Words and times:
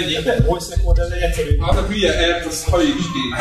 Ennyi. 0.00 0.14
De 0.24 0.36
voice 0.46 0.74
record 0.74 0.98
ez 0.98 1.10
egy 1.10 1.22
egyszerű. 1.22 1.58
Hát 1.58 1.78
a 1.78 1.86
hülye 1.86 2.12
ert, 2.26 2.46
az 2.46 2.64
ha 2.64 2.82
is 2.82 2.88
így. 3.20 3.32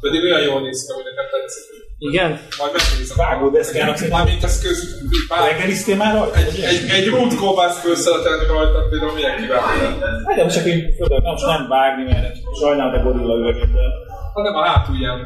Pedig 0.00 0.22
olyan 0.22 0.42
jól 0.42 0.60
néz 0.60 0.86
ki, 0.86 0.92
hogy 0.92 1.04
nekem 1.04 1.26
tetszik. 1.32 1.64
Igen? 1.98 2.30
Majd 2.58 2.72
megnézem. 2.76 3.16
Vágódeszkának. 3.16 4.08
Mármint 4.08 4.44
ez 4.44 4.62
köz... 4.62 4.78
Reggeliztél 5.50 5.96
már 5.96 6.14
rajta? 6.14 6.36
egy, 6.38 6.60
egy, 6.60 6.90
egy 6.90 7.06
rút 7.08 7.34
kolbászt 7.34 7.78
fölszeletelni 7.78 8.46
rajta, 8.46 8.78
például 8.90 9.12
milyen 9.12 9.36
kívánni. 9.36 9.86
Hát 10.26 10.36
de 10.36 10.42
most 10.42 10.56
csak 10.56 10.66
én 10.66 10.94
földön, 10.96 11.22
nem, 11.22 11.32
most 11.32 11.46
nem 11.46 11.68
vágni, 11.68 12.04
mert 12.12 12.36
sajnálom 12.60 12.94
a 13.00 13.02
gorilla 13.02 13.34
üveget, 13.36 13.72
de... 13.72 13.84
Hanem 14.32 14.54
a 14.54 14.64
hátulján. 14.64 15.18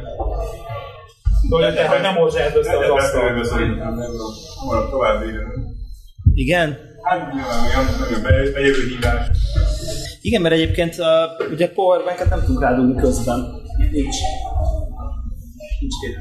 Tudod, 1.49 1.73
te, 1.73 1.87
hogy 1.87 2.01
nem 2.01 2.13
morzsáld 2.13 2.55
össze 2.55 2.77
az 2.77 2.89
asztalt. 2.89 3.49
Tovább. 4.89 5.23
Igen? 6.33 6.92
Hát 7.03 7.33
nyilván 7.33 7.59
olyan, 7.65 7.85
be- 8.23 8.51
bejövő 8.53 8.87
hívás. 8.87 9.27
Igen, 10.21 10.41
mert 10.41 10.53
egyébként 10.53 10.95
uh, 10.97 11.51
ugye 11.51 11.69
powerbanket 11.69 12.29
nem 12.29 12.39
tudunk 12.39 12.61
rádugni 12.61 13.01
közben. 13.01 13.39
Nincs. 13.91 14.17
Nincs 15.79 15.95
két 16.01 16.15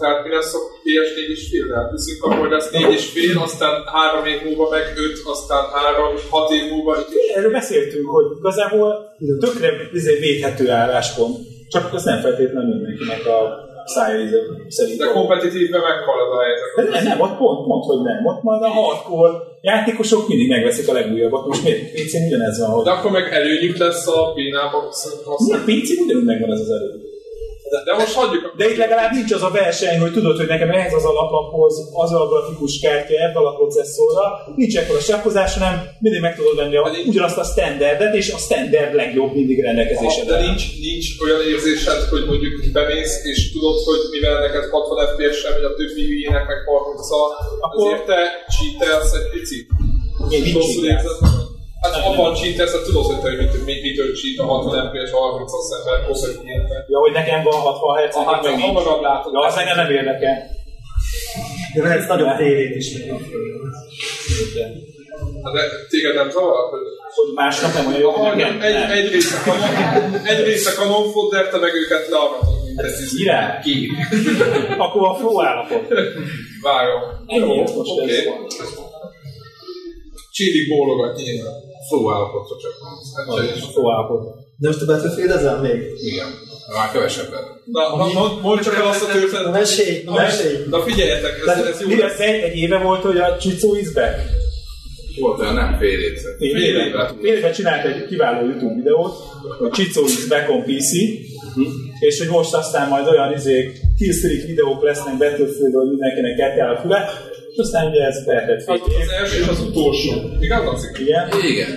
Tehát 0.00 0.24
mi 0.24 0.30
lesz 0.34 0.54
a 0.54 0.60
PS4 0.84 1.28
és 1.34 1.48
fél? 1.50 1.66
Tehát 1.68 1.90
viszünk 1.90 2.24
akkor 2.24 2.48
lesz 2.48 2.70
4 2.70 2.92
és 2.92 3.06
fél, 3.14 3.38
aztán 3.38 3.74
3 3.84 4.26
év 4.26 4.38
múlva 4.44 4.68
meg 4.70 4.84
5, 4.96 5.18
aztán 5.24 5.64
3, 5.72 6.14
6 6.30 6.50
év 6.52 6.70
múlva 6.70 6.96
Erről 7.36 7.52
beszéltünk, 7.52 8.08
hogy 8.08 8.26
igazából 8.38 8.90
tökre 9.38 9.70
izé, 9.92 10.18
védhető 10.18 10.70
álláspont. 10.70 11.36
Csak 11.68 11.94
ez 11.94 12.04
nem 12.04 12.20
feltétlenül 12.20 12.74
mindenkinek 12.74 13.26
a 13.26 13.38
szája 13.84 14.24
íze 14.24 14.38
szerint. 14.68 14.98
De 14.98 15.06
kompetitívben 15.06 15.80
meghal 15.80 16.18
az 16.24 16.32
a 16.36 16.40
helyzet. 16.42 16.68
De 16.76 16.82
nem, 16.96 17.04
nem, 17.04 17.20
ott 17.26 17.36
pont, 17.36 17.66
pont, 17.66 17.84
hogy 17.84 18.00
nem. 18.02 18.26
Ott 18.26 18.42
majd 18.42 18.62
a 18.62 18.68
hardcore 18.68 19.32
játékosok 19.60 20.28
mindig 20.28 20.48
megveszik 20.48 20.88
a 20.88 20.92
legújabbat. 20.92 21.46
Most 21.46 21.62
miért? 21.62 21.92
PC-n 21.92 22.26
ugyanez 22.26 22.60
van, 22.60 22.70
hogy... 22.70 22.84
De 22.84 22.90
akkor 22.90 23.10
meg 23.10 23.32
előnyük 23.32 23.76
lesz 23.76 24.06
a 24.06 24.32
bénában 24.34 24.84
Mi 25.46 25.52
a 25.52 25.60
PC-n 25.66 26.02
ugyanúgy 26.04 26.24
megvan 26.24 26.52
ez 26.52 26.60
az 26.60 26.70
erő. 26.70 27.11
De, 27.72 27.78
de 27.88 27.92
most 28.00 28.14
hagyjuk. 28.20 28.44
De 28.58 28.64
itt 28.70 28.82
legalább 28.84 29.12
nincs 29.18 29.32
az 29.32 29.42
a 29.42 29.50
verseny, 29.60 29.98
hogy 30.00 30.12
tudod, 30.12 30.36
hogy 30.36 30.46
nekem 30.54 30.70
ehhez 30.70 30.94
az 31.00 31.04
alaplaphoz 31.04 31.74
az 32.02 32.12
a 32.12 32.28
grafikus 32.30 32.78
kártya 32.84 33.14
ebben 33.26 33.44
a 33.50 33.54
processzorra, 33.58 34.24
nincs 34.56 34.76
ekkor 34.78 34.96
a 34.96 35.06
sakkozás, 35.10 35.50
hanem 35.58 35.74
mindig 36.04 36.20
meg 36.20 36.34
tudod 36.36 36.56
venni 36.56 36.76
a, 36.76 36.90
ugyanazt 37.06 37.38
a 37.38 37.44
standardet, 37.52 38.14
és 38.14 38.32
a 38.32 38.38
standard 38.46 38.94
legjobb 38.94 39.32
mindig 39.34 39.58
rendelkezésre. 39.60 40.24
De 40.24 40.38
nincs, 40.46 40.64
nincs 40.80 41.06
olyan 41.24 41.40
érzésed, 41.52 42.00
hogy 42.12 42.24
mondjuk 42.30 42.52
bemész, 42.72 43.24
és 43.30 43.52
tudod, 43.52 43.76
hogy 43.88 44.00
mivel 44.10 44.40
neked 44.40 44.64
60 44.70 45.06
FPS 45.06 45.36
sem, 45.40 45.52
vagy 45.52 45.64
a 45.70 45.74
többi 45.74 46.02
hülyének 46.08 46.46
meg 46.50 46.58
30 46.66 47.06
szal, 47.10 47.28
Akkor- 47.60 47.86
azért 47.86 48.04
te 48.10 48.20
cheatelsz 48.54 49.12
egy 49.18 49.28
picit. 49.34 49.66
Én 50.30 50.42
mit 50.42 51.51
Hát 51.82 51.94
abban 52.08 52.34
cheatelsz, 52.34 52.72
hogy 52.72 52.82
tudod, 52.82 53.04
hogy 53.04 53.20
te 53.20 53.30
mit, 53.42 53.64
mit, 53.64 53.82
mitől 53.82 54.10
cheat 54.18 54.38
a 54.38 54.44
60 54.52 54.88
FPS 54.88 55.10
30 55.10 55.52
as 55.52 55.64
szemben, 55.70 56.04
hosszú. 56.08 56.30
Ja, 56.92 56.98
hogy 56.98 57.12
nekem 57.12 57.42
van 57.42 57.60
60 57.60 57.96
Hz, 57.98 58.14
Ah, 58.16 58.24
hát 58.32 58.42
meg 58.42 58.56
nincs. 58.56 58.72
magad 58.72 59.00
látod. 59.02 59.32
Ja, 59.32 59.40
az 59.46 59.56
engem 59.58 59.76
nem 59.76 59.90
érdekel. 59.90 60.36
De 61.74 61.82
vehetsz 61.82 62.06
nagyobb 62.08 62.36
tévét 62.36 62.76
is 62.76 62.88
még. 62.94 63.12
Hát 65.44 65.52
de 65.54 65.60
téged 65.88 66.14
nem 66.14 66.30
zavar, 66.30 66.70
hogy 66.70 66.80
Hogy 67.14 67.34
másnak 67.34 67.74
nem 67.74 67.86
olyan 67.86 68.00
jó, 68.00 68.10
hogy 68.10 68.36
nekem? 68.36 68.60
egy, 68.60 68.72
Nem. 68.72 68.90
egy 68.90 69.08
része 69.12 69.36
kanon, 69.44 69.68
egy 70.24 70.44
része 70.44 70.72
kanon 70.78 71.10
fodder, 71.12 71.48
te 71.48 71.58
meg 71.58 71.74
őket 71.74 72.08
learatod, 72.08 72.64
mint 72.66 72.80
egy 72.80 73.00
izé. 73.00 73.16
Király. 73.16 73.58
Ki? 73.62 73.90
Akkor 74.78 75.02
a 75.08 75.14
flow 75.14 75.42
állapot. 75.42 75.84
Várom. 76.62 77.00
Ennyi, 77.26 77.60
ez 77.60 77.74
most 77.74 77.90
Oké. 77.90 78.16
ez. 78.16 78.24
Csillig 80.36 80.68
bólogat 80.68 81.16
nyilván. 81.16 81.54
Flow 81.88 82.10
állapotra 82.14 82.56
csak. 82.62 82.74
Hát. 83.14 83.62
A 83.68 83.70
flow 83.72 83.90
állapot. 83.92 84.22
De 84.60 84.68
most 84.68 84.82
a 84.82 84.86
Battlefield 84.86 85.62
még? 85.62 85.78
Igen. 86.10 86.28
Már 86.74 86.90
kevesebbet. 86.92 87.44
Na, 87.64 87.96
na, 87.96 88.12
na, 88.12 88.38
mondd 88.42 88.60
csak 88.60 88.74
el 88.74 88.86
azt 88.86 89.02
a 89.02 89.06
Na 89.06 89.12
történetet. 89.12 89.52
mesélj, 89.52 90.02
na 90.04 90.12
mesélj! 90.12 90.56
Na 90.70 90.80
figyeljetek, 90.80 91.42
ez, 91.46 91.66
ez 91.66 91.80
jó. 91.80 91.88
Mi 91.88 91.96
lesz 91.96 92.18
egy, 92.18 92.42
egy 92.42 92.56
éve 92.56 92.78
volt, 92.78 93.02
hogy 93.02 93.16
a 93.16 93.38
Csicó 93.38 93.76
is 93.76 93.92
back? 93.92 94.16
Volt 95.20 95.40
olyan 95.40 95.54
nem 95.54 95.76
fél 95.78 95.98
évszer. 96.00 96.34
Fél 96.38 96.56
éve, 96.56 97.14
fél 97.20 97.34
éve 97.34 97.50
csinált 97.50 97.84
egy 97.86 98.06
kiváló 98.06 98.46
YouTube 98.46 98.74
videót, 98.74 99.14
hogy 99.58 99.70
Csicó 99.70 100.04
is 100.04 100.26
back 100.26 100.50
on 100.50 100.62
PC, 100.62 100.92
és 102.00 102.18
hogy 102.18 102.28
most 102.28 102.54
aztán 102.54 102.88
majd 102.88 103.06
olyan 103.06 103.32
izék, 103.32 103.80
killstreak 103.98 104.46
videók 104.46 104.82
lesznek 104.82 105.16
Battlefield, 105.18 105.74
hogy 105.74 105.88
mindenkinek 105.88 106.54
kell 106.56 106.74
a 106.74 106.80
füle, 106.80 107.08
és 107.52 107.58
aztán 107.58 107.86
ugye 107.90 108.02
ez 108.10 108.24
perhet 108.24 108.62
fél 108.62 108.80
Az, 108.84 109.10
első 109.20 109.40
és 109.40 109.48
az 109.48 109.60
utolsó. 109.68 110.12
Igaz, 110.40 110.64
Laci? 110.64 110.86
Igen. 111.02 111.24
Igen. 111.52 111.70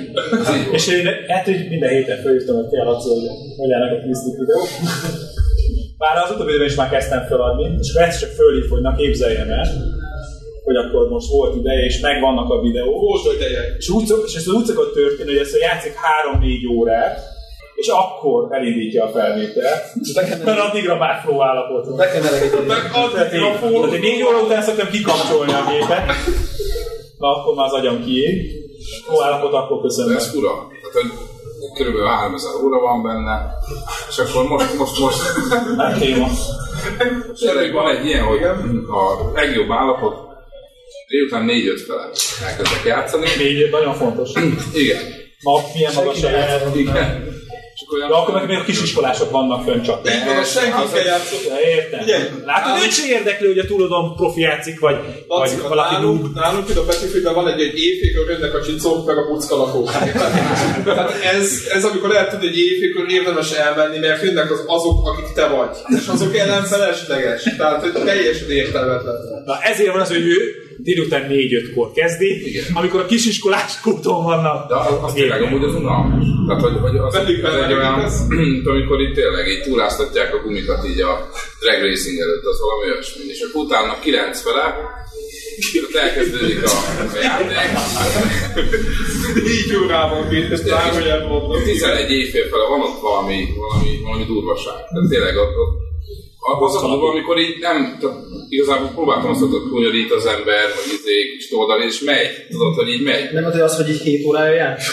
És 0.72 0.88
én 0.88 1.06
hát, 1.28 1.46
hogy 1.46 1.66
minden 1.70 1.90
héten 1.90 2.22
felhívtam, 2.24 2.56
hogy 2.56 2.70
kell 2.72 2.86
Laci, 2.86 3.10
hogy 3.10 3.24
mondjának 3.58 3.92
a 3.92 4.02
killstreak 4.04 4.38
videót. 4.40 4.70
Bár 5.98 6.16
az 6.24 6.32
utóbbi 6.32 6.50
időben 6.50 6.68
is 6.68 6.76
már 6.76 6.90
kezdtem 6.90 7.24
feladni, 7.30 7.66
és 7.82 7.90
akkor 7.90 8.02
egyszer 8.02 8.20
csak 8.20 8.38
fölhív, 8.40 8.68
hogy 8.70 8.82
na 8.82 8.96
képzeljem 8.96 9.50
el, 9.50 9.68
hogy 10.64 10.76
akkor 10.76 11.10
most 11.10 11.30
volt 11.30 11.56
ideje, 11.56 11.86
és 11.86 12.00
megvannak 12.00 12.50
a 12.50 12.62
videók. 12.62 13.00
Volt 13.00 13.36
ideje. 13.36 13.62
És, 13.78 13.90
úgy, 13.90 14.14
és 14.26 14.36
ez 14.36 14.48
úgy 14.48 14.66
szokott 14.66 14.94
történni, 14.94 15.32
hogy 15.32 15.44
ezt 15.46 15.60
játszik 15.60 15.94
3-4 16.40 16.78
órát, 16.78 17.35
és 17.76 17.88
akkor 17.88 18.48
elindítja 18.50 19.04
a 19.06 19.10
felvételt. 19.12 19.84
Mert 20.46 20.60
addigra 20.60 20.98
már 20.98 21.22
flow 21.24 21.42
állapot. 21.42 21.96
Meg 21.98 22.12
tehát 23.14 23.34
én 23.34 24.00
4 24.00 24.24
óra 24.24 24.40
után 24.40 24.62
szoktam 24.62 24.90
kikapcsolni 24.90 25.52
a 25.54 25.66
gépet, 25.70 26.06
na 27.18 27.28
akkor 27.36 27.56
már 27.56 27.66
az 27.66 27.74
agyam 27.74 28.04
kiég. 28.06 28.52
Flow 29.06 29.22
állapot 29.24 29.54
akkor 29.54 29.78
De 29.78 29.82
köszönöm. 29.88 30.16
ez 30.16 30.30
fura. 30.32 30.50
Tehát, 30.50 30.94
hogy 30.94 31.12
körülbelül 31.76 32.08
3000 32.08 32.52
óra 32.64 32.80
van 32.80 33.04
benne, 33.04 33.54
és 34.10 34.18
akkor 34.18 34.48
most, 34.48 34.78
most, 34.78 35.00
most 35.00 35.18
Hát 35.78 36.00
téma. 36.00 36.28
tényleg 37.40 37.74
van 37.74 37.96
egy 37.96 38.06
ilyen, 38.06 38.24
hogy 38.24 38.44
a 38.44 39.32
legjobb 39.34 39.72
állapot 39.72 40.16
délután 41.08 41.46
4-5 41.48 41.84
fele 41.88 42.10
elkezdek 42.50 42.84
játszani. 42.86 43.26
Még 43.38 43.70
nagyon 43.72 43.94
fontos. 43.94 44.30
Igen. 44.74 45.02
Ma 45.42 45.60
milyen 45.74 45.92
magas 45.96 46.24
a 46.24 46.30
lehet. 46.32 46.76
Igen. 46.76 47.34
Akkor 47.84 47.98
olyan 47.98 48.10
De 48.10 48.16
akkor 48.16 48.34
meg 48.34 48.48
még 48.48 48.58
a 48.58 48.64
kisiskolások 48.64 49.32
vannak 49.32 49.64
fönn 49.64 49.82
csak. 49.82 50.10
Így 50.10 50.26
van, 50.26 50.44
senki 50.44 50.94
kell 50.94 51.04
játszani. 51.04 51.42
Ja, 51.48 51.60
értem. 51.76 52.00
Ugye? 52.02 52.18
Látod, 52.46 52.84
őt 52.84 52.92
se 52.92 53.08
érdekli, 53.08 53.48
hogy 53.48 53.58
a 53.58 53.66
túlodon 53.66 54.16
profi 54.16 54.42
játszik, 54.42 54.80
vagy, 54.80 54.98
vagy 55.28 55.52
valaki 55.62 55.94
noob. 55.94 56.04
nálunk, 56.04 56.36
nálunk 56.36 56.66
például 56.66 56.88
a 56.88 56.90
Battlefieldben 56.90 57.34
van 57.34 57.48
egy, 57.48 57.62
egy 57.62 57.80
éjfékről 57.80 58.30
jönnek 58.30 58.54
a 58.56 58.64
csicók, 58.64 59.06
meg 59.06 59.18
a 59.18 59.26
pucka 59.26 59.56
lakók. 59.56 59.92
Tehát 60.84 61.12
ez, 61.24 61.64
ez 61.74 61.84
amikor 61.84 62.10
lehet 62.10 62.30
tudni, 62.30 62.48
hogy 62.48 62.58
éjfékről 62.58 63.10
érdemes 63.12 63.52
elmenni, 63.52 64.00
mert 64.00 64.22
jönnek 64.24 64.52
az, 64.52 64.64
azok, 64.68 65.08
akik 65.08 65.34
te 65.34 65.48
vagy. 65.48 65.78
És 65.88 66.08
azok 66.08 66.38
ellen 66.38 66.64
felesleges. 66.64 67.44
Tehát, 67.58 67.82
hogy 67.82 68.04
teljesen 68.04 68.50
értelmetlen. 68.50 69.16
Na 69.46 69.62
ezért 69.62 69.92
van 69.92 70.02
az, 70.02 70.08
hogy 70.08 70.26
ő 70.26 70.65
délután 70.78 71.28
4-5-kor 71.30 71.92
kezdi, 71.92 72.48
Igen. 72.50 72.66
amikor 72.74 73.00
a 73.00 73.06
kisiskolás 73.06 73.86
úton 73.86 74.24
vannak. 74.24 74.68
De 74.70 74.76
az, 75.06 75.14
tényleg 75.14 75.42
amúgy 75.42 75.64
az 75.64 75.76
unalmas. 75.76 76.26
Tehát, 76.48 76.62
hogy, 76.62 76.78
hogy 76.82 76.98
az, 76.98 77.14
Velük 77.14 77.44
az 77.46 77.56
egy 77.56 77.74
olyan, 77.74 78.00
ez. 78.00 78.22
amikor 78.74 79.02
itt 79.02 79.14
tényleg 79.14 79.48
így 79.48 79.62
túráztatják 79.62 80.34
a 80.34 80.42
gumikat 80.44 80.88
így 80.88 81.02
a 81.02 81.30
drag 81.60 81.82
racing 81.82 82.20
előtt, 82.20 82.46
az 82.46 82.60
valami 82.60 82.92
olyasmi. 82.92 83.24
És 83.28 83.42
akkor 83.42 83.64
utána 83.64 84.00
9 84.00 84.42
fele, 84.42 84.66
ott 85.88 85.96
elkezdődik 85.96 86.64
a, 86.64 86.72
játék. 87.22 87.50
Így 89.54 89.76
órában 89.84 90.30
két, 90.30 90.52
ezt 90.52 90.70
mondom. 91.30 91.64
11 91.64 92.12
évfél 92.12 92.48
fele 92.48 92.68
van 92.68 92.82
ott 92.82 93.00
valami, 93.02 93.48
valami, 93.58 94.00
valami 94.04 94.24
durvaság. 94.26 94.74
Tehát 94.74 95.10
tényleg 95.10 95.36
ott, 95.38 95.56
ott 95.64 95.85
az 96.46 96.76
a 96.76 96.88
durva, 96.88 97.10
amikor 97.10 97.38
így 97.40 97.60
nem, 97.60 97.98
tehát 98.00 98.18
igazából 98.50 98.88
próbáltam 98.88 99.30
azt, 99.30 99.40
hogy 99.40 99.70
kunyolít 99.70 100.12
az 100.12 100.26
ember, 100.26 100.64
vagy 100.76 100.94
izé, 100.94 101.36
kis 101.36 101.48
toldal, 101.48 101.82
és 101.82 102.00
megy. 102.00 102.48
Tudod, 102.50 102.76
hogy 102.76 102.90
így 102.90 103.04
megy. 103.04 103.32
Nem 103.34 103.46
az, 103.46 103.56
az, 103.60 103.76
hogy 103.76 103.90
így 103.90 104.02
7 104.02 104.26
órája 104.26 104.54
jár? 104.54 104.78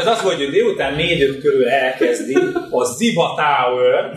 Ez 0.00 0.06
az, 0.06 0.20
hogy 0.20 0.50
délután 0.50 0.94
4 0.94 1.38
körül 1.38 1.68
elkezdi 1.68 2.38
a 2.70 2.84
Ziba 2.84 3.34
Tower, 3.36 4.12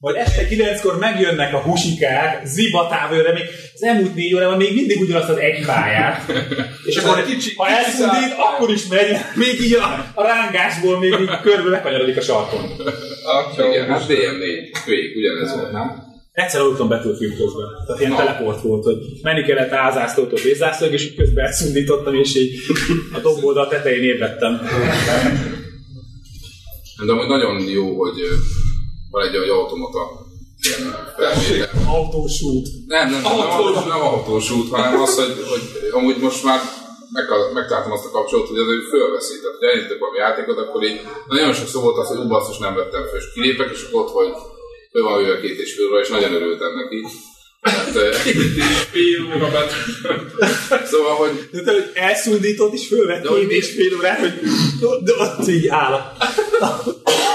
vagy 0.00 0.14
este 0.14 0.46
9-kor 0.50 0.98
megjönnek 0.98 1.54
a 1.54 1.60
husikák 1.60 2.46
Ziba 2.46 2.86
Tower-re, 2.88 3.32
még 3.32 3.44
az 3.74 3.82
elmúlt 3.82 4.14
négy 4.14 4.34
órában 4.34 4.56
még 4.56 4.74
mindig 4.74 5.00
ugyanazt 5.00 5.28
az 5.28 5.36
egy 5.36 5.64
pályát. 5.66 6.32
És 6.88 6.96
akkor, 6.96 7.18
egy 7.18 7.24
kicsi- 7.24 7.54
ha 7.56 7.68
elszundít, 7.68 8.34
akkor 8.36 8.70
is 8.70 8.86
megy, 8.86 9.16
még 9.34 9.60
így 9.60 9.74
a, 9.74 10.12
a 10.14 10.22
rángásból 10.22 10.98
még 10.98 11.12
így 11.20 11.40
körbe 11.42 11.70
lekanyarodik 11.70 12.16
a 12.16 12.20
sarkon. 12.20 12.64
Igen, 13.70 13.88
hát 13.88 14.06
DM4, 14.08 14.76
végig 14.86 15.16
ugyanez 15.16 15.54
volt, 15.54 15.72
nem? 15.72 16.06
Egyszer 16.32 16.60
aludtam 16.60 16.88
Battlefield 16.88 17.36
közben. 17.36 17.66
Tehát 17.86 18.00
ilyen 18.00 18.16
teleport 18.16 18.62
volt, 18.62 18.84
hogy 18.84 18.96
menni 19.22 19.42
kellett 19.42 19.72
ázászlótól 19.72 20.38
vézászlóig, 20.42 20.92
és 20.92 21.04
így 21.04 21.16
közben 21.16 21.44
elszundítottam, 21.44 22.14
és 22.14 22.36
így 22.36 22.54
a 23.12 23.18
domboldal 23.18 23.68
tetején 23.68 24.02
ébredtem. 24.02 24.60
De 27.06 27.12
amúgy 27.12 27.26
nagyon 27.26 27.68
jó, 27.68 27.98
hogy 27.98 28.14
van 29.10 29.26
egy 29.26 29.36
olyan 29.36 29.58
automata 29.58 30.02
ilyen 30.66 31.12
felvétel. 31.16 31.70
Autós 31.86 32.42
út. 32.42 32.66
Nem, 32.86 33.10
nem, 33.10 33.22
nem, 33.22 33.36
nem, 33.36 33.50
autós, 33.50 33.84
nem 33.84 34.00
autós 34.00 34.50
út, 34.50 34.70
hanem 34.70 35.00
az, 35.00 35.14
hogy, 35.14 35.34
hogy 35.52 35.64
amúgy 35.92 36.16
most 36.16 36.44
már 36.44 36.60
meg, 37.12 37.24
megtaláltam 37.52 37.92
azt 37.92 38.04
a 38.04 38.10
kapcsolatot, 38.10 38.50
hogy 38.50 38.58
az 38.58 38.68
ő 38.68 38.80
fölveszi. 38.80 39.34
Tehát, 39.40 39.56
hogy 39.58 39.68
elindítok 39.68 39.98
valami 39.98 40.18
játékot, 40.18 40.58
akkor 40.58 40.82
így 40.82 41.00
nagyon 41.28 41.52
sokszor 41.52 41.82
volt 41.82 41.98
az, 41.98 42.08
hogy 42.08 42.18
ú, 42.18 42.26
basszus, 42.28 42.58
nem 42.58 42.74
vettem 42.74 43.04
föl, 43.10 43.18
és 43.18 43.32
kilépek, 43.34 43.70
és 43.70 43.82
ott, 43.92 44.10
hogy 44.10 44.32
ő 44.92 45.02
van 45.02 45.20
jövő 45.20 45.40
két 45.40 45.58
és 45.58 45.74
fél 45.74 45.86
óra, 45.86 46.00
és 46.00 46.08
nagyon 46.08 46.32
örültem 46.32 46.74
neki. 46.74 47.06
Hát, 47.60 47.96
eh, 47.96 48.12
Fél 48.92 49.24
óra 49.36 49.50
bet. 49.50 49.72
szóval, 50.92 51.14
hogy 51.14 51.48
De 51.52 51.62
te, 51.62 51.72
hogy 51.72 51.90
elszundított 51.94 52.72
és 52.72 52.86
fölvett 52.86 53.28
két 53.28 53.50
és 53.50 53.70
fél 53.70 53.96
órát, 53.96 54.18
hogy 54.18 54.32
de 55.02 55.12
ott 55.18 55.48
így 55.48 55.68
áll 55.68 55.92
a, 55.92 56.14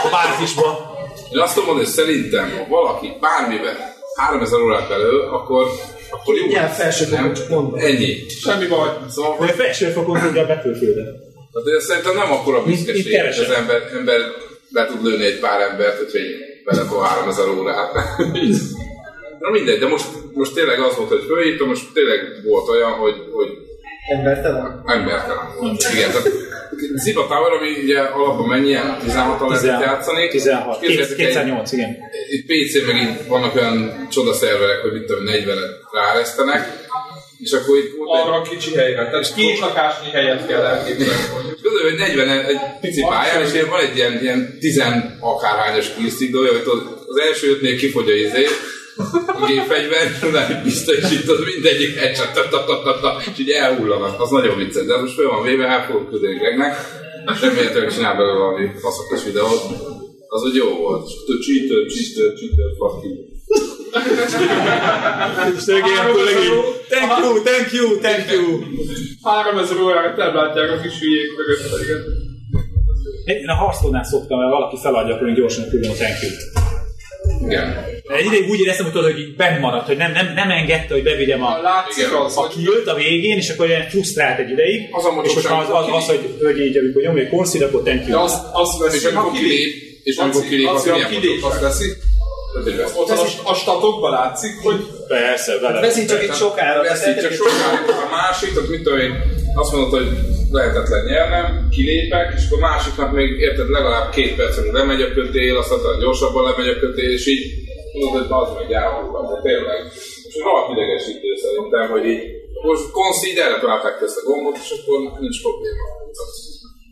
a 0.04 0.10
bázisba. 0.12 0.93
Én 1.36 1.42
azt 1.42 1.54
tudom 1.54 1.68
mondani, 1.70 1.88
hogy 1.88 1.96
szerintem, 2.00 2.46
ha 2.58 2.66
valaki 2.70 3.08
bármiben 3.20 3.76
3000 4.16 4.62
órát 4.62 4.88
belül, 4.90 5.22
akkor, 5.22 5.68
akkor 6.10 6.36
jó. 6.36 6.46
Ilyen 6.46 6.70
felsőfokon 6.70 7.34
csak 7.34 7.50
mondom. 7.50 7.80
Ennyi. 7.80 8.30
Semmi 8.30 8.68
baj. 8.68 8.90
Szóval, 9.10 9.46
De 9.46 9.54
felsőfokon 9.54 10.20
tudja 10.20 10.42
a 10.42 10.46
Battlefield-et. 10.46 11.16
tehát 11.54 11.68
ez 11.78 11.86
szerintem 11.86 12.16
nem 12.16 12.32
akkora 12.32 12.64
büszkeség, 12.64 13.20
hogy 13.22 13.46
az 13.46 13.50
ember, 13.50 13.82
ember 13.94 14.20
be 14.70 14.86
tud 14.86 15.04
lőni 15.06 15.26
egy 15.26 15.40
pár 15.40 15.62
embert, 15.62 15.98
hogy 15.98 16.22
vele 16.64 16.82
a 16.82 17.04
3000 17.04 17.48
órát. 17.48 17.94
Na 19.44 19.50
mindegy, 19.50 19.80
de 19.80 19.88
most, 19.88 20.06
most 20.34 20.54
tényleg 20.54 20.80
az 20.80 20.96
volt, 20.96 21.10
hogy 21.10 21.24
fölírtam, 21.28 21.68
most 21.68 21.94
tényleg 21.94 22.20
volt 22.44 22.70
olyan, 22.70 22.92
hogy, 22.92 23.16
hogy 23.32 23.50
Embertelen? 24.08 24.84
embertelen. 24.86 25.46
Igen, 25.94 26.12
tehát 26.12 26.28
Ziba 26.96 27.28
Tower, 27.28 27.52
ami 27.52 27.70
ugye 27.84 28.00
alapban 28.00 28.48
mennyien? 28.48 28.98
16 29.04 29.40
lehetett 29.40 29.60
16, 29.60 29.82
játszani. 29.84 30.28
16, 30.28 30.80
Képzeljétek 30.80 31.20
egy- 31.20 31.26
208, 31.26 31.72
igen. 31.72 31.98
itt 32.30 32.46
PC 32.46 32.86
megint 32.88 33.28
vannak 33.28 33.56
olyan 33.56 34.08
csodaszerverek, 34.12 34.82
hogy 34.82 34.92
mit 34.92 35.06
tudom, 35.06 35.24
40-et 35.28 35.72
ráeresztenek, 35.92 36.62
és 37.38 37.52
akkor 37.52 37.78
itt 37.78 37.96
volt 37.98 38.20
egy, 38.20 38.28
Arra 38.28 38.36
a 38.36 38.42
kicsi 38.42 38.76
helyre. 38.76 39.10
Tehát 39.10 39.34
két 39.36 39.60
lakásnyi 39.60 40.10
helyet 40.12 40.48
kell 40.48 40.62
elképzelni. 40.62 41.22
Tudod, 41.62 41.82
hogy 41.82 41.98
40 41.98 42.30
egy 42.30 42.58
pici 42.82 43.02
pályán, 43.02 43.42
és 43.42 43.62
van 43.70 43.80
egy 43.80 43.96
ilyen, 43.96 44.20
ilyen 44.22 44.58
10 44.60 44.84
akárhányos 45.20 45.88
killstick 45.98 46.32
dolja, 46.32 46.52
hogy 46.52 46.82
az 47.08 47.18
első 47.28 47.50
ötnél 47.52 47.78
kifogy 47.78 48.10
a 48.10 48.14
izé, 48.14 48.46
gépfegyver, 49.48 50.06
utána 50.30 50.62
biztosítod 50.64 51.40
mindegyik 51.46 51.96
headshot, 51.96 52.34
ta, 52.34 52.48
ta, 52.50 52.64
ta, 52.66 52.82
ta, 52.84 53.00
ta, 53.00 53.22
és 53.32 53.40
így 53.40 53.50
elhullanak, 53.50 54.22
az 54.22 54.30
nagyon 54.30 54.58
vicces, 54.58 54.86
de 54.86 54.98
most 54.98 55.14
föl 55.14 55.30
van 55.30 55.44
véve, 55.44 55.66
el 55.68 55.86
fogok 55.86 56.10
küldeni 56.10 56.38
Gregnek, 56.38 56.74
és 57.34 57.42
remélhetőleg 57.42 57.94
csinál 57.94 58.16
belőle 58.16 58.38
valami 58.38 58.70
faszakos 58.82 59.24
videót, 59.24 59.62
az 60.36 60.44
úgy 60.44 60.56
jó 60.56 60.70
volt. 60.70 61.08
És 61.08 61.14
tudod, 61.26 61.42
cheater, 61.46 61.82
cheater, 61.94 62.30
cheater, 62.38 62.70
fuck 62.80 63.04
you. 63.04 63.14
És 65.58 65.64
tényleg 65.64 65.86
megint, 66.30 66.64
thank 66.94 67.12
you, 67.24 67.42
thank 67.50 67.72
you, 67.72 67.88
thank 68.00 68.32
you. 68.32 68.46
3000 69.24 69.78
órára 69.82 70.14
nem 70.18 70.36
látják 70.36 70.72
a 70.72 70.82
kis 70.82 71.00
hülyék 71.00 71.30
mögött. 71.38 71.64
Én 73.26 73.48
a 73.48 73.56
Hearthstone-nál 73.56 74.04
szoktam, 74.04 74.40
mert 74.40 74.52
valaki 74.52 74.78
feladja, 74.82 75.16
akkor 75.16 75.28
én 75.28 75.34
gyorsan 75.34 75.70
küldöm 75.70 75.92
a 75.92 75.94
thank 75.94 76.22
you-t. 76.22 76.42
Igen. 77.46 77.86
De 78.08 78.16
Egy 78.16 78.26
ideig 78.26 78.50
úgy 78.50 78.60
éreztem, 78.60 78.86
hogy, 78.86 78.94
tudod, 78.94 79.12
hogy 79.12 79.20
így 79.20 79.36
benn 79.36 79.60
maradt, 79.60 79.88
hogy 79.88 79.98
nem, 79.98 80.12
nem, 80.12 80.34
nem 80.36 80.50
engedte, 80.52 80.94
hogy 80.94 81.04
bevigyem 81.04 81.44
a, 81.44 81.62
látszik 81.62 82.16
az, 82.26 82.38
a 82.38 82.48
kilt 82.48 82.88
a 82.88 82.96
végén, 82.96 83.38
és 83.38 83.50
akkor 83.50 83.68
ilyen 83.68 83.90
frusztrált 83.90 84.40
egy 84.40 84.50
ideig. 84.50 84.88
Az 84.92 85.06
a 85.06 85.22
és 85.24 85.34
hogyha 85.34 85.58
az, 85.58 85.68
az, 85.70 85.96
az, 85.96 86.06
hogy, 86.06 86.38
hogy 86.42 86.60
így, 86.60 86.78
amikor 86.78 87.02
nyomja 87.02 87.24
egy 87.24 87.30
konszid, 87.30 87.62
akkor 87.62 87.82
thank 87.82 88.02
de 88.02 88.12
you. 88.12 88.22
azt, 88.22 88.44
azt 88.52 88.78
veszi, 88.80 88.98
És 88.98 89.04
amikor 89.04 89.32
kilép, 89.32 89.74
és 90.04 90.16
amikor 90.16 90.44
kilép, 90.44 90.66
Laci, 90.66 90.90
akkor 90.90 90.92
a 90.92 91.08
milyen 91.08 91.22
kilép 91.22 91.42
mocsok 91.42 91.52
azt 91.52 91.62
veszi. 91.62 91.94
Ott 92.96 93.10
a, 93.10 93.50
a 93.50 93.54
statokban 93.54 94.12
látszik, 94.12 94.52
hogy 94.64 94.86
Persze, 95.08 95.60
vele. 95.60 95.80
Veszi 95.80 96.06
csak 96.06 96.24
itt 96.24 96.36
sokára. 96.36 96.82
Így 96.86 97.22
csak 97.22 97.32
sokáig 97.32 97.90
a 98.06 98.10
másik, 98.12 98.54
tehát 98.54 98.70
mit 98.70 98.82
tudom 98.84 99.00
én, 99.00 99.14
azt 99.56 99.72
mondod, 99.72 99.90
hogy 99.90 100.08
lehetetlen 100.58 101.04
nyernem, 101.06 101.68
kilépek, 101.76 102.28
és 102.38 102.44
akkor 102.46 102.60
másiknak 102.70 103.12
még 103.20 103.30
érted 103.48 103.70
legalább 103.70 104.08
két 104.18 104.36
percen 104.36 104.66
lemegy 104.72 105.02
a 105.02 105.14
kötél, 105.14 105.58
aztán 105.58 106.00
gyorsabban 106.00 106.44
lemegy 106.50 106.72
a 106.76 106.80
kötél, 106.80 107.12
és 107.12 107.26
így 107.34 107.44
mondod, 108.00 108.28
hogy 108.28 108.42
az 108.42 108.50
meg 108.58 108.68
de 108.68 108.80
tényleg. 109.42 109.80
És 110.28 110.36
rohadt 110.44 110.72
idegesítő 110.72 111.30
szerintem, 111.46 111.86
hogy 111.90 112.06
így 112.14 112.24
most 112.70 112.92
konsz 112.92 113.28
így 113.28 113.38
erre 113.38 113.60
találták 113.60 113.98
ki 113.98 114.04
ezt 114.04 114.22
a 114.22 114.28
gombot, 114.28 114.58
és 114.64 114.70
akkor 114.78 115.00
nincs 115.20 115.42
probléma. 115.42 115.84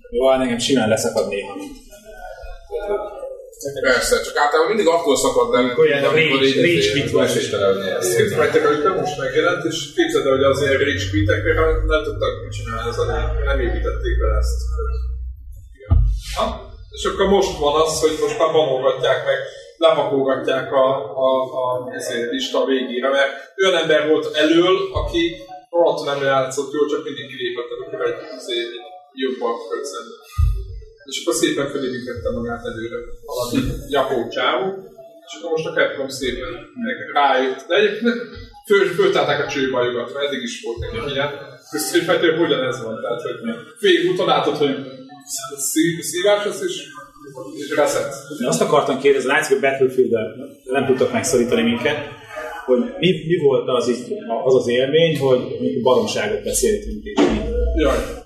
Jó, 0.09 0.27
hát 0.27 0.41
engem 0.41 0.57
simán 0.57 0.89
leszakad 0.89 1.27
néha. 1.27 1.53
Persze, 3.81 4.15
csak 4.27 4.37
általában 4.43 4.69
mindig 4.73 4.87
akkor 4.95 5.17
szakad 5.17 5.47
le, 5.53 5.59
Amikor 5.59 5.85
ilyen 5.85 6.01
rage- 6.03 6.55
rage 6.65 6.91
quit 6.93 7.11
van. 7.11 7.27
vettek, 8.41 8.63
hogy 8.67 8.79
most 9.01 9.17
megjelent, 9.23 9.63
és 9.69 9.77
képzeld 9.97 10.25
el, 10.25 10.35
hogy 10.37 10.43
az 10.43 10.61
ilyen 10.61 10.77
rage 10.83 11.05
quitekre 11.11 11.53
nem 11.93 12.03
tudtak 12.07 12.33
mit 12.43 12.53
csinálni, 12.57 12.89
ez 12.89 12.99
a 13.03 13.05
nem 13.49 13.59
építették 13.67 14.15
be 14.21 14.27
ezt. 14.41 14.57
Ha? 16.37 16.45
És 16.97 17.03
akkor 17.09 17.27
most 17.37 17.57
van 17.65 17.75
az, 17.81 17.93
hogy 18.03 18.15
most 18.21 18.37
már 18.39 18.51
banolgatják 18.51 19.19
meg, 19.29 19.37
lepakolgatják 19.77 20.67
a, 20.73 20.87
a, 21.25 21.29
a, 21.61 21.65
a 21.85 21.89
lista 22.31 22.65
végére, 22.65 23.09
mert 23.09 23.31
olyan 23.61 23.81
ember 23.81 24.01
volt 24.09 24.35
elől, 24.35 24.75
aki 24.93 25.21
rohadtul 25.69 26.05
nem 26.05 26.21
játszott 26.23 26.73
jól, 26.73 26.87
csak 26.91 27.03
mindig 27.03 27.27
kilépett, 27.31 27.71
amikor 27.75 28.01
egy, 28.07 28.19
azért 28.39 28.71
egy 28.77 28.87
jobb 29.23 29.39
akart 29.49 29.85
szemben. 29.91 30.20
És 31.11 31.17
akkor 31.21 31.35
szépen 31.43 31.67
felépítette 31.73 32.29
magát 32.37 32.63
előre 32.69 32.99
valami 33.31 33.59
japó 33.95 34.17
csávó, 34.37 34.65
és 35.25 35.31
akkor 35.35 35.51
most 35.55 35.67
a 35.69 35.75
Capcom 35.77 36.09
szépen 36.19 36.51
meg 36.87 36.97
rájött. 37.13 37.61
De 37.67 37.75
egyébként 37.75 38.17
föl, 38.69 38.83
föltálták 38.99 39.45
a 39.45 39.51
csőbajukat, 39.53 40.13
mert 40.13 40.25
eddig 40.27 40.41
is 40.49 40.55
volt 40.65 40.79
nekik 40.79 41.13
ilyen. 41.13 41.29
Street 41.85 42.07
Fighter 42.07 42.39
ugyanez 42.39 42.83
van, 42.83 42.95
tehát 43.01 43.21
hogy 43.21 43.37
végúton 43.79 44.27
látod, 44.33 44.55
hogy 44.57 44.75
szí- 45.57 46.03
szívás 46.03 46.45
lesz, 46.45 46.61
és, 46.61 46.75
és 47.57 47.75
reset. 47.75 48.13
Én 48.41 48.47
azt 48.47 48.61
akartam 48.61 48.99
kérdezni, 48.99 49.29
látszik, 49.29 49.51
hogy 49.51 49.69
battlefield 49.69 50.11
nem 50.63 50.85
tudtak 50.85 51.11
megszorítani 51.11 51.61
minket, 51.61 51.97
hogy 52.65 52.79
mi, 52.99 53.09
mi 53.27 53.37
volt 53.37 53.67
az, 53.67 53.87
az 54.43 54.55
az 54.55 54.67
élmény, 54.67 55.17
hogy 55.17 55.37
amikor 55.37 55.81
baromságot 55.81 56.43
beszéltünk, 56.43 57.03
és 57.03 57.19
mi 57.21 57.39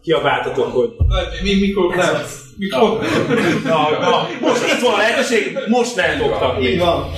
kiabáltatok, 0.01 0.71
hogy 0.71 0.89
mi, 1.43 1.59
mikor 1.59 1.95
nem. 1.95 2.15
Mikor? 2.57 2.99
na, 3.63 3.99
na, 3.99 4.27
most 4.39 4.63
itt 4.73 4.81
van 4.81 4.93
a 4.93 4.97
lehetőség, 4.97 5.57
most 5.67 5.95
lehet 5.95 6.21
oktatni. 6.21 6.67
Így 6.67 6.79
van. 6.79 7.11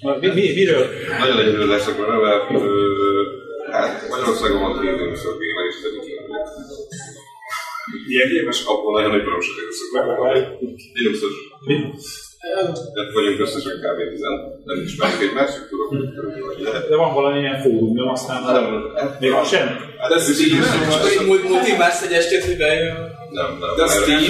Na, 0.00 0.16
Mi, 0.20 0.26
mi, 0.26 0.52
miről? 0.54 0.86
Nagyon 1.18 1.38
egyedül 1.38 1.66
leszek 1.66 1.98
mert 1.98 2.62
ö, 2.62 3.22
hát 3.72 4.08
Magyarországon 4.08 4.60
van 4.60 4.80
két 4.80 5.06
émször 5.06 5.32
béna 5.38 5.60
és 5.70 5.76
pedig 5.82 6.18
Ilyen 8.08 8.28
képes, 8.28 8.64
abból 8.64 8.92
nagyon 8.92 9.10
nagy 9.10 9.22
különbséget 9.22 9.64
összök. 9.68 9.90
Linuxos. 10.92 11.32
Tehát 12.94 13.12
vagyunk 13.12 13.40
összesen 13.40 13.72
kb. 13.72 14.10
10 14.10 14.20
nem 14.64 14.82
ismerjük 14.84 15.22
egymást, 15.22 15.54
csak 15.54 15.68
tudok. 15.68 15.90
De 16.88 16.96
van 16.96 17.14
valami 17.14 17.38
ilyen 17.38 17.60
fórum, 17.60 17.94
nem 17.94 18.08
aztán 18.08 18.42
még 19.20 19.32
az 19.32 19.48
sem. 19.48 19.66
Hát 19.98 20.10
ez 20.10 20.34
Steam. 20.34 21.28
Multi 21.48 21.76
más 21.78 22.02
egy 22.02 22.12
estét, 22.12 22.44
hogy 22.44 22.56
bejön. 22.56 23.09
Nem, 23.38 23.50
nem. 23.62 23.72
De 23.78 23.86
Steam? 23.96 24.24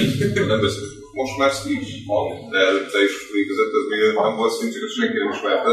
Nem 0.53 0.61
beszélünk. 0.67 0.99
Most 1.21 1.37
már 1.41 1.51
Steam 1.59 1.83
van, 2.13 2.27
de 2.53 2.59
előtte 2.69 2.99
is 3.09 3.15
létezett, 3.35 3.73
ez 3.79 3.87
még 3.93 4.01
nem 4.25 4.37
volt 4.41 4.53
Steam, 4.55 4.71
csak 4.73 4.95
senki 4.99 5.19
nem 5.23 5.33
ismerte. 5.35 5.73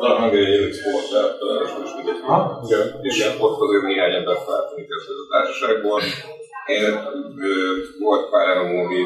Talán 0.00 0.20
meg 0.24 0.32
egy 0.40 0.48
Linux 0.52 0.76
volt, 0.90 1.06
tehát 1.12 1.32
is 1.86 1.92
mindegy. 1.98 2.20
Igen. 2.66 2.84
És 3.08 3.16
ott 3.46 3.58
azért 3.64 3.86
néhány 3.90 4.14
ember 4.20 4.38
feltűnik 4.46 4.88
ez 4.96 5.04
a 5.24 5.26
társaságból. 5.32 6.00
Én 6.76 6.84
volt 8.04 8.24
pár 8.32 8.46
MMO, 8.56 8.78
ami 8.84 9.00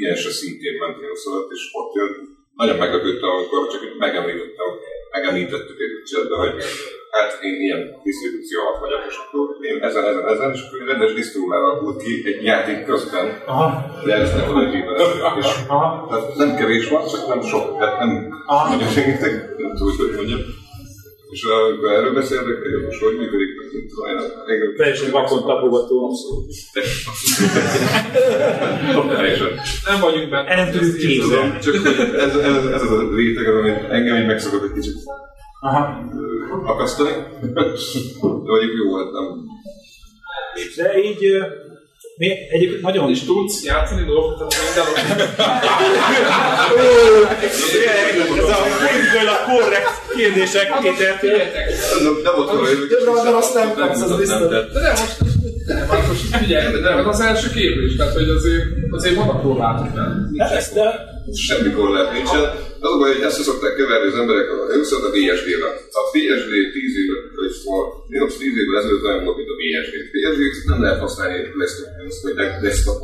ilyen 0.00 0.18
se 0.22 0.30
szintén 0.40 0.74
ment 0.80 0.96
Linux 1.00 1.26
alatt, 1.26 1.50
és 1.56 1.62
ott 1.78 1.92
jön. 1.98 2.10
Nagyon 2.60 2.76
meglepődtem, 2.82 3.30
amikor 3.36 3.60
csak 3.72 3.82
megemlítettem, 4.04 4.70
megemlítettük 5.16 5.78
egy 5.84 5.94
csetbe, 6.10 6.36
hogy 6.44 6.54
hát 7.10 7.30
én 7.48 7.56
ilyen 7.66 7.80
disztribúció 8.04 8.56
alatt 8.60 8.80
vagyok, 8.84 9.02
és 9.10 9.16
akkor 9.22 9.46
én 9.70 9.78
ezen, 9.88 10.04
ezen, 10.10 10.26
ezen, 10.34 10.50
és 10.56 10.60
akkor 10.64 10.78
egy 10.80 10.90
rendes 10.92 11.12
disztribúció 11.18 11.56
alakult 11.60 12.02
ki 12.02 12.12
egy 12.30 12.42
játék 12.50 12.78
közben, 12.90 13.26
Aha, 13.46 13.66
de 14.06 14.12
ezt 14.14 14.36
nem 14.36 14.48
oda 14.50 14.60
hívni. 14.70 14.94
aha. 15.74 15.88
Tehát 16.08 16.36
nem 16.36 16.56
kevés 16.56 16.88
van, 16.88 17.02
csak 17.12 17.22
nem 17.32 17.42
sok, 17.42 17.78
tehát 17.78 17.98
nem 17.98 18.10
Aha. 18.46 18.74
nagyon 18.74 18.88
segítek, 18.88 19.32
nem 19.58 19.72
tudom, 19.76 19.96
hogy 19.96 20.14
mondjam. 20.16 20.40
És 21.30 21.42
amikor 21.42 21.92
erről 21.92 22.14
beszéltek, 22.14 22.56
hogy 22.62 22.84
most 22.84 23.00
hogy 23.02 23.16
működik, 23.16 23.48
nem 23.58 23.86
tudom, 23.88 24.06
én 24.10 24.18
engem... 24.46 24.74
Teljesen 24.76 25.10
vakon 25.10 25.40
tapogató. 25.46 26.16
Teljesen. 29.08 29.48
Nem 29.86 30.00
vagyunk 30.00 30.30
benne. 30.30 30.54
Nem 30.54 30.70
tudjuk 30.70 30.96
képzelni. 30.96 31.58
Csak 31.58 31.74
hogy 31.74 32.14
ez, 32.26 32.36
ez, 32.36 32.66
ez 32.66 32.82
az 32.82 32.90
a 32.90 33.14
réteg, 33.14 33.46
amit 33.46 33.90
engem 33.90 34.16
így 34.16 34.26
megszokott 34.26 34.62
egy 34.62 34.72
kicsit 34.72 34.94
Aha. 35.60 36.04
akasztani. 36.64 37.10
De 37.54 37.60
mondjuk 38.20 38.72
jó 38.82 38.90
volt, 38.90 39.12
nem 39.12 39.48
De 40.76 40.98
így, 40.98 41.18
mi 42.16 42.30
egyébként 42.50 42.82
nagyon 42.82 43.10
És 43.10 43.24
tudsz 43.24 43.64
játszani 43.64 44.04
dolgokat, 44.04 44.48
tehát 44.48 44.64
minden 44.64 44.86
Ez 48.38 48.48
a 48.48 48.56
politikailag 48.86 49.36
korrekt 49.48 50.14
kérdések, 50.16 50.78
Péter. 50.80 51.20
Nem, 52.22 52.38
ott 52.38 52.50
van, 52.50 52.58
hogy 52.58 53.22
de 53.22 53.30
azt 53.30 53.54
nem 53.54 53.74
kapsz, 53.74 54.00
az 54.00 54.16
biztos. 54.16 54.48
De 54.48 54.68
most, 54.88 55.18
hát 55.18 55.29
most 56.10 56.24
figyelj, 56.42 56.80
de 56.84 56.90
az 57.14 57.20
első 57.30 57.48
képés, 57.58 57.96
tehát 57.96 58.14
hogy 58.18 58.28
azért, 58.38 58.64
azért 58.90 59.14
vannak 59.14 59.42
korlátok, 59.42 59.94
nem? 59.94 60.08
Hát 60.38 61.36
semmi 61.48 61.70
korlát 61.78 62.12
nincsen. 62.12 62.44
Az 62.84 62.92
a 62.94 62.98
baj, 62.98 63.12
hogy 63.14 63.26
ezt 63.28 63.42
szokták 63.42 63.74
keverni 63.74 64.08
az 64.12 64.18
emberek, 64.22 64.46
először 64.74 64.98
a 65.08 65.10
VSD-re. 65.16 65.70
A 66.00 66.02
VSD 66.12 66.52
10 66.72 66.96
év, 67.00 67.08
vagy 67.36 67.52
szóval 67.60 67.82
Linux 68.12 68.32
10 68.36 68.56
évvel 68.60 68.78
ezelőtt 68.80 69.04
olyan 69.08 69.24
volt, 69.24 69.36
mint 69.36 69.52
a 69.54 69.58
VSD. 69.60 69.94
VSD 70.14 70.68
nem 70.72 70.82
lehet 70.82 71.00
használni 71.04 71.38
desktop, 71.58 71.88
vagy 72.22 72.34
desktop 72.64 72.98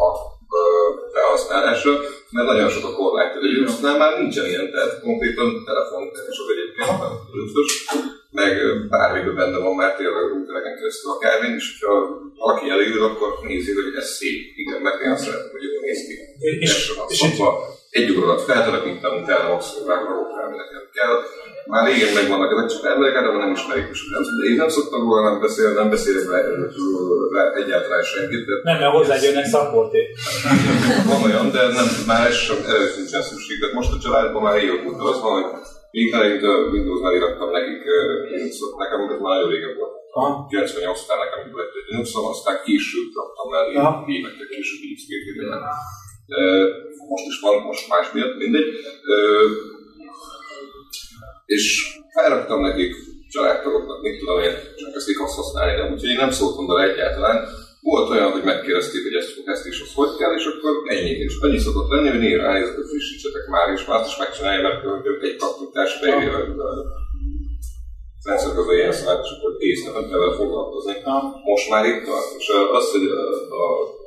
felhasználásra, 1.12 1.92
mert 2.30 2.46
nagyon 2.46 2.68
sok 2.68 2.84
a 2.90 2.94
korlát. 2.98 3.32
De 3.34 3.40
Linuxnál 3.40 3.96
már 3.98 4.18
nincsen 4.20 4.46
ilyen, 4.46 4.70
tehát 4.70 5.00
konkrétan 5.00 5.64
telefon 5.64 6.02
sok 6.38 6.48
egyébként, 6.54 6.90
Linuxos, 7.32 7.84
meg 8.30 8.52
bármiben 8.88 9.34
benne 9.34 9.58
van 9.58 9.74
már 9.74 9.96
tényleg 9.96 10.16
a 10.22 10.28
routereken 10.28 10.76
keresztül 10.78 11.10
akár, 11.10 11.38
és 11.56 11.84
ha 11.84 11.94
valaki 12.36 12.70
elő, 12.70 13.02
akkor 13.08 13.28
nézi, 13.42 13.72
hogy 13.74 13.94
ez 13.96 14.08
szép. 14.18 14.40
Igen, 14.56 14.80
mert 14.82 15.00
én 15.02 15.10
azt 15.10 15.24
szeretem, 15.24 15.50
hogy 15.50 15.62
jól 15.62 15.80
néz 15.80 16.00
ki. 16.06 16.14
És- 16.38 16.58
És, 16.60 16.92
és 17.08 17.20
egy 17.90 18.10
óra 18.16 18.26
alatt 18.26 18.44
feltelepítem, 18.44 19.22
utána 19.22 19.48
maximum 19.52 19.88
rágolok 19.88 20.36
rá, 20.36 20.42
ami 20.46 20.56
nekem 20.56 20.82
kell. 20.96 21.14
Már 21.72 21.82
régen 21.86 22.12
megvannak 22.14 22.52
ezek, 22.52 22.68
csak 22.72 22.84
emberek 22.92 23.16
általában 23.16 23.42
nem 23.44 23.56
ismerik, 23.58 23.88
és 23.94 24.00
nem, 24.14 24.22
én 24.50 24.56
nem 24.62 24.70
szoktam 24.76 25.00
róla 25.04 25.22
nem 25.28 25.40
beszélni, 25.44 25.74
nem 25.74 25.90
beszélek 25.94 26.26
rá, 26.32 26.38
rá 27.36 27.42
egyáltalán 27.62 28.04
senkit, 28.12 28.44
de 28.48 28.54
nem, 28.68 28.78
mert 28.80 28.94
hozzájönnek 28.96 29.46
szapporték. 29.56 30.06
van 31.10 31.22
olyan, 31.28 31.46
de 31.56 31.62
nem, 31.78 31.88
már 32.10 32.26
ez 32.30 32.38
sem, 32.46 32.58
erre 32.72 32.86
sincsen 32.96 33.22
szükség. 33.28 33.56
Tehát 33.58 33.74
most 33.78 33.92
a 33.96 34.02
családban 34.04 34.42
már 34.42 34.54
régebb 34.58 34.86
óta 34.88 35.04
az 35.10 35.18
van, 35.24 35.32
hogy 35.38 35.46
még 35.96 36.12
eleinte 36.16 36.48
Windows-nál 36.74 37.14
írattam 37.16 37.50
nekik 37.58 37.82
Linuxot, 38.30 38.76
nekem 38.82 39.00
ez 39.14 39.20
már 39.24 39.32
nagyon 39.34 39.50
régen 39.54 39.74
volt. 39.78 39.94
Aha. 40.18 40.46
98 40.48 41.02
után 41.04 41.18
nekem 41.24 41.40
lett 41.58 41.74
egy 41.78 41.86
Linuxom, 41.88 42.24
aztán 42.34 42.56
később 42.66 43.08
raktam 43.18 43.48
Aha. 43.80 44.04
évekkel 44.14 44.48
később 44.54 44.82
XP-t. 44.96 45.26
Most 47.12 47.26
is 47.32 47.38
van, 47.44 47.54
most 47.70 47.88
más 47.92 48.06
miatt, 48.14 48.36
mindegy. 48.42 48.68
És 51.54 51.64
felraktam 52.14 52.60
nekik 52.60 52.92
családtagoknak, 53.28 54.02
mit 54.02 54.18
tudom 54.18 54.38
én, 54.46 54.54
csak 54.80 54.94
ezt 54.94 55.08
így 55.10 55.20
azt 55.24 55.38
használni, 55.40 55.74
de 55.76 55.82
úgyhogy 55.92 56.12
én 56.14 56.22
nem 56.24 56.30
szóltam 56.30 56.66
bele 56.66 56.82
egyáltalán. 56.90 57.38
Volt 57.80 58.10
olyan, 58.10 58.30
hogy 58.30 58.44
megkérdezték, 58.44 59.02
hogy 59.02 59.18
ezt, 59.20 59.32
ezt 59.44 59.66
is, 59.66 59.80
az 59.80 59.92
hogy 59.94 60.12
kell, 60.18 60.34
és 60.38 60.44
akkor 60.50 60.72
ennyi. 60.94 61.14
És 61.26 61.34
annyi 61.40 61.58
szokott 61.58 61.90
lenni, 61.90 62.08
hogy 62.08 62.18
néha 62.18 62.42
ránézek, 62.42 62.74
hogy 62.74 62.90
frissítsetek 62.92 63.46
már, 63.54 63.66
és 63.76 63.84
már 63.86 63.98
azt 64.00 64.10
is 64.12 64.18
megcsinálja, 64.22 64.62
mert 64.62 64.84
ők 65.10 65.22
egy 65.22 65.36
kattintás 65.36 65.90
beírja 66.00 66.32
a 66.36 66.44
rendszer 68.26 68.58
az 68.58 68.68
a 68.68 68.76
jelszavát, 68.82 69.24
és 69.24 69.30
akkor 69.34 69.56
kész, 69.60 69.82
nem 69.84 70.08
kell 70.08 70.18
vele 70.22 70.36
foglalkozni. 70.40 70.94
Most 71.50 71.68
már 71.72 71.84
itt 71.90 72.04
tart, 72.04 72.30
és 72.38 72.46
az, 72.78 72.86
hogy 72.94 73.06
a, 73.20 73.24
a, 73.62 73.66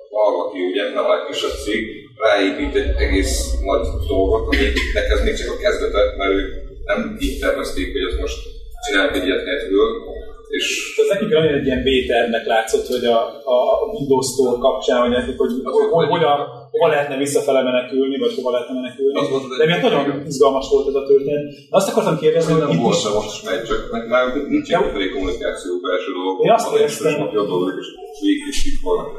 valaki 0.09 0.59
ugye 0.71 0.83
nem 0.93 1.05
a 1.05 1.13
legkisebb 1.15 1.55
cég 1.63 1.81
ráépít 2.25 2.75
egy 2.75 2.91
egész 3.05 3.33
nagy 3.69 3.85
dolgot, 4.07 4.41
aminek 4.47 4.75
ez 5.13 5.23
még 5.23 5.35
csak 5.39 5.51
a 5.55 5.61
kezdete, 5.63 6.01
mert 6.17 6.33
ők 6.39 6.68
nem 6.91 7.17
így 7.19 7.39
tervezték, 7.39 7.87
hogy 7.91 8.05
ezt 8.09 8.21
most 8.25 8.39
csinálják 8.85 9.15
egy 9.15 9.25
ilyet 9.27 9.45
helyetből, 9.45 9.89
és 10.57 10.65
Ez 11.01 11.09
nekik 11.13 11.29
nagyon 11.29 11.53
egy 11.59 11.65
ilyen 11.69 11.83
B-tervnek 11.87 12.45
látszott, 12.53 12.87
hogy 12.93 13.05
a, 13.05 13.19
a 13.55 13.59
Windows 13.95 14.27
Store 14.33 14.57
kapcsán, 14.65 14.99
hogy, 15.01 15.13
nekik, 15.17 15.37
hogy, 15.43 15.53
hogy 16.13 16.23
a, 16.23 16.33
hova 16.73 16.87
lehetne 16.93 17.17
visszafele 17.17 17.61
menekülni, 17.69 18.17
vagy 18.23 18.33
hova 18.37 18.51
lehetne 18.55 18.75
menekülni. 18.79 19.15
Az 19.19 19.29
volt 19.29 19.43
az 19.43 19.57
De 19.61 19.65
miért 19.65 19.81
nagyon 19.81 20.25
izgalmas 20.31 20.67
volt 20.73 20.87
ez 20.91 20.97
a 21.01 21.03
történet. 21.09 21.43
De 21.69 21.75
azt 21.79 21.89
akartam 21.89 22.17
kérdezni, 22.23 22.51
hogy 22.53 22.61
nem 22.61 22.71
itt 22.75 22.81
volt, 22.85 22.95
is, 22.95 23.03
most 23.19 23.33
is 23.35 23.41
megy, 23.49 23.63
csak 23.69 23.81
meg 23.95 24.03
már 24.13 24.25
nincs 24.53 24.67
egy 25.05 25.13
kommunikáció 25.15 25.71
belső 25.85 26.11
dolgok. 26.19 26.45
Én 26.45 26.51
azt 26.59 26.75
éreztem. 26.75 27.29
jobb 27.37 27.49
dolgok, 27.53 27.75
és 27.81 27.87
végig 28.21 28.47
is 28.53 28.59
itt 28.69 28.79
vannak, 28.87 29.09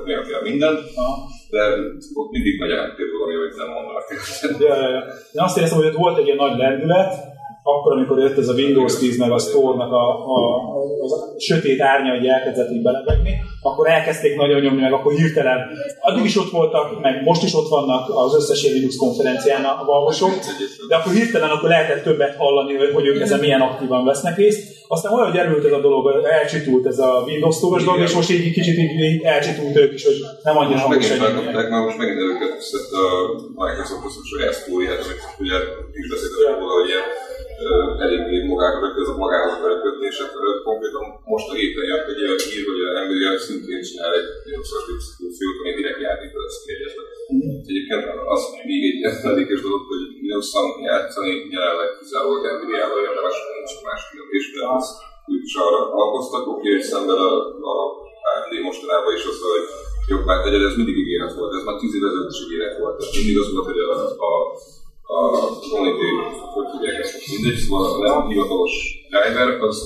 mindent, 0.51 0.81
Aha. 1.01 1.15
de 1.55 1.63
ott 2.21 2.31
mindig 2.37 2.55
megy 2.63 2.73
áttér 2.81 3.07
valami, 3.17 3.35
amit 3.39 3.57
nem 3.63 3.71
mondanak. 3.77 4.05
Ja, 4.69 4.77
ja, 4.83 4.89
ja. 4.97 5.03
Én 5.37 5.43
azt 5.47 5.57
éreztem, 5.59 5.79
hogy 5.79 5.91
ott 5.91 6.03
volt 6.05 6.19
egy 6.19 6.27
ilyen 6.29 6.43
nagy 6.45 6.57
lendület, 6.63 7.13
akkor, 7.63 7.93
amikor 7.93 8.19
jött 8.19 8.39
ez 8.39 8.49
a 8.49 8.53
Windows 8.53 8.99
10 8.99 9.19
meg 9.19 9.31
a 9.31 9.39
Store-nak 9.39 9.93
a, 9.93 10.05
a, 10.35 10.39
a 11.05 11.39
sötét 11.39 11.81
árnya, 11.81 12.11
hogy 12.17 12.27
elkezdett 12.27 12.71
így 12.71 12.83
belebegni, 12.83 13.33
akkor 13.63 13.89
elkezdték 13.89 14.37
nagyon 14.37 14.61
nyomni, 14.61 14.81
meg 14.81 14.93
akkor 14.93 15.13
hirtelen, 15.13 15.59
addig 16.01 16.25
is 16.25 16.37
ott 16.37 16.51
voltak, 16.51 17.01
meg 17.01 17.23
most 17.25 17.43
is 17.43 17.55
ott 17.55 17.69
vannak 17.69 18.09
az 18.15 18.35
összes 18.35 18.63
Linux 18.63 18.97
konferencián 18.97 19.65
a 19.65 19.85
valósok, 19.85 20.31
de 20.89 20.97
akkor 20.97 21.13
hirtelen 21.13 21.51
akkor 21.51 21.69
lehetett 21.69 22.03
többet 22.03 22.37
hallani, 22.37 22.75
hogy- 22.75 23.07
ők 23.07 23.21
ezen 23.21 23.39
milyen 23.39 23.61
aktívan 23.61 24.05
vesznek 24.05 24.37
részt. 24.37 24.79
Aztán 24.89 25.13
olyan, 25.13 25.31
hogy 25.31 25.39
erült 25.39 25.65
ez 25.65 25.73
a 25.73 25.81
dolog, 25.81 26.25
elcsitult 26.25 26.87
ez 26.87 26.99
a 26.99 27.23
Windows 27.27 27.57
Store-os 27.57 27.85
dolog, 27.85 28.01
és 28.01 28.15
most 28.15 28.31
így 28.31 28.53
kicsit 28.53 28.77
így, 28.79 29.23
elcsitult 29.23 29.77
ők 29.77 29.93
is, 29.93 30.05
hogy 30.05 30.19
nem 30.43 30.57
annyira 30.59 30.75
Most 30.75 30.87
hangos 30.87 31.09
megint 31.09 31.25
felkapták, 31.25 31.71
már 31.71 31.85
most 31.85 31.99
megint 31.99 32.19
előket 32.19 32.53
a 33.03 33.05
Microsoft-os 33.61 34.15
saját 34.33 34.53
sztóriát, 34.53 35.01
amit 35.05 35.21
ugye 35.45 35.57
is 36.01 36.07
beszéltek 36.13 36.59
róla, 36.61 36.73
hogy 36.81 36.89
ilyen 36.89 37.07
eléggé 38.05 38.39
magához 38.53 38.83
ez 39.03 39.13
a 39.15 39.23
magához 39.25 39.55
belkötni, 39.65 40.07
és 40.11 40.19
hát 40.21 40.35
konkrétan 40.69 41.05
most 41.33 41.49
a 41.53 41.55
héten 41.59 41.87
jött 41.91 42.11
egy 42.13 42.23
olyan 42.25 42.41
hír, 42.51 42.65
hogy 42.71 42.83
a 42.89 42.91
Nvidia 43.05 43.33
szintén 43.47 43.83
csinál 43.89 44.13
egy 44.19 44.29
Linux-os 44.47 44.85
disztribúciót, 44.89 45.59
ami 45.61 45.71
direkt 45.79 46.05
játék 46.09 46.33
lesz 46.41 46.59
kiegyezve. 46.65 47.03
Egyébként 47.71 48.05
az 48.35 48.43
még 48.69 48.81
egy 48.89 48.99
érdekes 49.29 49.61
dolog, 49.67 49.83
hogy 49.93 50.03
Linux-on 50.23 50.69
játszani 50.91 51.33
jelenleg 51.55 51.89
kizárólag 51.99 52.43
Nvidia-val 52.57 53.01
érdemes, 53.07 53.37
nincs 53.57 53.75
más 53.87 54.03
kérdés, 54.13 54.45
de 54.57 54.63
az 54.77 54.87
ők 55.33 55.43
is 55.49 55.55
arra 55.65 55.81
alkoztak, 56.03 56.45
oké, 56.53 56.69
hogy 56.77 56.87
szemben 56.93 57.19
a, 57.29 57.33
a 57.71 57.75
AMD 58.29 58.53
mostanában 58.69 59.13
is 59.19 59.25
az, 59.31 59.39
hogy 59.51 59.67
jobbá 60.13 60.35
tegye, 60.43 60.59
de 60.59 60.67
ez 60.71 60.79
mindig 60.81 60.97
ígéret 61.03 61.35
volt, 61.39 61.55
ez 61.55 61.67
már 61.67 61.77
tíz 61.79 61.95
év 61.97 62.05
ezelőtt 62.09 62.35
is 62.35 62.43
ígéret 62.45 62.79
volt. 62.81 62.95
Tehát 62.97 63.17
mindig 63.19 63.39
az 63.43 63.49
volt, 63.53 63.69
hogy 63.71 63.81
a, 63.87 63.97
a, 64.29 64.33
a 65.17 65.23
Unity, 65.79 66.05
hogy 66.55 66.69
tudják 66.73 66.99
ezt 67.03 67.15
most 67.15 67.31
mindegy, 67.35 67.61
szóval 67.63 67.85
a 67.93 67.99
nem 68.07 68.29
hivatalos 68.29 68.75
driver, 69.11 69.49
az 69.69 69.79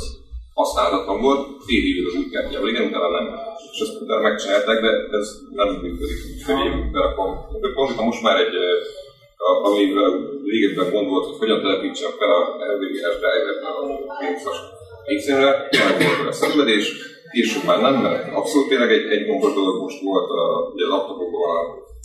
használhatatlan 0.55 1.21
volt, 1.21 1.43
fél 1.67 1.85
évig 1.91 2.07
az 2.07 2.15
úgy 2.21 2.31
kártyával, 2.31 2.69
igen, 2.69 2.87
utána 2.89 3.11
nem. 3.11 3.27
És 3.73 3.81
ezt 3.81 4.01
utána 4.03 4.27
megcsinálták, 4.29 4.79
de 4.85 4.91
ez 5.19 5.29
nem 5.61 5.69
működik, 5.83 6.19
hogy 6.47 6.65
én 6.67 6.91
berakom. 6.93 7.31
De 7.63 7.69
konkrétan 7.77 8.05
most 8.05 8.23
már 8.23 8.37
egy, 8.45 8.55
eh, 8.55 9.69
amivel 9.69 10.13
régebben 10.53 10.91
gond 10.93 11.09
volt, 11.09 11.27
hogy 11.27 11.39
hogyan 11.39 11.63
telepítsem 11.63 12.13
fel 12.19 12.31
a 12.39 12.41
NVIDIA-s 12.75 13.17
driver-t 13.23 13.65
a 13.71 13.73
Linux-os 14.21 14.59
PC-re, 15.07 15.51
meg 15.87 15.97
volt 16.07 16.29
a 16.29 16.33
szenvedés, 16.33 16.87
később 17.33 17.65
már 17.65 17.81
nem, 17.81 17.95
mert 18.03 18.35
abszolút 18.35 18.69
tényleg 18.69 18.93
egy, 18.93 19.07
egy 19.15 19.27
gombos 19.27 19.53
dolog 19.55 19.81
most 19.83 20.01
volt 20.03 20.31
a, 20.31 20.43
ugye 20.75 20.85
a 20.87 20.89
laptopokban 20.89 21.43
a 21.57 21.61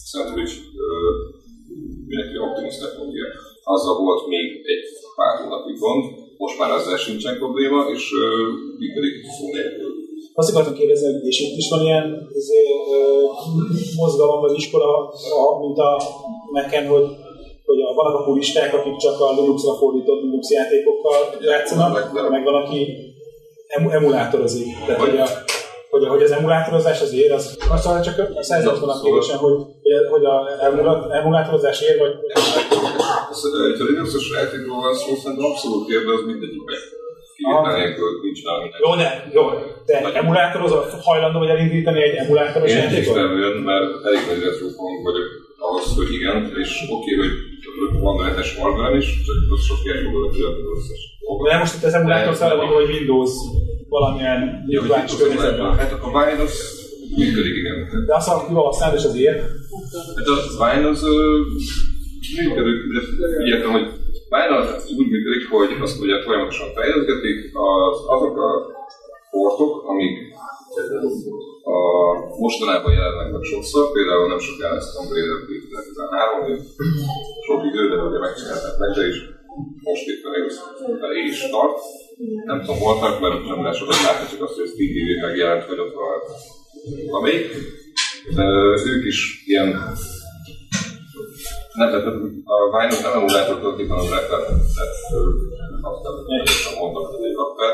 Sandwich 0.09 0.55
mindenki 2.09 2.37
Optimus 2.47 2.77
technológia. 2.81 3.27
Azzal 3.73 3.95
volt 4.05 4.21
még 4.33 4.45
egy 4.73 4.85
pár 5.17 5.33
hónapig 5.39 5.77
gond, 5.83 6.03
most 6.43 6.59
már 6.59 6.71
ezzel 6.77 6.97
sincsen 6.97 7.37
probléma, 7.41 7.79
és 7.95 8.03
működik 8.81 9.15
szó 9.37 9.45
nélkül. 9.57 9.91
Azt 10.39 10.49
akartam 10.51 10.73
kérdezni, 10.73 11.07
hogy 11.11 11.27
és 11.31 11.39
itt 11.39 11.57
is 11.61 11.69
van 11.69 11.81
ilyen 11.87 12.05
azért, 12.39 12.69
ö, 12.93 12.99
mozgalom 14.01 14.39
vagy 14.41 14.55
iskola, 14.61 14.91
a, 15.41 15.59
mint 15.63 15.77
a 15.77 15.91
Mac-en, 16.51 16.87
hogy, 16.87 17.07
hogy 17.65 17.79
a, 17.87 17.93
vannak 17.93 18.19
a 18.19 18.23
puristák, 18.23 18.73
akik 18.73 18.95
csak 18.95 19.19
a 19.19 19.33
Linuxra 19.37 19.73
fordított 19.73 20.21
Linux 20.21 20.51
játékokkal 20.51 21.19
játszanak, 21.41 22.29
meg 22.29 22.43
van, 22.43 22.55
aki 22.63 22.79
emu, 23.67 23.89
emulátorozik. 23.89 24.67
Tehát, 24.85 25.01
hogy, 25.01 25.17
a, 25.17 25.27
hogy, 25.89 26.07
hogy 26.07 26.23
az 26.23 26.31
emulátorozás 26.31 27.01
az 27.01 27.13
ér, 27.13 27.31
az, 27.31 27.57
szóval 27.81 28.01
csak 28.01 28.17
a 28.35 28.43
százalékban 28.43 28.89
a 28.89 29.01
kérdésem, 29.03 29.37
hogy, 29.37 29.57
hogy 30.09 30.25
a 30.25 30.35
emulátorozás 31.19 31.81
ér, 31.81 31.97
vagy 31.97 32.11
Az, 33.29 33.41
Ha 33.77 33.83
Linux-os 33.89 34.29
játékról 34.35 34.81
van 34.81 34.93
szó, 34.93 35.15
szerintem 35.15 35.45
abszolút 35.51 35.87
kérde, 35.87 36.13
az 36.13 36.23
mindegyikben. 36.25 36.75
Nincs 38.21 38.39
jó, 38.83 38.95
de, 38.95 39.29
jó, 39.33 39.43
de 39.85 39.95
emulátorozol, 40.13 40.85
hajlandó 41.01 41.39
vagy 41.39 41.49
elindítani 41.49 42.01
egy 42.01 42.15
emulátoros 42.15 42.71
Én 42.71 42.77
játékot? 42.77 42.97
egyszerűen, 42.97 43.57
mert 43.69 44.05
elég 44.05 44.21
nagy 44.29 44.41
retrofon 44.43 45.03
vagyok 45.03 45.27
ahhoz, 45.57 45.95
hogy 45.95 46.13
igen, 46.13 46.37
és 46.61 46.71
oké, 46.95 47.11
hogy 47.15 47.33
van 48.01 48.17
retes 48.25 48.55
hardware 48.57 48.97
is, 48.97 49.07
csak 49.25 49.35
az 49.55 49.61
sok 49.63 49.77
ilyen 49.83 49.97
jól 50.03 50.27
az 50.27 50.35
összes. 50.77 51.01
De 51.43 51.57
most 51.57 51.75
itt 51.75 51.83
az 51.83 51.93
emulátor 51.93 52.35
szállal 52.35 52.57
van, 52.57 52.67
hogy 52.67 52.89
Windows 52.95 53.31
valamilyen 53.89 54.63
virtuális 54.67 55.15
környezetben. 55.15 55.75
Hát 55.77 55.91
a 55.91 56.09
Wine 56.15 56.41
az 56.41 56.53
működik, 57.17 57.55
igen. 57.55 58.05
De 58.07 58.15
azt 58.15 58.27
mondom, 58.27 58.53
jól 58.55 58.63
használod, 58.63 58.99
és 58.99 59.05
az 59.05 59.15
ér. 59.15 59.35
Hát 60.17 60.27
a 60.27 60.35
ö, 61.03 61.39
működik, 62.43 62.77
de 62.93 62.99
figyeltem, 63.37 63.71
hogy 63.71 63.87
az 64.59 64.93
úgy 64.97 65.09
működik, 65.13 65.49
hogy 65.49 65.71
azt 65.81 66.01
ugye 66.01 66.21
folyamatosan 66.21 66.73
fejleszgetik, 66.75 67.37
az, 67.53 67.97
azok 68.15 68.37
a 68.37 68.49
portok, 69.31 69.71
amik 69.91 70.15
a 71.73 71.77
mostanában 72.43 72.93
jelennek 72.93 73.31
meg 73.31 73.43
sokszor, 73.53 73.91
például 73.91 74.27
nem 74.27 74.41
sokára 74.47 74.73
lesz 74.73 74.93
Tomb 74.93 75.11
Raider 75.13 75.39
2013, 75.47 76.43
hogy 76.47 76.59
sok 77.47 77.61
idő, 77.69 77.81
de 77.89 77.95
ugye 78.09 78.19
megcsinálták 78.19 78.75
meg, 78.81 78.91
de 78.97 79.03
is 79.11 79.17
most 79.87 80.07
itt 80.11 80.23
a 80.25 80.31
felé 81.01 81.21
is 81.31 81.39
tart. 81.53 81.77
Nem 82.45 82.59
tudom, 82.61 82.79
hol 82.79 82.99
tart, 82.99 83.19
mert 83.21 83.45
nem 83.51 83.61
lehet 83.63 83.77
sokat 83.81 84.01
látni, 84.05 84.25
csak 84.31 84.41
azt, 84.45 84.55
hogy 84.55 84.67
ez 84.67 84.75
TTV 84.77 85.09
megjelent, 85.27 85.63
hogy 85.69 85.79
ott 85.79 85.93
van 85.93 86.09
valamelyik. 87.11 87.47
Ők 88.93 89.05
is 89.05 89.43
ilyen 89.45 89.69
nem, 91.79 91.89
tehát 91.89 92.05
a 92.53 92.59
Vine-ot 92.73 93.03
nem 93.03 93.17
emulátortól 93.19 93.75
kitanulták, 93.75 94.27
tehát 94.27 94.45
tehát, 94.75 94.93
ö, 95.13 95.19
azt 95.81 96.03
nem 96.03 96.13
mondtam, 96.79 97.03
hogy 97.03 97.25
egy 97.29 97.35
raktár. 97.41 97.73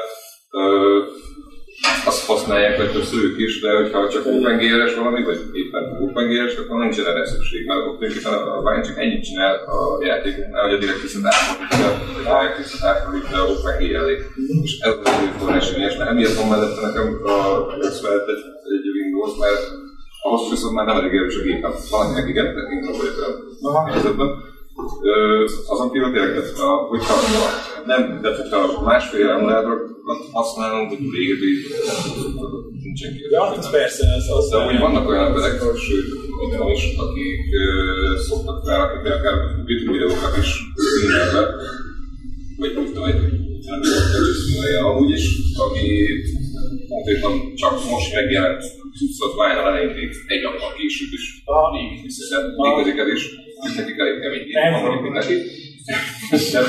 Azt 2.06 2.26
használják 2.26 2.78
legtöbbször 2.78 3.24
ők 3.24 3.40
is, 3.40 3.62
de 3.62 3.72
hogyha 3.76 4.10
csak 4.10 4.26
OpenGR-es 4.26 4.96
valami, 4.96 5.24
vagy 5.24 5.40
éppen 5.54 5.84
OpenGR-es, 6.02 6.56
akkor 6.56 6.80
nincsen 6.80 7.06
erre 7.06 7.26
szükség, 7.26 7.66
mert 7.66 7.80
ott 7.80 7.98
tulajdonképpen 7.98 8.34
a 8.34 8.62
Vine 8.66 8.82
csak 8.82 8.98
ennyit 8.98 9.24
csinál 9.24 9.56
a 9.56 10.06
játékoknál, 10.06 10.64
hogy 10.64 10.74
a 10.74 10.78
DirectX-et 10.78 11.26
átfordítja, 11.26 11.88
vagy 12.16 12.26
a 12.26 12.30
DirectX-et 12.40 12.88
átfordítja 12.90 13.38
a 13.42 13.50
OpenGR 13.54 13.96
elé. 13.96 14.16
És 14.64 14.74
ez 14.80 14.94
az 15.04 15.12
előforrás, 15.18 15.72
és 15.72 15.96
emiatt 16.12 16.40
van 16.40 16.48
mellette 16.50 16.82
nekem 16.88 17.06
a 17.24 17.38
57 17.80 18.12
egy, 18.34 18.44
egy 18.76 18.88
Windows, 18.98 19.34
mert 19.40 19.64
ahhoz 20.22 20.50
viszont 20.50 20.76
már 20.76 20.86
nem 20.86 20.98
elég 20.98 21.14
erős 21.16 21.38
a 21.38 21.42
gépem. 21.42 21.74
Valakinek 21.92 22.28
igen, 22.30 22.48
de 22.56 22.62
inkább 22.76 22.98
vagyok 23.02 23.18
olyan 23.62 23.86
helyzetben. 23.92 24.30
Azon 25.68 25.92
kívül 25.92 26.12
tényleg, 26.12 26.34
hogyha 26.90 27.16
nem, 27.86 28.20
de 28.22 28.36
hogyha 28.36 28.82
másfél 28.82 29.30
emulátort 29.30 29.82
használunk, 30.32 30.90
vagy 30.90 31.00
régebbi, 31.18 31.52
nincsen 32.84 33.12
Ja, 33.32 33.44
hát 33.44 33.72
persze, 33.72 34.08
ez 34.08 34.28
az. 34.38 34.50
De 34.50 34.66
úgy 34.66 34.80
vannak 34.80 35.08
olyan 35.08 35.26
emberek, 35.26 35.62
sőt, 35.88 36.08
itthon 36.46 36.72
is, 36.72 36.84
akik 36.98 37.42
szoktak 38.28 38.66
felrakni 38.66 39.10
akár 39.10 39.34
YouTube 39.66 39.92
videókat 39.92 40.38
is 40.38 40.50
mindenbe, 41.02 41.42
vagy 42.58 42.76
úgy 42.78 42.86
tudom, 42.86 43.04
egy 43.04 43.22
nem 43.70 43.82
előszínűje 44.16 44.80
amúgy 44.80 45.12
is, 45.12 45.26
ami 45.66 46.08
konkrétan 46.90 47.34
csak 47.56 47.74
most 47.92 48.14
megjelent 48.14 48.64
cuccot 48.98 49.34
Vine 49.40 49.62
elején 49.62 49.94
még 49.98 50.10
egy 50.34 50.42
nappal 50.44 50.72
később 50.78 51.14
is. 51.20 51.26
Rég 51.74 51.90
hiszen 52.02 52.44
létezik 52.64 52.98
ez 53.04 53.12
is, 53.18 53.24
elég 54.02 54.20
kemény 54.22 54.46
gép 54.46 54.72
van, 54.72 54.82
mondjuk, 54.82 55.02
mint 55.02 55.14
neki. 55.14 55.36
De, 56.54 56.62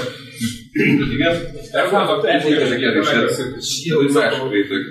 igen, 1.15 1.35
létezik 2.45 2.83
ez 2.83 3.09
ez 4.07 4.15
másik 4.15 4.50
réteg. 4.50 4.83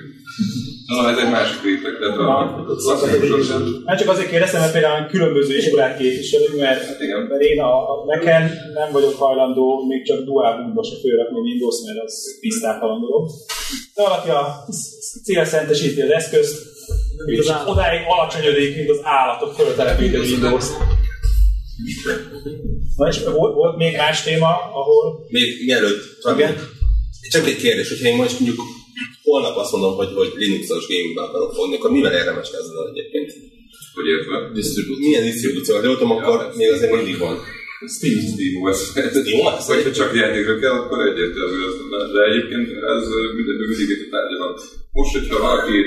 Na, 0.87 1.09
ez 1.09 1.17
egy 1.17 1.31
másik 1.31 1.63
réteg, 1.63 1.93
tehát 1.99 2.17
a 2.17 2.65
klasszikus 2.81 3.49
Hát 3.85 3.99
csak 3.99 4.09
azért 4.09 4.29
kérdeztem, 4.29 4.59
mert 4.61 4.71
például 4.71 5.05
különböző 5.05 5.57
iskolát 5.57 5.97
képviselünk, 5.97 6.59
mert, 6.59 7.01
igen. 7.01 7.21
mert 7.21 7.41
én 7.41 7.59
a, 7.61 7.73
a 7.91 8.03
Mac-en 8.05 8.51
nem 8.73 8.91
vagyok 8.91 9.15
hajlandó 9.15 9.85
még 9.87 10.05
csak 10.05 10.19
dual 10.23 10.57
bootba 10.57 10.83
se 10.83 10.95
fölrakni 11.01 11.39
Windows, 11.39 11.75
mert 11.85 11.99
az 12.05 12.37
tisztátalan 12.39 13.01
dolog. 13.01 13.29
De 13.95 14.01
valaki 14.03 14.29
a 14.29 14.65
célszentesíti 15.23 16.01
az 16.01 16.09
eszközt, 16.09 16.55
és 17.25 17.47
odáig 17.65 18.01
alacsonyodik, 18.07 18.75
mint 18.75 18.89
az 18.89 18.99
állatok 19.03 19.53
föltelepíti 19.53 20.15
a 20.15 20.19
Windows. 20.19 20.65
Na 22.95 23.07
és 23.07 23.23
volt, 23.23 23.53
volt 23.53 23.77
még 23.77 23.95
más 23.95 24.23
téma, 24.23 24.49
ahol 24.73 25.25
Még 25.29 25.65
mielőtt, 25.65 26.03
Igen. 26.35 26.55
csak 27.29 27.47
egy 27.47 27.55
kérdés, 27.55 27.89
hogyha 27.89 28.07
én 28.07 28.15
most 28.15 28.39
mondjuk 28.39 28.59
holnap 29.23 29.57
azt 29.57 29.71
mondom, 29.71 29.95
hogy, 29.95 30.11
hogy 30.13 30.31
Linux-os 30.35 30.87
gamingbe 30.87 31.21
akarok 31.21 31.53
fogni, 31.53 31.75
akkor 31.75 31.91
mivel 31.91 32.13
érdemes 32.13 32.49
kezdeni 32.51 32.89
egyébként? 32.89 33.29
Hogy 33.93 34.07
értve? 34.07 34.35
Milyen 34.97 35.23
disztribúció? 35.23 35.75
Ha 35.75 35.83
jól 35.83 35.97
tudom, 35.97 36.11
akkor 36.11 36.53
még 36.55 36.71
azért 36.71 36.95
mindig 36.95 37.17
van. 37.17 37.37
Steam, 37.95 38.19
Steam 38.31 38.53
OS. 38.63 38.79
Steam 38.95 39.39
OS? 39.45 39.65
Vagy 39.67 39.83
ha 39.83 39.91
csak 39.99 40.15
játékra 40.21 40.55
kell, 40.61 40.75
akkor 40.79 40.99
egyértelmű 41.09 41.57
ez. 41.67 41.75
De 42.15 42.21
egyébként 42.29 42.67
ez 42.93 43.03
mindig, 43.37 43.55
mindig 43.71 43.99
a 44.05 44.07
tárgya. 44.13 44.37
Most, 44.97 45.13
hogyha 45.17 45.45
valaki 45.47 45.77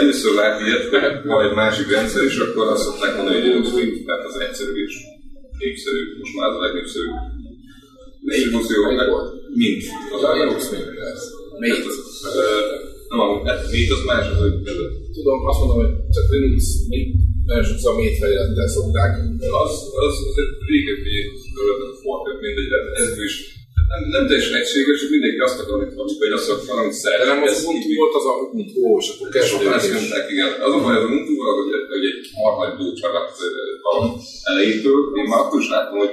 először 0.00 0.32
lát 0.40 0.56
ilyet, 0.64 0.84
de 0.92 1.00
van 1.30 1.40
egy 1.46 1.56
másik 1.62 1.88
rendszer 1.94 2.24
is, 2.30 2.36
akkor 2.44 2.64
azt 2.66 2.84
szokták 2.86 3.16
mondani, 3.16 3.38
hogy 3.40 3.72
Mint, 3.78 4.06
mert 4.06 4.24
az 4.30 4.36
egyszerű 4.46 4.72
és 4.86 4.94
népszerű, 5.58 6.02
most 6.20 6.34
már 6.36 6.48
az 6.48 6.56
a 6.58 6.62
legnépszerűbb. 6.64 7.16
Disztribúció, 8.24 8.80
mint 9.60 9.84
az 10.14 10.22
a 10.28 10.32
Linux 10.36 10.60
Mint. 10.70 10.84
Mint. 11.62 11.84
Nem, 13.08 13.20
a 13.20 13.26
Mint 13.74 13.90
az 13.96 14.02
más, 14.10 14.26
az 14.32 14.38
hogy. 14.44 14.54
Tudom, 15.16 15.38
azt 15.50 15.58
mondom, 15.60 15.78
hogy 15.82 15.92
csak 16.16 16.26
Linux, 16.32 16.64
mint 16.88 17.10
nagyon 17.50 17.66
sokszor 17.70 17.90
a 17.94 17.98
métfejlettel 18.00 18.68
szokták. 18.76 19.12
Az, 19.64 19.72
az, 20.06 20.16
az 20.28 20.36
egy 20.42 20.52
régebbi 20.72 21.14
forkat, 22.02 22.36
mindegy, 22.44 22.68
de 22.72 22.78
ez 23.02 23.10
is 23.28 23.34
nem, 23.92 24.02
nem 24.16 24.24
teljesen 24.28 24.56
egységes, 24.60 24.98
hogy 25.02 25.14
mindenki 25.16 25.40
azt 25.48 25.60
akar, 25.60 25.76
hogy 25.82 25.94
valamit 25.94 26.18
vagy 26.22 26.34
azt 26.38 26.50
akar, 26.50 26.66
valamit 26.70 26.96
De 26.96 27.00
szeret. 27.02 27.26
nem 27.32 27.42
az 27.42 27.64
Ubuntu 27.64 27.90
volt 28.00 28.14
az 28.18 28.26
a 28.30 28.34
Ubuntu, 28.44 28.80
és 29.00 29.50
akkor 29.52 29.66
mondták, 29.98 30.26
igen. 30.34 30.50
Az 30.66 30.72
a 30.76 30.80
baj, 30.84 30.96
az 31.00 31.06
Ubuntu, 31.08 31.32
hogy, 31.92 32.04
egy 32.10 32.26
harmadik 32.40 32.76
búcsaratt 32.78 33.36
a 33.90 33.94
elejétől, 34.50 35.00
én 35.18 35.26
már 35.30 35.40
akkor 35.42 35.60
is 35.60 35.68
láttam, 35.74 35.98
hogy 36.04 36.12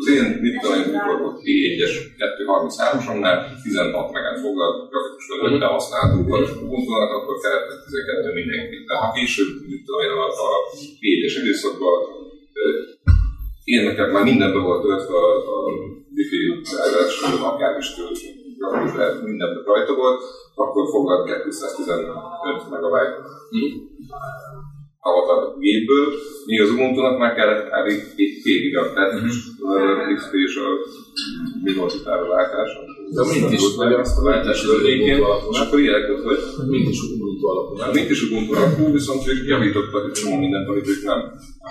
az 0.00 0.08
én, 0.16 0.24
mit 0.44 0.54
tudom 0.60 0.76
én, 0.80 0.88
mikor 0.94 1.16
volt 1.22 1.38
P1-es 1.44 1.94
233-asomnál 2.20 3.36
16 3.62 4.12
megát 4.16 4.38
foglalt 4.44 4.76
grafikus 4.90 5.26
felületbe 5.28 5.66
használt 5.74 6.10
Ubuntu, 6.20 6.52
Ubuntu-nak, 6.64 7.12
akkor 7.16 7.36
kellett 7.42 7.68
12 7.84 8.32
mindenki. 8.40 8.76
De 8.88 8.94
ha 9.00 9.14
később, 9.16 9.50
mit 9.70 9.82
tudom 9.84 10.00
én, 10.04 10.12
a, 10.24 10.26
a 10.46 10.50
P1-es 11.00 11.34
időszakban 11.42 11.98
én 13.74 13.82
nekem 13.84 14.10
már 14.10 14.24
mindenben 14.24 14.62
volt 14.62 14.82
töltve 14.82 15.16
a, 15.16 15.28
a 15.54 15.58
wifi 16.16 16.40
elvárás, 16.82 17.14
akár 17.50 17.78
is 17.78 17.88
grafikus 18.58 18.94
lehet, 18.96 19.22
mindenben 19.22 19.62
rajta 19.64 19.94
volt, 19.94 20.20
akkor 20.54 20.84
foglalt 20.90 21.24
215 21.24 22.70
megabyte 22.70 23.16
avatar 25.08 25.38
a 25.44 25.58
gépből, 25.64 26.06
míg 26.46 26.60
az 26.64 26.70
Ubuntu-nak 26.74 27.18
már 27.18 27.34
kellett 27.34 27.64
kb. 27.74 27.88
2 27.88 28.60
giga, 28.64 28.92
tehát 28.94 29.12
az 29.12 29.22
XP 30.16 30.32
és 30.48 30.54
a 30.64 30.66
mi 31.64 31.72
volt 31.78 31.92
a 31.98 32.02
távlátás. 32.08 32.70
De 33.16 33.22
mint 33.32 33.52
is, 33.58 33.64
vagy 33.76 33.92
azt 33.92 34.18
a 34.18 34.22
váltás 34.28 34.58
Ubuntu 34.64 35.50
és 35.52 35.58
akkor 35.64 35.78
ilyeneket, 35.80 36.20
hogy 36.28 36.40
Mint 36.74 36.88
is 36.94 37.00
Ubuntu 37.14 37.44
alapú, 37.52 37.72
nem? 37.76 37.90
mint 37.98 38.10
is 38.14 38.20
Ubuntu 38.26 38.52
alapú, 38.60 38.82
viszont 38.98 39.22
ők 39.30 39.40
javítottak 39.52 40.04
egy 40.08 40.16
csomó 40.20 40.36
mindent, 40.44 40.68
amit 40.68 40.88
ők 40.92 41.02
nem. 41.10 41.20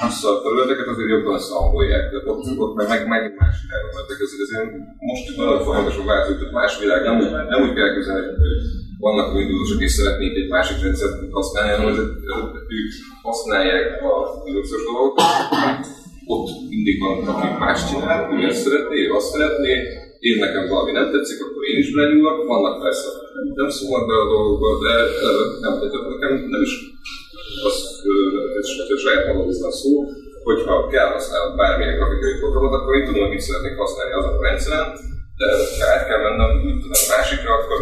Azt 0.08 0.26
a 0.30 0.32
területeket 0.44 0.88
azért 0.94 1.10
jobban 1.16 1.34
összehangolják, 1.40 2.04
de 2.12 2.18
ott, 2.32 2.44
ott 2.66 2.76
meg, 2.80 2.88
meg, 2.94 3.02
meg 3.14 3.22
más 3.42 3.56
irányba 3.66 3.90
mentek, 3.98 4.20
ez, 4.26 4.32
ez 4.44 4.52
ilyen 4.54 4.68
most 5.10 5.26
nagyon 5.42 5.60
folyamatosan 5.66 6.06
változik, 6.14 6.40
hogy 6.44 6.54
más 6.60 6.74
világ, 6.82 7.02
nem, 7.08 7.16
úgy- 7.22 7.50
nem 7.54 7.60
úgy 7.66 7.74
kell 7.76 7.88
elképzelni, 7.88 8.26
hogy 8.44 8.56
vannak 9.06 9.34
Windowsok 9.34 9.82
és 9.88 9.92
szeretnék 9.92 10.34
egy 10.42 10.50
másik 10.56 10.82
rendszert 10.84 11.16
használni, 11.32 11.72
hanem 11.72 11.94
ezek, 11.94 12.10
ők 12.78 12.90
használják 13.28 13.88
a 14.12 14.14
Linux-os 14.46 14.84
dolgokat, 14.92 15.28
ott 16.36 16.50
mindig 16.74 16.96
van, 17.04 17.16
aki 17.32 17.48
más 17.64 17.80
csinál, 17.90 18.20
ő 18.34 18.38
ezt 18.52 18.64
szeretné, 18.66 18.98
ő 19.08 19.12
azt 19.20 19.32
szeretné, 19.34 19.74
én 20.28 20.38
nekem 20.46 20.64
valami 20.74 20.92
nem 20.92 21.08
tetszik, 21.12 21.40
akkor 21.46 21.64
én 21.72 21.78
is 21.84 21.90
belenyúlok, 21.94 22.48
vannak 22.54 22.76
persze, 22.84 23.08
nem 23.62 23.70
szólnak 23.78 24.08
be 24.10 24.16
a 24.24 24.32
dolgokba, 24.34 24.70
de 24.86 24.94
nem 25.66 25.74
tetszik, 25.80 26.04
nekem. 26.14 26.32
Nem 26.56 26.64
is 26.68 26.74
az, 27.68 27.76
ez 28.60 28.68
saját 29.06 29.28
magamhoz 29.28 29.62
van 29.62 29.76
szó, 29.82 29.92
hogyha 30.44 30.88
kell 30.94 31.10
használnom 31.16 31.58
bármilyen 31.62 31.98
grafikai 31.98 32.36
programot, 32.42 32.74
akkor 32.74 32.96
én 32.96 33.06
tudom, 33.06 33.22
hogy 33.22 33.36
mit 33.36 33.48
szeretnék 33.48 33.76
használni 33.78 34.14
azon 34.14 34.38
a 34.38 34.46
rendszeren, 34.48 34.88
de 35.40 35.48
ha 35.80 35.86
át 35.94 36.08
kell 36.08 36.22
mennem, 36.26 36.52
mit 36.68 36.80
tudom, 36.84 37.02
másikra, 37.14 37.52
akkor 37.54 37.80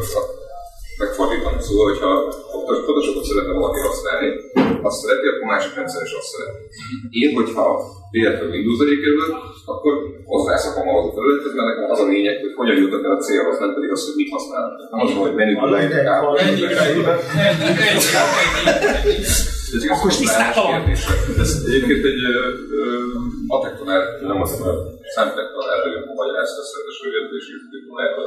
akkor 0.98 1.08
megfordítom. 1.08 1.54
Szóval, 1.68 1.86
hogyha 1.92 2.10
a 2.54 2.74
Photoshopot 2.86 3.26
szeretne 3.30 3.54
valaki 3.60 3.80
használni, 3.88 4.30
azt 4.88 5.00
szereti, 5.02 5.26
akkor 5.28 5.48
másik 5.54 5.74
rendszer 5.78 6.04
is 6.08 6.14
azt 6.20 6.32
szereti. 6.34 6.64
Én, 7.24 7.30
hogyha 7.40 7.66
véletlenül 8.16 8.54
Windows 8.56 8.80
elé 8.84 8.96
kerülök, 9.04 9.32
akkor 9.74 9.94
hozzászakom 10.34 10.86
ahhoz 10.90 11.06
a 11.12 11.14
területhez, 11.16 11.54
mert 11.58 11.70
nekem 11.70 11.92
az 11.96 12.02
a 12.06 12.08
lényeg, 12.14 12.36
hogy 12.44 12.56
hogyan 12.62 12.78
jutok 12.84 13.04
el 13.08 13.16
a 13.18 13.24
célhoz, 13.28 13.58
nem 13.64 13.74
pedig 13.76 13.90
az, 13.96 14.06
hogy 14.06 14.18
mit 14.22 14.34
használok. 14.36 14.74
Nem 14.94 15.02
az, 15.06 15.12
hogy 15.24 15.36
menüből 15.42 15.70
lejtek 15.76 16.06
át. 16.14 16.24
Akkor 19.96 20.10
is 20.12 20.18
tisztátalan. 20.18 20.82
Ez 21.44 21.52
egyébként 21.68 22.04
egy 22.12 22.24
ö, 22.24 22.34
matektanár, 23.48 24.02
nem 24.22 24.42
azt 24.42 24.60
mondom, 24.60 24.78
számítástalan 25.16 25.70
előjön 25.76 26.04
a 26.12 26.14
magyar 26.14 26.36
lehet 28.00 28.18
a 28.22 28.26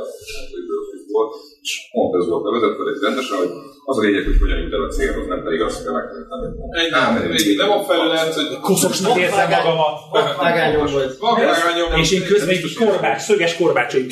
volt, 1.16 1.32
és 1.62 1.72
pont 1.92 2.14
ez 2.18 2.26
volt 2.30 2.42
bevezetve, 2.46 2.82
egy 2.92 3.02
rendesen, 3.06 3.36
hogy 3.42 3.52
az 3.90 3.96
a 3.98 4.00
lényeg, 4.00 4.24
hogy 4.24 4.38
hogyan 4.44 4.58
jut 4.62 4.72
el 4.72 4.82
a 4.88 4.92
célhoz, 4.96 5.26
nem 5.26 5.42
pedig 5.42 5.60
azt 5.60 5.82
kell 5.84 5.92
megtenni. 5.92 6.24
Ennyi, 6.80 7.54
nem 7.54 7.70
a 7.70 7.82
felület, 7.88 8.34
hogy 8.34 8.60
koszosnak 8.60 9.18
érzem 9.18 9.50
magamat. 9.50 9.96
Vágányom 10.38 10.86
vagy. 10.92 11.10
vakvágányom. 11.18 12.00
És 12.00 12.10
én 12.12 12.24
közben 12.24 12.48
egy 12.48 12.74
korbács, 12.74 13.20
szöges 13.20 13.56
korbács, 13.56 13.92
hogy 13.92 14.06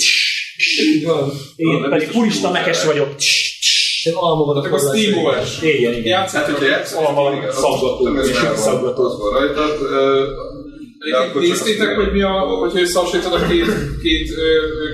én 1.57 1.87
pedig 1.91 2.11
purista 2.11 2.51
mekes 2.51 2.85
vagyok. 2.85 3.09
Én 3.09 3.48
alma 4.15 4.45
van 4.45 4.57
a 4.57 4.63
Csak 4.63 4.73
a 4.73 4.79
Steam 4.79 5.25
OS. 5.25 5.63
Igen, 5.63 5.93
igen. 5.93 6.05
Játszhatjuk, 6.05 6.59
Hát, 6.59 6.69
hogyha 6.69 7.49
az- 7.49 7.55
szaggató, 7.55 8.05
az- 8.07 8.29
és 8.29 8.37
szaggató. 8.55 9.03
Az 9.05 9.19
van 9.19 9.33
rajta. 9.33 9.63
ö, 9.91 10.23
akkor 11.13 11.33
csak 11.33 11.41
Néztétek, 11.41 11.97
hogy 11.97 12.13
mi 12.13 12.23
a, 12.23 12.31
hogy 12.63 12.81
összehasonlítod 12.81 13.33
a 13.41 13.47
két, 13.47 13.67
két 14.03 14.29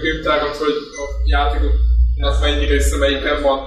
könyvtárat, 0.02 0.56
hogy 0.56 0.76
a 1.02 1.04
játékoknak 1.26 2.40
mennyi 2.40 2.66
része 2.66 2.96
melyiken 2.96 3.42
van? 3.42 3.58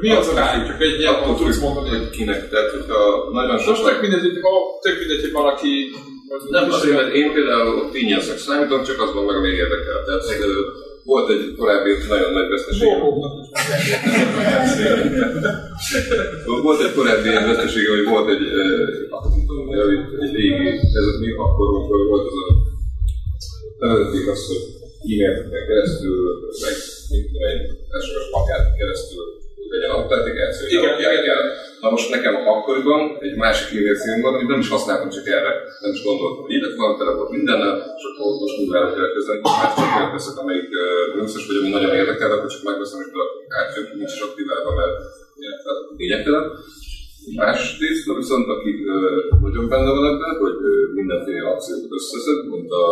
Mi 0.00 0.10
az 0.10 0.28
arány? 0.28 0.66
Csak 0.66 0.80
egy 0.80 0.98
ilyen 1.00 1.14
Attól 1.14 1.36
tudsz 1.36 1.58
mondani. 1.60 1.88
hogy 1.88 2.10
kinek, 2.10 2.50
tehát 2.50 2.70
hogyha 2.70 2.98
nagyon 3.32 3.54
Most 3.66 3.84
tök 3.84 4.00
mindegy, 4.00 4.20
tök 4.82 4.98
mindegy, 4.98 5.20
hogy 5.20 5.32
valaki... 5.32 5.70
Nem 6.50 6.70
azért, 6.72 6.96
mert 6.96 7.14
én 7.14 7.32
például 7.32 7.76
ott 7.82 7.94
ingyenszak 7.94 8.38
számítom, 8.38 8.82
csak 8.82 9.00
az 9.02 9.12
van 9.14 9.24
meg, 9.24 9.36
ami 9.36 9.48
érdekel. 9.48 9.98
Tehát 10.06 10.22
volt 11.04 11.30
egy 11.30 11.54
korábbi 11.58 11.90
nagyon 12.08 12.32
nagy 12.32 12.48
veszteség. 12.48 12.88
volt 16.62 16.80
egy 16.82 16.94
korábbi 16.94 17.28
ilyen 17.28 17.46
veszteség, 17.46 17.88
hogy 17.88 18.04
volt 18.04 18.28
egy, 18.34 18.44
tudom, 19.46 19.66
hogy 19.66 19.78
egy 20.24 20.34
régi, 20.34 20.68
ez 20.98 21.18
még 21.20 21.34
akkor, 21.44 21.66
amikor 21.68 22.06
volt 22.08 22.26
az 22.26 22.34
a 22.48 22.50
nevezették 23.78 24.28
azt, 24.28 24.46
hogy 24.46 24.62
e-maileken 25.02 25.66
keresztül, 25.68 26.16
meg 26.62 26.74
mint 27.10 27.30
egy 27.50 27.62
SMS 28.02 28.26
pakát 28.30 28.76
keresztül 28.78 29.41
legyen 29.74 29.92
autentikáció, 29.98 30.62
hogy 30.64 30.74
Igen, 30.76 30.94
igen. 31.00 31.36
el. 31.36 31.42
Na 31.82 31.88
most 31.94 32.08
nekem 32.14 32.34
akkoriban 32.52 33.02
egy 33.26 33.36
másik 33.44 33.68
e-mail 33.78 34.22
van, 34.24 34.34
amit 34.34 34.52
nem 34.52 34.64
is 34.64 34.70
használtam 34.74 35.10
csak 35.16 35.26
erre. 35.36 35.52
Nem 35.84 35.92
is 35.96 36.02
gondoltam, 36.06 36.44
hogy 36.44 36.56
ide 36.58 36.68
van, 36.82 36.98
tele 36.98 37.12
volt 37.18 37.34
mindennel, 37.36 37.74
és 37.98 38.04
akkor 38.08 38.26
most 38.42 38.56
kell 38.72 39.10
kezdeni. 39.14 39.40
Már 39.42 39.68
csak 39.78 39.92
olyan 39.96 40.12
veszek, 40.16 40.36
amelyik 40.42 40.70
összes 41.22 41.44
vagy, 41.46 41.58
ami 41.60 41.70
nagyon 41.76 41.94
érdekel, 42.00 42.30
akkor 42.34 42.50
csak 42.54 42.68
megveszem, 42.68 43.00
és 43.04 43.08
beadom 43.14 43.40
átjön, 43.58 43.84
nincs 43.98 44.14
is 44.16 44.22
aktiválva, 44.28 44.70
mert 44.80 44.96
lényegtelen. 46.00 46.44
Más 47.42 47.60
tészta 47.78 48.12
viszont, 48.22 48.46
akik 48.54 48.78
ö, 48.96 48.98
nagyon 49.46 49.68
benne 49.68 49.90
van 49.96 50.06
ebben, 50.12 50.32
hogy 50.42 50.58
ö, 50.70 50.72
mindenféle 50.98 51.48
akciót 51.48 51.92
összeszed, 51.98 52.38
mint 52.52 52.70
a 52.70 52.84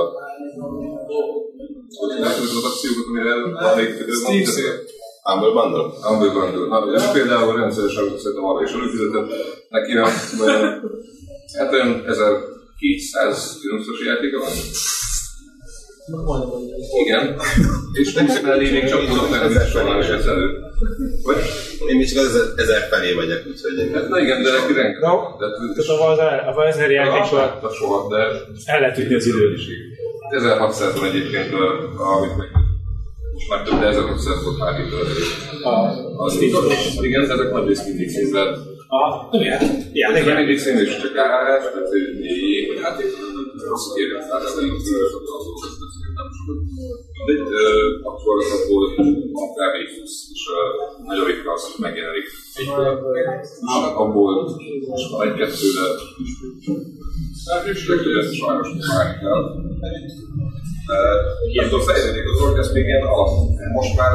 hogy 1.98 2.20
látod 2.24 2.48
az 2.58 2.64
akciókat, 2.70 3.06
amire 3.08 3.34
valamelyik 3.60 3.94
Steve 4.20 4.50
Sale. 4.54 4.74
Humble 5.22 5.52
Bundle? 5.56 5.84
Humble 6.02 6.32
Bundle. 6.36 6.66
Na, 6.68 6.78
és 6.96 7.04
például 7.12 7.56
rendszeresen 7.60 8.04
szerintem 8.18 8.44
arra 8.44 8.62
is 8.62 8.72
előfizetett. 8.72 9.28
Neki 9.68 9.90
olyan, 9.92 10.10
hát 11.58 11.72
olyan 11.72 12.04
1200 12.06 13.58
Linuxos 13.62 14.04
játéka 14.06 14.38
van. 14.38 14.52
Igen. 17.04 17.40
És 17.92 18.12
plusz 18.12 18.40
mellé 18.40 18.70
még 18.70 18.88
csak 18.88 19.06
tudok 19.06 19.30
lenni, 19.30 19.54
és 19.64 19.70
sajnálom 19.70 20.00
is 20.00 20.06
ez 20.06 20.26
elő. 20.26 20.48
Vagy? 21.22 21.36
Én 21.88 21.96
még 21.96 22.08
csak 22.12 22.24
az 22.24 22.52
ezer, 22.56 22.88
felé 22.90 23.14
megyek, 23.14 23.42
úgyhogy... 23.46 23.90
Hát 23.94 24.08
na 24.08 24.18
igen, 24.20 24.42
de 24.42 24.50
neki 24.50 24.72
rengeteg. 24.72 25.00
No. 25.00 25.16
De, 25.38 25.46
Tehát 25.84 26.18
a, 26.18 26.54
a, 26.54 26.58
a 26.58 26.66
ezer 26.66 26.90
játékban 26.90 27.58
a 27.62 27.72
soha, 27.72 28.08
de 28.08 28.16
el 28.64 28.80
lehet 28.80 28.98
ütni 28.98 29.14
az 29.14 29.26
időt. 29.26 29.60
1600 30.30 30.94
van 30.94 31.04
egyébként, 31.04 31.52
amit 31.98 32.36
meg 32.36 32.48
már 33.48 33.62
több, 33.62 33.80
de 33.80 33.86
1600 33.86 34.44
volt 34.44 34.58
már 34.58 34.74
Az 36.16 36.42
igen, 37.02 37.26
de 37.26 37.32
ezek 37.32 37.50
nagy 37.52 37.66
részt 37.66 37.86
mindig 37.86 38.08
színzett. 38.08 38.56
a, 38.88 39.28
igen. 39.36 39.60
Igen, 39.92 40.16
igen, 40.16 40.36
mindig 40.36 40.58
szín 40.58 40.78
és 40.78 40.96
csak 41.02 41.16
állás, 41.16 41.62
tehát 41.72 41.88
hogy 41.88 42.24
jé, 42.24 42.66
hogy 43.52 43.62
rossz 43.72 43.88
kérem 43.94 44.22
fel, 44.28 44.40
egy 44.62 44.72
nem. 46.18 46.28
De 47.26 47.32
ö, 47.60 47.72
akkor 48.10 48.34
abból 48.56 48.84
van 49.36 49.48
kb. 49.56 49.74
20, 50.00 50.12
és 50.34 50.44
a 50.54 50.58
nagyobbik 51.08 51.48
az 51.54 51.62
megjelenik. 51.84 52.26
És 52.60 52.66
abból 54.02 54.32
most 54.92 55.10
van 55.10 55.20
egy-kettő, 55.26 55.66
de 55.76 55.84
legtöbb 57.90 58.16
ezt 58.22 58.34
sajnos 58.42 58.68
már 58.92 59.08
kell. 59.20 59.42
Tudom, 61.68 61.84
fejlődik 61.90 62.30
az 62.32 62.40
org, 62.42 62.58
ez 62.58 62.72
még 62.72 62.84
ilyen 62.84 63.06
alap. 63.12 63.30
Most 63.78 63.96
már 64.00 64.12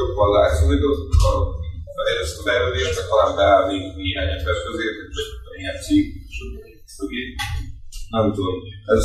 jobban 0.00 0.30
látszik, 0.36 0.82
az 0.90 0.98
a 1.30 2.02
fejlesztő 2.06 2.40
fejlődés, 2.48 2.88
csak 2.96 3.08
talán 3.08 3.36
beállni 3.36 3.78
néhány 4.02 4.30
ember 4.36 4.56
közé, 4.66 4.86
ilyen 5.60 5.78
cég, 5.84 6.04
mögé. 6.98 7.22
Nem 8.14 8.24
tudom, 8.36 8.54
ez 8.96 9.04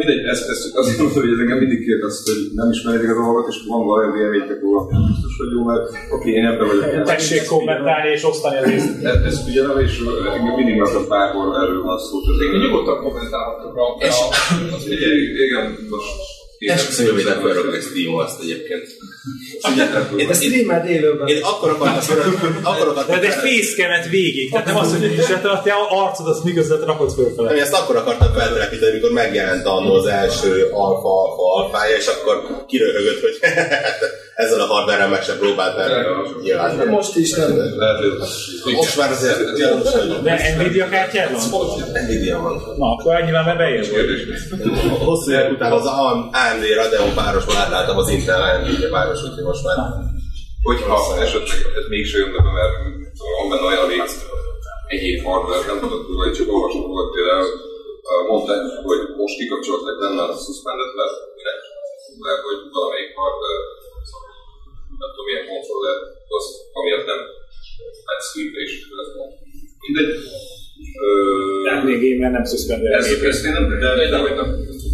mindegy, 0.00 0.22
ezt, 0.34 0.48
ezt 0.52 0.64
azért 0.80 0.98
mondom, 0.98 1.20
hogy 1.22 1.32
ez 1.34 1.38
engem 1.44 1.58
mindig 1.64 1.80
kérdez, 1.86 2.10
azt, 2.12 2.26
hogy 2.30 2.40
nem 2.60 2.68
ismeritek 2.76 3.10
az 3.10 3.26
orgot, 3.26 3.48
és 3.52 3.56
van 3.72 3.82
valami 3.90 4.12
vélemények 4.16 4.60
róla, 4.64 4.80
nem 4.94 5.02
biztos, 5.10 5.32
hogy 5.40 5.50
jó, 5.56 5.60
mert 5.70 5.84
oké, 6.16 6.30
én 6.38 6.46
ebben 6.50 6.66
vagyok. 6.70 7.04
Tessék 7.14 7.44
kommentálni 7.54 8.08
és 8.16 8.22
osztani 8.30 8.56
az 8.60 8.64
részt. 8.72 8.90
E- 9.08 9.20
Ezt 9.28 9.44
figyelem, 9.46 9.78
és 9.86 9.92
engem 10.36 10.54
mindig 10.60 10.82
az 10.86 10.94
a 11.00 11.02
bárhol 11.12 11.48
erről 11.62 11.82
van 11.82 11.98
szó. 12.06 12.14
ez- 12.30 12.62
nyugodtan 12.64 12.98
kommentálhatok 13.04 13.74
a... 13.84 13.84
Igen, 15.46 15.64
most 15.90 16.08
Esküszöm, 16.58 17.14
hogy 17.14 17.24
nem 17.24 17.40
felrakok 17.40 17.74
egy 17.74 17.82
Steam 17.82 18.14
azt 18.14 18.42
egyébként. 18.42 18.86
Én, 20.16 20.26
De 20.26 20.34
streameld 20.34 20.88
élőben. 20.88 21.28
én 21.28 21.42
akkor 21.42 21.70
akartam, 21.70 22.60
akkor 22.62 23.18
De 23.18 23.26
egy 23.26 23.32
facecam-et 23.32 24.08
végig, 24.08 24.50
tehát 24.50 24.66
nem 24.66 24.76
az, 24.76 24.90
hogy 24.98 25.14
tehát 25.16 25.44
a 25.44 25.60
te 25.64 25.72
arcodat 25.90 26.44
miközben 26.44 26.80
rakod 26.80 27.12
fölfele. 27.12 27.54
Én 27.54 27.62
ezt 27.62 27.74
akkor 27.74 27.96
akartam 27.96 28.32
feltelepíteni, 28.32 28.90
amikor 28.90 29.10
megjelent 29.10 29.66
annó 29.66 29.94
az 29.94 30.06
első 30.06 30.68
alfa, 30.72 31.22
alfa, 31.22 31.54
alfája, 31.54 31.96
és 31.96 32.06
akkor 32.06 32.64
kiröhögött, 32.66 33.20
hogy 33.20 33.38
ezzel 34.42 34.60
a 34.60 34.66
hardware 34.72 35.06
meg 35.06 35.22
sem 35.22 35.38
próbált, 35.38 35.76
mert 35.76 35.94
nyilván 36.42 36.88
Most 36.88 37.16
is 37.16 37.30
nem. 37.34 37.50
Most 38.74 38.96
már 38.96 39.10
azért 39.10 39.38
De 40.22 40.54
Nvidia 40.56 40.88
kártyád 40.88 41.30
van? 41.32 41.42
Nvidia 42.04 42.38
van. 42.40 42.54
Na, 42.76 42.86
akkor 42.92 43.22
nyilván 43.24 43.44
már 43.44 43.56
beér. 43.56 43.90
kérdés. 43.90 44.20
Hosszú 45.04 45.30
évek 45.30 45.50
után 45.50 45.72
az 45.72 45.86
AMD 45.86 46.64
Radeon 46.74 47.14
párosban 47.14 47.56
átálltam 47.56 47.96
az 47.98 48.08
Intel 48.08 48.60
Nvidia 48.62 48.88
páros, 48.90 49.22
úgyhogy 49.22 49.44
most 49.44 49.64
már 49.64 49.76
Hogyha 50.62 50.96
esetleg 51.24 51.60
ez 51.78 51.86
mégse 51.88 52.18
be, 52.18 52.40
mert 52.58 52.74
van 53.38 53.48
benne 53.50 53.66
olyan 53.70 53.88
rész, 53.92 54.16
egyéb 54.94 55.20
hardware, 55.24 55.66
nem 55.70 55.80
tudod, 55.80 56.02
hogy 56.22 56.34
csak 56.38 56.52
olvasni 56.54 56.80
volt 56.96 57.10
például, 57.16 57.48
mondták, 58.30 58.62
hogy 58.88 59.00
most 59.20 59.36
kikapcsolták 59.38 59.96
benne 60.02 60.22
a 60.22 60.32
suspended, 60.44 60.92
mert 61.00 61.16
minek? 61.38 61.60
Mert 62.26 62.42
hogy 62.48 62.60
valamelyik 62.76 63.10
hardware, 63.18 63.62
nem 65.00 65.10
tudom 65.12 65.26
milyen 65.28 65.46
kontroller, 65.50 65.96
az 66.36 66.46
amiatt 66.78 67.06
nem 67.12 67.20
sleep 68.28 68.54
és 68.64 68.72
ez 69.04 69.10
van. 69.16 69.28
Mindegy. 69.84 70.10
Tehát 71.64 71.84
még 71.88 72.00
én 72.10 72.18
már 72.22 72.32
nem 72.38 72.46
suspendel. 72.52 72.92
ez, 73.00 73.06
ezt 73.32 73.44
én 73.46 73.52
nem, 73.52 73.64
de, 73.68 74.08
de, 74.12 74.18
hogy 74.24 74.34
nem, 74.40 74.48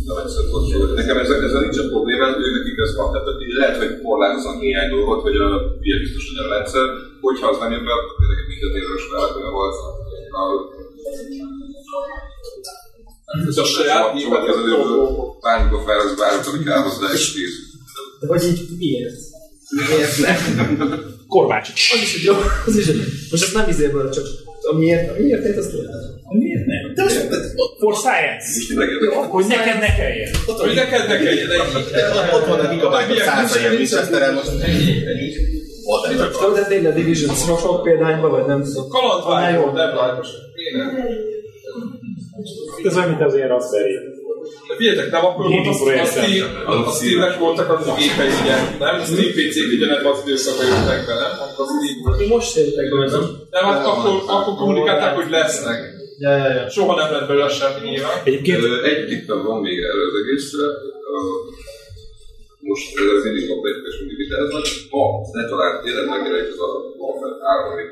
nem 0.09 0.17
egyszer 0.23 0.45
szó. 0.51 0.85
Nekem 1.01 1.17
ezzel, 1.23 1.43
ezzel 1.47 1.61
nincsen 1.67 1.89
problémám, 1.95 2.33
ő 2.45 2.47
nekik 2.57 2.79
ez 2.85 2.97
van. 2.97 3.09
Tehát 3.13 3.27
hogy 3.27 3.53
lehet, 3.61 3.77
hogy 3.83 3.93
korlátoznak 4.03 4.61
néhány 4.61 4.91
dolgot, 4.95 5.21
hogy 5.27 5.37
a 5.47 5.49
ilyen 5.87 6.01
biztos 6.05 6.25
legyen 6.29 6.51
a 6.51 6.55
rendszer, 6.55 6.87
hogyha 7.27 7.47
az 7.51 7.59
nem 7.59 7.73
jön 7.75 7.85
be, 7.85 7.93
akkor 7.97 8.15
tényleg 8.19 8.39
egy 8.43 8.51
minden 8.53 8.73
éves 8.81 9.05
felhetően 9.11 9.53
volt. 9.59 9.77
A, 10.41 10.43
Ez 13.49 13.59
a 13.59 13.65
saját 13.65 14.21
Sokat 14.21 14.45
kezelőből 14.47 15.05
pánikba 15.41 15.79
fáradsz 15.87 16.19
bármit, 16.21 16.47
ami 16.47 16.65
kell 16.65 16.83
hozzá, 16.87 17.13
és 17.13 17.33
kész. 17.33 17.57
De 18.21 18.27
hogy 18.27 18.45
így 18.45 18.63
miért? 18.79 19.21
Korbácsics. 21.29 21.93
Az 21.95 22.01
is 22.03 22.15
egy 22.15 22.25
jó, 22.25 22.35
az 22.67 22.77
is 22.77 22.87
egy 22.87 23.01
Most 23.31 23.43
ezt 23.43 23.55
nem 23.55 23.69
izéből, 23.69 24.11
csak 24.11 24.25
a 24.71 24.79
miért, 24.79 25.11
a 25.11 25.15
miért 25.19 25.45
én 25.45 25.59
azt 25.59 25.71
tudom. 25.71 25.85
Miért 26.29 26.67
nem? 26.67 26.95
De 26.95 27.03
most, 27.03 27.27
For 27.79 27.95
science. 27.95 28.75
Hogy 29.29 29.47
neked 29.49 29.79
ne 29.79 29.95
kelljen. 29.95 30.31
Hogy 30.47 30.75
neked 30.75 31.09
ne 31.09 31.19
kelljen 31.19 31.49
ott 32.35 32.47
van 32.47 32.61
a 32.61 32.69
gigabyte 32.69 33.25
száz 33.25 33.57
ilyen 33.57 33.73
Winchesteren, 33.73 34.35
most 34.35 34.51
de 36.55 36.67
tényleg 36.69 36.95
Division 36.95 37.35
sok, 37.35 37.59
sok 37.59 37.83
példányban, 37.83 38.31
vagy 38.31 38.47
nem 38.47 38.63
tudom. 38.63 38.89
Kalandvágy 38.89 39.55
jó. 39.55 39.61
volt, 39.61 39.75
nem 39.75 39.95
lájtos. 39.97 40.29
Ez 42.85 42.97
olyan, 42.97 43.09
mint 43.09 43.23
az 43.23 43.35
én 43.35 43.49
rasszeri. 43.49 43.99
De 44.69 44.75
figyeljetek, 44.77 45.11
nem 45.11 45.25
akkor 45.25 45.45
volt 45.53 45.67
az, 45.73 45.79
Gaming 45.79 46.01
a 46.01 46.11
Steam, 46.15 46.47
a 46.91 46.93
Steamnek 46.97 47.35
voltak 47.45 47.69
az 47.75 47.85
gépei, 47.99 48.33
ugye, 48.43 48.57
nem? 48.85 48.95
Steam 49.11 49.31
PC-k 49.37 49.69
ugyanebben 49.77 50.13
az 50.13 50.23
időszakban 50.25 50.67
jöttek 50.73 51.01
be, 51.09 51.15
nem? 51.25 51.33
Akkor 51.45 51.65
a 51.67 51.69
Steam 51.73 51.97
volt. 52.03 52.29
Most 52.35 52.57
értek 52.57 52.87
be, 52.91 52.97
nem? 53.15 53.25
De 53.53 53.59
hát 53.67 53.87
akkor, 53.91 54.15
akkor 54.35 54.55
kommunikálták, 54.63 55.15
hogy 55.21 55.31
lesznek. 55.31 55.79
Ja, 56.19 56.31
ja, 56.43 56.49
ja. 56.57 56.69
Soha 56.75 56.95
nem 57.01 57.13
lett 57.13 57.27
belőle 57.29 57.49
semmi 57.49 57.89
nyilván. 57.89 58.17
Egyébként 58.25 58.63
Egy 58.91 59.07
tippem 59.11 59.41
van 59.49 59.61
még 59.67 59.79
erre 59.89 60.03
az 60.11 60.17
egészre. 60.23 60.67
Most 62.71 62.87
ez 62.99 63.09
az 63.17 63.25
mindig 63.25 63.51
a 63.51 63.57
és 63.89 63.97
mindig 63.99 64.17
vitáznak. 64.23 64.65
Ha 64.91 65.03
ne 65.33 65.43
talán 65.51 65.73
tényleg 65.85 66.07
megjelenik 66.13 66.53
ez 66.55 66.63
a 66.69 66.71
Warfare 66.99 67.37
3, 67.43 67.73
ami 67.73 67.85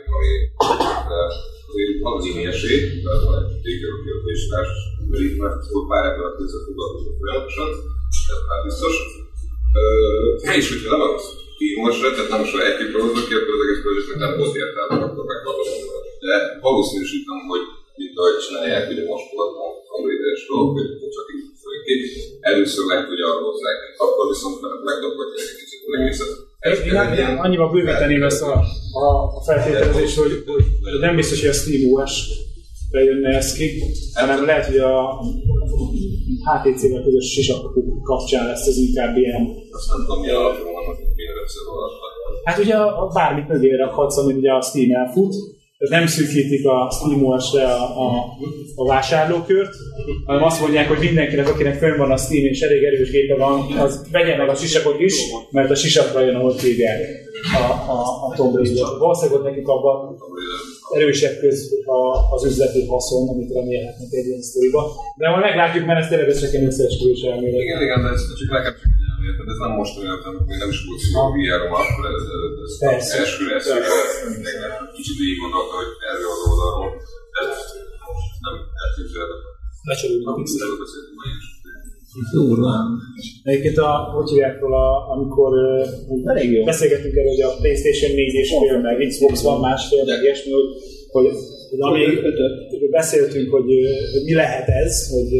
ami, 1.74 1.82
ö, 1.82 1.86
azért 1.86 2.00
magazinni 2.08 2.44
esély, 2.52 2.80
mert 3.06 3.22
van 3.26 3.36
egy 3.40 3.60
tékerőkért 3.64 4.26
és 4.34 4.42
társ, 4.50 4.72
mert 5.10 5.36
már 5.40 5.52
volt 5.72 5.86
pár 5.90 6.04
ember, 6.10 6.26
aki 6.30 6.42
ezzel 6.46 6.62
foglalkozott 6.66 7.18
folyamatosan, 7.20 7.68
ez 8.32 8.42
már 8.48 8.60
biztos. 8.68 8.94
És 10.58 10.66
hogyha 10.72 10.90
nem 10.96 11.02
az 11.16 11.24
tímosra, 11.58 12.08
tehát 12.14 12.32
nem 12.32 12.40
most 12.42 12.56
egy 12.68 12.78
tipolóznak 12.80 13.24
ki, 13.28 13.34
akkor 13.38 13.54
az 13.56 13.62
egész 13.64 13.82
projektnek 13.84 14.18
nem 14.24 14.32
volt 14.38 14.54
értelme, 14.62 14.96
akkor 15.06 15.24
megvalósul. 15.32 15.86
De 16.24 16.34
valószínűsítem, 16.66 17.38
hogy 17.52 17.64
mint 18.00 18.16
ahogy 18.18 18.38
csinálják, 18.44 18.84
ugye 18.92 19.04
most 19.12 19.28
a 19.42 19.66
Android-es 19.94 20.42
dolgok, 20.50 20.74
hogy 21.02 21.12
csak 21.16 21.28
így 21.34 21.44
ki. 21.86 22.20
Először 22.50 22.84
lehet, 22.90 23.08
hogy 23.12 23.22
arról 23.28 23.50
hozzák, 23.50 23.78
akkor 24.04 24.24
viszont 24.32 24.56
megdobhatják 24.90 25.48
egy 25.52 25.58
kicsit 25.60 25.80
az 25.86 25.92
egészet. 25.98 26.32
Én 26.64 26.94
ilyen- 27.14 27.38
annyiban 27.38 27.72
bővíteném 27.72 28.22
ezt 28.22 28.42
a, 28.42 28.52
a, 28.92 29.36
a 29.36 29.42
feltételezést, 29.46 30.16
hogy, 30.18 30.44
nem 31.00 31.16
biztos, 31.16 31.40
hogy 31.40 31.48
a 31.48 31.52
SteamOS 31.52 32.28
bejönne 32.90 33.36
ez 33.36 33.52
ki, 33.52 33.82
hanem 34.14 34.44
lehet, 34.44 34.66
hogy 34.66 34.76
a 34.76 35.20
HTC-vel 36.44 37.02
közös 37.02 37.32
sisakok 37.32 37.74
kapcsán 38.02 38.46
lesz 38.46 38.66
ez 38.66 38.76
inkább 38.76 39.16
ilyen 39.16 39.42
Azt 39.70 39.88
nem 39.90 40.06
tudom, 40.06 40.20
mi 40.20 40.30
alapon 40.30 40.72
van, 40.72 40.84
hogy. 40.84 40.96
Hát 42.44 42.58
ugye 42.58 42.74
a, 42.74 43.02
a 43.02 43.06
bármit 43.06 43.48
mögé 43.48 43.74
rakhatsz, 43.74 44.16
amit 44.16 44.36
ugye 44.36 44.52
a 44.52 44.60
Steam 44.62 44.90
elfut, 44.94 45.34
tehát 45.88 46.04
nem 46.04 46.06
szűkítik 46.06 46.66
a 46.66 46.90
SteamOS-re 46.90 47.64
a, 47.64 47.82
a, 48.06 48.36
a 48.74 48.86
vásárlókört, 48.86 49.74
hanem 50.26 50.42
azt 50.42 50.60
mondják, 50.60 50.88
hogy 50.88 50.98
mindenkinek, 50.98 51.48
akinek 51.48 51.78
fönn 51.78 51.98
van 51.98 52.10
a 52.10 52.16
Steam 52.16 52.44
és 52.44 52.60
elég 52.60 52.82
erős 52.82 53.10
gépe 53.10 53.36
van, 53.36 53.72
az 53.78 54.06
vegye 54.12 54.36
meg 54.36 54.48
a 54.48 54.54
sisakot 54.54 55.00
is, 55.00 55.14
mert 55.50 55.70
a 55.70 55.74
sisakra 55.74 56.24
jön, 56.24 56.34
ahol 56.34 56.54
hívják 56.54 57.00
a, 57.60 57.90
a, 57.92 58.26
a 58.26 58.34
Tomb 58.36 58.56
Raider. 58.56 58.84
Valószínűleg 58.98 59.42
nekik 59.42 59.68
abban 59.68 60.16
erősebb 60.96 61.38
köz 61.38 61.72
a, 61.84 62.34
az 62.34 62.44
üzleti 62.44 62.86
haszon, 62.86 63.28
amit 63.28 63.52
remélhetnek 63.52 64.08
egy 64.10 64.26
ilyen 64.26 64.42
sztoriba. 64.42 64.90
De 65.16 65.28
majd 65.28 65.42
meglátjuk, 65.42 65.86
mert 65.86 66.00
ez 66.00 66.08
tényleg 66.08 66.28
összekenő 66.28 66.66
összeesküvés 66.66 67.22
elmélet. 67.22 67.60
Igen, 67.60 67.82
igen, 67.82 68.02
de 68.02 68.08
ez 68.08 68.22
csak 68.28 68.36
csak 68.38 68.74
tehát 69.36 69.52
ez 69.54 69.60
nem 69.64 69.72
most 69.80 69.94
olyan, 70.00 70.16
még 70.48 70.58
nem 70.62 70.72
is 70.74 70.80
volt 70.86 71.02
szó 71.06 71.18
a 71.26 71.30
VR-om, 71.34 71.74
akkor 71.80 72.04
ez, 72.16 72.24
ez, 72.64 72.72
Persze. 72.84 73.14
az 73.14 73.20
első 73.20 73.42
lesz, 73.52 73.68
kicsit 74.96 75.16
végig 75.20 75.38
gondolta, 75.44 75.74
hogy 75.80 75.92
erről 76.10 76.30
az 76.36 76.42
oldalról, 76.48 76.90
de 77.34 77.40
nem 78.46 78.56
elképzelhetetlen. 78.84 79.52
Becsörülünk 79.88 80.28
a 80.30 80.34
pixel. 80.38 80.60
Erről 80.64 80.80
beszéltünk 80.84 81.16
ma 81.20 81.24
is. 81.38 81.44
Egyébként 83.42 83.78
a, 83.78 83.90
hogy 84.14 84.28
hívják 84.30 84.60
róla, 84.60 84.84
amikor 85.14 85.52
uh, 86.08 86.64
beszélgettünk 86.64 87.14
erről, 87.18 87.34
hogy 87.36 87.46
a 87.50 87.56
Playstation 87.60 88.12
4 88.14 88.34
és 88.42 88.48
fél, 88.60 88.78
meg 88.86 89.06
Xbox 89.08 89.42
van 89.42 89.60
másfél, 89.60 90.04
meg 90.04 90.22
ilyesmi, 90.22 90.52
hogy, 90.52 90.68
hogy, 91.14 91.26
hogy 91.70 91.80
amíg 91.88 92.10
beszéltünk, 92.90 93.50
hogy, 93.50 93.68
hogy 94.12 94.24
mi 94.24 94.34
lehet 94.34 94.68
ez, 94.68 95.10
hogy, 95.14 95.32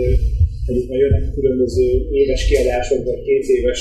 hogy 0.67 0.77
itt 0.77 0.89
már 0.89 0.99
jönnek 0.99 1.35
különböző 1.35 1.87
éves 2.11 2.47
kiadások, 2.47 3.05
vagy 3.05 3.23
két 3.23 3.47
éves 3.47 3.81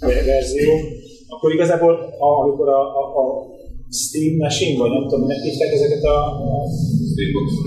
verziók, 0.00 0.80
akkor 1.28 1.52
igazából 1.52 1.92
a, 2.18 2.30
amikor 2.42 2.68
a, 2.68 2.80
a, 3.00 3.02
a 3.22 3.24
Steam 4.02 4.36
Machine, 4.36 4.78
vagy 4.78 4.90
nem 4.90 5.02
tudom, 5.08 5.20
minek 5.20 5.42
hívták 5.42 5.72
ezeket 5.72 6.04
a, 6.04 6.18
a 6.52 6.68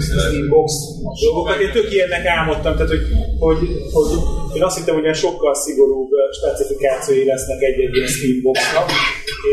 Steambox 0.02 0.74
dolgokat. 1.22 1.62
Én 1.62 1.72
tök 1.72 1.93
ilyennek 1.93 2.26
álmodtam, 2.26 2.74
tehát 2.76 2.89
hogy, 2.89 3.06
hogy, 3.39 3.58
hogy 3.91 4.12
én 4.56 4.63
azt 4.63 4.78
hittem, 4.78 4.93
hogy 4.93 5.04
ilyen 5.04 5.22
sokkal 5.26 5.56
szigorúbb 5.56 6.10
specifikációi 6.39 7.26
lesznek 7.26 7.62
egy-egy 7.62 7.96
ilyen 7.96 8.08
Steamboxnak, 8.08 8.89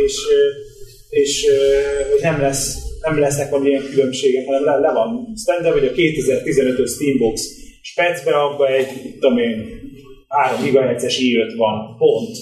és, 0.04 0.14
és 1.08 1.46
hogy 2.10 2.22
nem 2.22 2.40
lesz 2.40 2.82
nem 3.00 3.18
lesznek 3.18 3.50
valamilyen 3.50 3.82
különbségek, 3.90 4.46
hanem 4.46 4.64
le, 4.64 4.76
le 4.78 4.92
van 4.92 5.32
standard, 5.36 5.78
hogy 5.78 5.88
a 5.88 5.92
2015-ös 5.92 6.90
Steambox 6.94 7.63
specbe 7.90 8.32
abban 8.46 8.70
egy, 8.72 8.90
tudom 9.20 9.38
én, 9.38 9.56
3 10.28 10.64
GHz-es 10.64 11.18
i5 11.20 11.54
van, 11.56 11.96
pont, 11.98 12.36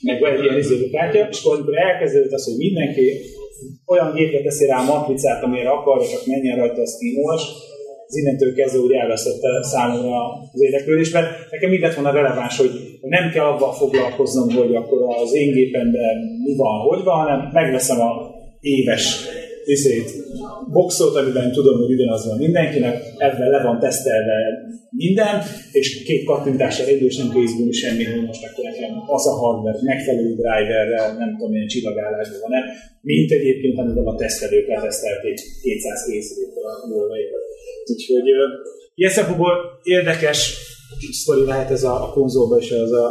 meg 0.00 0.20
van 0.20 0.32
egy 0.32 0.42
ilyen 0.44 0.58
izélőkártya, 0.58 1.28
és 1.30 1.38
akkor 1.40 1.54
amikor 1.54 1.78
elkezdődött 1.78 2.32
az, 2.32 2.44
hogy 2.44 2.56
mindenki 2.56 3.06
olyan 3.86 4.12
gépre 4.14 4.42
teszi 4.42 4.66
rá 4.66 4.78
a 4.78 4.84
matricát, 4.84 5.42
amire 5.42 5.70
akarja, 5.70 6.08
csak 6.08 6.26
menjen 6.26 6.56
rajta 6.58 6.80
a 6.80 6.86
SteamOS, 6.86 7.42
az 8.06 8.16
innentől 8.16 8.54
kezdve 8.54 8.80
úgy 8.80 8.92
elveszette 8.92 9.48
számomra 9.62 10.18
az 10.52 10.62
érdeklődés, 10.62 11.10
mert 11.10 11.50
nekem 11.50 11.72
így 11.72 11.80
lett 11.80 11.94
volna 11.94 12.12
releváns, 12.12 12.56
hogy 12.56 12.70
nem 13.00 13.30
kell 13.30 13.44
avval 13.44 13.72
foglalkoznom, 13.72 14.50
hogy 14.50 14.74
akkor 14.74 14.98
az 15.22 15.34
én 15.34 15.52
gépemben 15.52 16.16
mi 16.44 16.56
van, 16.56 16.80
hogy 16.80 17.04
van, 17.04 17.16
hanem 17.16 17.50
megveszem 17.52 18.00
a 18.00 18.34
éves 18.60 19.26
izét, 19.64 20.10
boxot, 20.72 21.16
amiben 21.16 21.52
tudom, 21.52 21.78
hogy 21.80 21.92
ugyanaz 21.92 22.26
van 22.28 22.38
mindenkinek, 22.38 23.02
ebben 23.18 23.50
le 23.50 23.62
van 23.62 23.78
tesztelve 23.78 24.34
minden, 24.96 25.42
és 25.72 26.02
két 26.02 26.24
kattintással 26.24 26.88
idős 26.88 27.16
nem 27.16 27.30
kész 27.34 27.54
bújni 27.56 27.72
semmi, 27.72 28.04
hogy 28.04 28.24
most 28.30 28.44
akkor 28.44 28.64
nekem 28.64 28.92
az 29.06 29.26
a 29.26 29.34
hardware 29.40 29.78
megfelelő 29.82 30.34
driverrel, 30.40 31.16
nem 31.22 31.30
tudom, 31.36 31.50
milyen 31.50 31.66
csillagállásban 31.66 32.40
van-e, 32.40 32.60
mint 33.00 33.30
egyébként, 33.30 33.78
amivel 33.78 34.06
a 34.06 34.14
tesztelők 34.14 34.66
letesztelték 34.66 35.36
200 35.62 36.04
készülékkel 36.06 36.64
a 36.64 36.74
Huawei-vel. 36.86 37.44
Úgyhogy 37.92 38.28
ilyen 38.94 39.12
szempontból 39.12 39.52
érdekes 39.82 40.40
sztori 41.22 41.44
lehet 41.44 41.70
ez 41.70 41.84
a, 41.84 41.94
a 42.06 42.12
konzolban 42.12 42.58
is, 42.58 42.70
az 42.70 42.92
a 42.92 43.06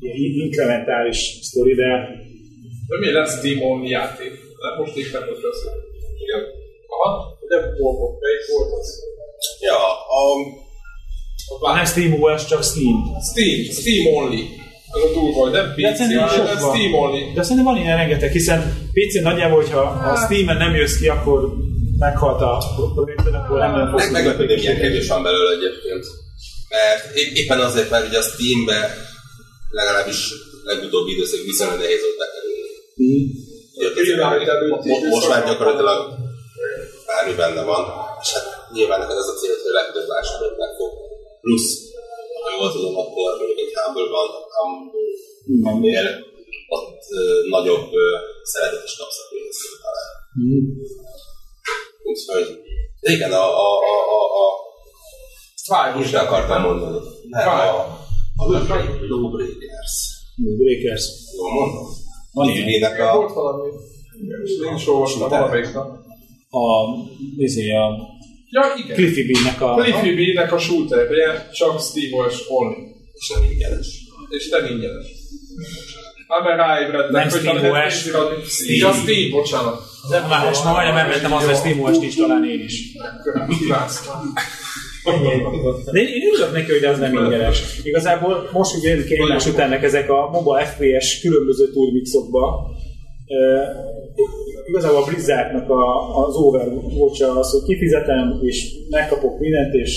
ilyen 0.00 0.16
inkrementális 0.44 1.38
sztori, 1.42 1.74
de 1.74 1.90
De 2.88 2.96
mi 3.00 3.10
lesz 3.12 3.44
Only 3.60 3.88
játék? 3.88 4.32
De 4.60 4.68
most 4.78 4.96
éppen 4.96 5.22
most 5.28 5.42
beszélünk. 5.42 5.84
Igen. 6.24 6.42
Aha, 6.94 7.38
de 7.48 7.56
volt, 7.78 8.20
melyik 8.20 8.44
volt 8.52 8.72
az? 8.80 8.88
Ja, 9.60 9.80
a, 10.20 10.22
nem 11.74 11.84
SteamOS, 11.84 12.44
csak 12.46 12.62
Steam. 12.62 12.96
Steam, 13.30 13.58
Steam 13.80 14.06
Only. 14.16 14.40
Az 14.90 15.02
a 15.02 15.12
durva, 15.12 15.40
hogy 15.40 15.52
nem 15.52 15.66
De 15.76 15.90
PC, 15.90 15.96
szerintem 15.96 16.28
sok 16.28 16.46
hanem 16.46 16.62
van. 16.62 16.76
Steam 16.76 16.94
Only. 16.94 17.32
De 17.34 17.42
szerintem 17.42 17.66
van 17.70 17.76
ilyen 17.82 17.96
rengeteg, 17.96 18.30
hiszen 18.32 18.60
PC 18.94 19.12
nagyjából, 19.22 19.60
hogyha 19.62 19.82
ha 19.84 20.16
Steam-en 20.24 20.56
nem 20.56 20.74
jössz 20.74 20.98
ki, 21.00 21.08
akkor 21.08 21.38
meghalt 21.98 22.40
a 22.40 22.52
projekted, 22.94 23.34
akkor 23.34 23.58
nem 23.58 23.70
nagyon 23.70 23.90
fogsz 23.90 24.10
meg, 24.10 24.36
milyen 24.36 24.80
kevés 24.80 25.08
van 25.08 25.22
belőle 25.22 25.50
egyébként. 25.56 26.04
Mert 26.68 27.16
é- 27.16 27.36
éppen 27.40 27.60
azért, 27.60 27.90
mert 27.90 28.06
ugye 28.08 28.18
a 28.18 28.22
Steambe 28.30 28.78
legalábbis 29.70 30.18
legutóbbi 30.64 31.12
időszak 31.12 31.40
viszonylag 31.50 31.78
nehéz 31.78 32.00
volt 32.06 32.18
bekerülni. 32.22 32.70
A 34.72 34.86
mo- 34.86 35.08
Most 35.14 35.28
már 35.28 35.44
gyakorlatilag 35.44 35.98
bármi 37.06 37.34
benne 37.42 37.62
van. 37.72 37.84
És 38.22 38.32
hát 38.34 38.46
nyilván 38.72 38.98
neked 39.00 39.16
ez 39.22 39.32
a 39.34 39.36
cél, 39.40 39.54
hogy 39.62 39.70
a 39.72 39.78
legtöbb 39.80 40.08
vásárlót 40.14 40.58
megfog. 40.64 40.90
Plusz, 41.48 41.70
ha 42.42 42.48
jól 42.56 42.72
tudom, 42.72 42.96
akkor 43.02 43.30
mondjuk 43.38 43.58
egy 43.64 43.74
Humble-ban, 43.80 44.28
Humble-nél 45.44 46.06
ott 46.76 47.02
nagyobb 47.48 47.88
ö, 47.92 48.06
szeretet 48.42 48.84
is 48.84 48.96
kapsz 48.98 49.20
a 49.22 49.24
pénzt 49.30 49.60
talán. 49.84 50.10
Úgyhogy 52.10 52.48
igen, 53.00 53.32
a, 53.32 53.44
a, 53.64 53.68
a, 53.92 53.96
a, 54.16 54.20
a 54.42 54.46
Five 55.68 55.94
most 55.96 56.14
akartam 56.14 56.62
mondani. 56.62 56.98
Nem, 57.28 57.48
a, 57.48 57.62
a 58.36 58.44
Lawbreakers. 59.08 59.94
Breakers. 60.58 61.06
Jól 61.36 61.52
mondom? 61.52 61.86
Van 62.32 62.48
ilyen. 62.48 63.00
A... 63.00 63.14
Volt 63.14 63.32
valami. 63.32 63.70
Én 64.66 64.74
is 64.74 64.88
olvastam 64.88 65.28
valamelyik 65.28 65.72
nap. 65.72 65.88
A, 66.50 66.62
izé, 67.36 67.70
a 67.70 68.17
Ja, 68.50 68.62
igen. 68.84 68.96
Cliffy 68.96 69.32
B-nek 69.32 69.60
a... 69.60 69.74
Cliffy 69.74 70.14
B-nek 70.14 70.52
a 70.52 70.58
shooterje, 70.58 71.48
csak 71.52 71.80
SteamOS 71.80 72.36
Only. 72.48 72.76
És 73.12 73.28
nem 73.34 73.50
ingyenes. 73.50 73.86
És 74.28 74.48
nem 74.48 74.64
ingyenes. 74.64 75.06
Hát 76.28 76.44
mert 76.44 76.56
ráébredtek, 76.56 77.10
Nem 77.10 77.28
hogy 77.28 77.40
SteamOS, 77.40 78.04
lehet 78.04 78.14
adni. 78.14 78.36
Ja, 78.66 78.92
Steam, 78.92 79.30
bocsánat. 79.30 79.82
Már, 80.28 80.50
és 80.52 80.62
ma 80.62 80.72
majdnem 80.72 80.96
említettem 80.96 81.32
azt, 81.32 81.46
hogy 81.46 81.56
SteamOS-t 81.56 82.02
is 82.02 82.14
talán 82.14 82.44
én 82.44 82.60
is. 82.60 82.82
Kiváztam. 83.58 84.32
De 85.92 86.00
én, 86.00 86.22
örülök 86.32 86.52
neki, 86.52 86.72
hogy 86.72 86.84
az 86.84 86.98
nem 86.98 87.14
ingyenes. 87.14 87.62
Igazából 87.82 88.48
most 88.52 88.76
ugye 88.76 88.88
jönnek 88.88 89.10
egymás 89.10 89.46
utánnak 89.46 89.82
ezek 89.82 90.10
a 90.10 90.28
MOBA 90.30 90.64
FPS 90.64 91.20
különböző 91.20 91.70
turmixokba. 91.72 92.70
Igazából 94.68 95.02
a 95.02 95.04
Blizzardnak 95.04 95.70
a, 95.70 95.82
az 96.26 96.34
overwatch 96.34 97.36
az, 97.38 97.50
hogy 97.50 97.62
kifizetem, 97.62 98.38
és 98.42 98.56
megkapok 98.90 99.38
mindent, 99.38 99.74
és, 99.74 99.92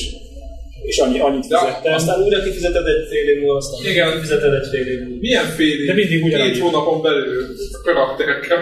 és 0.84 0.98
annyi, 0.98 1.20
annyit 1.20 1.50
Ja, 1.50 1.58
fizettem. 1.58 1.94
Aztán 1.94 2.24
újra 2.24 2.42
kifizeted 2.42 2.86
egy 2.86 3.08
fél 3.10 3.30
év 3.30 3.40
múlva, 3.40 3.56
aztán 3.56 3.92
Igen. 3.92 4.08
újra 4.08 4.16
kifizeted 4.16 4.54
egy 4.54 4.68
fél 4.72 4.88
év 4.88 5.00
múlva. 5.00 5.18
Milyen 5.20 5.46
fél 5.46 5.86
De 5.86 5.94
mindig 5.94 6.24
ugyanannyi. 6.24 6.52
Két 6.52 6.62
hónapon 6.62 7.02
belül 7.02 7.56
a 7.72 7.82
karakterekkel. 7.84 8.58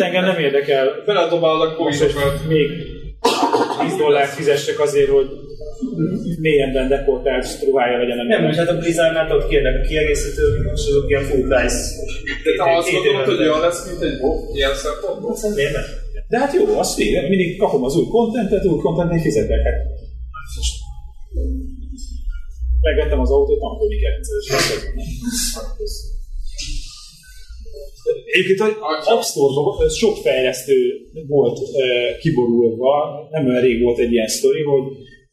Engem 0.00 0.24
nem 0.24 0.38
érdekel. 0.38 1.02
Beledobálod 1.06 1.68
a 1.68 1.74
coinokat. 1.74 2.48
még 2.48 2.68
10 3.82 3.96
dollárt 3.96 4.34
fizessek 4.38 4.80
azért, 4.80 5.10
hogy 5.10 5.28
mélyebben 6.40 6.88
dekoltált 6.88 7.46
ruhája 7.66 7.98
legyen 7.98 8.18
a 8.18 8.22
Nem, 8.22 8.42
most 8.42 8.58
hát 8.58 8.68
a 8.68 8.78
Blizzardnál 8.78 9.36
ott 9.36 9.48
kérnek 9.48 9.74
a 9.82 9.86
kiegészítők, 9.86 10.54
és 10.74 10.86
azok 10.88 11.08
ilyen 11.08 11.22
full 11.22 11.44
price. 11.48 11.78
De 12.44 12.50
te 12.56 12.76
azt 12.76 12.90
gondolod, 12.92 13.24
hogy 13.24 13.40
olyan 13.46 13.60
lesz, 13.60 13.80
mint 13.88 14.02
egy 14.02 14.18
WoW 14.20 14.54
ilyen 14.54 14.74
szempontból? 14.74 15.36
Miért 15.54 15.72
nem? 15.72 15.86
De 16.32 16.38
hát 16.38 16.52
jó, 16.54 16.78
az 16.78 16.94
fél. 16.94 17.28
Mindig 17.28 17.58
kapom 17.58 17.84
az 17.84 17.96
új 17.96 18.06
kontentet, 18.16 18.64
új 18.64 18.78
kontentnél 18.78 19.20
fizetek. 19.20 19.62
Hát, 19.66 19.78
megvettem 22.80 23.20
az 23.20 23.30
autót, 23.30 23.60
Amponi 23.60 23.96
9 23.96 24.28
Egyébként 28.32 28.60
hogy 28.60 28.76
App 29.04 29.22
Store-ban 29.22 29.88
sok 29.88 30.16
fejlesztő 30.16 30.76
volt 31.26 31.58
kiborulva, 32.20 33.28
nem 33.30 33.46
olyan 33.46 33.60
rég 33.60 33.82
volt 33.82 33.98
egy 33.98 34.12
ilyen 34.12 34.28
sztori, 34.28 34.62
hogy 34.62 34.84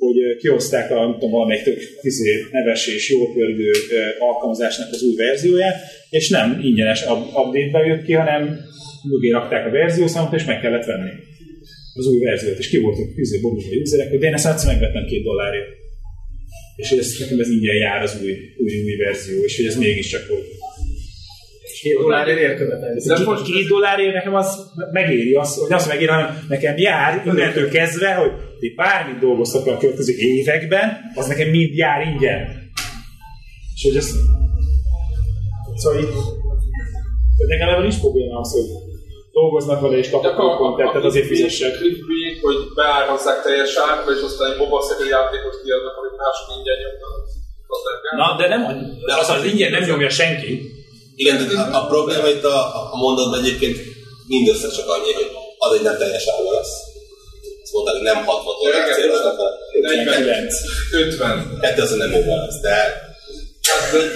hogy 0.06 0.20
ö, 0.22 0.36
kihozták 0.36 0.92
a, 0.92 0.96
nem 1.00 1.14
tudom, 1.14 1.32
valamelyik 1.32 1.64
tök 1.64 1.80
izé, 2.02 2.46
neves 2.52 2.88
és 2.88 3.10
jól 3.10 3.34
pörgő 3.34 3.72
alkalmazásnak 4.20 4.92
az 4.92 5.04
új 5.04 5.16
verzióját, 5.16 5.76
és 6.10 6.30
nem 6.30 6.60
ingyenes 6.64 7.02
up- 7.06 7.32
update-be 7.42 7.80
jött 7.86 8.06
ki, 8.06 8.14
hanem 8.14 8.42
mögé 9.10 9.30
rakták 9.30 9.66
a 9.66 9.70
verziószámot, 9.70 10.34
és 10.34 10.46
meg 10.46 10.60
kellett 10.60 10.86
venni 10.86 11.10
az 11.94 12.08
új 12.08 12.20
verziót, 12.20 12.58
és 12.58 12.70
ki 12.70 12.78
voltak 12.80 13.08
izé, 13.16 13.40
boldoguló 13.40 13.82
userek, 13.82 14.10
hogy 14.10 14.24
én 14.24 14.34
ezt 14.34 14.48
egyszer 14.48 14.72
megvettem 14.72 15.06
két 15.06 15.24
dollárért. 15.24 15.68
És 16.76 16.92
ez, 16.92 17.16
nekem 17.20 17.40
ez 17.40 17.50
ingyen 17.50 17.76
jár 17.76 18.02
az 18.02 18.20
új, 18.22 18.32
új, 18.58 18.84
új 18.84 18.96
verzió, 18.96 19.44
és 19.44 19.56
hogy 19.58 19.66
ez 19.66 19.78
mégiscsak 19.78 20.28
hogy 20.28 20.46
Két 21.82 21.98
dollárért 21.98 22.40
érkövetelni. 22.40 23.00
de 23.06 23.20
most 23.26 23.44
két 23.44 23.68
dollárért 23.68 24.14
nekem 24.14 24.36
az 24.36 24.72
megéri, 24.92 25.34
az, 25.36 25.56
hogy 25.56 25.74
azt 25.74 25.88
megéri, 25.88 26.12
hanem 26.12 26.46
nekem 26.48 26.78
jár 26.78 27.24
innentől 27.26 27.70
kezdve, 27.70 28.14
hogy 28.14 28.32
ti 28.60 28.74
bármit 28.76 29.20
dolgoztak 29.20 29.68
a 29.68 29.78
következő 29.78 30.14
években, 30.18 30.98
az 31.16 31.28
nekem 31.28 31.50
mind 31.50 31.76
jár 31.76 32.08
ingyen. 32.08 32.42
És 33.76 33.84
hogy 33.84 33.96
ez... 33.96 34.10
Szóval 35.76 36.00
itt... 36.00 36.14
hogy 37.38 37.48
Nekem 37.48 37.70
ebben 37.70 37.82
nincs 37.82 38.00
probléma 38.00 38.40
az, 38.40 38.52
hogy 38.52 38.70
dolgoznak 39.32 39.82
vele 39.82 39.98
és 39.98 40.10
kapnak 40.10 40.38
a 40.38 40.56
kontentet, 40.56 41.04
azért 41.04 41.28
fizessek. 41.28 41.74
Clickbait, 41.78 42.40
hogy 42.42 42.58
beárazzák 42.76 43.42
teljes 43.44 43.76
árba, 43.90 44.12
és 44.16 44.22
aztán 44.22 44.52
egy 44.52 44.58
mobaszerű 44.58 45.06
játékot 45.16 45.56
kiadnak, 45.64 45.96
amit 46.00 46.16
mások 46.24 46.48
ingyen 46.58 46.78
nyomnak. 46.82 47.18
Na, 48.22 48.28
de 48.40 48.48
nem, 48.54 48.62
de 49.08 49.14
az, 49.22 49.30
az 49.30 49.44
ingyen 49.52 49.72
nem 49.72 49.84
nyomja 49.84 50.10
senki. 50.10 50.78
Igen, 51.22 51.36
de 51.48 51.60
a, 51.60 51.66
a 51.80 51.82
probléma 51.94 52.28
itt 52.36 52.44
a, 52.44 52.58
a 52.94 52.98
mondatban 53.04 53.40
egyébként 53.40 53.78
mindössze 54.28 54.68
csak 54.78 54.88
annyi, 54.96 55.12
hogy 55.20 55.30
az 55.58 55.72
egy 55.78 55.84
nem 55.88 55.98
teljes 55.98 56.26
ára 56.34 56.52
lesz. 56.58 56.74
Azt 57.64 57.74
mondták, 57.74 57.96
hogy 57.96 58.04
nem 58.12 58.20
60 58.26 58.56
dollár 58.62 58.84
Igen, 58.88 58.96
céloznak, 59.00 59.38
49. 59.82 60.56
50. 60.92 61.58
Kettő 61.62 61.82
az 61.82 61.92
nem 62.04 62.10
módban 62.10 62.38
lesz, 62.46 62.60
de 62.68 62.76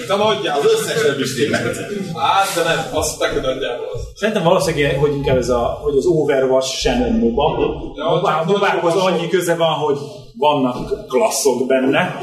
De 0.08 0.14
nagyjából. 0.16 0.64
az 0.66 0.72
összes 0.80 1.02
nem 1.02 1.20
is 1.20 1.34
timmelt. 1.34 1.76
Hát, 2.24 2.54
de 2.56 2.62
nem, 2.70 2.78
azt 2.92 3.08
mondták, 3.08 3.32
hogy 3.32 3.42
nagyjából 3.42 3.88
az. 3.94 4.00
Szerintem 4.14 4.42
valószínűleg, 4.44 4.98
hogy 4.98 5.12
inkább 5.12 5.36
ez 5.36 5.48
a, 5.48 5.58
hogy 5.82 5.96
az 5.96 6.06
Overwatch 6.06 6.68
sem 6.84 7.02
egy 7.02 7.18
MOBA. 7.18 7.44
A 7.94 8.44
MOBákhoz 8.46 8.94
annyi 8.94 9.28
köze 9.28 9.54
van, 9.54 9.72
hogy 9.72 9.98
vannak 10.38 11.06
klasszok 11.08 11.66
benne, 11.66 12.20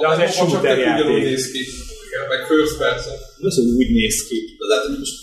de 0.00 0.08
az 0.08 0.18
egy 0.18 0.34
Csak 0.34 0.48
shooter 0.48 0.74
tök 0.74 0.78
ugyanúgy 0.86 0.98
játék. 1.16 1.22
néz 1.30 1.50
ki. 1.50 1.58
Igen, 2.06 2.24
meg 2.28 2.46
first 2.46 2.76
person. 2.78 3.14
Hogy 3.40 3.70
úgy 3.80 3.90
néz 4.00 4.26
ki. 4.28 4.38
De 4.58 4.64
lehet, 4.66 4.84
hogy 4.86 4.98
most 4.98 5.16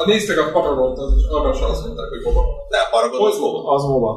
Ha 0.00 0.06
néztek 0.06 0.38
a 0.38 0.50
Paragont, 0.56 0.98
az 0.98 1.12
is 1.18 1.24
arra 1.36 1.52
sem 1.58 1.70
azt 1.70 1.84
mondták, 1.84 2.08
hogy 2.14 2.22
hova. 2.22 2.42
ne, 2.72 2.78
a 2.78 2.88
Paragon 2.90 3.30
az 3.30 3.38
móba. 3.38 3.58
Az 3.74 3.82
MOBA. 3.82 4.12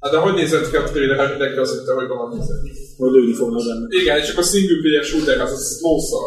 Hát 0.00 0.12
de 0.12 0.18
hogy 0.18 0.34
nézett 0.34 0.70
ki 0.70 0.76
a 0.76 0.82
trailer, 0.82 1.28
mindenki 1.30 1.58
azt 1.58 1.74
hitte, 1.78 1.92
hogy 1.98 2.08
van 2.08 2.28
nézett. 2.36 2.62
Hogy 2.98 3.12
lőni 3.12 3.34
fognak 3.40 3.62
benne. 3.68 3.86
Igen, 4.00 4.16
és 4.22 4.28
akkor 4.30 4.44
single 4.44 4.78
player 4.82 5.04
shooter, 5.04 5.40
az 5.40 5.52
a 5.56 5.58
lószal. 5.86 6.26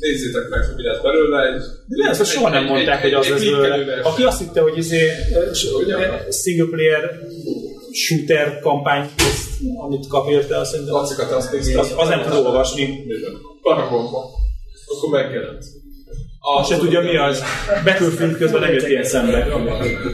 Nézzétek 0.00 0.48
meg, 0.48 0.60
hogy 0.66 0.76
mi 0.76 0.82
lett 0.82 1.02
belőle. 1.02 1.38
Egy, 1.48 1.60
De 1.90 1.96
lehet, 2.02 2.16
hogy 2.16 2.26
soha 2.26 2.48
nem 2.48 2.64
mondták, 2.64 3.00
hogy 3.02 3.12
az 3.12 3.24
egy 3.26 3.30
lesz 3.32 3.68
belőle. 3.68 4.00
Aki 4.10 4.22
azt 4.22 4.40
hitte, 4.42 4.60
hogy 4.60 4.76
izé, 4.76 5.02
single 6.42 6.68
player 6.74 7.02
shooter 8.02 8.60
kampány, 8.60 9.10
amit 9.84 10.06
kap 10.06 10.30
érte, 10.30 10.58
azt 10.58 10.70
szerintem 10.70 10.94
az, 10.94 11.18
az, 11.76 11.94
az 11.96 12.08
nem 12.08 12.22
tud 12.22 12.46
olvasni. 12.46 12.84
Paragonban. 13.62 14.24
Akkor 14.86 15.10
megjelent. 15.10 15.64
Azt 16.52 16.68
se 16.70 16.76
tudja 16.76 17.00
mi 17.00 17.16
az. 17.16 17.36
Battlefield 17.84 18.36
közben 18.36 18.60
nem 18.60 18.72
jött 18.72 18.88
ilyen 18.88 19.04
szembe. 19.04 19.38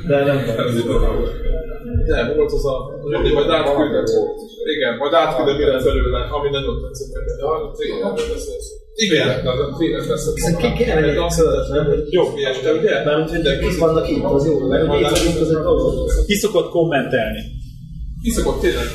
De 0.09 0.17
nem 0.25 0.39
Nem, 2.07 2.25
volt 2.37 2.53
az 2.53 2.67
a... 2.67 2.75
Mindig 3.13 3.33
majd 3.33 3.51
átküldöm. 3.51 4.05
Igen, 4.75 4.97
majd 5.01 5.13
átküldöm, 5.13 5.57
mi 5.57 5.65
lesz 5.65 5.85
belőle, 5.85 6.21
ami 6.37 6.49
nagyon 6.57 6.75
tetszett 6.83 7.13
nekem. 7.15 7.37
De 7.41 7.45
a 8.07 8.13
beszélsz. 8.13 8.69
Igen, 8.95 9.29
de 9.45 9.51
a 9.51 9.55
beszélsz. 10.09 10.57
Ki 10.63 10.73
kéne 10.79 10.95
menni 10.95 11.17
a 11.17 11.29
nem? 11.73 11.87
Jó, 12.11 12.23
mi 12.35 12.45
este, 12.45 12.73
ugye? 12.73 13.05
Mármint, 13.05 13.31
hogy 13.31 13.59
kik 13.59 13.79
vannak 13.79 14.09
itt, 14.11 14.25
az 14.25 14.47
jó, 14.47 14.53
itt 14.53 14.89
vagyunk, 14.89 15.41
az 15.41 15.51
egy 15.55 15.63
dolog. 15.63 16.11
Ki 16.27 16.35
szokott 16.35 16.71
kommentelni? 16.71 17.41
Ki 18.23 18.31
szokott 18.31 18.61
tényleg? 18.61 18.89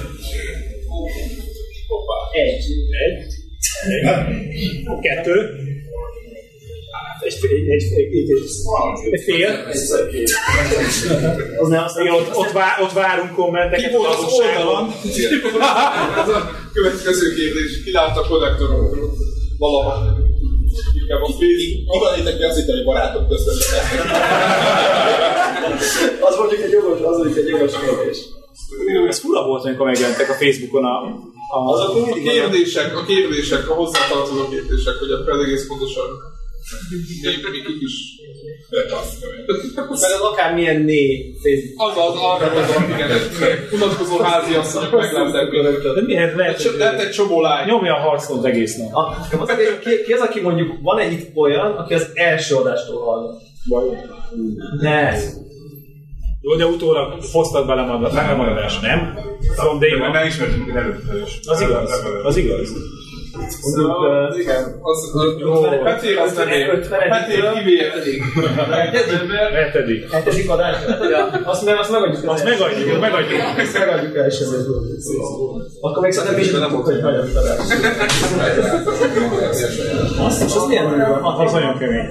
Egy. 2.31 2.65
Egy. 3.05 3.23
Egy. 3.91 4.13
Kettő. 5.01 5.33
Egy, 7.19 7.34
egy, 7.41 7.67
egy, 7.69 7.84
egy, 7.93 8.30
egy, 8.30 8.43
egy 9.12 9.21
fél. 9.23 9.51
Az 11.62 11.67
nem 11.67 11.84
azt 11.84 11.99
Igen, 11.99 12.13
ott, 12.13 12.36
ott, 12.36 12.51
vá, 12.51 12.78
ott 12.82 12.91
várunk 12.91 13.32
kommenteket. 13.32 13.89
Ki 13.89 13.95
volt 13.95 14.08
az 14.10 14.34
oldalon? 14.34 14.93
Ez 16.21 16.30
a 16.30 16.51
következő 16.73 17.34
kérdés. 17.36 17.84
Ki 17.84 17.91
látta 17.91 18.19
a 18.21 18.28
konnektorot? 18.28 18.95
Valaha. 19.58 19.93
Inkább 21.01 21.21
a 21.21 21.28
Facebook. 21.28 21.91
Ki 21.91 21.97
van 21.99 22.19
itt, 22.19 22.28
aki 22.34 22.43
azt 22.43 22.58
hitte, 22.60 22.71
hogy 22.73 22.84
barátok 22.84 23.30
között. 23.30 23.63
Az 26.19 26.36
mondjuk 26.38 26.62
egy 26.62 26.71
jogos, 26.71 26.99
az 26.99 27.17
mondjuk 27.17 27.38
egy 27.38 27.47
jogos 27.47 27.71
kérdés. 27.80 28.17
Ez 29.10 29.19
fura 29.19 29.45
volt, 29.45 29.65
amikor 29.65 29.86
megjelentek 29.86 30.30
a 30.30 30.34
Facebookon 30.34 30.86
a, 30.86 30.95
a, 31.56 31.60
Azok 31.73 31.89
A 31.89 31.99
vannak. 31.99 32.19
kérdések, 32.19 32.97
a 32.97 33.04
kérdések, 33.06 33.69
a 33.69 33.73
hozzátartozó 33.73 34.47
kérdések, 34.49 34.95
hogy 34.99 35.12
akkor 35.12 35.39
egész 35.39 35.67
pontosan 35.67 36.10
mi 37.51 37.62
kik 37.65 37.82
is. 37.82 37.95
Meg 39.89 40.12
az 40.12 40.21
akármilyen 40.32 40.82
né. 40.82 41.34
Az 41.78 41.97
az, 41.97 42.15
arra 42.21 42.54
gondolom, 42.54 42.84
igen, 42.95 43.10
unatkozó 43.71 44.17
házi 44.17 44.54
asszonyok 44.54 44.91
meglátták 44.91 45.49
minket. 45.51 45.93
de 45.95 46.01
miért 46.01 46.36
lehet, 46.36 46.62
Csak 46.62 46.78
lett 46.78 46.99
egy 46.99 47.12
csomó 47.12 47.41
lány. 47.41 47.67
nyomja 47.67 47.95
a 47.95 47.99
harcot 47.99 48.45
egész 48.45 48.75
nap. 48.78 48.93
A, 48.93 49.17
az, 49.39 49.51
ki, 49.80 50.04
ki, 50.06 50.12
az, 50.13 50.19
aki 50.19 50.41
mondjuk, 50.41 50.73
van 50.82 50.99
egy 50.99 51.12
itt 51.12 51.36
olyan, 51.36 51.71
aki 51.71 51.93
az 51.93 52.10
első 52.13 52.56
adástól 52.56 53.01
hallgat? 53.04 53.41
Ne. 54.82 55.13
Jó, 56.41 56.56
de 56.56 56.65
utólag 56.65 57.23
hoztad 57.32 57.67
bele 57.67 57.86
magad, 57.86 58.13
nem? 58.82 59.19
From 59.56 59.80
day 59.80 59.89
De 59.89 59.95
one. 59.95 60.10
megismertünk 60.12 60.67
én 60.67 60.75
előtte 60.78 61.21
is. 61.25 61.39
Az 61.45 61.62
igaz, 61.62 61.91
az 62.23 62.38
igaz. 62.38 62.69
Mondjuk, 62.69 63.04
Szóval, 63.61 64.29
uh, 64.29 64.39
igen, 64.39 64.79
az, 64.81 65.11
az, 65.13 65.33
Petér 65.83 66.17
az 66.17 66.33
nem 66.33 66.47
ér. 66.47 66.87
Petér 66.87 67.51
kivér. 67.53 67.91
Hetedik. 69.53 70.11
hetedik 70.11 70.49
adás? 70.49 70.75
Azt, 71.43 71.65
meg, 71.65 71.77
azt 71.77 71.91
megadjuk. 71.91 72.29
Azt 72.29 72.43
megadjuk, 72.43 72.99
megadjuk. 72.99 73.39
Azt 73.57 73.79
megadjuk 73.79 74.15
első 74.15 74.45
Akkor 75.81 76.03
még 76.03 76.11
szerintem 76.11 76.39
is 76.39 76.51
nem 76.51 76.71
volt, 76.71 76.85
hogy 76.85 77.01
hagyjuk 77.01 77.35
adás. 77.35 77.57
Azt, 80.19 80.43
és 80.43 80.55
az 80.55 80.65
milyen 80.67 80.87
durva? 80.89 81.35
Az 81.43 81.51
nagyon 81.51 81.77
kemény. 81.77 82.07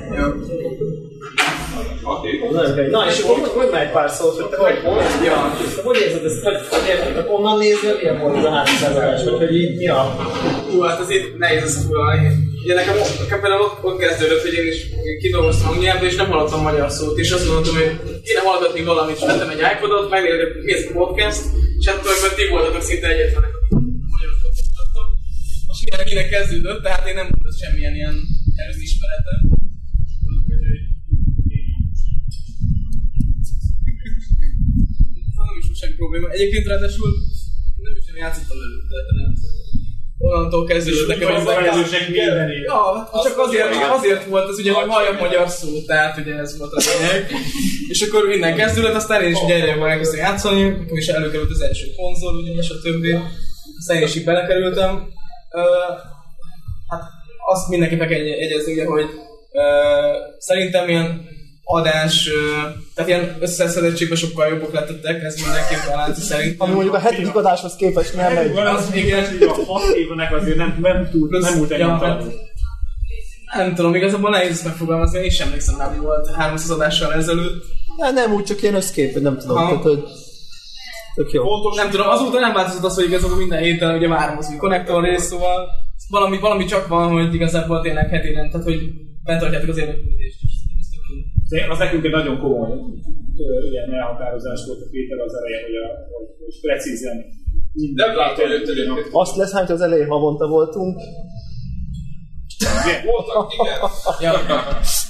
Kemény. 2.05 2.91
Na, 2.91 3.07
és 3.11 3.19
akkor 3.19 3.49
hogy 3.59 3.71
megy 3.71 3.91
pár 3.91 4.11
szót, 4.11 4.37
hogy 4.41 4.49
te 4.51 4.57
hogy, 4.57 4.79
hogy, 4.85 5.25
ja, 5.25 5.37
hogy 5.85 5.99
érzed 6.01 6.25
ezt, 6.25 6.43
hogy, 6.43 6.59
hogy 6.71 6.89
érted, 6.89 7.27
onnan 7.37 7.59
nézve, 7.59 7.93
milyen 8.01 8.19
volt 8.21 8.37
ez 8.37 8.45
a 8.45 8.51
300 8.51 8.97
adás, 8.97 9.25
vagy 9.25 9.39
hogy 9.43 9.57
így, 9.57 9.77
mi 9.77 9.89
a... 9.89 10.01
Hú, 10.71 10.81
hát 10.81 11.01
azért 11.01 11.39
nehéz 11.39 11.63
ezt 11.63 11.83
foglalni. 11.83 12.29
Ugye 12.65 12.75
nekem, 12.75 12.97
nekem 13.23 13.41
például 13.41 13.63
ott, 13.63 13.85
ott 13.85 13.99
kezdődött, 13.99 14.43
hogy 14.43 14.53
én 14.53 14.67
is 14.73 14.79
kidolgoztam 15.21 15.69
angolnyelvből, 15.69 16.09
és 16.09 16.17
nem 16.17 16.31
hallottam 16.31 16.63
magyar 16.63 16.91
szót, 16.91 17.19
és 17.19 17.31
azt 17.31 17.49
mondtam, 17.49 17.75
hogy 17.75 17.91
kéne 18.25 18.41
hallgatni 18.41 18.83
valamit, 18.83 19.17
és 19.17 19.25
vettem 19.27 19.49
egy 19.49 19.65
iPodot, 19.75 20.11
megnéztem, 20.11 20.49
ez 20.75 20.85
a 20.89 20.93
podcast, 20.99 21.43
és 21.79 21.87
ettől 21.87 22.13
akkor 22.17 22.35
ti 22.35 22.49
voltatok 22.49 22.83
szinte 22.83 23.09
egyetlenek, 23.09 23.53
akik 23.55 23.87
magyar 24.15 24.31
szót 24.41 24.57
hallgattak. 24.77 25.09
Most 25.67 25.81
mindenki 25.85 26.13
innen 26.15 26.29
kezdődött, 26.35 26.83
tehát 26.83 27.09
én 27.09 27.15
nem 27.21 27.29
volt 27.43 27.59
semmilyen 27.63 27.95
ilyen 28.01 28.17
előző 28.63 28.85
semmi 35.85 35.97
probléma. 36.01 36.27
Egyébként 36.37 36.67
ráadásul 36.73 37.09
nem 37.85 37.93
is 37.99 38.05
sem 38.07 38.17
játszottam 38.23 38.59
előtte, 38.67 38.99
nem. 39.21 39.33
Onnantól 40.19 40.65
kezdődött 40.67 41.07
nekem 41.09 41.29
az 41.35 41.45
év. 41.65 41.83
Ja, 42.71 42.83
csak 43.27 43.39
azért, 43.39 43.69
azért 43.99 44.25
volt 44.25 44.49
az 44.49 44.59
ugye, 44.59 44.73
hogy 44.73 44.89
halljak 44.89 45.21
magyar 45.21 45.49
szót, 45.49 45.87
tehát 45.87 46.19
ugye 46.21 46.35
ez 46.45 46.59
volt 46.59 46.73
a 46.73 46.81
lényeg. 46.87 47.31
És 47.89 48.01
akkor 48.03 48.23
minden 48.29 48.55
kezdődött, 48.57 48.95
aztán 48.95 49.23
én 49.23 49.31
is 49.31 49.43
ugye 49.43 49.55
egyre 49.55 49.71
jobban 49.73 49.91
elkezdtem 49.91 50.21
játszani, 50.21 50.63
nekem 50.69 50.97
is 50.97 51.07
előkerült 51.07 51.51
az 51.51 51.61
első 51.61 51.87
konzol, 51.97 52.35
ugye, 52.41 52.53
és 52.63 52.69
a 52.71 52.81
többi. 52.83 53.13
Aztán 53.79 53.97
én 53.97 54.03
is 54.03 54.15
így 54.17 54.25
belekerültem. 54.25 54.91
Uh, 55.61 55.95
hát 56.91 57.03
azt 57.53 57.69
mindenképpen 57.69 58.09
kell 58.09 58.21
egy- 58.21 58.41
egyezni, 58.47 58.73
ugye, 58.73 58.87
hogy 58.87 59.05
uh, 59.05 60.15
szerintem 60.39 60.89
ilyen 60.89 61.09
adás, 61.65 62.31
tehát 62.95 63.11
ilyen 63.11 63.37
összeszedettségben 63.41 64.17
sokkal 64.17 64.49
jobbak 64.49 64.73
lettettek, 64.73 65.23
ez 65.23 65.35
mindenképpen 65.35 65.97
látszik 65.97 66.25
szerintem. 66.25 66.67
Ami 66.67 66.73
mondjuk 66.75 66.95
a 66.95 66.99
hetedik 66.99 67.35
adáshoz 67.35 67.75
képest 67.77 68.15
nem 68.15 68.35
megy. 68.35 68.57
Az 68.57 68.95
igen, 68.95 69.25
a 69.41 69.73
hat 69.73 69.95
évnek 69.95 70.33
azért 70.33 70.57
nem, 70.57 70.79
nem 70.81 71.09
túl, 71.11 71.29
nem 71.41 71.59
úgy 71.59 71.71
Ja, 71.71 72.19
Nem 73.57 73.75
tudom, 73.75 73.95
igazából 73.95 74.31
nehéz 74.31 74.51
ezt 74.51 74.65
megfogalmazni, 74.65 75.19
én 75.19 75.31
sem 75.31 75.47
emlékszem 75.47 75.79
rá, 75.79 75.89
mi 75.89 75.99
volt 75.99 76.31
300 76.37 76.71
adással 76.71 77.15
ezelőtt. 77.15 77.65
Nem, 77.97 78.15
nem 78.15 78.33
úgy, 78.33 78.45
csak 78.45 78.63
ilyen 78.63 78.75
összkép, 78.75 79.13
hogy 79.13 79.23
nem 79.23 79.39
tudom. 79.39 79.57
Aha. 79.57 79.69
Tehát, 79.69 79.83
hogy 79.83 80.05
Tök 81.15 81.33
jó. 81.33 81.43
Fontos, 81.43 81.77
Nem 81.77 81.91
tudom, 81.91 82.09
azóta 82.09 82.41
nem 82.41 82.53
változott 82.53 82.85
az, 82.85 82.95
hogy 82.95 83.05
igazából 83.05 83.37
minden 83.37 83.63
héten 83.63 83.97
ugye 83.97 84.09
várom 84.09 84.39
az 84.39 84.49
új 84.51 84.57
konnektor 84.57 85.05
részt, 85.05 85.29
szóval 85.29 85.69
valami, 86.09 86.39
valami 86.39 86.65
csak 86.65 86.87
van, 86.87 87.11
hogy 87.11 87.35
igazából 87.35 87.81
tényleg 87.81 88.09
heti 88.09 88.33
nem, 88.33 88.51
tehát 88.51 88.67
hogy 88.67 88.91
bentartjátok 89.25 89.69
az 89.69 89.79
érdeklődést 89.79 90.39
is. 90.43 90.53
Az 91.71 91.79
nekünk 91.79 92.05
egy 92.05 92.11
nagyon 92.11 92.39
komoly 92.39 92.71
ilyen 93.71 93.93
elhatározás 93.93 94.61
volt 94.67 94.81
a 94.81 94.89
Péter 94.91 95.19
az 95.19 95.35
elején, 95.35 95.63
hogy, 95.67 95.77
a, 95.85 95.87
hogy, 96.13 96.29
hogy 96.45 96.61
precízen 96.61 97.17
Nem 97.95 98.15
látom, 98.17 98.49
hogy. 98.49 99.05
Azt 99.13 99.37
lesz, 99.37 99.53
hát 99.53 99.71
az 99.71 99.81
elején 99.81 100.09
havonta 100.09 100.49
voltunk, 100.49 101.01
Voltak, 103.11 103.53
igen. 103.57 103.79
Ja. 104.21 104.33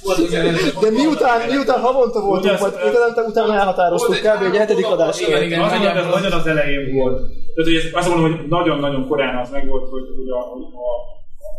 Volt 0.04 0.18
az 0.18 0.32
előző. 0.32 0.68
de 0.84 0.90
miután, 0.90 1.38
miután 1.54 1.80
havonta 1.80 2.20
voltunk, 2.20 2.58
majd 2.60 2.74
utána, 2.74 3.28
utána 3.30 3.54
elhatároztuk 3.60 4.16
kb. 4.26 4.42
egy 4.48 4.56
hetedik 4.56 4.86
adás 4.86 5.20
Igen, 5.20 5.42
igen. 5.42 5.60
Az, 5.60 5.70
nagyon, 5.70 5.96
az, 5.96 6.14
nagyon 6.14 6.32
az 6.40 6.46
elején 6.46 6.94
volt. 6.98 7.16
Tehát, 7.54 7.66
hogy 7.70 7.78
ez, 7.80 7.84
azt 7.92 8.08
mondom, 8.08 8.24
hogy 8.30 8.48
nagyon-nagyon 8.48 9.02
korán 9.08 9.36
az 9.42 9.50
meg 9.50 9.64
volt, 9.68 9.86
hogy, 9.94 10.06
hogy, 10.18 10.30
a, 10.38 10.40
hogy 10.52 10.66
a, 10.86 10.90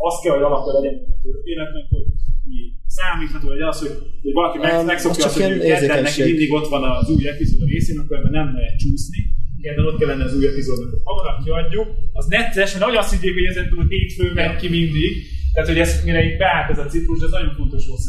az 0.08 0.16
kell, 0.22 0.34
hogy 0.36 0.46
alapja 0.50 0.72
legyen 0.78 0.96
a 1.14 1.16
történetnek, 1.24 1.86
hogy 1.94 2.06
mi 2.50 2.60
számítható, 3.00 3.48
hogy 3.56 3.64
az, 3.70 3.78
hogy, 3.84 3.93
hogy 4.24 4.34
valaki 4.39 4.58
meg, 4.58 4.72
Um, 4.80 4.86
megszokja 4.91 5.26
az 5.26 5.30
azt, 5.30 5.38
hogy 5.41 5.60
kedden 5.72 6.02
neki 6.08 6.22
mindig 6.30 6.50
ott 6.58 6.68
van 6.74 6.84
az 6.98 7.10
új 7.16 7.24
epizód 7.34 7.62
a 7.66 7.68
részén, 7.74 7.98
akkor 8.02 8.16
ebben 8.18 8.34
nem 8.39 8.48
lehet 8.58 8.76
csúszni. 8.84 9.20
Kedden 9.66 9.86
ott 9.89 9.98
kell 10.00 10.10
lenne 10.12 10.24
az 10.30 10.36
új 10.38 10.46
epizódnak. 10.52 10.89
Ha 11.08 11.14
valaki 11.20 11.41
kiadjuk, 11.43 11.88
az 12.20 12.26
necces, 12.36 12.70
mert 12.74 12.86
nagy 12.86 12.96
azt 13.02 13.12
higgyék, 13.14 13.34
hogy 13.39 13.50
ezen 13.52 13.70
túl 13.70 13.86
hétfőn 13.93 14.34
megy 14.39 14.56
ki 14.62 14.68
mindig. 14.78 15.12
Tehát, 15.54 15.70
hogy 15.72 15.80
ez, 15.86 15.91
mire 16.08 16.22
itt 16.28 16.38
beállt 16.43 16.70
ez 16.74 16.80
a 16.86 16.86
ciklus, 16.93 17.22
ez 17.24 17.34
nagyon 17.38 17.54
fontos 17.60 17.84
volt 17.89 18.04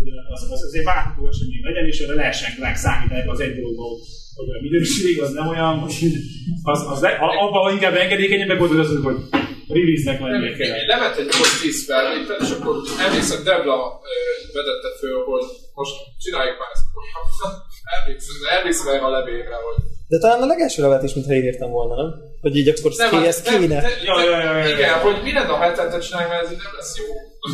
hogy 0.00 0.10
Az, 0.34 0.42
az, 0.54 0.62
az 0.68 0.74
egy 0.78 0.84
változó 0.84 1.28
esemény 1.32 1.62
legyen, 1.68 1.86
és 1.86 1.98
erre 2.00 2.14
lehessen 2.14 2.50
ránk 2.60 2.76
számítani 2.76 3.22
az 3.34 3.40
egy 3.40 3.54
dologban, 3.58 3.86
hogy- 3.88 4.56
a 4.58 4.60
minőség 4.62 5.20
az 5.20 5.32
nem 5.32 5.46
olyan, 5.48 5.74
hogy 5.78 5.94
az, 6.62 6.80
az 6.92 7.00
le, 7.00 7.08
a- 7.08 7.36
abban 7.44 7.72
inkább 7.76 7.94
engedékenyebbek 7.94 8.60
az, 8.60 8.68
hogy 8.68 9.16
release-nek 9.68 10.20
lennie 10.20 10.56
kell. 10.56 10.86
Lement 10.86 11.16
egy 11.16 11.30
8-10 11.30 11.84
felvétel, 11.86 12.36
és 12.44 12.50
akkor 12.56 12.74
emlékszem, 13.06 13.44
Debla 13.44 14.00
vedette 14.52 14.90
föl, 15.00 15.24
hogy 15.24 15.46
most 15.74 15.94
csináljuk 16.24 16.58
már 16.58 16.70
ezt. 16.74 16.86
Emlékszem, 17.96 18.34
emlékszem 18.58 18.88
erre 18.94 19.04
a 19.04 19.10
levélre, 19.10 19.56
hogy 19.66 19.78
De 20.12 20.18
talán 20.18 20.42
a 20.42 20.46
legelső 20.46 20.82
levelet 20.82 21.02
is, 21.02 21.14
mintha 21.14 21.32
én 21.32 21.42
írtam 21.44 21.70
volna, 21.70 21.94
nem? 22.02 22.10
Hogy 22.40 22.56
így 22.56 22.68
akkor 22.68 22.92
Nem, 22.96 23.10
hát 23.10 23.26
ez 23.26 23.42
nem, 23.44 23.60
kéne. 23.60 23.80
de- 23.80 23.88
Ja, 24.04 24.22
ja, 24.24 24.30
ja, 24.30 24.52
ja, 24.56 24.66
ja. 24.66 24.74
Igen, 24.76 24.94
hogy 24.98 25.16
mi 25.24 25.32
lenne 25.32 25.52
a 25.52 25.58
hetetet 25.58 26.02
csinálni, 26.06 26.28
mert 26.28 26.42
ez 26.44 26.50
így 26.52 26.58
nem 26.66 26.72
lesz 26.78 26.94
jó. 26.98 27.04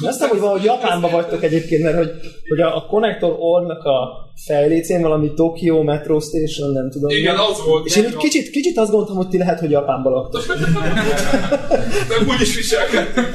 Azt 0.09 0.21
nem, 0.21 0.29
hogy 0.29 0.39
valahogy 0.41 0.65
Japánban 0.65 1.11
vagytok 1.11 1.43
egyébként, 1.43 1.83
mert 1.83 1.97
hogy, 1.97 2.11
hogy 2.49 2.61
a, 2.61 2.77
a 2.77 2.87
Connector 2.87 3.37
Org-nak 3.39 3.85
a 3.85 3.99
fejlécén 4.47 5.01
valami 5.03 5.33
Tokyo 5.35 5.83
Metro 5.83 6.21
Station, 6.21 6.71
nem 6.73 6.91
tudom. 6.91 7.09
Igen, 7.11 7.35
mi. 7.35 7.41
az 7.51 7.65
volt. 7.67 7.87
És 7.87 7.97
én 7.97 8.05
úgy 8.05 8.17
kicsit, 8.17 8.51
kicsit 8.51 8.79
azt 8.79 8.91
gondoltam, 8.91 9.17
hogy 9.17 9.29
ti 9.29 9.39
lehet, 9.39 9.61
hogy 9.61 9.71
Japánban 9.71 10.13
laktok. 10.13 10.43
De 12.09 12.15
úgy 12.33 12.41
is 12.41 12.57
viselkedtünk. 12.57 13.27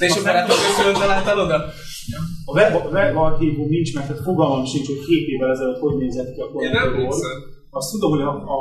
Is 0.00 0.16
a 0.16 0.22
barátok 0.22 1.36
oda? 1.44 1.64
A 2.44 2.52
web, 2.52 2.92
web 2.92 3.16
archívum 3.16 3.68
nincs 3.68 3.94
meg, 3.94 4.06
tehát 4.06 4.22
fogalmam 4.22 4.64
sincs, 4.64 4.86
hogy 4.86 5.04
két 5.06 5.26
évvel 5.28 5.50
ezelőtt 5.50 5.78
hogy 5.78 5.96
nézett 5.96 6.34
ki 6.34 6.40
a 6.40 6.44
Én 6.44 6.70
nem 6.70 6.82
Connector 6.82 6.88
Org. 6.88 6.94
emlékszem. 6.94 7.45
Azt 7.80 7.90
tudom, 7.94 8.10
hogy 8.14 8.24
a, 8.30 8.32
a 8.58 8.60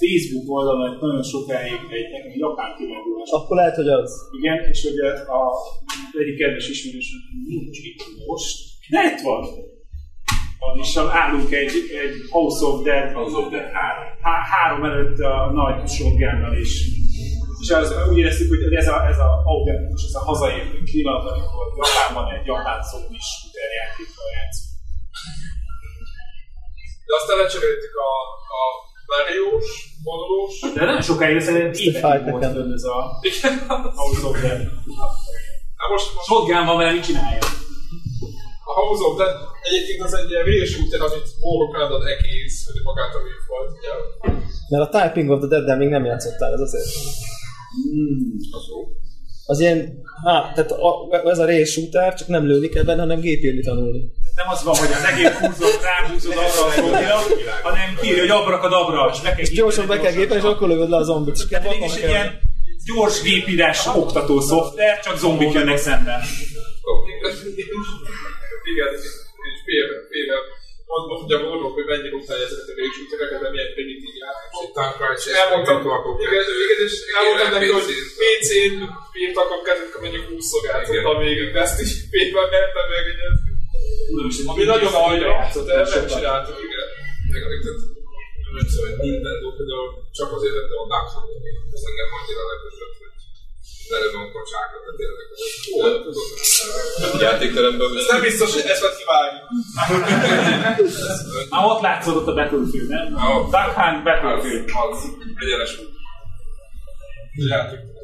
Facebook 0.00 0.46
oldalon 0.56 0.86
egy 0.90 0.98
nagyon 1.00 1.24
sokáig 1.34 1.80
egy, 1.98 2.08
egy 2.18 2.36
japán 2.44 2.70
kimezdulás. 2.76 3.30
Akkor 3.38 3.56
lehet, 3.56 3.76
hogy 3.80 3.90
az. 3.98 4.10
Igen, 4.38 4.56
és 4.72 4.78
hogy 4.86 4.98
a, 4.98 5.10
a 5.38 5.42
egyik 6.20 6.36
kedves 6.40 6.68
ismerősöm 6.74 7.20
nincs 7.48 7.78
itt 7.88 8.02
most. 8.26 8.56
De 8.92 9.00
itt 9.10 9.22
van. 9.28 9.42
És 10.82 10.96
állunk 11.20 11.50
egy, 11.62 11.74
egy 12.04 12.16
House 12.30 12.64
of 12.68 12.82
Dead, 12.86 13.12
House 13.12 13.36
of 13.40 13.46
Dead 13.52 13.68
három, 13.78 14.04
há, 14.26 14.34
három 14.52 14.84
előtt 14.84 15.18
a 15.18 15.50
nagy 15.60 15.88
shotgunnal 15.88 16.56
is. 16.64 16.72
És 17.62 17.70
az, 17.70 17.94
úgy 18.10 18.18
éreztük, 18.18 18.48
hogy 18.48 18.74
ez 18.74 18.88
a, 18.88 19.06
ez 19.12 19.18
a 19.18 19.42
autentikus, 19.44 20.04
ez 20.04 20.14
a 20.14 20.24
hazaértő 20.30 20.78
pillanat, 20.92 21.30
amikor 21.30 21.64
Japánban 21.80 22.34
egy 22.34 22.46
japán 22.46 22.82
szó 22.82 22.98
is 23.20 23.28
játékkal 23.80 24.28
játszunk. 24.36 24.65
De 27.06 27.12
aztán 27.18 27.36
lecseréltük 27.42 27.94
a, 28.08 28.12
a 28.60 28.62
Mario-s, 29.12 29.68
vonulós. 30.06 30.54
De 30.76 30.84
nem 30.90 31.00
sokáig, 31.08 31.40
szerintem 31.40 31.72
évekig 31.86 32.30
volt 32.32 32.44
fönn 32.56 32.72
ez 32.78 32.86
a 32.96 32.98
Igen. 33.28 33.54
House 34.00 34.26
of 34.28 34.40
Dead. 34.42 34.60
Hát 35.80 35.88
most, 35.94 36.06
most 36.14 36.26
Shotgun 36.28 36.64
van 36.68 36.76
vele, 36.78 36.92
mit 36.92 37.04
csinálja? 37.08 37.44
a 38.70 38.72
House 38.80 39.04
of 39.08 39.16
Dead 39.18 39.34
egyébként 39.68 40.02
az 40.02 40.14
egy 40.14 40.30
ilyen 40.30 40.44
résúter, 40.44 41.00
amit 41.00 41.28
Bórokád 41.40 41.90
ad 41.92 42.04
egész, 42.14 42.56
hogy 42.66 42.80
magát 42.88 43.14
a 43.14 43.20
műfajt. 43.26 43.70
ugye? 43.78 43.92
Mert 44.68 44.84
a 44.86 44.92
Typing 44.94 45.30
of 45.30 45.38
the 45.38 45.48
Dead-del 45.48 45.76
még 45.76 45.88
nem 45.88 46.04
játszottál, 46.04 46.52
ez 46.52 46.60
azért. 46.60 46.90
Az 49.46 49.60
ilyen, 49.60 50.02
hát, 50.24 50.54
tehát 50.54 50.70
a, 50.70 50.90
ez 51.32 51.38
a 51.38 51.46
race 51.46 51.64
shooter, 51.64 52.14
csak 52.14 52.28
nem 52.28 52.46
lőni 52.46 52.68
kell 52.68 52.84
benne, 52.84 53.00
hanem 53.00 53.20
gépírni 53.20 53.60
tanulni. 53.60 54.12
Nem 54.40 54.48
az 54.54 54.62
van, 54.62 54.76
hogy 54.76 54.92
az 54.98 55.04
egész 55.10 55.34
húzod, 55.40 55.78
ráhúzod 55.82 56.36
arra 56.36 56.64
a 56.66 56.70
szolgira, 56.70 57.18
hanem 57.62 57.88
kírja, 58.00 58.20
hogy 58.20 58.30
abrakadabra, 58.40 59.10
és 59.12 59.20
be 59.20 59.28
kell 59.28 59.44
És 59.46 59.50
gyorsan 59.50 59.86
be 59.86 59.98
kell 59.98 60.12
gépen, 60.12 60.38
és 60.38 60.42
akkor 60.42 60.68
lövöd 60.68 60.90
le 60.90 60.96
a 60.96 61.02
zombit. 61.02 61.36
És 61.36 61.44
Tehát 61.50 61.68
mégis 61.70 61.94
egy 61.94 62.08
ilyen 62.08 62.40
gyors 62.88 63.22
gépírás 63.22 63.86
oktató 63.86 64.40
szoftver, 64.40 65.00
csak 65.04 65.16
zombik 65.18 65.52
jönnek 65.52 65.78
szemben. 65.78 66.20
Igen, 68.72 68.88
és 68.94 69.56
fél, 69.66 69.86
mondom, 70.92 71.16
hogy 71.22 71.32
a 71.36 71.38
mondok, 71.48 71.72
hogy 71.78 71.88
mennyire 71.92 72.16
utálja 72.22 72.44
ezeket 72.48 72.68
a 72.72 72.74
résútereket, 72.80 73.38
de 73.42 73.48
milyen 73.54 73.70
primitív 73.74 74.14
játékok. 74.22 74.60
Elmondtam, 75.42 75.78
igen, 76.26 76.46
igen, 76.64 76.78
és 76.86 76.94
elmondtam 77.18 77.50
neki, 77.56 77.70
hogy 77.78 77.88
PC-n 78.20 78.74
írtak 79.20 79.50
a 79.56 79.58
kezünk, 79.66 79.92
mondjuk 80.02 80.24
20-szor 80.32 80.62
játszottam 80.68 81.16
végig, 81.24 81.48
de 81.54 81.60
ezt 81.66 81.78
is 81.84 81.90
félben 82.10 82.46
mertem 82.54 82.86
megjegyezni. 84.16 84.44
Ami 84.52 84.64
nagyon 84.74 84.94
alja, 85.06 85.30
de 85.66 85.74
nem 85.94 86.06
csináltuk, 86.14 86.56
igen. 86.66 86.86
Nem 88.56 88.66
szó, 88.72 88.80
hogy 88.86 88.96
Nintendo 89.04 89.48
például 89.58 89.88
csak 90.18 90.28
azért 90.36 90.54
lettem 90.58 90.78
a 90.84 90.86
Dark 90.92 91.08
Souls, 91.12 91.30
ez 91.76 91.84
engem 91.90 92.08
annyira 92.18 92.42
lekötött, 92.50 92.96
hogy 93.00 93.14
leledom 93.92 94.24
kocsákat, 94.36 94.80
de 94.86 94.92
tényleg. 94.98 95.26
Játékteremben 97.26 97.88
Ez 98.00 98.08
nem 98.14 98.20
biztos, 98.28 98.50
hogy 98.56 98.66
ezt 98.72 98.82
vett 98.84 98.98
kivágni. 99.00 99.40
Már 101.52 101.64
ott 101.72 101.82
látszódott 101.88 102.28
a 102.32 102.34
Battlefield, 102.38 102.88
nem? 102.96 103.06
Duck 103.54 103.72
Hunt 103.78 104.02
Battlefield. 104.06 104.64
Az 104.82 104.98
egyenes 105.44 105.72
út. 105.80 105.92
Játékterem, 107.52 107.95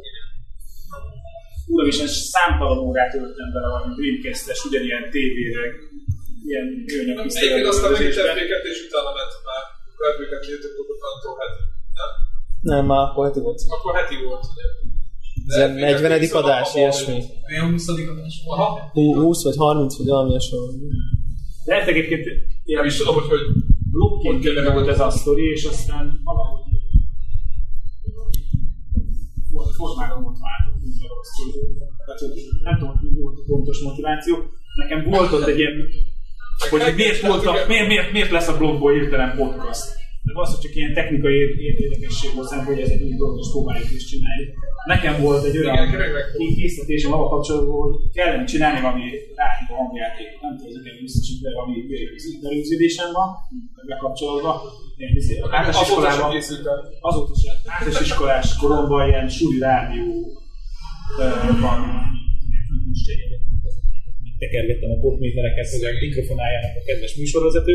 és 1.91 2.11
számtalan 2.35 2.79
órát 2.87 3.11
töltöttem 3.13 3.51
bele 3.55 3.69
valami 3.75 3.93
Dreamcast-es, 3.99 4.61
ugyanilyen 4.69 5.05
tévére, 5.15 5.63
ilyen 6.49 6.67
műanyag 6.87 7.19
Egyébként 7.41 7.67
aztán 7.73 7.91
meg 7.91 8.01
is 8.01 8.07
tisztelőzésbe. 8.07 8.33
FB2 8.33 8.65
és 8.75 8.81
utána 8.87 9.11
ment 9.19 9.35
már. 9.49 9.63
FB2 10.15 10.45
írtuk, 10.51 10.75
attól 11.13 11.35
heti. 11.41 11.61
Nem? 11.99 12.11
Nem, 12.71 12.85
már 12.91 13.03
akkor 13.07 13.23
heti 13.27 13.41
volt. 13.47 13.61
Akkor 13.77 13.93
heti 13.99 14.17
volt, 14.27 14.45
ugye? 14.53 14.67
Ez 15.47 15.57
ilyen 15.57 15.73
40. 16.01 16.43
adás, 16.43 16.75
ilyesmi. 16.75 17.19
Olyan 17.51 17.71
20. 17.71 17.89
adás. 17.89 18.35
Aha. 18.47 18.91
Hú- 18.93 19.17
20 19.17 19.43
vagy 19.45 19.57
30 19.57 19.97
vagy 19.99 20.07
valami 20.07 20.31
ilyesmi. 20.31 20.59
Lehet 21.65 21.89
egyébként 21.89 22.25
Nem 22.25 22.37
ilyen 22.65 22.85
is 22.85 22.97
tudom, 22.97 23.15
hogy 23.15 23.29
hogy 23.29 23.41
blokként 23.91 24.73
volt 24.73 24.89
ez 24.89 25.01
a 25.01 25.11
sztori, 25.11 25.45
és 25.57 25.65
aztán 25.65 26.21
valahogy 26.25 26.62
volt 29.63 29.75
formára 29.81 30.15
volt 30.25 30.39
váltott 30.47 30.79
a 31.21 31.25
sztori. 31.31 31.53
Tehát, 32.05 32.21
hogy 32.21 32.35
nem 32.63 32.75
tudom, 32.79 32.97
hogy 32.97 33.11
mi 33.11 33.21
volt 33.21 33.39
a 33.39 33.43
pontos 33.47 33.79
motiváció. 33.89 34.35
Nekem 34.75 35.01
volt 35.11 35.33
ott 35.33 35.47
egy 35.47 35.59
ilyen, 35.59 35.75
hogy 36.71 36.95
miért, 36.97 37.21
voltak, 37.27 37.69
miért, 37.69 37.87
miért, 37.87 38.13
miért 38.13 38.31
lesz 38.31 38.49
a 38.49 38.57
blogból 38.57 38.93
hirtelen 38.93 39.37
podcast. 39.37 40.02
De 40.27 40.33
az, 40.43 40.51
hogy 40.53 40.63
csak 40.65 40.75
ilyen 40.79 40.95
technikai 40.99 41.35
ér- 41.43 41.79
érdekesség 41.85 42.31
hozzám, 42.39 42.65
hogy 42.65 42.81
ez 42.85 42.91
egy 42.95 43.03
új 43.03 43.17
dolog, 43.21 43.39
és 43.43 43.49
próbáljuk 43.55 43.91
is 43.99 44.05
csinálni. 44.13 44.45
Nekem 44.93 45.15
volt 45.27 45.45
egy 45.49 45.57
olyan 45.59 45.77
készítésem 46.57 47.13
avval 47.13 47.29
kapcsolatban, 47.35 47.77
hogy 47.85 47.95
kellene 48.17 48.45
csinálni 48.45 48.81
valami 48.81 49.05
rádió 49.41 49.71
hangjátékot. 49.81 50.41
Nem 50.45 50.53
tudom, 50.57 50.73
hogy 50.73 50.83
nekem 50.83 50.97
de 51.43 51.51
valami 51.59 51.75
berögzítésem 52.43 53.09
van, 53.19 53.29
bekapcsolva. 53.91 54.51
Én 54.97 55.17
izé, 55.21 55.35
általános 55.41 55.81
iskolában, 55.89 56.31
azóta 57.09 57.35
sem, 57.43 57.55
általános 57.75 58.01
iskolás 58.11 58.57
koromban 58.61 59.09
ilyen 59.09 59.29
suli 59.29 59.59
rádió 59.59 60.07
van. 61.65 61.79
Tekergettem 64.39 64.91
a 64.97 64.99
potmétereket, 65.07 65.67
hogy 65.75 65.85
a 65.85 65.91
mikrofonáljának 66.07 66.75
a 66.81 66.83
kedves 66.87 67.15
műsorvezető, 67.21 67.75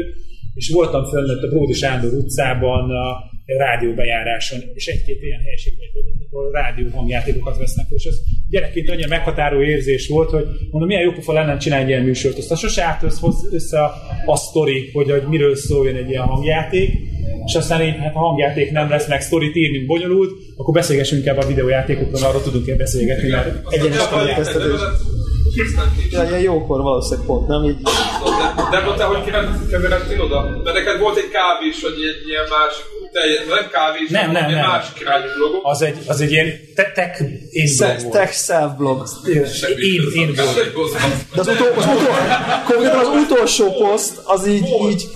és 0.58 0.70
voltam 0.70 1.04
fönnött 1.06 1.44
a 1.44 1.48
Bródi 1.48 1.74
Sándor 1.74 2.14
utcában 2.14 2.90
a 2.90 3.06
rádióbejáráson, 3.46 4.60
és 4.74 4.88
egy-két 4.88 5.22
ilyen 5.22 5.40
helyiségben 5.40 5.88
ahol 6.32 6.52
rádió 6.52 6.88
hangjátékokat 6.94 7.58
vesznek, 7.58 7.86
és 7.90 8.06
az 8.06 8.22
gyerekként 8.50 8.90
annyira 8.90 9.08
meghatáró 9.08 9.62
érzés 9.62 10.08
volt, 10.08 10.30
hogy 10.30 10.46
mondom, 10.72 10.90
milyen 10.90 11.04
jó 11.04 11.12
pofa 11.12 11.34
lenne 11.34 11.58
csinálni 11.58 11.90
ilyen 11.90 12.04
műsort. 12.04 12.38
Aztán 12.38 12.58
sose 12.58 12.84
állt 12.84 13.04
össze, 13.52 13.80
a, 13.80 13.94
a 14.26 14.36
sztori, 14.36 14.90
hogy, 14.94 15.12
hogy 15.12 15.24
miről 15.30 15.56
szóljon 15.56 15.96
egy 15.96 16.10
ilyen 16.10 16.24
hangjáték, 16.24 16.92
és 17.46 17.56
aztán 17.56 17.82
így, 17.82 17.96
hát 17.98 18.16
a 18.16 18.20
hangjáték 18.20 18.72
nem 18.72 18.90
lesz, 18.90 19.08
meg 19.08 19.22
sztorit 19.22 19.56
írni 19.56 19.86
bonyolult, 19.86 20.32
akkor 20.58 20.74
beszélgessünk 20.74 21.26
inkább 21.26 21.44
a 21.44 21.48
videójátékokról, 21.48 22.24
arról 22.24 22.42
tudunk 22.42 22.68
én 22.68 22.78
beszélgetni, 22.78 23.30
mert 23.30 23.74
Egyenes 23.74 24.08
Ja, 26.12 26.24
ilyen 26.24 26.40
jókor 26.40 26.82
valószínűleg 26.82 27.26
pont, 27.28 27.48
nem 27.48 27.64
így. 27.64 27.78
De 28.72 28.80
mondta, 28.80 29.06
hogy 29.06 29.24
kinek 29.24 29.46
keveredtél 29.70 30.22
oda? 30.22 30.62
De 30.64 30.72
neked 30.72 31.00
volt 31.00 31.18
egy 31.18 31.30
kávés, 31.30 31.82
vagy 31.82 31.92
egy 31.92 32.28
ilyen 32.30 32.46
másik, 32.50 32.86
teljes, 33.12 33.40
nem 33.48 33.70
kávés, 33.72 34.10
Nem, 34.10 34.32
nem, 34.32 34.52
nem. 34.52 34.66
másik 34.68 35.00
irányú 35.00 35.26
blogok. 35.38 35.60
az 35.64 35.82
egy, 35.82 35.98
az 36.08 36.22
egy 36.22 36.32
ilyen 36.32 36.48
te- 36.76 36.92
tech 36.92 37.18
blog 37.22 38.02
volt. 38.02 38.10
Tech 38.12 38.34
self-blog. 38.34 39.08
Én, 39.28 40.02
én 40.14 40.32
blog. 40.34 40.48
De 41.34 41.40
az, 41.40 41.48
utol, 41.48 41.68
az, 41.78 41.86
utol, 41.86 42.16
konkrétan 42.68 43.00
az 43.00 43.08
utolsó 43.08 43.72
poszt, 43.72 44.22
az 44.24 44.48
így, 44.48 44.68
így 44.90 45.08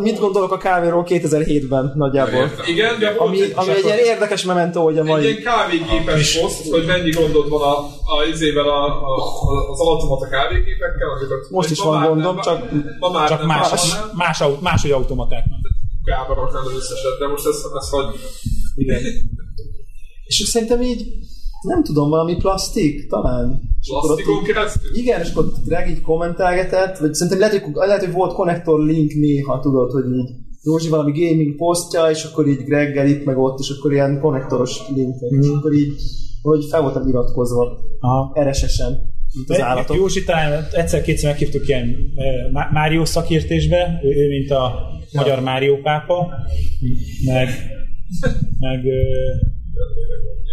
mit 0.00 0.18
gondolok 0.18 0.52
a 0.52 0.56
kávéról 0.56 1.04
2007-ben 1.08 1.92
nagyjából. 1.96 2.50
Igen, 2.66 2.98
de 2.98 3.08
Ami, 3.08 3.42
egy, 3.42 3.52
ami 3.54 3.70
egy 3.70 3.84
ilyen 3.84 3.98
érdekes 3.98 4.44
memento, 4.44 4.82
hogy 4.82 4.98
a 4.98 5.00
egy 5.00 5.06
mai... 5.06 5.22
ilyen 5.24 5.42
kávégépes 5.42 6.38
poszt, 6.40 6.70
hogy 6.70 6.84
mennyi 6.86 7.10
gondod 7.10 7.48
van 7.48 7.60
a, 7.62 7.78
a 8.16 8.24
izével 8.32 8.68
a, 8.68 8.84
a, 8.84 9.14
az 9.70 9.80
automata 9.80 10.28
kávégépekkel, 10.28 11.08
amiket 11.10 11.50
Most 11.50 11.70
is 11.70 11.78
van 11.80 12.06
gondom, 12.08 12.34
nem- 12.34 12.44
csak- 12.44 12.70
ma 12.98 13.10
már 13.10 13.28
Csak 13.28 13.38
nem 13.38 13.46
más, 13.46 13.68
van, 13.70 14.10
más, 14.14 14.40
aut- 14.40 14.60
máshogy 14.60 14.90
automaták. 14.90 15.44
kábarok 16.04 16.52
nem 16.52 16.62
az 16.64 16.72
összeset, 16.76 17.18
de 17.18 17.26
most 17.26 17.46
ezt, 17.46 17.64
ezt 17.78 17.90
hagyjuk. 17.90 18.20
Igen. 18.74 19.00
És 20.24 20.34
szerintem 20.48 20.82
így, 20.82 21.04
nem 21.62 21.82
tudom, 21.82 22.08
valami 22.08 22.36
plastik, 22.36 23.08
talán. 23.08 23.60
Ott 23.92 24.06
Plastikon 24.06 24.42
keresztül? 24.42 24.96
Igen, 24.96 25.20
és 25.20 25.30
akkor 25.30 25.52
Greg 25.64 25.90
így 25.90 26.00
kommentelgetett, 26.00 26.98
vagy 26.98 27.14
szerintem 27.14 27.40
lehet, 27.40 27.62
hogy, 27.62 27.72
lehet, 27.74 28.04
hogy 28.04 28.12
volt 28.12 28.34
connector 28.34 28.80
link 28.80 29.12
néha, 29.12 29.60
tudod, 29.60 29.90
hogy 29.90 30.04
így 30.04 30.30
Józsi 30.64 30.88
valami 30.88 31.12
gaming 31.12 31.56
posztja, 31.56 32.10
és 32.10 32.24
akkor 32.24 32.46
így 32.46 32.64
Greggel 32.64 33.06
itt 33.06 33.24
meg 33.24 33.38
ott, 33.38 33.58
és 33.58 33.68
akkor 33.68 33.92
ilyen 33.92 34.20
konnektoros 34.20 34.80
linkek, 34.94 35.30
és 35.40 35.48
akkor 35.48 35.72
így, 35.72 35.92
hogy 36.42 36.64
fel 36.64 36.80
voltam 36.80 37.08
iratkozva 37.08 37.78
Aha. 38.00 38.32
RSS-en, 38.40 38.98
mint 39.34 39.50
az 39.50 39.60
állatok. 39.60 39.96
Józsi 39.96 40.24
talán 40.24 40.66
egyszer-kétszer 40.72 41.30
meghívtuk 41.30 41.68
ilyen 41.68 41.96
eh, 42.14 42.52
Má- 42.52 42.70
Mário 42.72 43.04
szakértésbe, 43.04 44.00
ő, 44.02 44.08
ő 44.08 44.28
mint 44.28 44.50
a 44.50 44.72
magyar 45.12 45.40
Mário 45.40 45.80
pápa, 45.80 46.28
meg, 47.24 47.48
meg 48.58 48.84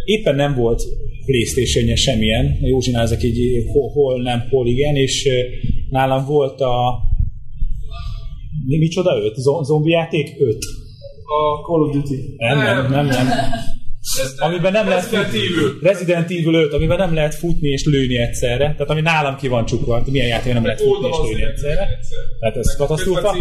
éppen 0.09 0.35
nem 0.35 0.55
volt 0.55 0.83
playstation 1.25 1.95
semmilyen, 1.95 2.45
a 2.61 2.67
Józsinál 2.67 3.01
ezek 3.03 3.23
így 3.23 3.63
hol, 3.71 3.89
hol 3.89 4.21
nem, 4.21 4.43
hol 4.49 4.67
igen, 4.67 4.95
és 4.95 5.27
nálam 5.89 6.25
volt 6.25 6.61
a 6.61 6.73
mi, 8.67 8.77
micsoda 8.77 9.11
öt? 9.23 9.35
Zo- 9.35 9.65
Zombi 9.65 9.89
játék? 9.89 10.27
Öt. 10.39 10.63
A 11.23 11.61
Call 11.65 11.81
of 11.81 11.93
Duty. 11.93 12.15
Nem, 12.37 12.57
nem, 12.57 12.91
nem, 12.91 13.05
nem. 13.05 13.27
Amiben 14.37 14.71
nem 14.71 14.87
lehet 14.87 15.11
Resident 15.11 15.33
Evil. 15.33 15.77
Resident 15.81 16.31
Evil 16.31 16.53
5, 16.53 16.73
amiben 16.73 16.97
nem 16.97 17.13
lehet 17.13 17.35
futni 17.35 17.67
és 17.67 17.85
lőni 17.85 18.17
egyszerre. 18.17 18.57
Tehát 18.57 18.89
ami 18.89 19.01
nálam 19.01 19.35
ki 19.35 19.47
van 19.47 19.65
csukva. 19.65 20.03
Milyen 20.11 20.27
játék 20.27 20.53
nem 20.53 20.65
lehet 20.65 20.81
futni 20.81 21.07
és 21.07 21.15
lőni 21.29 21.43
egyszerre. 21.43 21.87
Tehát 22.39 22.57
ez 22.57 22.75
katasztrófa. 22.75 23.35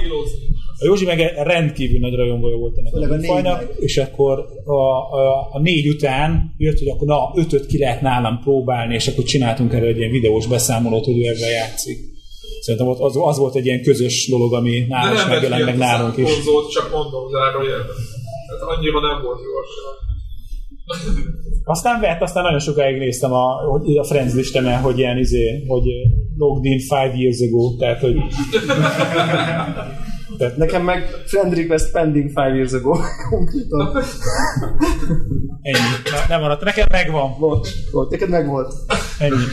A 0.80 0.84
Józsi 0.84 1.04
meg 1.04 1.32
rendkívül 1.36 1.98
nagy 1.98 2.14
rajongója 2.14 2.56
volt 2.56 2.78
ennek 2.78 2.92
Főleg 2.92 3.10
a 3.10 3.14
a 3.14 3.16
négy 3.16 3.26
fajnak, 3.26 3.58
meg. 3.58 3.76
és 3.78 3.96
akkor 3.96 4.46
a, 4.64 4.72
a, 4.72 5.48
a, 5.52 5.60
négy 5.60 5.88
után 5.88 6.54
jött, 6.56 6.78
hogy 6.78 6.88
akkor 6.88 7.06
na, 7.06 7.32
ötöt 7.34 7.66
ki 7.66 7.78
lehet 7.78 8.00
nálam 8.00 8.40
próbálni, 8.42 8.94
és 8.94 9.06
akkor 9.06 9.24
csináltunk 9.24 9.72
erre 9.72 9.86
egy 9.86 9.98
ilyen 9.98 10.10
videós 10.10 10.46
beszámolót, 10.46 11.04
hogy 11.04 11.18
ő 11.18 11.26
ebben 11.28 11.50
játszik. 11.50 11.98
Szerintem 12.60 12.88
az, 12.88 13.16
az 13.16 13.38
volt 13.38 13.54
egy 13.54 13.66
ilyen 13.66 13.82
közös 13.82 14.28
dolog, 14.28 14.54
ami 14.54 14.84
nálam 14.88 15.14
is 15.14 15.20
nem 15.20 15.28
megjelent, 15.28 15.64
meg 15.64 15.76
nálunk 15.76 16.16
is. 16.16 16.32
konzolt, 16.32 16.70
csak 16.70 16.90
mondom 16.92 17.30
zárójelben. 17.30 17.96
Tehát 18.48 18.76
annyira 18.76 19.00
nem 19.00 19.22
volt 19.22 19.40
jó. 19.40 19.52
Aztán 21.64 22.01
vett, 22.01 22.22
aztán 22.22 22.43
nagyon 22.43 22.59
sokáig 22.59 22.99
néztem 22.99 23.32
a, 23.32 23.74
a 23.99 24.05
Friends 24.05 24.34
listemen, 24.34 24.80
hogy 24.80 24.99
ilyen 24.99 25.18
izé, 25.18 25.64
hogy 25.66 25.84
logged 26.36 26.64
in 26.64 26.78
five 26.78 27.12
years 27.14 27.41
ago, 27.41 27.76
tehát 27.78 28.01
hogy 28.01 28.16
Nekem 30.57 30.84
meg 30.84 31.07
friend 31.26 31.55
request 31.55 31.93
pending 31.93 32.28
five 32.28 32.55
years 32.55 32.72
ago. 32.72 32.97
Konkrétan. 33.30 34.03
ennyi. 35.62 35.78
Na, 36.11 36.18
nem 36.28 36.41
maradt, 36.41 36.64
nekem 36.64 36.86
megvan. 36.91 37.39
Volt, 37.39 37.68
volt, 37.91 38.11
neked 38.11 38.28
meg 38.28 38.47
volt. 38.47 38.74
Ennyi. 39.18 39.45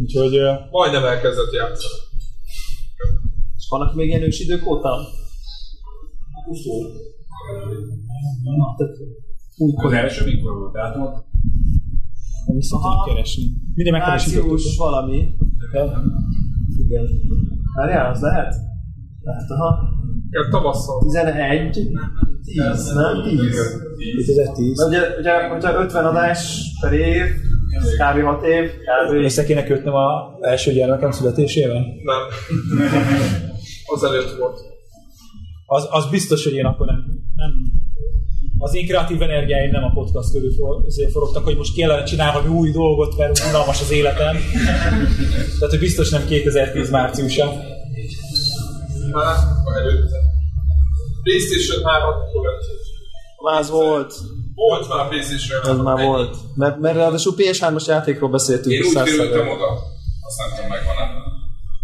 Úgyhogy 0.00 0.36
ö, 0.36 0.52
Majdnem 0.70 1.04
elkezdett 1.04 1.52
játszani. 1.52 1.94
És 3.56 3.66
vannak 3.68 3.94
még 3.94 4.08
ilyen 4.08 4.22
ősidők 4.22 4.66
óta? 4.66 4.98
Az 9.76 9.92
első 9.92 10.24
mikor 10.24 10.58
volt 10.58 10.72
dátumot? 10.72 11.24
nem 12.46 12.56
is 12.56 12.66
szoktam 12.66 13.04
keresni. 13.06 13.44
Minden 13.74 13.92
megkeresítottuk. 13.92 14.50
Március 14.50 14.76
valami. 14.76 15.28
Igen. 16.84 17.06
Várjál, 17.74 18.10
az 18.10 18.20
lehet? 18.20 18.54
Lehet, 19.20 19.50
aha. 19.50 19.78
Ilyen 20.30 20.50
tavasszal. 20.50 20.98
11, 21.00 21.70
10, 22.42 22.92
nem? 22.94 23.22
10. 23.22 23.40
2010. 24.26 24.78
Mert 24.78 24.88
ugye, 24.88 25.18
ugye, 25.18 25.48
hogyha 25.48 25.82
50 25.82 26.04
adás 26.04 26.62
per 26.80 26.92
év, 26.92 27.24
kb. 27.98 28.24
6 28.24 28.44
év, 28.44 28.70
kb. 28.70 29.12
Össze 29.12 29.44
kéne 29.44 29.64
kötnöm 29.64 29.94
a 29.94 30.38
első 30.40 30.72
gyermekem 30.72 31.10
születésével? 31.10 31.84
Nem. 32.02 32.22
Az 33.94 34.04
előtt 34.04 34.36
volt. 34.38 34.58
Az, 35.66 35.88
az 35.90 36.10
biztos, 36.10 36.44
hogy 36.44 36.52
én 36.52 36.64
akkor 36.64 36.86
nem, 36.86 37.04
nem 37.34 37.52
az 38.58 38.74
én 38.74 38.86
kreatív 38.86 39.22
energiáim 39.22 39.70
nem 39.70 39.84
a 39.84 39.90
podcast 39.94 40.32
körül 40.32 40.52
forogtak, 41.12 41.44
hogy 41.44 41.56
most 41.56 41.74
kellene 41.74 42.02
csinálni 42.02 42.38
valami 42.38 42.58
új 42.58 42.70
dolgot, 42.70 43.16
mert 43.16 43.44
unalmas 43.48 43.80
az 43.80 43.90
életem. 43.90 44.36
Tehát, 45.58 45.70
hogy 45.70 45.78
biztos 45.78 46.10
nem 46.10 46.26
2010 46.26 46.90
márciusa. 46.90 47.44
Már 49.12 49.36
előtte. 49.80 50.18
PlayStation 51.22 51.84
3 51.84 52.08
volt. 52.32 52.64
Már 53.42 53.60
az 53.60 53.70
volt. 53.70 54.14
Volt 54.54 54.88
már 54.88 55.08
PlayStation 55.08 55.60
3. 55.62 55.76
Ez 55.76 55.84
már 55.84 56.06
volt. 56.06 56.36
Mert, 56.54 56.78
mert 56.78 56.96
ráadásul 56.96 57.34
PS3-as 57.36 57.86
játékról 57.86 58.30
beszéltünk. 58.30 58.74
Én 58.74 58.82
úgy 58.84 58.94
kerültem 59.02 59.48
oda, 59.48 59.68
azt 60.26 60.38
nem 60.38 60.48
tudom 60.54 60.70
megvan-e, 60.70 61.06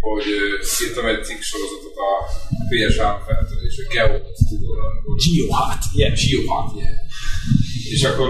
hogy 0.00 0.24
írtam 0.84 1.06
egy 1.06 1.24
cikk 1.24 1.40
sorozatot 1.40 1.79
a 1.79 1.79
PS3 2.70 3.14
feltörés, 3.26 3.74
hogy 3.80 3.90
Geohat, 3.94 4.24
tudod, 4.50 4.78
amikor... 4.88 5.14
Geohat, 5.24 5.82
yeah. 5.98 6.12
Geohat, 6.22 6.68
yeah. 6.80 6.96
És 7.94 8.02
akkor 8.10 8.28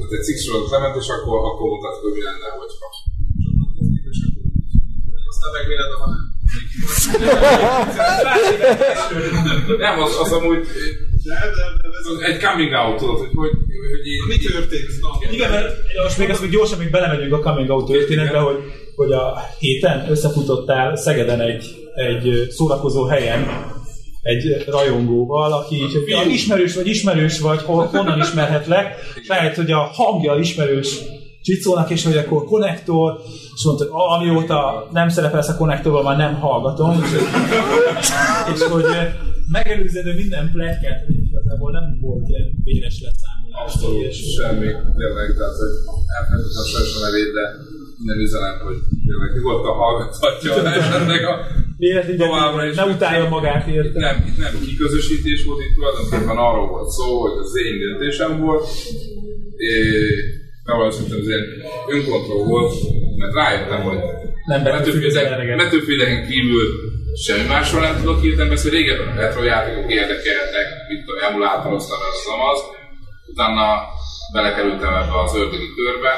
ott 0.00 0.12
egy 0.16 0.24
cikk 0.26 0.38
sorozat 0.44 0.70
lement, 0.74 0.96
és 1.02 1.08
akkor, 1.14 1.36
akkor 1.48 1.66
mutattuk, 1.74 2.02
hogy 2.06 2.16
mi 2.18 2.22
lenne, 2.28 2.48
hogyha 2.62 2.88
Aztán 5.32 5.50
meg 5.56 5.64
mi 5.70 5.74
lenne, 5.80 5.96
ha 6.02 6.06
nem. 6.12 6.24
Nem, 9.84 10.02
az, 10.02 10.12
az 10.22 10.32
amúgy 10.32 10.66
egy 12.22 12.40
coming 12.40 12.72
out, 12.72 12.96
tudod, 12.98 13.18
hogy, 13.18 13.28
hogy, 13.34 13.50
hogy 13.50 14.06
én... 14.06 14.22
Mi 14.28 14.36
történt? 14.36 14.84
Igen, 15.30 15.50
mert 15.50 15.74
most 16.02 16.18
még 16.18 16.30
azt 16.30 16.40
még 16.40 16.50
gyorsan 16.50 16.78
még 16.78 16.90
belemegyünk 16.90 17.32
a 17.32 17.38
coming 17.38 17.70
out 17.70 17.86
történetbe, 17.86 18.38
hogy, 18.38 18.56
hogy 18.94 19.12
a 19.12 19.38
héten 19.58 20.10
összefutottál 20.10 20.96
Szegeden 20.96 21.40
egy, 21.40 21.85
egy 21.96 22.46
szórakozó 22.50 23.04
helyen 23.04 23.46
egy 24.22 24.64
rajongóval, 24.68 25.52
aki 25.52 25.74
így, 25.74 25.92
hogy 25.92 26.30
ismerős 26.32 26.74
vagy, 26.74 26.86
ismerős 26.86 27.40
vagy, 27.40 27.62
hol, 27.62 27.84
honnan 27.84 28.18
ismerhetlek, 28.18 28.94
rájött, 29.28 29.54
hogy 29.54 29.70
a 29.70 29.78
hangja 29.78 30.34
ismerős 30.34 30.98
Csicónak, 31.42 31.90
és 31.90 32.04
hogy 32.04 32.16
akkor 32.16 32.44
konnektor, 32.44 33.20
és 33.54 33.64
mondta, 33.64 33.84
hogy 33.84 33.92
"Ah, 34.02 34.12
amióta 34.16 34.88
nem 34.92 35.08
szerepelsz 35.08 35.48
a 35.48 35.56
konnektorban, 35.56 36.04
már 36.04 36.16
nem 36.16 36.34
hallgatom, 36.34 36.92
és, 37.02 37.10
és 38.54 38.60
hogy 38.62 38.84
megelőződő 39.52 40.14
minden 40.14 40.50
pletket, 40.52 40.98
hogy 41.06 41.18
igazából 41.28 41.70
nem 41.72 41.86
volt 42.00 42.28
ilyen 42.28 42.48
véres 42.64 42.96
leszámolás. 43.04 43.74
Abszolút. 43.74 44.02
És, 44.08 44.16
semmi, 44.38 44.68
tényleg, 45.00 45.28
tehát 45.38 45.56
hogy 45.62 45.74
elfelejtettem 46.16 46.96
a 46.98 47.00
nevét, 47.06 47.30
de 47.38 47.44
minden 47.98 48.18
üzenem, 48.26 48.56
hogy 48.66 48.78
tényleg 49.06 49.30
nyugodtan 49.36 49.74
hallgathatja 49.82 50.50
esetleg 50.80 51.22
a 51.32 51.34
Véletlenül 51.76 52.18
továbbra 52.18 52.64
is. 52.64 52.76
ne 52.76 52.84
utálja 52.84 53.28
magát 53.28 53.66
érte. 53.66 53.98
Nem, 53.98 54.24
itt 54.28 54.38
nem 54.38 54.54
kiközösítés 54.66 55.44
volt, 55.44 55.60
itt 55.60 55.74
tulajdonképpen 55.74 56.36
arról 56.36 56.68
volt 56.68 56.90
szó, 56.90 57.20
hogy 57.20 57.38
az 57.38 57.56
én 57.66 57.78
döntésem 57.78 58.40
volt, 58.40 58.66
és 59.56 60.14
valószínűleg 60.64 61.24
ilyen 61.24 61.44
önkontroll 61.88 62.44
volt, 62.46 62.74
mert 63.16 63.34
rájöttem, 63.34 63.82
hogy 63.82 63.98
Nem 64.46 64.62
Battlefield-en 64.62 66.28
kívül 66.28 66.66
semmi 67.16 67.46
másról 67.48 67.80
nem 67.80 67.96
tudok 67.96 68.20
hirtelen 68.20 68.48
beszélni. 68.48 68.76
Régebben 68.76 69.08
a 69.08 69.20
retro 69.20 69.42
játékok 69.42 69.92
érdekeltek, 69.92 70.66
mint 70.88 71.08
a 71.08 71.24
emulátoroztam 71.24 71.98
el 72.00 72.08
az 72.08 72.32
amaz. 72.34 72.60
Utána 73.26 73.64
belekerültem 74.32 74.94
ebbe 74.94 75.20
az 75.24 75.36
ördögi 75.36 75.70
körbe, 75.76 76.12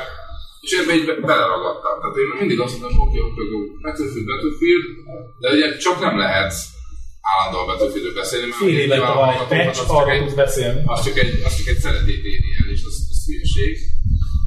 és 0.69 0.73
ebbe 0.81 0.93
így 0.99 1.07
be- 1.09 1.21
beleragadtam. 1.31 1.95
Tehát 2.01 2.17
én 2.23 2.29
mindig 2.43 2.59
azt 2.65 2.75
mondtam, 2.81 3.01
oké, 3.07 3.19
oké, 3.29 3.41
oké, 3.47 3.57
Battlefield, 3.85 4.27
Battlefield, 4.31 4.85
de 5.43 5.47
ugye 5.57 5.67
csak 5.85 5.97
nem 6.07 6.17
lehet 6.25 6.53
állandóan 7.33 7.67
betűfidő 7.71 8.11
beszélni, 8.21 8.47
mert 8.49 8.59
Fél 8.63 8.93
a 8.93 9.15
van 9.21 9.29
egy 9.35 9.47
patch, 9.67 9.81
arról 9.97 10.11
egy- 10.15 10.23
tudsz 10.25 10.41
beszélni. 10.45 10.81
az 10.93 10.99
csak 11.07 11.17
egy, 11.23 11.33
az 11.47 11.53
csak 11.59 11.67
egy 11.73 11.81
szeretét 11.87 12.23
éri 12.33 12.51
el, 12.61 12.69
és 12.77 12.83
az, 12.89 12.97
az 13.13 13.21
hülyeség. 13.27 13.73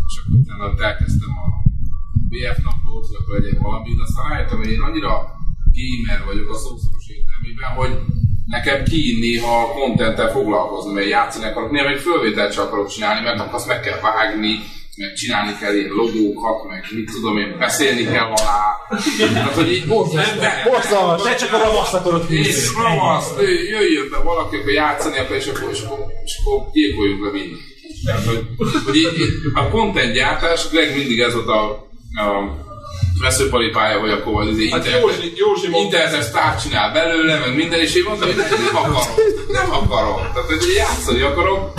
És 0.10 0.16
akkor 0.20 0.34
utána 0.44 0.66
elkezdtem 0.90 1.32
a 1.44 1.46
BF 2.32 2.58
naplót, 2.68 3.06
hogy 3.10 3.18
akkor 3.22 3.34
legyen 3.40 3.58
valami, 3.68 3.90
de 3.98 4.04
aztán 4.08 4.26
rájöttem, 4.32 4.58
hogy 4.62 4.72
én 4.76 4.82
annyira 4.88 5.14
gamer 5.80 6.20
vagyok 6.30 6.50
a 6.56 6.58
szószoros 6.64 7.06
értelmében, 7.16 7.70
hogy 7.82 7.94
nekem 8.56 8.84
kín 8.84 9.20
néha 9.20 9.54
a 9.64 9.72
contenttel 9.78 10.32
foglalkozni, 10.38 10.92
mert 10.94 11.08
játszani 11.18 11.46
akarok, 11.46 11.72
néha 11.72 11.90
még 11.90 11.98
fölvételt 11.98 12.54
sem 12.54 12.64
akarok 12.66 12.88
csinálni, 12.94 13.22
mert 13.26 13.40
akkor 13.40 13.54
azt 13.54 13.68
meg 13.68 13.80
kell 13.86 14.00
vágni, 14.00 14.54
meg 15.02 15.14
csinálni 15.14 15.54
kell 15.60 15.74
ilyen 15.76 15.90
logókat, 16.02 16.58
meg 16.70 16.82
mit 16.96 17.12
tudom 17.12 17.38
én, 17.38 17.56
beszélni 17.60 18.04
kell 18.04 18.28
alá. 18.36 18.62
Tehát, 19.34 19.54
hogy 19.54 19.72
így 19.72 19.86
Borzalmas. 19.88 21.22
De 21.24 21.36
csak 21.36 21.54
a 21.54 21.58
ravasz 21.58 21.94
akarod 21.94 22.26
és 22.30 22.68
húzni. 22.68 22.82
ravasz, 22.84 23.30
ő- 23.40 23.64
jöjjön 23.70 24.08
be 24.12 24.18
valaki, 24.18 24.56
akkor 24.56 24.72
játszani 24.72 25.18
akar, 25.18 25.36
és 25.36 25.48
akkor, 25.48 25.70
és 25.72 25.82
akkor, 25.82 26.00
és 26.26 26.34
akkor 26.44 26.72
gyilkoljunk 26.74 27.24
le 27.26 27.32
mindent. 27.32 27.62
Tehát, 28.06 28.26
hogy, 28.26 28.48
hogy 28.86 28.96
így, 28.96 29.20
így, 29.20 29.34
a 29.54 29.68
content 29.70 30.14
gyártás, 30.14 30.70
Greg 30.70 30.96
mindig 30.98 31.20
ez 31.20 31.34
volt 31.34 31.48
a, 31.48 31.62
a 32.24 32.26
veszőparipája, 33.22 34.00
hogy 34.00 34.10
akkor 34.10 34.42
az 34.42 34.48
izé 34.48 34.70
Hát 34.70 34.86
internet, 34.86 35.02
Józsi, 35.02 35.34
Józsi 35.36 35.68
mondta, 35.68 35.98
internet 35.98 36.24
sztárt 36.24 36.62
csinál 36.62 36.92
belőle, 36.94 37.40
meg 37.40 37.56
minden, 37.56 37.80
és 37.80 37.96
én 37.96 38.04
mondtam, 38.08 38.28
hogy 38.28 38.38
nem, 38.38 38.48
nem 38.66 38.76
akarom, 38.76 39.16
nem 39.52 39.72
akarom. 39.72 40.16
Tehát, 40.16 40.48
hogy 40.50 40.74
játszani 40.76 41.22
akarok. 41.22 41.72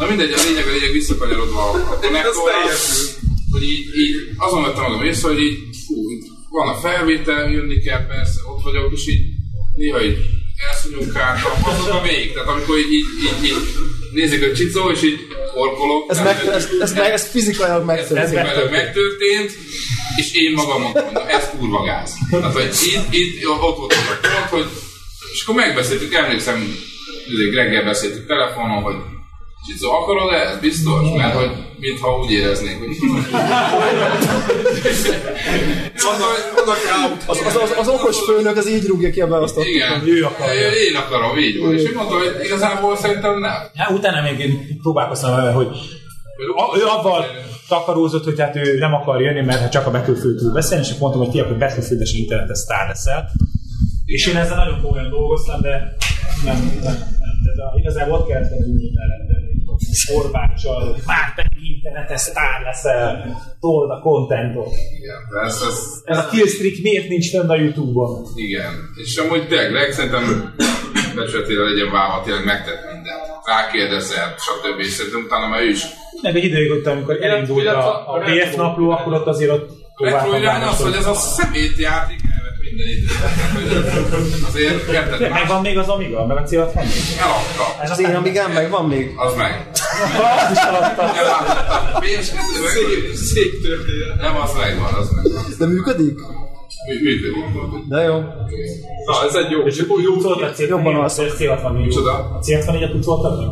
Na 0.00 0.06
mindegy, 0.06 0.32
a 0.32 0.42
lényeg, 0.46 0.66
a 0.66 0.70
lényeg 0.70 0.92
visszakanyarodva 0.92 1.70
a 1.70 1.98
ez 2.00 2.00
konnektorra, 2.00 2.74
hogy 3.52 3.62
így, 3.62 3.84
így 4.02 4.14
azon 4.36 4.62
vettem 4.62 4.82
magam 4.82 5.02
észre, 5.02 5.28
hogy 5.28 5.42
így, 5.42 5.58
fú, 5.86 6.10
itt 6.10 6.24
van 6.48 6.68
a 6.68 6.74
felvétel, 6.74 7.50
jönni 7.50 7.80
kell, 7.80 8.06
persze, 8.06 8.40
ott 8.50 8.62
vagyok, 8.62 8.92
és 8.92 9.06
így 9.08 9.24
néha 9.76 10.04
így 10.04 10.18
elszúnyunkáltam, 10.68 11.52
azok 11.64 11.94
a 11.94 12.02
végig. 12.02 12.32
Tehát 12.32 12.48
amikor 12.48 12.78
így, 12.78 12.92
így, 12.92 13.06
így, 13.22 13.44
így 13.44 13.56
nézik 14.12 14.42
a 14.44 14.54
csicó, 14.54 14.90
és 14.90 15.02
így 15.02 15.18
horkolok. 15.54 16.10
Ez, 16.10 16.20
meg, 16.20 16.36
ez, 16.52 16.68
ez, 16.80 16.92
meg, 16.92 17.12
ez 17.12 17.30
fizikailag 17.30 17.80
ez 17.80 17.86
megtörtént. 17.86 18.32
megtörtént. 18.32 18.70
megtörtént, 18.70 19.50
és 20.16 20.34
én 20.34 20.52
magam 20.52 20.80
mondtam, 20.82 21.04
hogy 21.04 21.12
na, 21.12 21.28
ez 21.28 21.50
kurva 21.58 21.82
gáz. 21.82 22.12
Tehát, 22.30 22.52
hogy 22.52 22.70
itt, 22.92 23.14
itt 23.14 23.48
ott 23.48 23.76
volt 23.76 23.92
a 23.92 24.18
pont, 24.20 24.48
hogy 24.48 24.70
és 25.32 25.42
akkor 25.42 25.54
megbeszéltük, 25.54 26.14
emlékszem, 26.14 26.76
ugye 27.28 27.50
Greggel 27.50 27.84
beszéltük 27.84 28.26
telefonon, 28.26 28.82
hogy 28.82 28.96
Csicó, 29.70 29.90
akarod 29.90 30.32
-e? 30.32 30.36
Ez 30.36 30.58
biztos? 30.60 31.00
Mert 31.16 31.34
hogy 31.34 31.50
mintha 31.78 32.18
úgy 32.18 32.30
éreznék, 32.30 32.78
hogy... 32.78 32.96
Mondta, 36.06 36.24
hogy 36.32 36.44
oda 36.62 36.74
kell 36.86 37.02
Az, 37.26 37.38
az, 37.46 37.56
az, 37.62 37.74
az 37.78 37.88
okos 37.88 38.18
főnök 38.18 38.56
az 38.56 38.68
így 38.70 38.86
rúgja 38.86 39.10
ki 39.10 39.20
a 39.20 39.26
beosztott. 39.26 39.64
Igen, 39.64 40.02
Ő 40.06 40.24
akarja. 40.24 40.68
Én 40.70 40.96
akarom, 40.96 41.38
így 41.38 41.60
van. 41.60 41.74
És 41.74 41.82
ő 41.88 41.94
mondta, 41.94 42.14
hogy 42.14 42.36
igazából 42.44 42.96
szerintem 42.96 43.38
nem. 43.38 43.52
Hát 43.74 43.90
utána 43.90 44.22
még 44.22 44.38
én 44.38 44.78
próbálkoztam 44.82 45.36
vele, 45.36 45.50
hogy 45.50 45.66
a- 46.56 46.76
ő 46.78 46.82
avval 46.98 47.24
takarózott, 47.68 48.24
hogy 48.24 48.40
hát 48.40 48.56
ő 48.56 48.78
nem 48.78 48.94
akar 48.94 49.20
jönni, 49.22 49.40
mert 49.40 49.60
hát 49.60 49.70
csak 49.72 49.86
a 49.86 49.90
Battlefield 49.90 50.36
tud 50.36 50.52
beszélni, 50.52 50.84
és 50.84 50.90
akkor 50.90 51.00
mondtam, 51.00 51.22
hogy 51.22 51.30
ti 51.32 51.40
akkor 51.40 51.58
Battlefield-es 51.58 52.12
internetes 52.12 52.58
sztár 52.58 52.88
leszel. 52.88 53.30
És 54.04 54.26
én 54.26 54.36
ezzel 54.36 54.56
nagyon 54.56 54.80
komolyan 54.82 55.10
dolgoztam, 55.10 55.60
de 55.60 55.96
nem, 56.44 56.56
nem, 56.82 56.82
nem. 56.82 56.96
Tehát 57.44 57.72
a, 57.72 57.78
igazából 57.78 58.18
ott 58.18 58.28
kellett 58.28 58.50
volna. 58.50 58.66
Orbáccsal, 60.14 60.96
már 61.06 61.32
te 61.36 61.46
internetes 61.74 62.20
sztár 62.20 62.60
leszel, 62.64 63.36
told 63.60 63.90
a 63.90 64.00
contentot. 64.00 64.72
Igen, 64.98 65.20
de 65.32 65.40
ez, 65.46 65.58
ez, 65.68 65.78
Ez 66.04 66.18
a 66.18 66.28
killstreak 66.30 66.76
miért 66.82 67.08
nincs 67.08 67.30
fenn 67.30 67.48
a 67.48 67.56
Youtube-on? 67.56 68.26
igen. 68.34 68.72
És 69.02 69.16
amúgy 69.16 69.48
tényleg, 69.48 69.92
szerintem 69.92 70.54
becsületére 71.16 71.62
legyen 71.62 71.90
válva, 71.90 72.22
tényleg 72.24 72.44
megtett 72.44 72.82
mindent. 72.92 73.24
Rákérdezett, 73.44 74.36
stb. 74.46 74.78
És 74.78 74.90
szerintem 74.90 75.22
utána 75.26 75.46
már 75.48 75.60
ő 75.60 75.68
is 75.68 75.82
Meg 76.22 76.36
egy 76.36 76.44
ideig 76.44 76.70
ott, 76.70 76.86
amikor 76.86 77.22
elindult 77.22 77.66
a, 77.66 78.14
a 78.14 78.18
BF 78.18 78.54
napló, 78.56 78.90
akkor 78.90 79.12
ott 79.12 79.26
azért 79.26 79.50
ott 79.50 79.68
Retro 79.96 80.36
irány 80.36 80.62
az, 80.62 80.82
hogy 80.82 80.94
ez 80.94 81.06
a 81.06 81.14
szemétjáték 81.14 82.20
minden 82.70 82.86
időt. 82.88 83.10
Azért 84.48 84.88
érted, 84.92 85.20
más 85.20 85.30
megvan 85.30 85.60
még 85.60 85.78
az 85.78 85.88
Amiga, 85.88 86.26
meg 86.26 86.36
a 86.36 86.42
C64? 86.42 86.74
eladta. 87.20 87.82
Ez 87.82 87.90
Az 87.90 88.00
én 88.00 88.14
amigám 88.14 88.52
meg 88.52 88.70
van 88.70 88.86
még. 88.88 89.12
Az 89.16 89.34
meg. 89.36 89.70
Az 90.44 90.50
is 90.52 90.58
eladta. 90.58 91.12
Szép, 92.74 93.14
szép 93.14 93.62
történet. 93.62 94.20
nem, 94.20 94.36
az 94.40 94.52
megvan, 94.56 94.94
az 94.94 95.10
megvan. 95.10 95.42
De 95.58 95.66
működik? 95.66 96.18
Mű- 96.88 97.00
Működik. 97.02 97.88
De 97.88 98.02
jó. 98.02 98.18
Na, 99.08 99.14
ez 99.28 99.34
egy 99.34 99.50
jó. 99.50 99.60
És 99.66 99.76
jó 99.76 99.84
a 100.42 100.52
C64, 100.52 100.68
Jobban 100.68 100.94
alszok. 100.94 101.26
C64. 101.38 101.84
Micsoda? 101.84 102.12
A 102.12 102.38
C64-et 102.46 102.90
tudsz 102.90 103.06
voltad 103.06 103.38
meg? 103.38 103.48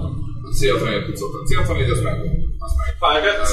C64 0.61 1.05
pucoltam. 1.07 1.41
C64 1.51 1.91
az 1.93 2.01
megvan. 2.01 2.57
Az 2.59 2.73
meg. 2.81 2.89
Pirates? 3.23 3.51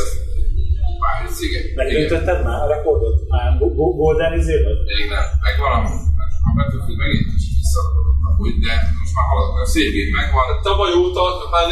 Pirates, 1.06 1.40
igen. 1.48 1.64
Megdöntötted 1.80 2.40
már 2.48 2.60
a 2.66 2.68
rekordot? 2.74 3.18
Már 3.34 3.48
Go- 3.60 3.76
Go- 3.80 3.96
Golden 4.02 4.34
izébe? 4.42 4.72
Még 4.92 5.04
nem. 5.14 5.26
Megvan 5.46 5.72
a, 5.78 5.80
a 6.48 6.50
Battlefield 6.58 7.00
megint 7.04 7.26
kicsit 7.34 7.54
visszaadottak, 7.62 8.36
úgy, 8.44 8.56
de 8.66 8.74
most 9.00 9.14
már 9.18 9.26
haladok, 9.32 9.58
a 9.66 9.66
szép 9.74 9.90
gép 9.96 10.10
megvan. 10.20 10.48
Tavaly 10.70 10.94
óta 11.04 11.24
már 11.54 11.66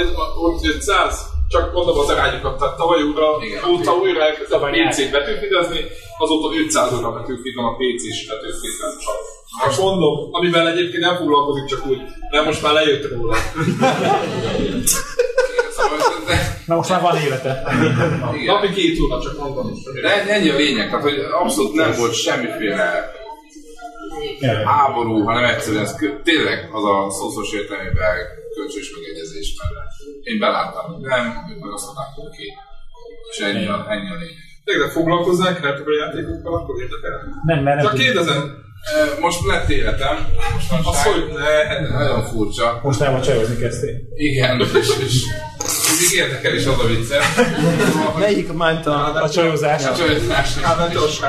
ott 0.45 0.61
500, 0.73 1.11
csak 1.53 1.65
mondom 1.77 1.97
az 2.03 2.09
arányokat, 2.13 2.55
tehát 2.59 2.75
tavaly 2.81 3.01
óta, 3.09 3.25
Igen. 3.47 3.61
óta 3.73 3.91
újra 4.03 4.21
elkezdtem 4.27 4.63
a. 4.65 4.69
PC-t 4.75 5.11
betűfidezni, 5.15 5.81
azóta 6.23 6.47
500 6.63 6.93
óra 6.97 7.09
betűfid 7.17 7.55
van 7.59 7.67
a 7.71 7.75
PC-s 7.79 8.19
betűfid, 8.29 8.73
nem 8.83 8.93
csak. 9.03 9.19
Most 9.65 9.79
mondom, 9.79 10.29
amivel 10.31 10.67
egyébként 10.67 11.03
nem 11.03 11.15
foglalkozik 11.15 11.65
csak 11.65 11.85
úgy, 11.85 12.01
mert 12.31 12.45
most 12.45 12.61
már 12.61 12.73
lejött 12.73 13.11
róla. 13.11 13.35
Na 16.65 16.75
most 16.75 16.89
már 16.89 17.01
van 17.01 17.17
élete. 17.17 17.63
igen. 18.35 18.45
Napi 18.45 18.71
két 18.71 18.99
óra, 18.99 19.21
csak 19.21 19.37
mondom. 19.37 19.73
De 20.01 20.27
ennyi 20.27 20.49
a 20.49 20.55
lényeg, 20.55 20.89
tehát 20.89 21.03
hogy 21.03 21.19
abszolút 21.41 21.73
nem 21.73 21.93
volt 21.97 22.13
semmiféle 22.13 23.11
háború, 24.65 25.23
hanem 25.23 25.43
egyszerűen 25.43 25.83
ez 25.83 25.95
tényleg 26.23 26.69
az 26.71 26.83
a 26.83 27.07
szószos 27.09 27.53
értelmében 27.53 28.15
kölcsönös 28.55 28.91
megegyezés, 28.95 29.55
mert 29.59 29.71
én 30.23 30.39
beláttam, 30.39 31.01
nem, 31.01 31.47
ők 31.51 31.59
meg 31.63 31.71
azt 31.71 31.85
mondták, 31.85 32.07
hogy 32.15 32.25
oké. 32.25 32.53
És 33.31 33.37
ennyi 33.37 33.65
a, 33.65 33.85
ennyi 33.89 34.09
a 34.09 34.17
lényeg. 34.19 34.52
Tényleg 34.63 34.89
foglalkozzák 34.89 35.61
retro 35.61 35.91
játékokkal, 35.91 36.53
akkor 36.53 36.75
érdekel. 36.81 37.41
Nem, 37.45 37.63
mert 37.63 37.75
nem 37.77 37.85
Csak 37.85 37.95
kérdezem, 37.95 38.63
E, 38.83 39.19
Most 39.19 39.45
lett 39.45 39.69
életem, 39.69 40.17
most 40.53 40.87
az 40.87 41.03
hogy 41.03 41.33
ne, 41.33 41.97
Nagyon 41.97 42.23
furcsa. 42.23 42.79
Most 42.83 42.99
már 42.99 43.21
csajozni 43.21 43.57
kezdtél. 43.57 43.95
Igen, 44.15 44.59
és, 44.59 44.89
és 45.05 45.23
mindig 45.89 46.17
érdekel 46.17 46.53
is 46.53 46.65
az 46.65 46.79
a 46.79 46.87
vicce. 46.87 47.19
Melyik 48.19 48.49
a 48.49 48.53
mányta? 48.53 49.03
A 49.13 49.29
csajozás. 49.29 49.85
A 49.85 49.95
csajozás. 49.95 50.49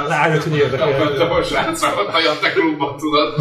Rájött, 0.09 0.43
hogy 0.43 0.57
érdekel. 0.57 1.31
A 1.31 1.43
srácra, 1.43 1.89
ott 1.89 2.15
a 2.15 2.21
Jante 2.21 2.53
klubban, 2.53 2.97
tudod. 2.97 3.35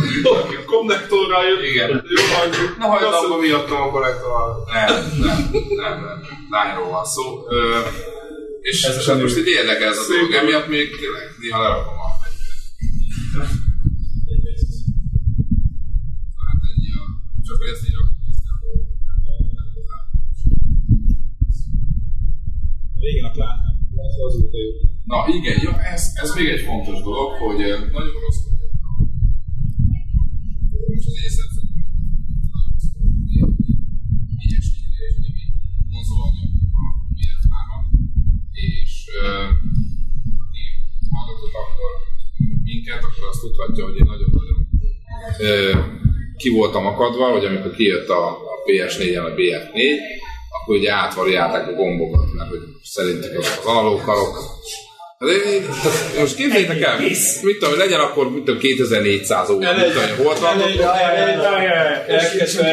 Konnektorral 0.66 1.44
jött. 1.44 1.64
Igen. 1.64 1.90
Jó 1.90 2.24
hangjuk. 2.38 2.78
Na, 2.78 2.86
hagyd 2.86 3.04
abba 3.04 3.38
miattam 3.38 3.82
a 3.82 3.90
kollektorral. 3.90 4.68
Nem, 4.74 4.96
nem, 5.20 5.50
nem, 5.82 6.02
nem. 6.06 6.22
Lányról 6.50 6.90
van 6.90 7.06
szó. 7.06 7.24
Ö, 7.50 7.80
és, 8.70 8.78
és 9.00 9.06
hát 9.10 9.22
most 9.22 9.38
így 9.38 9.48
érdekel 9.60 9.90
ez 9.94 9.98
a 10.04 10.08
dolog. 10.10 10.32
Emiatt 10.42 10.68
még 10.76 10.88
tényleg 11.02 11.26
néha 11.42 11.62
lerakom 11.62 11.98
a 12.06 12.10
Hát 16.46 16.62
ennyi 16.70 16.92
a... 17.02 17.04
Csak 17.48 17.58
hogy 17.62 17.70
ezt 17.74 17.86
így 17.88 17.96
rakom. 17.98 18.22
Régen 23.04 23.26
a 23.30 23.32
klán. 23.32 23.58
Ez 24.08 24.16
azóta 24.28 24.58
jó. 24.66 24.72
Na 25.12 25.18
igen, 25.38 25.58
jó, 25.66 25.72
ez, 25.94 26.04
ez 26.24 26.30
még 26.36 26.48
egy 26.48 26.64
fontos 26.70 27.00
dolog, 27.08 27.30
hogy 27.44 27.60
nagyon 27.96 28.20
rossz 28.26 28.44
most 30.94 31.08
az 31.08 31.18
észre 31.26 31.44
ilyesmi 34.46 34.80
és 35.08 35.16
még 35.22 35.50
konzolanyag 35.92 36.52
a 36.82 36.86
PS3-at, 37.18 37.88
és 38.52 38.92
ö, 39.03 39.03
aki 40.46 40.64
hallgatott 41.16 41.56
akkor 41.64 41.92
minket, 42.64 43.02
akkor 43.08 43.26
azt 43.32 43.42
tudhatja, 43.42 43.84
hogy 43.88 43.98
én 44.00 44.08
nagyon-nagyon 44.14 44.60
ki 46.38 46.50
voltam 46.50 46.86
akadva, 46.86 47.26
hogy 47.32 47.46
amikor 47.46 47.72
kijött 47.76 48.10
a, 48.10 48.28
a 48.28 48.54
PS4-en 48.66 49.26
a 49.32 49.34
BF4, 49.40 49.98
akkor 50.62 50.76
ugye 50.76 50.92
átvariálták 50.94 51.68
a 51.68 51.72
gombokat, 51.74 52.34
mert 52.34 52.50
hogy 52.50 52.60
szerintük 52.84 53.38
az, 53.38 53.58
az 53.60 53.66
analóg 53.66 54.02
karok. 54.02 54.36
Hát 55.20 55.30
én- 55.30 55.52
én- 55.54 55.66
tehát 55.66 56.20
most 56.20 56.36
képzeljétek 56.36 56.82
el, 56.82 56.98
mit 57.44 57.58
tudom, 57.60 57.78
legyen 57.78 58.00
akkor 58.00 58.32
mit 58.32 58.44
tudom, 58.44 58.60
2400 58.60 59.50
óra, 59.50 59.76
mit 59.76 59.86
tudom, 59.94 60.26
hol 60.26 60.34
tartott, 60.40 60.76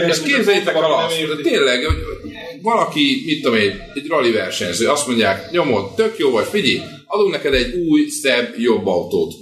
és 0.08 0.22
képzeljétek 0.22 0.74
el 0.74 0.92
azt, 0.92 1.16
hogy 1.20 1.40
tényleg, 1.42 1.84
hogy 1.84 1.96
valaki, 2.62 3.22
mit 3.26 3.42
tudom 3.42 3.58
én, 3.58 3.82
egy 3.94 4.06
rally 4.08 4.30
versenyző, 4.32 4.88
azt 4.88 5.06
mondják, 5.06 5.50
nyomod, 5.50 5.94
tök 5.94 6.18
jó 6.18 6.30
vagy, 6.30 6.46
figyelj, 6.50 6.80
adunk 7.06 7.30
neked 7.30 7.54
egy 7.54 7.74
új, 7.88 8.08
szebb, 8.08 8.54
jobb 8.58 8.86
autót. 8.86 9.32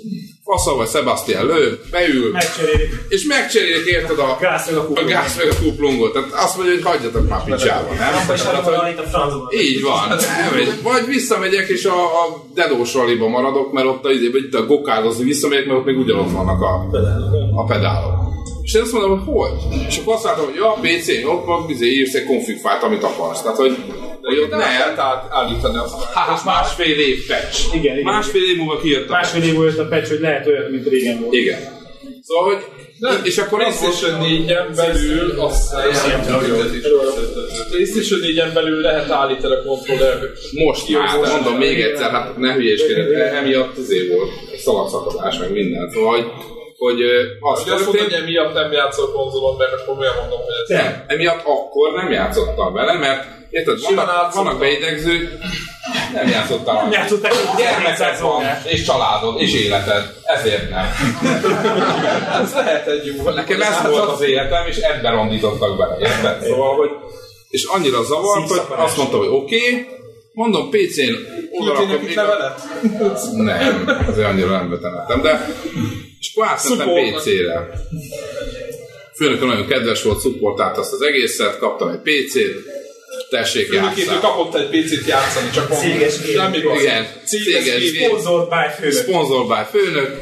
faszal 0.45 0.77
vagy 0.77 0.89
Sebastian 0.89 1.47
lő, 1.47 1.81
beül, 1.91 2.31
Megcserélik. 2.31 2.89
és 3.09 3.25
megcserélik 3.25 3.87
érted 3.87 4.19
a 4.19 4.37
a 5.01 5.05
gáz 5.05 5.37
meg 5.37 5.47
a 5.49 5.55
kuplungot. 5.63 6.13
Tehát 6.13 6.33
azt 6.33 6.57
mondja, 6.57 6.75
hogy 6.75 6.85
hagyjatok 6.85 7.29
már 7.29 7.45
picsába, 7.45 7.89
nem? 7.89 7.99
Tehát, 7.99 8.65
hogy- 8.65 8.77
így 9.61 9.83
van. 9.83 10.19
Vagy 10.83 11.07
visszamegyek, 11.07 11.69
és 11.69 11.85
a, 11.85 12.03
a 12.05 12.45
dedós 12.55 12.95
raliba 12.95 13.29
maradok, 13.29 13.73
mert 13.73 13.87
ott 13.87 14.05
a, 14.05 14.11
izé- 14.11 14.55
a 14.55 14.67
gokárdozni 14.67 15.25
visszamegyek, 15.25 15.67
mert 15.67 15.79
ott 15.79 15.85
még 15.85 15.99
ugyanott 15.99 16.31
vannak 16.31 16.61
a, 16.63 16.89
a 17.55 17.65
pedálok. 17.65 18.28
És 18.69 18.75
én 18.75 18.83
azt 18.83 18.93
mondom, 18.93 19.11
hogy 19.11 19.35
hogy? 19.35 19.87
És 19.89 19.99
akkor 19.99 20.15
azt 20.15 20.25
látom, 20.25 20.45
hogy 20.45 20.55
ja, 20.55 20.71
PC-n 20.81 21.27
ott 21.27 21.45
van, 21.45 21.71
izé, 21.71 21.87
írsz 21.87 22.15
egy 22.15 22.25
config 22.25 22.57
fájlt, 22.57 22.83
amit 22.83 23.03
akarsz. 23.03 23.43
Tehát, 23.43 23.57
hogy, 23.57 23.77
hogy 24.23 24.39
ott 24.39 24.51
Nem 24.51 24.59
nem. 24.59 24.69
lehet 24.69 24.99
át, 24.99 25.27
állítani 25.31 25.77
azt. 25.77 25.95
Hát 26.15 26.45
másfél 26.45 26.99
év 26.99 27.27
patch. 27.27 27.75
Igen, 27.75 27.99
igen. 27.99 28.13
Másfél 28.13 28.43
év 28.43 28.57
múlva 28.57 28.81
kijött 28.81 29.09
a 29.09 29.13
Másfél 29.13 29.43
év 29.43 29.55
volt 29.55 29.79
a 29.79 29.89
patch, 29.89 30.09
hogy 30.09 30.21
lehet 30.21 30.47
olyan, 30.47 30.71
mint 30.71 30.89
régen 30.89 31.21
volt. 31.21 31.35
Igen. 31.35 31.59
Szóval, 32.23 32.45
hogy 32.55 32.65
és 33.23 33.39
akkor 33.39 33.59
PlayStation 33.59 34.21
4-en 34.23 34.73
belül 34.77 35.41
azt 35.41 35.75
PlayStation 37.71 38.21
4-en 38.23 38.51
belül 38.55 38.81
lehet 38.81 39.11
állítani 39.11 39.55
a 39.55 39.63
kontroller. 39.63 40.19
most 40.53 40.89
már, 40.89 41.33
mondom 41.33 41.59
még 41.59 41.81
egyszer, 41.81 42.11
hát 42.11 42.37
ne 42.37 42.55
hülyéskedj, 42.55 43.15
emiatt 43.15 43.79
azért 43.79 44.09
volt 44.15 44.31
szalagszakadás, 44.59 45.39
meg 45.39 45.53
minden. 45.53 45.91
Szóval, 45.91 46.15
hogy, 46.15 46.27
hogy 46.79 47.01
az 47.41 47.63
Ugye 47.63 47.75
azt 47.75 47.85
mondod, 47.85 48.01
hogy 48.01 48.09
történt, 48.09 48.23
emiatt 48.23 48.55
nem 48.55 48.73
játszol 48.73 49.13
konzolon, 49.13 49.57
mert 49.57 49.73
akkor 49.73 49.99
olyan 49.99 50.15
mondom, 50.21 50.39
hogy 50.39 50.55
ez 50.63 50.69
nem, 50.69 51.05
emiatt 51.07 51.43
akkor 51.45 51.93
nem 51.95 52.11
játszottam 52.11 52.73
vele, 52.73 52.99
mert 52.99 53.25
érted, 53.51 53.79
vannak, 53.95 54.35
vannak 54.35 54.59
beidegzők, 54.59 55.39
nem 56.13 56.29
játszottam. 56.29 56.75
Nem 56.75 56.91
játszották, 56.91 57.33
hogy 57.33 57.63
Gyermeked 57.63 58.21
van, 58.21 58.45
és 58.65 58.83
családod, 58.83 59.41
és 59.41 59.55
életed. 59.55 60.15
Ezért 60.23 60.71
nem. 60.71 60.87
ez 62.43 62.55
lehet 62.55 62.87
egy 62.87 63.07
jó. 63.07 63.31
Nekem 63.31 63.63
ez 63.63 63.91
volt 63.91 64.11
az 64.11 64.21
életem, 64.21 64.67
és 64.67 64.77
ebben 64.77 65.13
rondítottak 65.13 65.77
bele, 65.77 65.97
érted? 66.01 66.43
Szóval, 66.43 66.77
hogy 66.77 66.91
és 67.49 67.65
annyira 67.65 68.03
zavart, 68.03 68.49
hogy 68.49 68.61
azt 68.77 68.97
mondta, 68.97 69.17
hogy 69.17 69.29
oké, 69.29 69.57
okay, 69.57 69.87
mondom 70.33 70.71
PC-n 70.71 70.77
Küldtél 70.77 71.49
odarakok 71.51 71.89
nekik 71.89 72.09
még 72.09 72.19
a... 72.19 72.23
levelet? 72.23 72.61
Nem, 73.33 74.05
azért 74.09 74.27
annyira 74.27 74.51
nem 74.51 74.71
betemettem, 74.71 75.23
de 75.23 75.47
és 76.19 76.33
Supportnak. 76.57 77.23
PC-re. 77.23 77.71
Főnökön 79.15 79.49
nagyon 79.49 79.67
kedves 79.67 80.03
volt, 80.03 80.21
szupportált 80.21 80.77
azt 80.77 80.93
az 80.93 81.03
egészet, 81.03 81.59
kaptam 81.59 81.89
egy 81.89 81.99
PC-t, 81.99 82.77
tessék 83.31 83.73
játszani. 83.73 84.19
kapott 84.21 84.55
egy 84.55 84.69
picit 84.69 85.07
játszani, 85.07 85.51
csak 85.51 85.69
mondom. 85.69 85.91
Céges. 85.91 86.15
Semmi 86.33 86.61
gond. 86.61 86.81
Igen, 86.81 87.07
Céges 87.25 87.65
céges. 87.65 88.07
Sponsored 88.07 88.49
by 88.49 88.81
főnök. 88.81 89.03
Sponsor 89.03 89.47
by 89.47 89.79
főnök, 89.79 90.19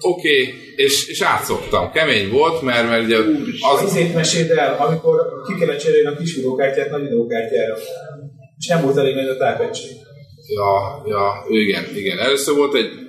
oké, 0.00 0.40
okay, 0.40 0.54
és, 0.76 1.08
és 1.08 1.20
átszoktam. 1.20 1.92
Kemény 1.92 2.30
volt, 2.30 2.62
mert, 2.62 2.88
mert 2.88 3.04
ugye 3.04 3.16
az, 3.16 3.82
Azért 3.82 4.14
meséld 4.14 4.50
el, 4.50 4.76
amikor 4.78 5.42
ki 5.46 5.54
kellett 5.58 5.78
cserélni 5.78 6.08
a 6.08 6.16
kis 6.16 6.34
videókártyát 6.34 6.90
nagy 6.90 7.02
videókártyára. 7.02 7.76
És 8.58 8.66
nem 8.66 8.82
volt 8.82 8.96
elég 8.96 9.14
nagy 9.14 9.28
a 9.28 9.36
tápegység. 9.36 9.90
Ja, 10.46 11.02
ja, 11.06 11.44
igen, 11.48 11.84
igen. 11.96 12.18
Először 12.18 12.56
volt 12.56 12.74
egy 12.74 13.03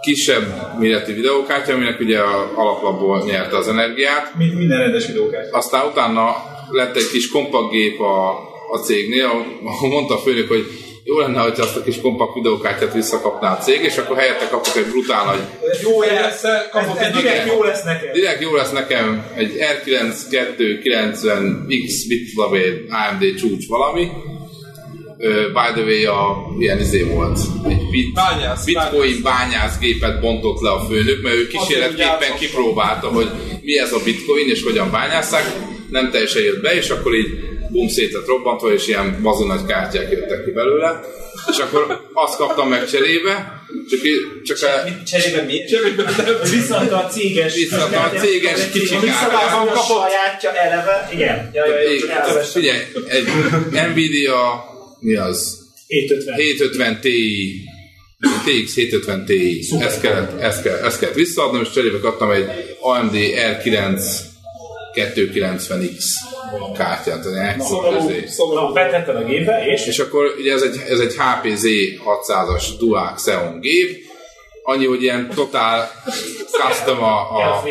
kisebb 0.00 0.78
méretű 0.78 1.14
videókártya, 1.14 1.72
aminek 1.72 2.00
ugye 2.00 2.18
a 2.18 2.52
alaplapból 2.54 3.22
nyerte 3.26 3.56
az 3.56 3.68
energiát. 3.68 4.34
Mint 4.36 4.54
minden 4.54 4.78
rendes 4.78 5.06
videókártya. 5.06 5.56
Aztán 5.56 5.86
utána 5.86 6.36
lett 6.70 6.96
egy 6.96 7.10
kis 7.10 7.30
kompakt 7.30 7.70
gép 7.70 8.00
a, 8.00 8.28
a 8.72 8.78
cégnél, 8.84 9.30
ahol 9.64 9.88
mondta 9.88 10.14
a 10.14 10.18
főnök, 10.18 10.48
hogy 10.48 10.66
jó 11.08 11.18
lenne, 11.18 11.40
hogyha 11.40 11.62
azt 11.62 11.76
a 11.76 11.82
kis 11.82 12.00
kompakt 12.00 12.34
videókártyát 12.34 12.92
visszakapná 12.92 13.52
a 13.52 13.58
cég, 13.58 13.82
és 13.82 13.96
akkor 13.96 14.16
helyette 14.16 14.48
kapok 14.48 14.76
egy 14.76 14.86
brutál 14.86 15.24
nagy 15.24 15.40
Jó, 15.82 15.98
kapott 16.70 16.98
ez 16.98 17.06
egy 17.06 17.12
direkt 17.12 17.46
jó 17.46 17.62
lesz 17.62 17.82
neked. 17.82 18.12
Direkt 18.12 18.40
jó 18.40 18.54
lesz 18.54 18.72
nekem 18.72 19.26
egy 19.34 19.56
R9290X 19.58 21.92
bitlavé 22.08 22.84
AMD 22.88 23.34
csúcs 23.38 23.66
valami. 23.66 24.08
By 25.52 25.72
the 25.74 25.82
way, 25.82 26.04
a, 26.04 26.36
ilyen 26.58 26.80
izé 26.80 27.02
volt. 27.02 27.38
Egy 27.68 27.85
bit, 27.96 28.12
Bányász, 28.12 28.64
bitcoin 28.64 29.22
bányászgépet 29.22 30.20
bontott 30.20 30.60
le 30.60 30.70
a 30.70 30.86
főnök, 30.88 31.22
mert 31.22 31.34
ő 31.34 31.46
kísérletképpen 31.46 32.36
kipróbálta, 32.38 33.06
hogy 33.08 33.28
mi 33.62 33.78
ez 33.78 33.92
a 33.92 34.00
bitcoin, 34.04 34.48
és 34.48 34.62
hogyan 34.62 34.90
bányásszák. 34.90 35.44
Nem 35.90 36.10
teljesen 36.10 36.42
jött 36.42 36.62
be, 36.62 36.74
és 36.74 36.88
akkor 36.90 37.14
így 37.14 37.28
bum 37.68 37.88
szét 37.88 38.12
lett 38.12 38.26
robbantva, 38.26 38.72
és 38.72 38.88
ilyen 38.88 39.18
bazon 39.22 39.46
nagy 39.46 39.64
kártyák 39.66 40.10
jöttek 40.10 40.44
ki 40.44 40.50
belőle. 40.50 41.00
És 41.50 41.58
akkor 41.58 42.10
azt 42.12 42.36
kaptam 42.36 42.68
meg 42.68 42.86
cserébe, 42.86 43.64
csak, 43.90 44.00
csak 44.44 44.70
a, 44.70 45.04
Cserébe 45.04 45.42
mi? 45.42 45.60
Visszadta 46.50 46.96
a 46.96 47.06
céges. 47.08 47.54
Visszadta 47.54 48.00
a 48.00 48.08
céges 48.08 48.70
kicsi 48.72 48.96
Visszavágom 48.98 49.68
a 49.68 49.82
sajátja 49.88 50.52
eleve. 50.52 51.08
Igen. 51.12 51.50
Ja, 51.52 51.66
ja, 51.66 51.80
ja, 51.80 52.00
csak 52.00 52.10
elvesztem. 52.10 52.62
Figyelj, 52.62 52.80
egy 53.08 53.26
Nvidia, 53.92 54.64
mi 55.00 55.14
az? 55.14 55.64
750. 55.86 56.36
750 56.36 57.00
Ti, 57.00 57.60
TX 58.20 58.74
750 58.74 59.24
Ti, 59.24 59.64
ezt 59.80 60.00
kellett, 60.00 60.40
ezt, 60.40 60.62
kellett, 60.62 60.84
ezt 60.84 60.98
kellett 60.98 61.14
visszaadnom, 61.14 61.62
és 61.62 61.70
cserébe 61.70 61.98
kaptam 61.98 62.30
egy 62.30 62.46
AMD 62.80 63.14
R9 63.14 64.00
290X 64.94 66.04
kártyát, 66.76 67.24
az 67.24 67.66
Szomorú, 67.66 68.10
szomorú. 68.26 68.72
Betetted 68.72 69.16
a 69.16 69.24
gépbe, 69.24 69.66
és? 69.66 69.86
És 69.86 69.98
akkor 69.98 70.34
ugye 70.38 70.52
ez 70.52 70.62
egy, 70.62 70.82
ez 70.88 70.98
egy 70.98 71.14
HPZ 71.14 71.64
600-as 72.04 72.64
Dual 72.78 73.12
Xeon 73.14 73.60
gép, 73.60 74.04
annyi, 74.62 74.86
hogy 74.86 75.02
ilyen 75.02 75.30
totál 75.34 75.90
custom 76.50 77.02
a, 77.02 77.36
a, 77.36 77.62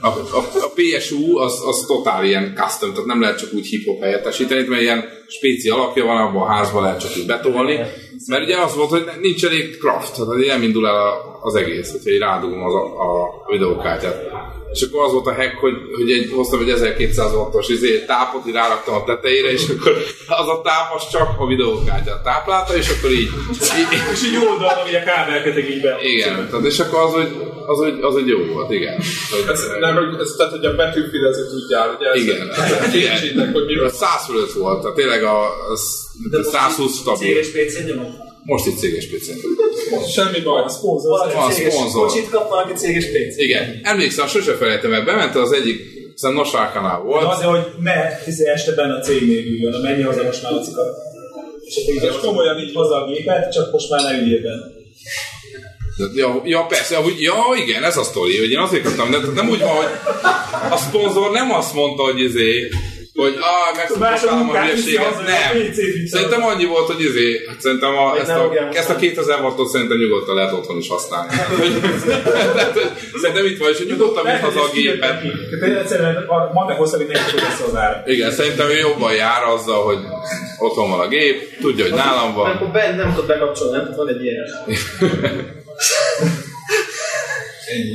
a, 0.00 0.06
a, 0.06 0.38
a 0.38 0.72
PSU 0.74 1.38
az, 1.38 1.62
az 1.66 1.84
totál 1.86 2.24
ilyen 2.24 2.54
custom, 2.56 2.90
tehát 2.92 3.06
nem 3.06 3.20
lehet 3.20 3.38
csak 3.38 3.52
úgy 3.52 3.66
hip-hop 3.66 4.02
helyettesíteni, 4.02 4.68
mert 4.68 4.82
ilyen 4.82 5.04
spéci 5.28 5.68
alakja 5.68 6.04
van, 6.04 6.16
abban 6.16 6.42
a 6.42 6.52
házban 6.52 6.82
lehet 6.82 7.00
csak 7.00 7.16
így 7.16 7.26
betolni. 7.26 7.80
Mert 8.26 8.44
ugye 8.44 8.58
az 8.58 8.74
volt, 8.74 8.90
hogy 8.90 9.04
nincs 9.20 9.44
elég 9.44 9.78
craft, 9.78 10.14
tehát 10.14 10.46
nem 10.46 10.62
indul 10.62 10.86
el 10.86 10.94
a, 10.94 11.38
az 11.42 11.54
egész, 11.54 11.90
hogyha 11.90 12.10
így 12.10 12.18
rádugom 12.18 12.64
az 12.64 12.74
a, 12.74 12.84
a 12.84 13.44
videókártyát. 13.50 14.26
És 14.72 14.82
akkor 14.82 15.04
az 15.04 15.12
volt 15.12 15.26
a 15.26 15.34
hack, 15.34 15.54
hogy, 15.54 15.74
hogy 15.96 16.10
egy, 16.10 16.32
hoztam 16.34 16.60
egy 16.60 16.70
1200 16.70 17.32
wattos 17.32 17.68
izé, 17.68 18.04
tápot, 18.04 18.46
így 18.46 18.52
ráraktam 18.52 18.94
a 18.94 19.04
tetejére, 19.04 19.50
és 19.50 19.68
akkor 19.68 19.92
az 20.26 20.48
a 20.48 20.60
táp 20.64 20.94
az 20.94 21.08
csak 21.10 21.28
a 21.38 21.46
videókártyát 21.46 22.22
táplálta, 22.22 22.76
és 22.76 22.88
akkor 22.88 23.10
így, 23.10 23.30
így 23.78 24.00
és 24.12 24.24
így 24.24 24.36
oldalra, 24.48 24.82
hogy 24.84 24.94
a 24.94 25.02
kábelköteg 25.02 25.70
így 25.70 25.80
be. 25.80 25.98
igen, 26.02 26.48
tehát 26.50 26.64
és 26.64 26.78
akkor 26.78 27.00
az, 27.00 27.12
hogy, 27.12 27.30
az, 27.66 27.78
hogy, 27.78 27.98
az, 28.00 28.12
hogy 28.12 28.28
jó 28.28 28.38
volt, 28.52 28.72
igen. 28.72 28.96
Ez, 29.48 29.66
nem, 29.94 30.04
hogy 30.04 30.20
ez, 30.20 30.34
tehát, 30.36 30.52
hogy 30.52 30.64
a 30.64 30.74
betűfidezni 30.74 31.44
tudjál, 31.54 31.86
ugye? 31.96 32.08
Ez, 32.10 32.22
Igen. 32.22 32.40
Kétségtek, 32.92 33.52
hogy 33.52 33.72
A 33.84 33.88
100 33.88 34.24
fölött 34.26 34.52
volt, 34.52 34.80
tehát 34.80 34.96
tényleg 34.96 35.22
a, 35.22 35.38
az, 35.72 35.82
a 36.30 36.42
120 36.42 36.98
stabil. 36.98 37.42
Céges 37.42 37.48
PC 37.48 37.86
nyomok. 37.86 38.12
Most 38.42 38.66
itt 38.66 38.78
céges 38.78 39.06
pc 39.06 39.26
Semmi 40.14 40.40
baj. 40.40 40.62
Valaki 41.02 41.34
Van 41.34 41.50
céges 41.50 41.72
szponzor. 41.72 42.06
kocsit 42.06 42.30
kap, 42.30 42.48
valaki 42.48 42.72
céges 42.72 43.04
PC. 43.04 43.36
Igen, 43.36 43.80
emlékszem, 43.82 44.26
sose 44.26 44.54
felejtem 44.54 44.92
el, 44.92 45.04
bement 45.04 45.34
az 45.34 45.52
egyik, 45.52 45.80
hiszen 46.12 46.32
Nosárkanál 46.32 46.98
De 46.98 47.04
volt, 47.04 47.32
azért, 47.32 47.50
hogy 47.50 47.66
ne 47.80 48.16
hiszi 48.24 48.46
este 48.46 48.72
benne 48.72 48.94
a 48.94 49.00
cégnél 49.00 49.44
üljön, 49.46 49.74
a 49.74 49.78
menj 49.78 50.02
haza 50.02 50.22
most 50.22 50.42
már 50.42 50.52
a 50.52 50.60
cika. 50.60 50.82
És 51.64 51.76
akkor 51.76 51.94
így 51.94 52.02
És 52.02 52.20
komolyan 52.20 52.58
így 52.58 52.74
haza 52.74 53.04
a 53.04 53.06
gépet, 53.06 53.52
csak 53.52 53.72
most 53.72 53.90
már 53.90 54.02
ne 54.02 54.20
üljél 54.20 54.42
benne. 54.42 54.77
Ja, 56.14 56.40
ja, 56.44 56.66
persze, 56.66 56.96
amúgy, 56.96 57.20
ja, 57.20 57.34
igen, 57.56 57.84
ez 57.84 57.96
a 57.96 58.02
sztori, 58.02 58.38
hogy 58.38 58.50
én 58.50 58.58
azért 58.58 58.82
kaptam, 58.82 59.10
de 59.10 59.18
nem 59.34 59.48
úgy 59.48 59.60
van, 59.60 59.76
hogy 59.76 59.86
a 60.70 60.76
szponzor 60.76 61.30
nem 61.30 61.52
azt 61.52 61.74
mondta, 61.74 62.02
hogy 62.02 62.20
izé, 62.20 62.68
hogy 63.14 63.36
ah, 63.40 63.98
Más 63.98 64.22
a 64.22 64.36
hülyeséget, 64.36 65.16
nem. 65.26 65.72
Szerintem 66.06 66.44
annyi 66.44 66.64
volt, 66.64 66.86
hogy 66.86 67.00
izé, 67.00 67.44
hát 67.48 67.60
szerintem 67.60 67.96
a, 67.96 68.18
ezt, 68.18 68.30
a, 68.30 68.52
ezt 68.72 68.90
a 68.90 68.96
2000 68.96 69.40
wattot 69.40 69.68
szerintem 69.68 69.98
nyugodtan 69.98 70.34
lehet 70.34 70.52
otthon 70.52 70.78
is 70.78 70.88
használni. 70.88 71.32
Szerintem 73.22 73.44
itt 73.44 73.58
van, 73.58 73.70
és 73.70 73.78
hogy 73.78 73.86
nyugodtan 73.86 74.24
vitt 74.24 74.40
haza 74.40 74.60
a 74.60 74.70
gépet. 74.74 75.22
Egyszerűen 75.80 76.16
a 76.16 76.50
matek 76.52 76.76
hosszabb, 76.76 77.00
hogy 77.00 77.08
neki 77.08 77.36
lesz 77.36 77.62
az 77.68 77.76
ára. 77.76 78.02
Igen, 78.06 78.30
szerintem 78.30 78.68
ő 78.68 78.76
jobban 78.76 79.14
jár 79.14 79.42
azzal, 79.42 79.84
hogy 79.84 79.98
otthon 80.58 80.90
van 80.90 81.00
a 81.00 81.08
gép, 81.08 81.58
tudja, 81.60 81.84
hogy 81.84 81.94
nálam 81.94 82.34
van. 82.34 82.50
akkor 82.50 82.68
be, 82.68 82.94
nem 82.96 83.10
tudod 83.14 83.26
bekapcsolni, 83.26 83.76
nem? 83.76 83.94
Van 83.96 84.08
egy 84.08 84.24
ilyen. 84.24 84.44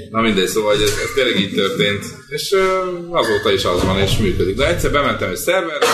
Na 0.10 0.22
mindegy, 0.22 0.48
szóval 0.48 0.74
ez, 0.74 0.82
ez 0.82 1.12
tényleg 1.16 1.40
így 1.40 1.54
történt. 1.54 2.04
És 2.30 2.56
azóta 3.10 3.52
is 3.54 3.64
az 3.66 3.84
van, 3.84 4.00
és 4.00 4.18
működik. 4.18 4.56
De 4.56 4.68
egyszer 4.68 4.92
bementem 4.92 5.30
egy 5.30 5.36
szerverre, 5.36 5.86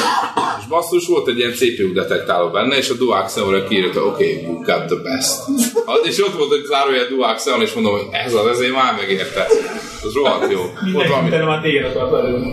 és 0.59 0.65
basszus, 0.69 1.07
volt 1.07 1.27
egy 1.27 1.37
ilyen 1.37 1.53
CPU 1.53 1.93
detektáló 1.93 2.49
benne, 2.49 2.77
és 2.77 2.89
a 2.89 2.93
Dual 2.93 3.23
Xeon-ra 3.23 3.63
kiírta, 3.63 4.05
oké, 4.05 4.31
okay, 4.31 4.43
you 4.43 4.53
got 4.55 4.85
the 4.85 4.95
best. 5.03 5.37
Az- 5.85 6.07
És 6.07 6.23
ott 6.23 6.37
volt 6.37 6.53
egy 6.53 6.65
zárójel 6.65 7.07
Dual 7.07 7.35
Xeon, 7.35 7.61
és 7.61 7.73
mondom, 7.73 7.91
hogy 7.93 8.07
ez 8.11 8.33
az, 8.33 8.47
ezért 8.47 8.73
már 8.73 8.95
megérte. 8.95 9.45
Az 10.03 10.13
rohadt 10.13 10.51
jó. 10.51 10.61
Mindenki 10.83 11.13
utána 11.27 11.45
már 11.45 11.61
téged 11.61 11.85
akart 11.85 12.11
belőle. 12.11 12.47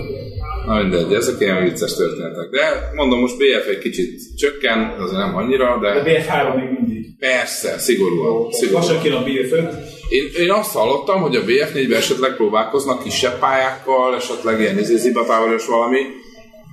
na 0.67 0.83
mindegy, 0.83 1.13
ezek 1.15 1.41
ilyen 1.41 1.63
vicces 1.65 1.95
történetek. 1.95 2.49
De 2.51 2.91
mondom, 2.95 3.21
most 3.21 3.37
BF 3.37 3.67
egy 3.69 3.79
kicsit 3.79 4.21
csökken, 4.37 4.95
azért 4.99 5.19
nem 5.19 5.37
annyira, 5.37 5.79
De 5.83 5.93
de 5.93 6.03
BF3 6.03 6.55
még 6.57 6.69
mindig. 6.79 7.19
persze, 7.19 7.79
szigorúan. 7.79 8.53
szigorúan. 8.53 9.01
Kéne 9.03 9.17
a 9.17 9.25
BF5. 9.25 9.69
Én, 10.09 10.31
én 10.39 10.51
azt 10.51 10.73
hallottam, 10.73 11.21
hogy 11.21 11.37
a 11.37 11.45
BF4-ben 11.45 11.99
esetleg 11.99 12.37
próbálkoznak 12.37 13.03
kisebb 13.03 13.39
pályákkal, 13.39 14.15
esetleg 14.15 14.61
ilyen 14.61 14.79
izé, 14.79 14.97
zibatávolos 14.97 15.67
valami. 15.67 16.01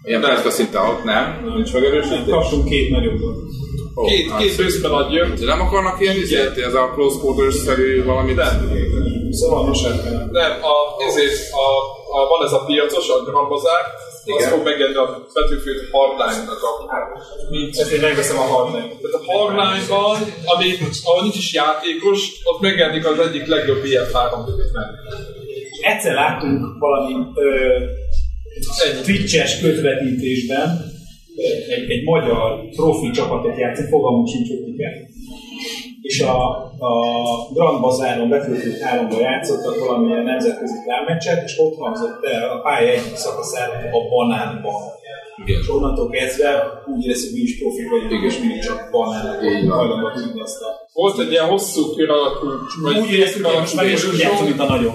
Ilyen 0.04 0.22
pletka 0.22 0.50
szinte 0.50 0.80
ott 0.80 1.04
nem, 1.04 1.52
nincs 1.56 1.74
megerősítés. 1.74 2.34
Kaptunk 2.34 2.66
két 2.70 2.90
nagyobbat. 2.90 3.36
Két, 4.08 4.30
hát 4.30 4.42
két 4.42 4.58
bőszben 4.58 4.92
adja. 4.92 5.28
De 5.28 5.46
nem 5.46 5.62
akarnak 5.62 6.02
ilyen 6.02 6.16
izét, 6.16 6.58
ez 6.58 6.74
a 6.74 6.92
close 6.94 7.20
quarters-szerű 7.20 8.04
valamit? 8.04 8.36
Nem. 8.36 8.72
Szóval 9.32 9.66
most 9.66 9.86
hát 9.86 10.32
Nem, 10.32 10.52
a, 10.52 11.04
ezért 11.08 11.52
a, 11.52 11.68
a, 12.18 12.28
van 12.28 12.46
ez 12.46 12.54
a 12.54 12.64
piacos, 12.66 13.10
a 13.10 13.24
Grand 13.24 13.50
Bazaar, 13.50 13.86
az 14.26 14.40
Igen. 14.40 14.50
fog 14.50 14.64
megjelenni 14.64 14.96
a 14.96 15.28
Battlefield 15.34 15.82
Hardline-nak 15.92 16.62
a 16.70 16.74
mint 17.50 17.78
ezt 17.78 17.92
én 17.92 18.00
megveszem 18.00 18.38
a 18.38 18.42
hardline. 18.42 18.88
Tehát 19.02 19.18
a 19.22 19.24
Hardline-ban, 19.32 20.18
ami, 20.46 20.68
ahol 21.04 21.22
nincs 21.22 21.38
is 21.38 21.54
játékos, 21.54 22.20
ott 22.44 22.62
megjelenik 22.62 23.06
az 23.08 23.20
egyik 23.20 23.46
legjobb 23.46 23.82
BF3 23.84 24.32
És 25.72 25.80
egyszer 25.82 26.14
láttunk 26.14 26.80
valami 26.80 27.14
ö, 27.36 27.78
Twitch-es 29.04 29.60
közvetítésben 29.60 30.92
egy, 31.68 31.90
egy 31.92 32.04
magyar 32.04 32.70
profi 32.76 33.10
csapatot 33.12 33.58
játszik, 33.58 33.88
fogalmunk 33.90 34.28
sincs, 34.28 34.48
hogy. 34.48 35.13
És 36.04 36.22
a, 36.22 36.38
a 36.90 36.94
Grand 37.54 37.80
Bazáron 37.82 38.30
Battlefield 38.30 38.80
3-ban 38.92 39.20
játszottak 39.20 39.80
valamilyen 39.80 40.24
nemzetközi 40.24 40.74
klánmeccset, 40.84 41.44
és 41.44 41.60
ott 41.60 41.78
hangzott 41.78 42.24
el 42.26 42.50
a 42.50 42.62
pálya 42.62 42.92
egyik 42.92 43.16
szakaszára 43.16 43.74
a 43.74 44.02
banánban. 44.10 44.82
Igen. 45.46 45.60
És 45.62 45.70
onnantól 45.70 46.10
kezdve 46.10 46.50
úgy 46.94 47.06
érez, 47.06 47.24
hogy 47.24 47.34
mi 47.34 47.40
is 47.40 47.60
profi 47.60 47.84
vagyunk, 47.90 48.24
és 48.24 48.40
mindig 48.40 48.64
csak 48.64 48.90
banánok 48.92 49.40
hajlandóak 49.70 50.14
tudni 50.14 50.42
azt 50.42 50.62
a... 50.62 50.68
Volt 50.94 51.20
egy 51.20 51.32
ilyen 51.32 51.48
hosszú 51.48 51.82
kör 51.96 52.10
vagy 52.82 52.98
Úgy 52.98 53.12
éreztük, 53.12 53.46
hogy 53.46 53.60
most 53.60 53.76
már 53.76 53.86
is 53.86 54.08
úgy 54.08 54.20
játszunk, 54.20 54.48
mint 54.48 54.60
a 54.60 54.66
nagyon. 54.66 54.94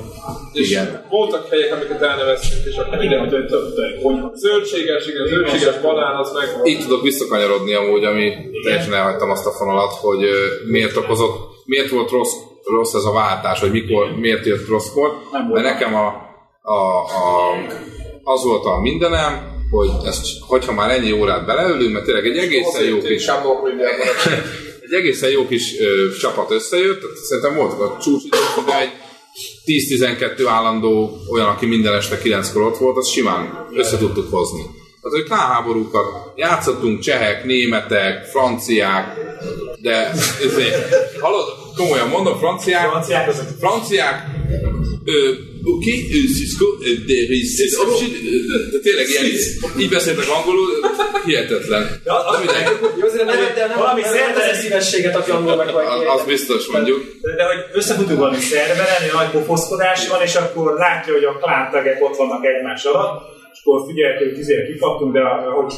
És 0.53 0.70
Igen. 0.70 1.07
voltak 1.11 1.49
helyek, 1.51 1.72
amiket 1.72 2.03
elneveztünk, 2.03 2.64
és 2.66 2.76
akkor 2.76 2.99
minden 2.99 3.29
több, 3.29 3.49
több. 3.49 4.35
zöldséges, 4.35 5.07
igen, 5.07 5.26
zöldséges 5.26 5.81
banán, 5.81 6.16
az 6.16 6.33
meg 6.33 6.49
volt. 6.55 6.68
Így 6.68 6.81
tudok 6.81 7.03
visszakanyarodni 7.03 7.74
amúgy, 7.74 8.05
ami 8.05 8.33
teljesen 8.62 8.95
elhagytam 8.95 9.31
azt 9.31 9.47
a 9.47 9.51
fonalat, 9.51 9.93
hogy 9.93 10.24
miért 10.66 10.97
okozott, 10.97 11.37
miért 11.64 11.91
volt 11.91 12.11
rossz, 12.11 12.35
rossz 12.64 12.95
ez 12.95 13.05
a 13.05 13.12
váltás, 13.12 13.61
vagy 13.61 13.70
mikor, 13.70 14.16
miért 14.16 14.47
jött 14.47 14.68
rosszkor. 14.68 15.12
Mert 15.53 15.64
nekem 15.64 15.95
a, 15.95 16.07
a, 16.62 16.79
a, 16.99 17.55
az 18.22 18.45
volt 18.45 18.64
a 18.64 18.81
mindenem, 18.81 19.57
hogy 19.70 19.91
ezt, 20.05 20.26
hogyha 20.47 20.72
már 20.72 20.91
ennyi 20.91 21.12
órát 21.12 21.47
beleülünk, 21.47 21.93
mert 21.93 22.05
tényleg 22.05 22.26
egy 22.26 22.37
egészen 22.37 22.85
jó 22.85 22.99
kis, 22.99 23.26
egy 24.87 24.93
egészen 24.93 25.31
jó 25.31 25.47
kis 25.47 25.81
ö, 25.81 26.09
csapat 26.20 26.51
összejött, 26.51 27.01
tehát 27.01 27.16
szerintem 27.16 27.55
voltak 27.55 27.81
a 27.81 27.97
csúcsidők, 28.01 28.66
de 28.66 28.81
egy 28.81 28.93
10-12 29.66 30.45
állandó 30.49 31.20
olyan, 31.30 31.47
aki 31.47 31.66
minden 31.66 31.95
este 31.95 32.18
9-kor 32.24 32.62
ott 32.62 32.76
volt, 32.76 32.97
azt 32.97 33.11
simán 33.11 33.68
össze 33.74 33.99
tudtuk 33.99 34.30
hozni. 34.30 34.62
Tehát, 35.03 35.16
hogy 35.16 35.24
klánháborúkat 35.24 36.07
játszottunk, 36.36 37.01
csehek, 37.01 37.45
németek, 37.45 38.24
franciák, 38.24 39.16
de 39.80 40.11
ezért, 40.45 40.95
hallod, 41.20 41.45
komolyan 41.76 42.09
mondom, 42.09 42.39
franciák, 42.39 42.89
Franciák 42.89 43.30
franciák, 43.59 44.26
ö, 45.05 45.32
oké, 45.64 45.92
okay, 45.92 46.26
Cisco, 46.36 46.66
ö, 46.86 46.90
there 47.11 47.34
is 47.42 47.50
an 47.61 47.88
option, 47.88 48.11
ö, 48.11 48.70
de 48.72 48.78
tényleg 48.86 49.06
ilyen, 49.09 49.24
így 49.78 49.90
beszéltek 49.96 50.28
angolul, 50.36 50.68
hihetetlen. 51.24 52.00
De 52.04 52.12
az, 52.12 52.24
azért 52.34 53.24
nem, 53.24 53.36
de 53.54 53.66
nem, 53.66 53.78
valami 53.78 54.02
szervezet 54.02 54.61
szívességet, 54.62 55.16
aki 55.16 55.30
angolnak 55.30 55.70
vagy. 55.72 55.84
Az, 55.84 56.20
az 56.20 56.26
biztos 56.26 56.66
mondjuk. 56.66 56.98
De, 57.20 57.34
de 57.34 57.44
hogy 57.44 57.61
összefutunk 57.72 58.18
valami 58.18 58.40
szerveren, 58.52 59.02
egy 59.02 59.12
nagy 59.12 59.30
pofoszkodás 59.30 60.09
van, 60.09 60.22
és 60.22 60.34
akkor 60.34 60.74
látja, 60.74 61.12
hogy 61.12 61.24
a 61.24 61.38
klántagek 61.42 62.02
ott 62.04 62.16
vannak 62.16 62.44
egymás 62.44 62.84
alatt, 62.84 63.36
és 63.52 63.59
akkor 63.64 63.86
figyeljük, 63.88 64.18
hogy 64.18 64.34
tizére 64.34 64.66
kikaptunk, 64.66 65.12
de 65.12 65.22
hogy 65.59 65.72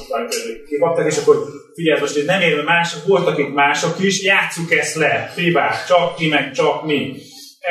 kikaptak, 0.68 1.06
és 1.06 1.16
akkor 1.16 1.36
figyelj, 1.74 2.00
most 2.00 2.14
hogy 2.14 2.24
nem 2.24 2.40
érve 2.40 2.62
mások, 2.62 3.06
voltak 3.06 3.38
itt 3.38 3.54
mások 3.54 3.94
is, 4.00 4.22
játsszuk 4.22 4.72
ezt 4.72 4.94
le, 4.94 5.32
fibák, 5.34 5.86
csak 5.86 6.16
ti, 6.16 6.28
meg 6.28 6.52
csak 6.52 6.86
mi. 6.86 7.16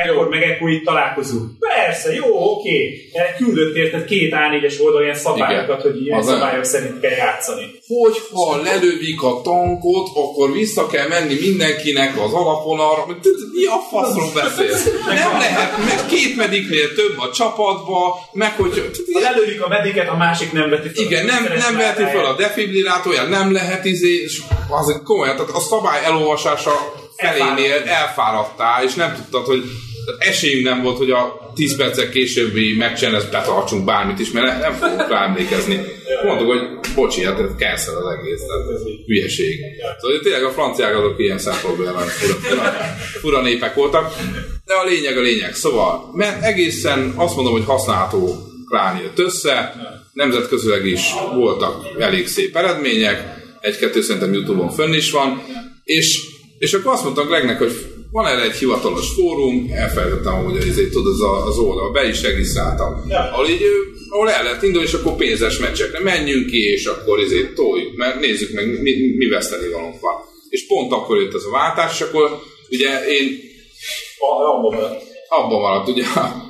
Ekkor 0.04 0.28
meg 0.28 0.42
ekkor 0.42 0.70
itt 0.70 0.84
találkozunk. 0.84 1.50
Persze, 1.58 2.12
jó, 2.14 2.26
oké. 2.52 3.08
Okay. 3.12 3.28
Küldött 3.36 3.76
érted 3.76 4.04
két 4.04 4.34
A4-es 4.36 4.80
oldal 4.84 5.02
ilyen 5.02 5.14
szabályokat, 5.14 5.82
hogy 5.82 6.02
ilyen 6.02 6.18
Az 6.18 6.26
szabályok 6.26 6.64
szerint 6.64 7.00
kell 7.00 7.10
játszani. 7.10 7.64
Hogyha 7.86 8.62
lelövik 8.62 9.22
a 9.22 9.40
tankot, 9.42 10.08
akkor 10.14 10.52
vissza 10.52 10.86
kell 10.86 11.08
menni 11.08 11.36
mindenkinek 11.40 12.18
az 12.18 12.32
alapvonalra. 12.32 13.04
Mi- 13.06 13.14
Mi 13.52 13.66
a 13.66 13.78
faszról 13.90 14.30
beszélsz? 14.34 14.84
Nem 15.06 15.32
lehet, 15.38 15.76
meg 15.78 16.06
két 16.08 16.36
mediknél 16.36 16.94
több 16.94 17.18
a 17.18 17.30
csapatba, 17.32 18.18
meg 18.32 18.52
hogy... 18.56 18.90
Lelőjük 19.12 19.64
a 19.64 19.68
mediket, 19.68 20.08
a 20.08 20.16
másik 20.16 20.52
nem 20.52 20.70
veti 20.70 20.88
fel. 20.88 21.04
Igen, 21.04 21.24
nem, 21.24 21.42
nem 21.58 21.76
veheti 21.76 22.02
fel 22.02 22.24
a 22.24 22.36
defibrillátorját, 22.36 23.28
nem 23.28 23.52
lehet 23.52 23.84
izé, 23.84 24.22
és 24.22 24.40
az 24.68 25.00
komolyan, 25.04 25.36
tehát 25.36 25.50
a 25.50 25.60
szabály 25.60 26.04
elolvasása 26.04 26.72
felénél 27.16 27.82
elfáradtál, 27.86 28.84
és 28.84 28.94
nem 28.94 29.14
tudtad, 29.14 29.46
hogy 29.46 29.62
tehát 30.04 30.22
esélyünk 30.22 30.64
nem 30.64 30.82
volt, 30.82 30.96
hogy 30.96 31.10
a 31.10 31.50
10 31.54 31.76
perccel 31.76 32.08
későbbi 32.08 32.76
meccsen 32.76 33.14
ezt 33.14 33.30
betartsunk 33.30 33.84
bármit 33.84 34.18
is, 34.18 34.30
mert 34.30 34.60
nem, 34.60 34.72
fogunk 34.72 35.08
rá 35.08 35.24
emlékezni. 35.24 35.80
Mondtuk, 36.24 36.48
hogy 36.48 36.60
bocsi, 36.94 37.24
hát 37.24 37.38
ez 37.58 37.88
az 37.88 38.18
egész, 38.18 38.40
tehát 38.40 38.80
hülyeség. 39.06 39.58
Szóval 40.00 40.20
tényleg 40.22 40.44
a 40.44 40.50
franciák 40.50 40.96
azok 40.96 41.14
ilyen 41.18 41.38
szempontból 41.38 41.86
fura, 41.86 42.34
fura, 42.34 42.62
fura 43.20 43.42
népek 43.42 43.74
voltak. 43.74 44.16
De 44.64 44.74
a 44.74 44.84
lényeg 44.84 45.16
a 45.16 45.20
lényeg. 45.20 45.54
Szóval, 45.54 46.10
mert 46.14 46.42
egészen 46.42 47.12
azt 47.16 47.34
mondom, 47.34 47.52
hogy 47.52 47.64
használható 47.64 48.50
klán 48.68 49.00
jött 49.02 49.18
össze, 49.18 49.74
nemzetközileg 50.12 50.86
is 50.86 51.00
voltak 51.34 51.86
elég 51.98 52.28
szép 52.28 52.56
eredmények, 52.56 53.38
egy-kettő 53.60 54.00
szerintem 54.00 54.32
Youtube-on 54.32 54.70
fönn 54.70 54.92
is 54.92 55.10
van, 55.10 55.42
és, 55.84 56.20
és 56.58 56.72
akkor 56.72 56.92
azt 56.92 57.04
mondtam 57.04 57.26
Gregnek, 57.26 57.58
hogy 57.58 57.89
van 58.10 58.26
erre 58.26 58.42
egy 58.42 58.54
hivatalos 58.54 59.08
fórum, 59.12 59.70
elfelejtettem, 59.74 60.32
hogy 60.32 60.56
ezért 60.68 60.90
tudod, 60.90 61.12
az, 61.12 61.20
a- 61.20 61.46
az 61.46 61.58
oldal, 61.58 61.90
be 61.90 62.08
is 62.08 62.22
regisztráltam, 62.22 63.04
ahol 63.32 63.48
így, 63.48 63.62
ahol 64.08 64.30
el 64.30 64.42
lehet 64.42 64.62
indulni, 64.62 64.86
és 64.86 64.94
akkor 64.94 65.12
pénzes 65.16 65.58
meccsekre 65.58 66.00
menjünk 66.02 66.46
ki, 66.46 66.62
és 66.62 66.84
akkor 66.84 67.18
ezért 67.18 67.54
toljuk, 67.54 67.96
mert 67.96 68.20
nézzük 68.20 68.52
meg, 68.52 68.82
mi, 68.82 69.14
mi 69.16 69.26
veszteni 69.28 69.68
valónk 69.72 70.00
van. 70.00 70.14
És 70.48 70.66
pont 70.66 70.92
akkor 70.92 71.20
jött 71.20 71.34
ez 71.34 71.44
a 71.44 71.50
váltás, 71.50 72.00
és 72.00 72.06
akkor 72.06 72.38
ugye 72.70 73.04
én 73.08 73.38
abban 75.28 75.60
maradt, 75.60 75.88
ugye 75.88 76.04
a 76.14 76.48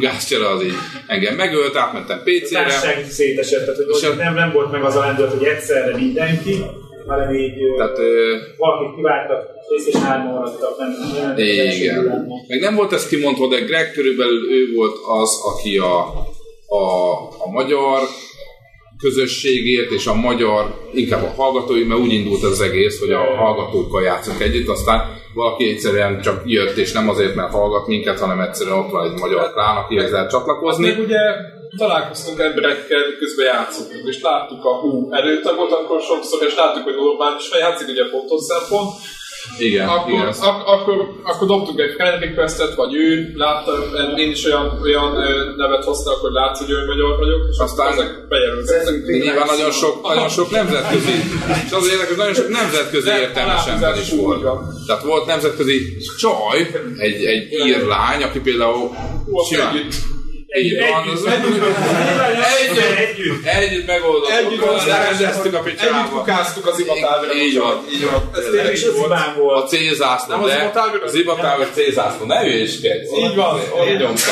gázcsere 0.00 0.48
az 0.48 0.62
így 0.62 0.72
engem 1.06 1.34
megölt, 1.34 1.76
átmentem 1.76 2.18
A 2.18 2.22
PC-re, 2.22 2.62
társaság 2.62 3.10
szétesett, 3.10 3.64
tehát 3.64 3.76
hogy 3.76 4.10
a- 4.10 4.14
nem, 4.14 4.34
nem 4.34 4.52
volt 4.52 4.70
meg 4.70 4.84
az 4.84 4.94
a 4.96 5.00
lendület, 5.00 5.32
hogy 5.32 5.44
egyszerre 5.46 5.96
mindenki, 5.96 6.62
hanem 7.06 7.34
így 7.34 7.54
tehát 7.76 7.98
ö, 7.98 8.36
valakik 8.56 8.96
kiváltak, 8.96 9.40
PlayStation 9.66 10.02
3 10.02 10.32
maradtak, 10.32 10.78
nem, 10.78 10.90
nem, 11.14 11.34
nem 11.34 11.38
Igen. 11.38 12.26
Meg 12.48 12.60
nem 12.60 12.74
volt 12.74 12.92
ez 12.92 13.08
kimondva, 13.08 13.48
de 13.48 13.58
Greg 13.60 13.92
körülbelül 13.92 14.52
ő 14.52 14.74
volt 14.74 14.96
az, 15.20 15.40
aki 15.52 15.78
a, 15.78 15.96
a, 16.66 17.12
a 17.38 17.50
magyar 17.52 18.00
közösségért 18.98 19.90
és 19.90 20.06
a 20.06 20.14
magyar, 20.14 20.74
inkább 20.94 21.22
a 21.22 21.42
hallgatói, 21.42 21.84
mert 21.84 22.00
úgy 22.00 22.12
indult 22.12 22.42
az 22.42 22.60
egész, 22.60 23.00
hogy 23.00 23.12
a 23.12 23.34
hallgatókkal 23.36 24.02
játszunk 24.02 24.40
együtt, 24.40 24.68
aztán 24.68 25.00
valaki 25.34 25.68
egyszerűen 25.68 26.20
csak 26.20 26.42
jött, 26.44 26.76
és 26.76 26.92
nem 26.92 27.08
azért, 27.08 27.34
mert 27.34 27.52
hallgat 27.52 27.86
minket, 27.86 28.18
hanem 28.18 28.40
egyszerűen 28.40 28.78
ott 28.78 28.90
van 28.90 29.12
egy 29.12 29.20
magyar 29.20 29.52
klán, 29.52 29.76
akihez 29.76 30.10
lehet 30.10 30.30
csatlakozni. 30.30 30.86
Meg 30.86 30.98
ugye 30.98 31.18
találkoztunk 31.76 32.38
emberekkel, 32.40 33.02
miközben 33.10 33.46
játszunk, 33.46 33.90
és 34.04 34.20
láttuk 34.20 34.64
a 34.64 34.74
hú 34.80 35.08
előtagot 35.10 35.72
akkor 35.72 36.00
sokszor, 36.00 36.42
és 36.48 36.54
láttuk, 36.54 36.82
hogy 36.82 36.94
normális 36.94 37.50
játszik, 37.60 37.88
ugye 37.88 38.04
fontos 38.14 38.42
szempont. 38.50 38.90
Igen, 39.58 39.88
Akkor, 39.88 40.12
igen. 40.12 40.26
ak- 40.26 40.66
akkor, 40.66 40.96
akkor 41.22 41.46
dobtuk 41.46 41.80
egy 41.80 41.92
friend 41.96 42.22
requestet, 42.22 42.74
vagy 42.74 42.94
ő 42.94 43.32
látta, 43.34 43.72
én 44.16 44.30
is 44.30 44.44
olyan, 44.44 44.78
olyan 44.82 45.12
nevet 45.56 45.84
hoztam, 45.84 46.14
hogy 46.20 46.32
látsz, 46.32 46.58
hogy 46.58 46.70
ő 46.70 46.84
magyar 46.86 47.18
vagyok, 47.18 47.40
és 47.50 47.58
aztán 47.58 47.92
ezek 47.92 48.28
bejelöltek. 48.28 49.06
Nyilván 49.06 49.46
nagyon 49.46 49.70
sok, 49.70 50.08
nagyon 50.08 50.28
sok 50.28 50.50
nemzetközi, 50.50 51.12
és 51.66 51.72
az 51.72 51.86
érdekes, 51.86 52.08
hogy 52.08 52.16
nagyon 52.16 52.34
sok 52.34 52.48
nemzetközi 52.48 53.08
Nem, 53.08 53.20
értelmes 53.20 53.66
ember 53.66 53.96
is 53.96 54.10
volt. 54.10 54.42
Tehát 54.86 55.02
volt 55.02 55.26
nemzetközi 55.26 55.96
csaj, 56.18 56.70
egy, 56.96 57.24
egy 57.24 57.52
ír 57.66 57.86
lány, 57.86 58.22
aki 58.22 58.40
például 58.40 58.90
simán, 59.48 59.88
együtt. 60.56 60.88
van, 60.90 61.08
az, 61.08 61.24
együtt, 62.60 63.44
együtt 63.46 63.86
megoldott, 63.86 64.30
Együtt 64.30 64.88
elrendeztük 64.88 65.54
a 65.54 65.58
Együtt 65.58 65.80
picsába. 65.80 66.08
kukáztuk 66.18 66.66
az 66.66 66.78
ibatávra. 66.78 67.34
Így 67.34 67.58
van. 67.58 67.84
Így 67.92 68.04
van. 68.04 68.30
Ez 68.34 68.44
tényleg 68.50 68.72
az 68.72 68.96
volt. 68.98 69.10
A 69.12 69.34
volt. 69.38 69.68
C-zászló, 69.68 70.34
Nem 70.34 70.42
az 70.42 70.50
de 70.50 70.56
ibatávra? 70.62 71.04
az 71.04 71.14
ibatávra 71.14 71.66
C-zászló, 71.74 72.26
ne 72.26 72.40
hülyéskedj. 72.40 73.04
Így 73.18 73.34
van. 73.34 73.60
Így 73.88 73.98
nyomta. 73.98 74.30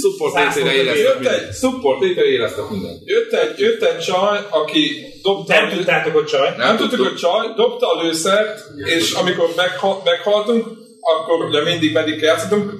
Support 0.00 0.54
létére 0.54 0.74
éreztek 0.74 1.18
mindent. 1.18 1.54
Support 1.58 2.00
létére 2.00 2.26
éreztek 2.26 2.68
mindent. 2.70 2.98
Jött 3.04 3.32
egy, 3.32 3.58
jött 3.58 3.82
egy 3.82 3.98
csaj, 3.98 4.38
aki 4.50 4.90
dobta... 5.22 5.54
Nem 5.54 5.68
tudtátok, 5.68 6.12
hogy 6.12 6.24
csaj. 6.24 6.54
Nem 6.56 6.76
tudtuk, 6.76 7.06
hogy 7.06 7.16
csaj, 7.16 7.46
dobta 7.56 7.86
a 7.92 8.02
lőszert, 8.02 8.60
és 8.84 9.12
amikor 9.12 9.52
megha- 9.56 10.04
meghaltunk, 10.04 10.66
akkor 11.04 11.44
ugye 11.44 11.62
mindig 11.62 11.92
meddig 11.92 12.20
játszottunk, 12.20 12.72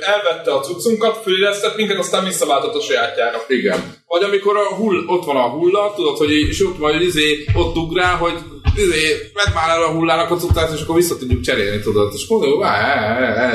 elvette 0.00 0.52
a 0.52 0.60
cuccunkat, 0.60 1.22
fölélesztett 1.22 1.76
minket, 1.76 1.98
aztán 1.98 2.24
visszaváltott 2.24 2.74
a 2.74 2.80
sajátjára. 2.80 3.38
Igen. 3.48 3.94
Vagy 4.06 4.22
amikor 4.22 4.56
a 4.56 4.74
hull, 4.74 5.04
ott 5.06 5.24
van 5.24 5.36
a 5.36 5.48
hulla, 5.48 5.92
tudod, 5.96 6.16
hogy 6.16 6.30
és 6.30 6.66
ott 6.66 6.78
majd 6.78 7.00
izé, 7.00 7.44
ott 7.54 7.76
ugrál, 7.76 8.16
hogy 8.16 8.34
izé, 8.76 9.30
vedd 9.34 9.54
már 9.54 9.68
el 9.76 9.82
a 9.82 9.90
hullának 9.96 10.30
a 10.30 10.36
cuccát, 10.36 10.72
és 10.72 10.82
akkor 10.82 10.96
vissza 10.96 11.16
tudjuk 11.16 11.40
cserélni, 11.40 11.80
tudod. 11.80 12.12
És 12.14 12.26
mondom, 12.28 12.62
"Á, 12.62 12.76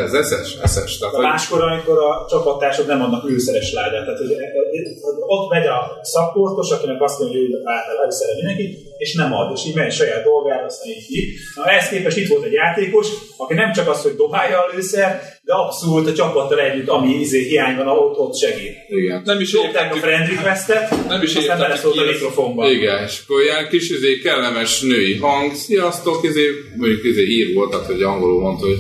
ez 0.04 0.14
eszes, 0.14 0.58
eszes. 0.62 0.98
Tehát, 0.98 1.14
A 1.14 1.18
hogy 1.18 1.26
máskor, 1.26 1.62
amikor 1.62 1.98
a 1.98 2.26
csapattársok 2.30 2.88
nem 2.88 3.02
adnak 3.02 3.30
őszeres 3.30 3.74
ládát, 3.74 4.06
tehát 4.06 4.20
hogy 4.20 4.32
e- 4.32 4.36
e- 4.36 4.94
ott 5.28 5.50
megy 5.50 5.66
a 5.66 6.00
szakportos, 6.02 6.72
akinek 6.72 7.02
azt 7.02 7.20
mondja, 7.20 7.40
hogy 7.40 7.52
által 7.64 8.02
előszere 8.02 8.34
mindenki, 8.36 8.78
és 8.98 9.14
nem 9.14 9.34
ad, 9.34 9.52
és 9.56 9.66
így 9.66 9.76
megy 9.76 9.92
saját 9.92 10.24
dolgára, 10.24 10.66
aztán 10.66 10.88
így. 10.88 11.34
Na, 11.56 11.66
ehhez 11.70 11.90
képest 11.90 12.18
itt 12.18 12.28
volt 12.28 12.44
egy 12.44 12.52
játékos, 12.52 13.08
aki 13.38 13.54
nem 13.54 13.72
csak 13.72 13.88
az, 13.90 14.02
hogy 14.02 14.16
dobálja 14.16 14.68
először, 14.72 15.06
de 15.46 15.54
abszolút 15.54 16.08
a 16.08 16.14
csapattal 16.14 16.60
együtt, 16.60 16.88
ami 16.88 17.14
izé 17.14 17.48
hiány 17.48 17.76
van, 17.76 17.88
ott, 17.88 18.18
ott 18.18 18.38
segít. 18.38 18.76
igen. 18.88 19.22
Nem 19.26 19.40
is 19.40 19.52
Dobták 19.52 19.94
a 19.94 19.98
friend 19.98 20.28
requestet, 20.28 21.08
Nem 21.08 21.22
is 21.22 21.36
aztán 21.36 21.60
beleszólt 21.60 21.98
a 21.98 22.04
mikrofonba. 22.04 22.70
Igen, 22.70 23.04
és 23.04 23.22
akkor 23.24 23.42
ilyen 23.42 23.68
kis 23.70 23.90
izé, 23.90 24.18
kellemes 24.18 24.82
női 24.82 25.18
hang, 25.18 25.54
sziasztok, 25.54 26.24
izé, 26.24 26.50
mondjuk 26.78 27.04
izé 27.04 27.22
ír 27.22 27.54
volt, 27.54 27.70
tehát 27.70 27.86
hogy 27.86 28.02
angolul 28.02 28.42
mondta, 28.42 28.66
hogy 28.66 28.78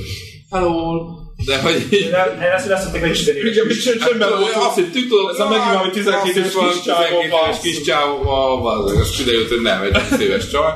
hello, 0.51 1.05
de 1.45 1.61
hogy 1.61 1.87
de 2.39 2.53
ezt 2.53 2.69
azt 2.69 2.81
mondták, 2.81 3.01
hogy 3.01 3.11
Isten 3.11 3.35
Igen, 3.35 3.65
mi 3.65 3.73
sem 3.73 3.99
semben 3.99 4.29
Hát, 4.29 4.63
azt 4.63 4.75
hittük, 4.75 5.09
tudod, 5.09 5.33
Ez 5.33 5.39
a 5.39 5.49
megint 5.49 5.65
valami 5.65 5.89
12 5.89 6.39
éves 6.39 6.53
kis 6.53 6.81
csávó, 6.83 7.03
12 7.03 7.25
éves 7.25 7.59
kis 7.61 7.81
csávó, 7.81 8.65
az 8.65 9.15
kiderült, 9.17 9.49
hogy 9.49 9.61
nem, 9.61 9.81
egy 9.81 9.97
20 9.97 10.19
éves 10.19 10.49
csaj. 10.49 10.71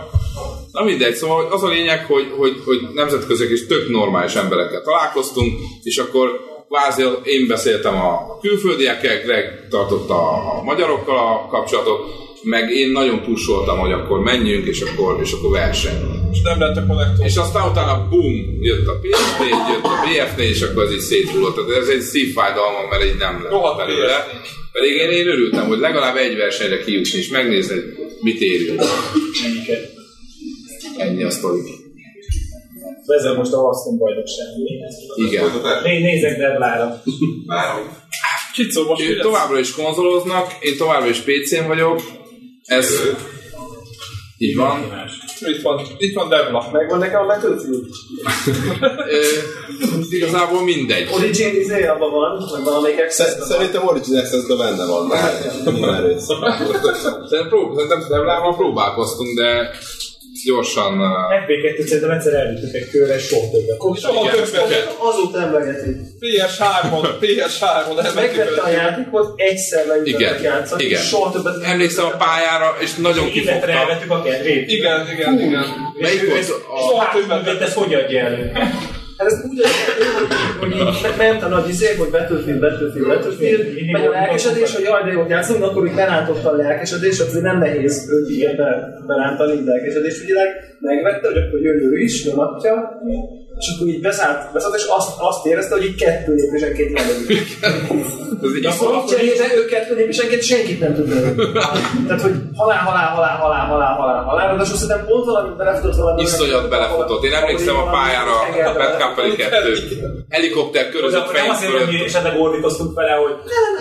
Na 0.72 0.84
mindegy, 0.84 1.16
szóval 1.16 1.46
az 1.52 1.64
a 1.64 1.68
lényeg, 1.68 2.06
hogy, 2.06 2.34
hogy, 2.38 2.62
hogy 2.66 2.80
nemzetköziek 2.94 3.50
és 3.50 3.66
tök 3.66 3.90
normális 3.90 4.34
emberekkel 4.34 4.82
találkoztunk, 4.82 5.60
és 5.84 5.98
akkor 5.98 6.40
kvázi 6.68 7.04
én 7.24 7.48
beszéltem 7.48 7.96
a 7.96 8.38
külföldiekkel, 8.42 9.22
Greg 9.22 9.68
tartotta 9.70 10.30
a 10.32 10.64
magyarokkal 10.64 11.18
a 11.18 11.48
kapcsolatot, 11.50 12.00
meg 12.44 12.72
én 12.72 12.92
nagyon 12.92 13.22
pusoltam, 13.22 13.80
hogy 13.80 13.92
akkor 13.92 14.20
menjünk, 14.20 14.68
és 14.68 14.82
akkor, 14.82 15.20
és 15.22 15.32
akkor 15.32 15.52
verseny. 15.52 15.98
És 16.32 16.42
nem 16.42 16.60
lett 16.60 16.78
a 16.78 16.86
konnektor. 16.86 17.26
És 17.26 17.36
aztán 17.36 17.70
utána 17.70 18.08
bum, 18.10 18.58
jött 18.62 18.88
a 18.88 19.00
PSP, 19.02 19.40
jött 19.72 19.84
a 19.84 20.02
BF4, 20.06 20.38
és 20.38 20.62
akkor 20.62 20.84
ez 20.84 20.92
így 20.92 21.00
széthullott. 21.00 21.56
Tehát 21.56 21.82
ez 21.82 21.88
egy 21.88 22.02
szívfájdalmam, 22.02 22.88
mert 22.90 23.06
így 23.06 23.18
nem 23.18 23.42
lett 23.42 23.52
Rohadt 23.52 23.78
belőle. 23.78 24.28
Pedig 24.72 24.92
én, 24.92 25.10
én 25.10 25.28
örültem, 25.28 25.68
hogy 25.68 25.80
legalább 25.80 26.16
egy 26.16 26.38
versenyre 26.38 26.84
kijutni, 26.84 27.18
és 27.18 27.30
megnézni, 27.30 27.74
hogy 27.74 27.84
mit 28.22 28.42
érünk. 28.42 28.82
Ennyi 31.00 31.24
a 31.24 31.30
sztori. 31.30 31.62
Ezzel 33.06 33.34
most 33.34 33.54
a 33.54 33.68
Aston 33.70 33.98
bajnokság. 33.98 34.48
Igen. 35.16 35.52
Né- 35.84 36.02
Nézek 36.02 36.38
Devlára. 36.38 37.02
Csicó, 38.54 38.84
most 38.84 39.02
Ők 39.02 39.16
lesz? 39.16 39.26
továbbra 39.26 39.60
is 39.60 39.72
konzoloznak, 39.76 40.58
én 40.60 40.78
továbbra 40.78 41.10
is 41.10 41.20
PC-n 41.20 41.68
vagyok. 41.68 42.02
Ez 42.66 42.90
így 44.38 44.56
van. 44.56 44.80
Itt 45.40 45.62
van, 45.62 45.82
itt 45.98 46.14
van 46.14 46.30
Devla. 46.30 46.70
Megvan 46.72 47.00
nekem 47.00 47.22
a 47.22 47.26
Battlefield? 47.26 47.86
Igazából 50.10 50.64
mindegy. 50.64 51.10
Origin 51.14 51.56
izé 51.56 51.84
abban 51.86 52.12
van, 52.12 52.48
vagy 52.52 52.64
valamelyik 52.64 53.00
access 53.00 53.34
Szerintem 53.48 53.88
Origin 53.88 54.18
Access-ben 54.18 54.58
benne 54.58 54.86
van 54.86 55.08
már. 55.08 55.32
Szerintem, 56.18 57.48
prób- 57.50 57.74
szerintem 57.76 58.06
Devlával 58.10 58.56
próbálkoztunk, 58.56 59.36
de 59.38 59.70
gyorsan... 60.46 61.00
uh, 61.00 61.08
FB2 61.46 61.86
szerintem 61.88 62.12
egyszer 62.12 62.34
elvittük 62.34 62.74
egy 62.74 62.90
körre, 62.90 63.16
és 63.16 63.26
soha 63.28 63.50
többet. 63.52 64.00
Soha 64.00 64.30
többet. 64.32 64.96
Azóta 65.00 65.42
emlegeti. 65.42 65.90
PS3-on, 66.20 67.06
PS3-on 67.22 68.16
Megvette 68.16 68.62
a 68.62 68.70
játékot, 68.70 69.34
egyszer 69.42 69.86
leütöttek 69.88 70.20
Igen, 70.20 70.42
játszani, 70.42 70.84
igen. 70.84 71.02
és 71.02 71.08
soha 71.08 71.32
többet 71.32 71.64
Emlékszem 71.64 72.06
a 72.06 72.10
pályára, 72.18 72.76
és 72.80 72.96
nagyon 72.96 73.28
Életre 73.28 73.42
kifogta. 73.42 73.68
elvettük 73.68 74.12
a 74.12 74.22
kedvét. 74.22 74.72
Igen, 74.72 75.08
igen, 75.14 75.40
igen. 75.40 75.66
Melyik 76.00 76.30
volt 76.30 76.46
Soha 76.90 77.10
többet, 77.14 77.62
ezt 77.62 77.74
hogy 77.74 77.94
adja 77.94 78.20
elő? 78.20 78.52
Hát 79.18 79.28
ez 79.28 79.34
úgy, 79.50 79.62
hogy, 79.62 80.28
hogy 80.60 80.72
így 80.72 81.18
ment 81.18 81.44
a 81.44 81.48
nagy 81.48 81.70
izé, 81.70 81.96
hogy 81.96 82.10
Battlefield, 82.10 82.60
Battlefield, 82.60 83.08
Battlefield, 83.08 83.64
megy 83.92 84.06
a 84.06 84.10
lelkesedés, 84.10 84.76
hogy 84.76 84.84
jaj, 84.84 85.04
de 85.04 85.12
jót 85.12 85.30
játszunk, 85.30 85.64
akkor 85.64 85.88
így 85.88 85.96
berántotta 85.96 86.50
a 86.50 86.56
lelkesedés, 86.56 87.20
azért 87.20 87.44
nem 87.44 87.58
nehéz 87.58 88.10
őt 88.12 88.30
ilyen 88.30 88.56
be, 88.56 88.68
berántani 89.08 89.66
lelkesedés 89.66 90.22
ügyileg. 90.22 90.48
Megvette, 90.80 91.28
hogy 91.28 91.38
akkor 91.38 91.60
jön 91.62 91.78
ő 91.92 91.98
is, 91.98 92.26
nyomatja, 92.26 93.02
és 93.60 93.68
akkor 93.76 93.88
így 93.88 94.02
beszállt, 94.02 94.54
beszállt 94.54 94.76
és 94.76 94.86
azt, 94.98 95.10
azt 95.18 95.46
érezte, 95.46 95.76
hogy 95.76 95.86
így 95.86 95.96
kettő 95.96 96.34
lépésenként 96.34 97.00
lelövő. 97.00 97.36
Ez 98.44 98.52
egy 98.56 98.66
Akkor 98.66 98.96
így 98.96 99.10
cserébe 99.10 99.56
ő 99.56 99.66
kettő 99.66 99.96
lépésenként 99.96 100.44
senkit 100.44 100.80
nem 100.80 100.94
tud. 100.96 101.08
Tehát, 102.08 102.22
hogy 102.22 102.36
halál, 102.56 102.78
halál, 102.78 103.08
halál, 103.16 103.36
halál, 103.38 103.66
halál, 103.66 103.94
halál, 104.00 104.24
halál, 104.24 104.56
de 104.56 104.62
azt 104.62 104.76
szerintem 104.76 105.06
pont 105.06 105.26
valami 105.26 105.50
belefutott 105.58 105.96
valami. 105.96 106.22
Iszonyat 106.22 106.70
belefutott. 106.70 107.24
Én 107.24 107.34
emlékszem 107.34 107.78
a 107.78 107.90
pályára, 107.90 108.38
a 108.70 108.74
Bad 108.74 109.02
Company 109.02 109.36
2 109.36 109.78
helikopter 110.30 110.84
De 110.84 110.90
körözött 110.90 111.20
akkor 111.20 111.34
nem 111.34 111.44
fejünk 111.44 111.56
azért, 111.56 111.72
hogy 111.72 111.94
mi 111.94 112.04
esetleg 112.04 112.40
ordítoztunk 112.40 112.96
vele, 112.96 113.12
hogy 113.12 113.34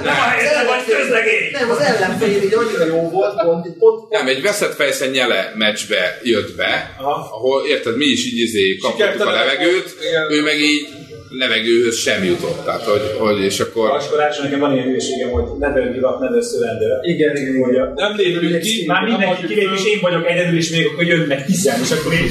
nem 0.04 0.14
a 0.14 0.28
helyzetre 0.32 0.64
vagy 0.64 0.84
közlegény! 0.96 1.50
Nem, 1.52 1.70
az 1.70 1.80
ellenfél 1.80 2.42
így 2.42 2.54
annyira 2.54 2.84
jó 2.84 3.10
volt, 3.10 3.42
pont, 3.42 3.62
pont, 3.62 3.78
pont 3.78 4.10
Nem, 4.10 4.26
egy 4.26 4.42
veszett 4.42 4.74
fejszen 4.74 5.10
nyele 5.10 5.52
meccsbe 5.54 6.18
jött 6.22 6.56
be, 6.56 6.94
Aha. 6.98 7.28
ahol 7.36 7.66
érted, 7.66 7.96
mi 7.96 8.04
is 8.04 8.26
így 8.26 8.38
izé 8.38 8.76
kaptuk 8.76 9.00
a 9.00 9.04
Sikertelen. 9.04 9.32
Levegőt, 9.68 9.96
Igen. 10.08 10.32
ő 10.32 10.42
meg 10.42 10.58
így 10.60 10.86
levegőhöz 11.30 11.96
sem 11.96 12.24
jutott. 12.24 12.64
Tehát, 12.64 12.82
hogy, 12.82 13.00
hogy 13.18 13.44
és 13.44 13.60
akkor... 13.60 13.88
Vaskoráson 13.90 14.44
nekem 14.44 14.58
van 14.60 14.72
ilyen 14.72 14.84
hülyeségem, 14.84 15.30
hogy 15.30 15.44
never 15.58 15.92
give 15.92 16.08
up, 16.08 16.20
never 16.20 16.42
surrender. 16.42 16.90
Igen, 17.02 17.36
igen, 17.36 17.54
igen. 17.54 17.64
Hogy 17.64 17.76
a- 17.76 17.92
Nem 17.94 18.16
lépünk 18.16 18.60
ki. 18.60 18.84
Már 18.86 19.02
mindenki 19.02 19.46
kilép, 19.46 19.68
és 19.76 19.84
én 19.84 19.98
vagyok 20.00 20.28
egyedül, 20.30 20.58
és 20.58 20.70
még 20.70 20.86
akkor 20.86 21.04
jönnek 21.04 21.46
hiszen, 21.46 21.80
és 21.84 21.90
akkor 21.90 22.12
én 22.12 22.26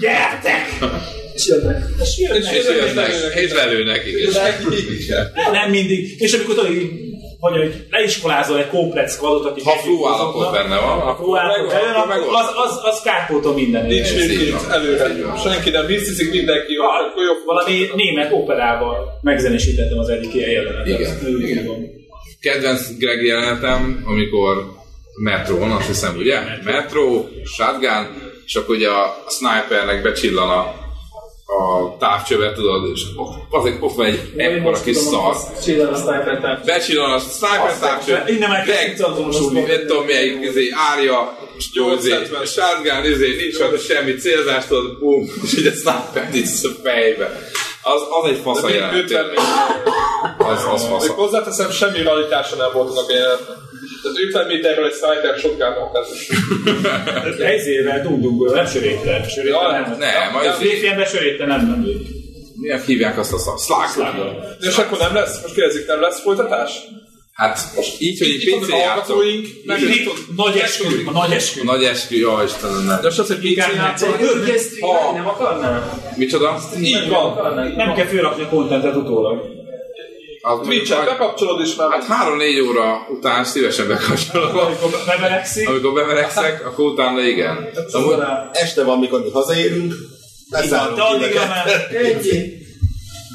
gyertek! 0.00 0.62
És 1.34 1.46
jönnek. 1.46 1.84
És 2.02 2.18
jönnek. 2.18 2.54
És 2.54 2.64
jönnek, 2.64 3.34
és 3.34 3.52
lelőnek, 3.52 4.02
igen. 5.00 5.32
Nem 5.52 5.70
mindig. 5.70 6.20
És 6.20 6.32
amikor 6.32 6.54
tudod, 6.54 6.70
így, 6.70 6.90
vagy 7.40 7.52
hogy 7.56 7.86
leiskolázol 7.90 8.58
egy 8.58 8.68
komplex 8.68 9.14
skladot, 9.14 9.44
aki 9.44 9.62
Ha 9.64 9.70
flu 9.70 10.06
állapot 10.08 10.52
benne 10.52 10.76
van, 10.80 10.98
ha 11.00 11.08
akkor 11.10 11.38
állapot 11.38 11.72
meg- 11.72 11.80
benne, 11.82 11.92
akkor 11.94 12.08
megold. 12.08 12.34
az, 12.34 12.48
az, 12.64 12.80
az 12.82 13.00
kárpótol 13.02 13.54
minden. 13.54 13.86
Nincs 13.86 14.10
van. 14.52 14.72
előre. 14.72 15.36
Senki 15.42 15.70
nem 15.70 15.86
vissziszik, 15.86 16.30
mindenki 16.32 16.72
jó. 16.72 16.82
Akkor 16.82 17.22
jó. 17.24 17.32
Valami 17.44 17.88
német 17.94 18.32
operával 18.32 19.18
megzenésítettem 19.22 19.98
az 19.98 20.08
egyik 20.08 20.34
ilyen 20.34 20.50
jelenetet. 20.50 20.86
Igen, 21.00 21.90
kedvenc 22.40 22.96
Greg 22.98 23.22
jelenetem, 23.22 24.04
amikor 24.06 24.54
metrón, 25.22 25.70
azt 25.70 25.86
hiszem, 25.86 26.16
ugye? 26.16 26.38
Metró, 26.64 27.28
shotgun, 27.44 28.30
és 28.46 28.54
akkor 28.54 28.74
ugye 28.76 28.88
a 28.88 29.24
snipernek 29.28 30.02
becsillan 30.02 30.48
a, 30.50 30.74
a 31.58 31.96
távcsövet, 31.98 32.54
tudod, 32.54 32.90
és 32.94 33.02
ott, 33.16 33.32
azért 33.50 33.76
ott 33.82 33.94
van 33.94 34.06
egy 34.06 34.32
ekkora 34.36 34.82
kis 34.82 34.96
szar. 34.96 35.36
Csillan 35.64 35.92
a 35.92 35.96
sniper 35.96 36.40
táp. 36.40 36.64
Becsillan 36.64 37.12
a 37.12 37.18
sniper 37.18 37.78
távcsövet, 37.80 38.28
Innen 38.28 38.50
már 38.50 38.68
azonosulni. 38.98 39.60
nem 39.60 39.86
tudom 39.86 40.06
melyik, 40.06 40.40
izé, 40.40 40.68
árja, 40.90 41.36
izé, 41.58 41.80
870. 41.80 42.46
shotgun, 42.46 43.12
izé, 43.12 43.36
nincs 43.36 43.58
rajta 43.58 43.78
semmi 43.78 44.14
célzást, 44.14 44.68
tudod, 44.68 44.98
bum, 44.98 45.30
és 45.44 45.58
így 45.58 45.66
a 45.66 45.70
sniper 45.70 46.28
nincs 46.32 46.64
a 46.64 46.68
fejbe. 46.82 47.40
Az, 47.82 48.02
az 48.22 48.30
egy 48.30 48.40
fasz 48.42 48.62
a 48.62 48.68
jelenet. 48.68 48.94
50 48.94 49.24
tényleg. 49.24 49.38
Az, 50.38 50.64
az 50.74 50.86
fasz. 50.86 51.06
Hozzáteszem, 51.06 51.70
semmi 51.70 52.02
realitása 52.02 52.56
nem 52.56 52.70
volt 52.72 52.90
annak 52.90 53.08
a 53.08 53.12
jelenetnek. 53.12 53.56
Tehát 54.02 54.18
50 54.26 54.46
méterről 54.46 54.86
egy 54.86 54.92
sniper 54.92 55.38
shotgun 55.38 55.62
Ezével 57.44 58.02
dundungból, 58.02 58.50
nem 58.54 58.66
sörétlen. 58.66 59.28
Sörétlen 59.28 59.62
Ja, 59.62 59.70
nem. 59.70 59.96
Nem, 59.98 60.32
majd 60.32 60.46
A 60.46 60.56
VPN-ben 60.58 61.06
sörétlen 61.06 61.48
nem, 61.48 61.66
nem. 61.66 61.86
Miért 62.54 62.84
hívják 62.84 63.18
azt 63.18 63.32
a? 63.32 63.56
Slack. 63.58 64.14
És 64.60 64.76
akkor 64.76 64.98
nem 64.98 65.14
lesz, 65.14 65.42
most 65.42 65.54
kérdezik, 65.54 65.86
nem 65.86 66.00
lesz 66.00 66.20
folytatás? 66.20 66.70
Hát 67.32 67.58
így, 67.98 68.18
hogy 68.18 68.50
vannak 68.50 68.66
PC 68.66 68.72
a 68.72 68.76
játszok. 68.76 69.22
nagy 70.36 70.56
eskü, 70.56 70.84
a 71.06 71.10
nagy 71.10 71.32
eskü. 71.32 71.60
A 71.60 71.64
nagy 71.64 71.84
eskü, 71.84 72.16
jó 72.16 72.42
Istenem, 72.42 72.84
nem. 72.86 72.96
De 72.96 73.02
most 73.02 73.18
az, 73.18 73.26
hogy 73.26 73.38
PC 73.38 73.74
játszol, 73.76 74.16
Hogy 74.16 74.48
ezt 74.54 74.80
nem 75.14 75.26
akarná? 75.26 76.00
Micsoda? 76.16 76.60
így 76.80 77.08
van. 77.08 77.54
Nem 77.76 77.94
kell 77.94 78.06
fölrakni 78.06 78.42
a 78.42 78.48
kontentet 78.48 78.96
utólag. 78.96 79.59
A 80.42 80.60
Twitch-et 80.60 81.04
bekapcsolod 81.04 81.60
és 81.60 81.74
már. 81.74 81.90
Hát 81.90 82.28
3-4 82.28 82.68
óra 82.68 83.06
után 83.08 83.44
szívesen 83.44 83.88
bekapcsolom. 83.88 84.58
Amikor 84.58 84.90
bemeregszik, 85.06 85.68
Amikor 85.68 85.92
bemelegszek, 85.92 86.66
akkor 86.66 86.84
utána 86.84 87.20
igen. 87.20 87.68
Este 88.52 88.84
van, 88.84 88.98
mikor 88.98 89.22
mi 89.22 89.30
hazaérünk, 89.30 89.94
leszállunk 90.48 90.96
de 90.96 91.02
addigra 91.02 91.46
már 91.46 91.88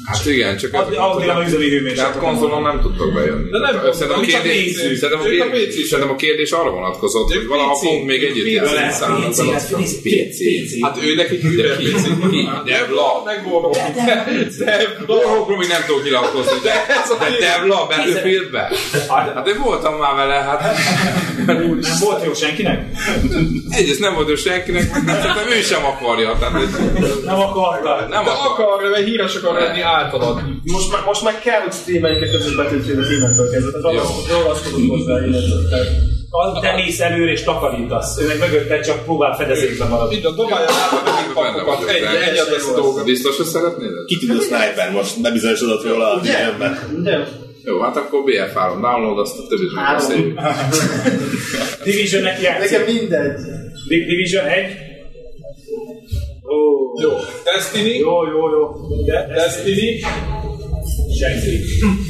Hát 0.06 0.26
igen, 0.26 0.56
csak 0.56 0.72
Az- 0.74 0.96
ahhoz 0.96 1.22
a 1.28 1.42
üzemi 1.46 1.64
De 1.64 1.70
hőmérséklet. 1.74 2.06
hát 2.06 2.18
konzolon 2.18 2.62
nem 2.62 2.80
tudtok 2.80 3.12
bejönni. 3.14 3.50
De 3.50 3.58
nem 3.58 3.70
Tehát 3.80 3.94
szerintem 3.94 4.22
a 4.22 4.26
csak 4.26 4.42
kérdés, 4.42 4.72
szerintem 4.72 5.20
a 5.20 5.22
kérdés, 5.22 5.86
szerintem 5.88 6.14
a 6.14 6.16
kérdés 6.16 6.50
arra 6.50 6.70
vonatkozott, 6.70 7.32
hogy 7.32 7.46
valaha 7.46 7.74
fogunk 7.76 8.06
még 8.06 8.22
együtt 8.24 8.46
játszani 8.46 8.92
számot. 8.92 9.28
PC, 10.02 10.38
hát. 10.82 10.94
Hát 10.94 11.04
ő 11.04 11.14
nekik 11.14 11.40
hűre? 11.42 11.76
PC. 11.76 12.02
Devla? 12.64 13.22
Devla. 13.24 13.70
Még 15.58 15.68
nem 15.68 15.82
tudok 15.86 16.02
nyilatkozni, 16.04 16.58
de. 16.62 16.86
Devla 17.40 17.82
a 17.82 17.86
Battlefieldben? 17.86 18.68
Hát 19.08 19.48
én 19.48 19.60
voltam 19.64 19.94
már 19.98 20.14
vele, 20.14 20.34
hát 20.34 20.76
Nem 21.46 21.80
volt 22.00 22.24
jó 22.24 22.34
senkinek? 22.34 22.84
egyrészt 23.70 24.00
nem 24.00 24.14
volt 24.14 24.28
ő 24.28 24.34
senkinek, 24.34 24.82
szerintem 24.82 25.48
ő 25.58 25.60
sem 25.62 25.84
akarja. 25.84 26.36
Tehát, 26.38 26.52
Nem 27.24 27.38
akarta. 27.40 28.06
nem 28.10 28.24
De 28.24 28.30
akar. 28.30 28.64
akar, 28.66 28.90
mert 28.90 29.04
híres 29.06 29.34
akar 29.34 29.60
lenni 29.60 29.80
általad. 30.00 30.36
Most 30.76 30.92
már, 30.92 31.02
most 31.10 31.22
már 31.26 31.36
kell, 31.46 31.60
hogy 31.60 31.72
streameljük 31.80 32.22
a 32.22 32.30
közös 32.34 32.54
betűtőt 32.60 33.10
innentől 33.10 33.50
kezdve. 33.50 33.70
Tehát 33.80 33.96
Jó. 33.96 34.36
ragaszkodunk 34.36 34.90
hozzá 34.90 35.16
innentől. 35.26 35.60
Az 36.30 36.60
te 36.60 36.74
mész 36.74 37.00
előre 37.00 37.30
és 37.30 37.42
takarítasz. 37.42 38.18
Ő 38.20 38.26
meg 38.26 38.38
mögötted 38.38 38.84
csak 38.84 39.04
próbál 39.04 39.36
fedezékbe 39.36 39.84
maradni. 39.84 40.16
Így 40.16 40.24
a 40.24 40.30
dobálja 40.30 40.68
a. 40.68 41.88
Ennyi, 41.88 42.16
ennyi 42.26 42.38
a 42.38 42.74
dolga. 42.80 43.04
Biztos, 43.04 43.36
hogy 43.36 43.46
szeretnéd? 43.46 43.90
Kitűnő 44.06 44.38
sniper 44.40 44.90
most 44.92 45.22
bebizonyosodott 45.22 45.84
róla 45.84 46.12
a 46.12 46.18
filmben. 46.18 46.78
Ugye? 46.98 47.16
Jó, 47.64 47.80
hát 47.80 47.96
akkor 47.96 48.20
BF3 48.26 48.80
download, 48.80 49.18
azt 49.18 49.38
a 49.38 49.46
többit 49.48 49.74
meg 49.74 49.84
beszéljük. 49.96 50.40
Division-nek 51.84 52.40
játszik. 52.40 52.70
Nekem 52.70 52.94
mindegy. 52.94 53.36
Di- 53.88 54.04
Division 54.04 54.44
1. 54.44 54.85
Ó, 56.48 56.56
Jó. 57.02 57.10
Destiny. 57.44 57.98
jó, 57.98 58.26
jó, 58.26 58.50
jó. 58.50 58.76
De, 59.06 59.26
de 59.26 59.34
Destiny. 59.34 60.00
senki. 61.20 61.60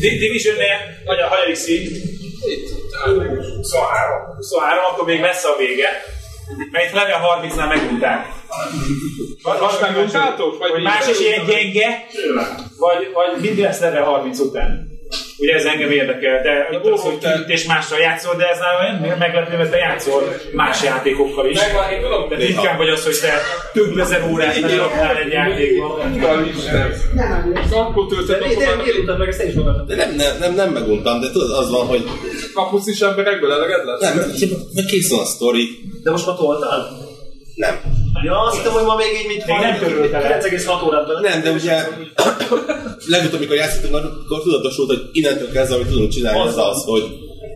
Di- 0.00 0.18
Division-nél, 0.18 0.76
vagy 1.06 1.18
a 1.18 1.26
hanyadik 1.26 1.54
szint? 1.54 1.88
23. 3.56 4.34
23, 4.36 4.84
akkor 4.92 5.06
még 5.06 5.20
messze 5.20 5.48
a 5.48 5.56
vége. 5.58 5.88
Mert 6.70 6.84
itt 6.88 6.92
level 6.94 7.20
30-nál 7.22 7.68
megunták. 7.68 8.26
Vagy, 9.42 9.60
Most 9.60 9.80
meguntátok? 9.80 10.58
Vagy 10.58 10.82
más 10.82 11.08
is 11.08 11.20
ilyen 11.20 11.44
gyenge, 11.46 12.06
vagy, 12.78 13.10
vagy 13.14 13.40
mindig 13.40 13.64
lesz 13.64 13.80
level 13.80 14.02
30 14.04 14.38
után. 14.38 14.88
Ugye 15.38 15.54
ez 15.54 15.64
engem 15.64 15.90
érdekel, 15.90 16.42
de 16.42 16.68
itt 16.72 16.92
az, 16.92 17.00
hogy 17.00 17.18
te- 17.18 17.44
és 17.46 17.64
mással 17.64 17.98
játszol, 17.98 18.34
de 18.36 18.48
ez 18.48 18.58
már 18.58 18.74
olyan 18.80 19.18
meglepő, 19.18 19.56
mert 19.56 19.70
te 19.70 19.76
játszol 19.76 20.22
más 20.52 20.82
játékokkal 20.82 21.48
is. 21.50 21.58
De 22.28 22.36
ritkán 22.36 22.76
vagy 22.76 22.88
az, 22.88 23.04
hogy 23.04 23.18
te 23.20 23.32
több 23.72 23.98
ezer 23.98 24.22
órát 24.30 24.60
beleraknál 24.60 25.16
egy 25.16 25.32
játékba. 25.32 25.98
Utal 26.14 26.46
Isten. 26.46 26.92
Akkor 27.72 28.06
töltött 28.06 28.40
De 28.40 28.64
de 28.64 28.74
miért 28.82 29.18
meg 29.18 29.28
ezt 29.28 29.38
te 29.38 29.46
is 29.46 29.54
mondtad? 29.54 29.86
De 29.86 29.94
nem, 29.96 30.14
nem, 30.14 30.36
nem, 30.38 30.54
nem 30.54 30.72
meguntam, 30.72 31.20
de 31.20 31.30
tudod, 31.30 31.50
az 31.50 31.70
van, 31.70 31.86
hogy 31.86 32.04
kapusz 32.54 32.86
is 32.86 33.00
emberekből 33.00 33.52
eleged 33.52 33.84
lesz? 33.84 34.00
nem, 34.00 34.14
meg 34.74 34.84
kész 34.84 35.10
van 35.10 35.20
a 35.20 35.24
sztori. 35.24 35.68
De 36.02 36.10
most 36.10 36.26
már 36.26 36.36
toltál? 36.36 36.88
Nem. 37.54 37.80
Ja, 38.24 38.40
azt 38.40 38.56
hittem, 38.56 38.72
hogy 38.72 38.84
ma 38.84 38.96
még 38.96 39.06
így 39.20 39.26
mit 39.26 39.46
Még 39.46 39.56
nem 39.60 39.78
törölt 39.78 40.12
el. 40.12 40.40
9,6 40.40 40.86
órát 40.86 41.06
bele. 41.06 41.20
Nem, 41.20 41.42
de 41.42 41.50
ugye 41.50 41.74
legutóbb, 43.06 43.38
amikor 43.38 43.56
játszottunk, 43.56 43.94
akkor 43.94 44.42
tudatosult, 44.42 44.88
hogy 44.88 45.02
innentől 45.12 45.50
kezdve, 45.50 45.74
amit 45.74 45.88
tudunk 45.88 46.10
csinálni, 46.10 46.48
az 46.48 46.56
az, 46.56 46.84
hogy 46.84 47.04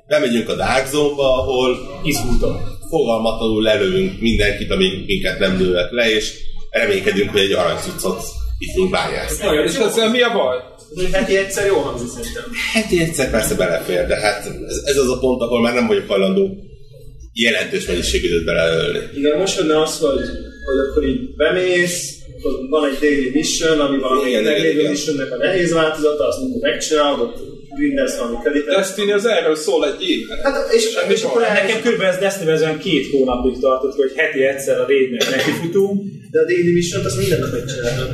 bemegyünk 0.09 0.49
a 0.49 0.55
Dark 0.55 0.87
Zone-ba, 0.87 1.39
ahol 1.39 1.79
Izgultam. 2.05 2.79
fogalmatlanul 2.89 3.63
lelövünk 3.63 4.21
mindenkit, 4.21 4.71
amíg 4.71 5.07
minket 5.07 5.39
nem 5.39 5.59
lőnek 5.59 5.91
le, 5.91 6.15
és 6.15 6.33
reménykedünk, 6.71 7.31
hogy 7.31 7.41
egy 7.41 7.53
aranycuccot 7.53 8.23
itt 8.59 8.75
tudunk 8.75 8.91
bányászni. 8.91 9.47
És 9.65 9.75
ezzel 9.75 10.11
mi 10.11 10.21
a 10.21 10.33
baj? 10.33 10.57
Heti 11.13 11.37
egyszer 11.37 11.67
jó 11.67 11.77
hangzik 11.77 12.09
szerintem. 12.09 12.45
Heti 12.73 13.01
egyszer 13.01 13.31
persze 13.31 13.55
belefér, 13.55 14.07
de 14.07 14.17
hát 14.17 14.47
ez, 14.67 14.83
ez 14.85 14.97
az 14.97 15.11
a 15.11 15.19
pont, 15.19 15.41
ahol 15.41 15.61
már 15.61 15.75
nem 15.75 15.87
vagyok 15.87 16.09
hajlandó 16.09 16.57
jelentős 17.33 17.87
mennyiségű 17.87 18.27
időt 18.27 18.45
beleölni. 18.45 18.99
Igen, 19.17 19.39
most 19.39 19.59
jönne 19.59 19.83
az, 19.83 19.99
hogy, 19.99 20.21
hogy 20.67 20.79
akkor 20.91 21.05
így 21.05 21.35
bemész, 21.37 22.20
van 22.69 22.91
egy 22.91 22.99
daily 23.01 23.31
mission, 23.33 23.81
ami 23.81 23.99
valami 23.99 24.33
meglévő 24.33 24.89
missionnek 24.89 25.33
a 25.33 25.37
nehéz 25.37 25.73
változata, 25.73 26.27
azt 26.27 26.41
mondjuk 26.41 26.63
megcsinálod, 26.63 27.21
ott 27.21 27.37
grindelsz 27.77 28.19
valami 28.19 28.37
kreditet. 28.43 28.75
Destiny 28.75 29.13
az 29.13 29.27
erről 29.27 29.57
szól 29.57 29.87
egy 29.87 30.09
évet. 30.09 30.41
Hát, 30.41 30.73
és, 30.73 30.83
Semmi 30.83 31.13
és 31.13 31.23
akkor 31.23 31.41
Nekem 31.41 31.81
kb. 31.81 32.01
ez 32.01 32.19
Destiny 32.19 32.49
ez 32.49 32.63
olyan 32.63 32.79
két 32.79 33.11
hónapig 33.11 33.61
tartott, 33.61 33.95
hogy 33.95 34.13
heti 34.17 34.43
egyszer 34.43 34.81
a 34.81 34.87
raidnek 34.87 35.31
nekifutunk. 35.31 36.03
de 36.31 36.41
a 36.41 36.45
daily 36.45 36.73
mission 36.73 37.05
azt 37.05 37.19
minden 37.19 37.41
nap 37.41 37.53
megcsinálod. 37.53 38.09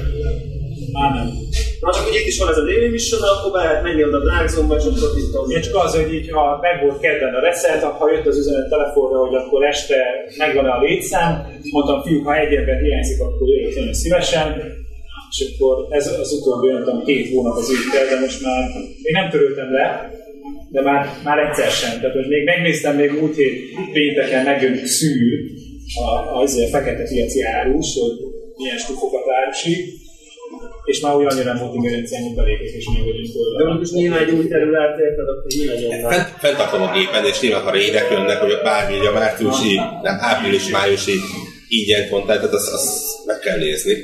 Már 0.92 1.14
nem. 1.14 1.45
Na 1.86 1.92
csak, 1.92 2.06
hogy 2.08 2.18
itt 2.20 2.30
is 2.32 2.38
van 2.40 2.52
ez 2.52 2.62
a 2.62 2.66
daily 2.68 2.88
mission, 2.96 3.22
akkor 3.32 3.50
be 3.52 3.60
lehet 3.64 3.82
menni 3.86 4.02
oda 4.08 4.18
a 4.18 4.46
Zone-ba, 4.52 4.76
és 4.80 4.86
akkor 4.88 5.18
itt 5.20 5.30
tudom. 5.32 5.50
Én 5.56 5.62
csak 5.66 5.76
az, 5.84 5.90
hogy 5.98 6.12
így, 6.16 6.28
ha 6.36 6.44
meg 6.66 6.74
volt 6.84 7.00
kedden 7.04 7.34
a 7.38 7.40
reset, 7.48 7.82
ha 7.82 8.12
jött 8.12 8.26
az 8.30 8.38
üzenet 8.42 8.68
telefonra, 8.74 9.18
hogy 9.24 9.36
akkor 9.40 9.60
este 9.72 9.98
megvan-e 10.42 10.70
a 10.76 10.82
létszám, 10.84 11.30
mondtam, 11.74 12.02
fiúk, 12.02 12.26
ha 12.26 12.34
egy 12.42 12.54
ember 12.60 12.78
hiányzik, 12.84 13.20
akkor 13.20 13.48
jövök 13.48 13.74
nagyon 13.78 13.98
szívesen, 14.02 14.46
és 15.30 15.38
akkor 15.48 15.74
ez 15.98 16.06
az 16.22 16.32
utóbbi, 16.38 16.66
nem 16.72 16.84
tudom, 16.84 17.04
két 17.04 17.30
hónap 17.32 17.56
az 17.56 17.70
ügytel, 17.74 18.06
de 18.10 18.20
most 18.24 18.42
már 18.46 18.62
még 19.02 19.12
nem 19.18 19.30
töröltem 19.30 19.70
le, 19.72 19.86
de 20.74 20.80
már, 20.88 21.02
már 21.24 21.38
egyszer 21.46 21.70
sem. 21.70 22.00
Tehát 22.00 22.16
most 22.16 22.28
még 22.28 22.44
megnéztem 22.44 22.96
még 22.96 23.10
múlt 23.18 23.36
hét 23.36 23.56
pénteken 23.92 24.44
megjön 24.44 24.86
szűr, 24.86 25.38
a, 26.04 26.08
a, 26.08 26.40
az 26.42 26.56
a 26.64 26.66
fekete 26.66 27.04
piaci 27.10 27.42
árus, 27.42 27.88
hogy 28.00 28.16
milyen 28.56 28.78
stufokat 28.78 29.24
árusít, 29.40 30.04
és 30.86 31.00
már 31.00 31.14
úgy 31.14 31.26
annyira 31.28 31.52
nem 31.52 31.62
volt 31.62 31.74
ingerenciám, 31.74 32.22
hogy 32.22 32.34
belépek 32.34 32.66
és 32.66 32.86
meg 32.94 33.04
vagyunk 33.04 33.56
De 33.58 33.64
most 33.64 33.92
nyilván 33.92 34.22
egy 34.22 34.30
új 34.30 34.48
terület, 34.48 34.98
érted, 34.98 35.28
akkor 35.28 35.50
nyilván 35.56 35.78
nyomnál. 35.78 36.10
Fent, 36.12 36.28
fenntartom 36.38 36.82
a 36.82 36.92
gépen, 36.92 37.24
és 37.24 37.40
nyilván, 37.40 37.62
ha 37.62 37.70
rédek 37.70 38.10
jönnek, 38.10 38.40
vagy 38.40 38.60
bármi, 38.62 39.06
a 39.06 39.12
márciusi, 39.12 39.74
nem, 40.02 40.16
április-májusi 40.20 41.16
ingyen 41.68 42.08
content, 42.08 42.40
tehát 42.40 42.54
azt, 42.54 42.72
azt 42.72 43.26
meg 43.26 43.38
kell 43.38 43.58
nézni. 43.58 43.94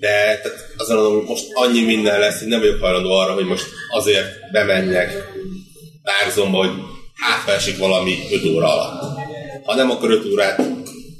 De 0.00 0.08
tehát 0.42 0.66
azon 0.76 0.96
mondom, 0.96 1.16
hogy 1.18 1.28
most 1.28 1.46
annyi 1.52 1.84
minden 1.84 2.18
lesz, 2.18 2.38
hogy 2.38 2.48
nem 2.48 2.60
vagyok 2.60 2.80
hajlandó 2.80 3.10
arra, 3.10 3.32
hogy 3.32 3.44
most 3.44 3.66
azért 3.90 4.26
bemenjek 4.52 5.10
Dárzomba, 6.02 6.58
hogy 6.58 6.70
átfelsik 7.32 7.78
valami 7.78 8.14
5 8.32 8.44
óra 8.44 8.72
alatt. 8.72 9.02
Ha 9.64 9.74
nem, 9.74 9.90
akkor 9.90 10.10
5 10.10 10.32
órát 10.32 10.56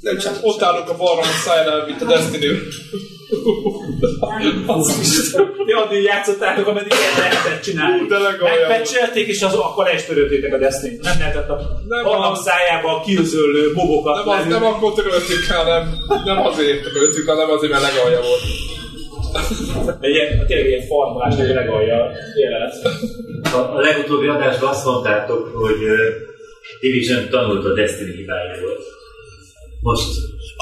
nem 0.01 0.17
csak. 0.17 0.37
Ott 0.41 0.61
állok 0.61 0.89
a 0.89 0.97
balra 0.97 1.21
a 1.21 1.41
szájnál, 1.45 1.85
mint 1.85 2.01
a 2.01 2.05
Destiny. 2.05 2.47
Ti 5.65 5.71
addig 5.71 6.03
játszottátok, 6.03 6.67
ameddig 6.67 6.91
ilyen 6.91 7.19
lehetett 7.19 7.61
csinálni. 7.61 8.01
Ú, 8.01 8.07
de 8.07 8.17
Megpecselték, 8.67 9.27
és 9.27 9.41
az, 9.41 9.53
akkor 9.53 9.85
le 9.85 9.93
is 9.93 10.03
töröltétek 10.03 10.53
a 10.53 10.57
Destiny-t. 10.57 11.03
Nem 11.03 11.19
lehetett 11.19 11.49
a 11.49 11.81
Nem 11.87 12.05
az. 12.05 12.41
szájába 12.41 12.95
a 12.95 13.01
kilzöllő 13.01 13.73
bobokat 13.73 14.25
Nem, 14.25 14.37
az, 14.37 14.45
nem 14.45 14.63
akkor 14.63 14.93
töröltük, 14.93 15.45
hanem 15.49 15.93
nem 16.25 16.37
azért 16.45 16.83
töröltük, 16.83 17.29
hanem 17.29 17.49
azért, 17.49 17.71
mert 17.71 17.83
legalja 17.83 18.19
volt. 18.21 18.41
Egy 20.01 20.09
ilyen, 20.09 20.45
tényleg 20.47 20.67
ilyen 20.67 20.87
farmolás, 20.87 21.35
hogy 21.35 21.47
legalja 21.47 22.11
jelenet. 22.41 22.73
A, 23.53 23.75
a 23.77 23.79
legutóbbi 23.79 24.27
adásban 24.27 24.69
azt 24.69 24.85
mondtátok, 24.85 25.47
hogy 25.53 25.83
uh, 25.83 25.97
Division 26.81 27.29
tanult 27.29 27.65
a 27.65 27.73
Destiny 27.73 28.15
hibáiból. 28.15 28.77
Most 29.81 30.09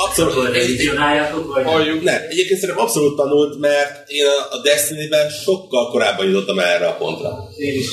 Abszolút. 0.05 0.31
akkor 0.33 0.51
revizionáljátok, 0.51 1.53
vagy 1.53 1.63
Halljuk. 1.65 2.03
Nem, 2.03 2.21
egyébként 2.29 2.59
szerintem 2.59 2.83
abszolút 2.85 3.15
tanult, 3.15 3.59
mert 3.59 4.09
én 4.09 4.25
a- 4.25 4.61
Destiny-ben 4.61 5.29
sokkal 5.29 5.89
korábban 5.89 6.25
jutottam 6.25 6.59
el 6.59 6.65
erre 6.65 6.87
a 6.87 6.95
pontra. 6.95 7.29
Én 7.57 7.73
is. 7.73 7.87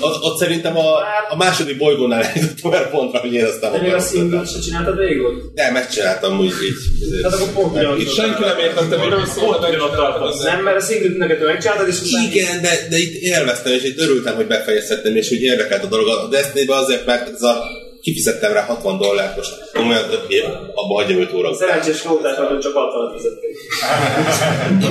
Ott, 0.00 0.22
ott 0.22 0.38
szerintem 0.38 0.76
a, 0.78 0.90
a 1.28 1.36
második 1.36 1.76
bolygónál 1.76 2.22
eljutottam 2.22 2.72
erre 2.72 2.84
a 2.84 2.88
pontra, 2.88 3.18
hogy 3.20 3.34
én 3.34 3.44
aztán 3.44 3.72
De 3.72 3.80
még 3.80 3.92
a 3.94 4.00
single 4.00 4.44
se 4.44 4.58
csináltad 4.58 4.98
végig? 4.98 5.20
Nem, 5.54 5.72
megcsináltam 5.72 6.38
úgy 6.38 6.44
így. 6.44 7.22
Hát 7.22 7.32
akkor 7.32 7.52
pont 7.52 7.72
ugyanaz. 7.76 8.00
Itt 8.00 8.12
senki 8.14 8.42
nem 8.42 8.58
értette, 8.58 8.96
miről 8.96 9.26
szól, 9.26 9.48
Ott 9.48 9.60
de 9.60 9.68
ugyanott 9.68 9.94
tartasz. 9.94 10.42
Nem, 10.42 10.62
mert 10.62 10.76
a 10.82 10.84
single 10.84 11.26
neked 11.26 11.44
megcsináltad, 11.44 11.88
és. 11.88 11.96
Igen, 12.30 12.62
de, 12.62 12.86
de 12.90 12.98
itt 12.98 13.14
élveztem, 13.22 13.72
és 13.72 13.82
itt 13.82 14.00
örültem, 14.00 14.34
hogy 14.34 14.46
befejezhettem, 14.46 15.16
és 15.16 15.30
úgy 15.30 15.42
érdekelt 15.42 15.84
a 15.84 15.86
dolog. 15.86 16.08
A 16.08 16.28
destiny 16.28 16.68
azért, 16.68 17.06
mert 17.06 17.28
ez 17.34 17.42
a 17.42 17.84
kifizettem 18.06 18.52
rá 18.52 18.62
60 18.64 18.98
dollárt, 18.98 19.36
most 19.36 19.52
olyan 19.78 20.72
abba 20.74 20.94
hagyjam 20.94 21.20
5 21.20 21.32
óra. 21.34 21.54
Szerencsés 21.54 22.04
lótát, 22.04 22.36
hogy 22.36 22.58
csak 22.58 22.72
60 22.72 23.12
fizették. 23.16 23.56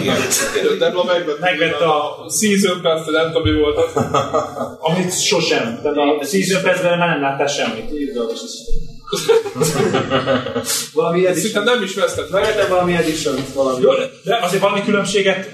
Igen. 0.02 0.18
Debla 0.80 1.04
megvett, 1.04 1.40
Megvett 1.40 1.80
a 1.80 2.26
Season 2.40 2.82
Pass, 2.82 3.06
nem 3.06 3.32
tudom 3.32 3.44
mi 3.44 3.60
volt 3.60 3.78
az. 3.78 4.04
amit 4.80 5.22
sosem. 5.22 5.80
Tehát 5.82 5.98
a 5.98 6.26
Season 6.26 6.62
Pass-ben 6.64 6.98
már 6.98 7.10
nem 7.10 7.22
láttál 7.22 7.48
semmit. 7.48 7.90
Valami 10.94 11.26
edition. 11.26 11.44
Szinte 11.44 11.72
nem 11.72 11.84
is 11.84 11.94
vesztett 11.94 12.30
meg. 12.30 12.42
Vehetem 12.42 12.70
valami 12.70 12.96
edition 12.96 13.36
valami. 13.54 13.82
Jó, 13.82 13.92
de 14.24 14.40
azért 14.42 14.62
valami 14.62 14.84
különbséget, 14.84 15.50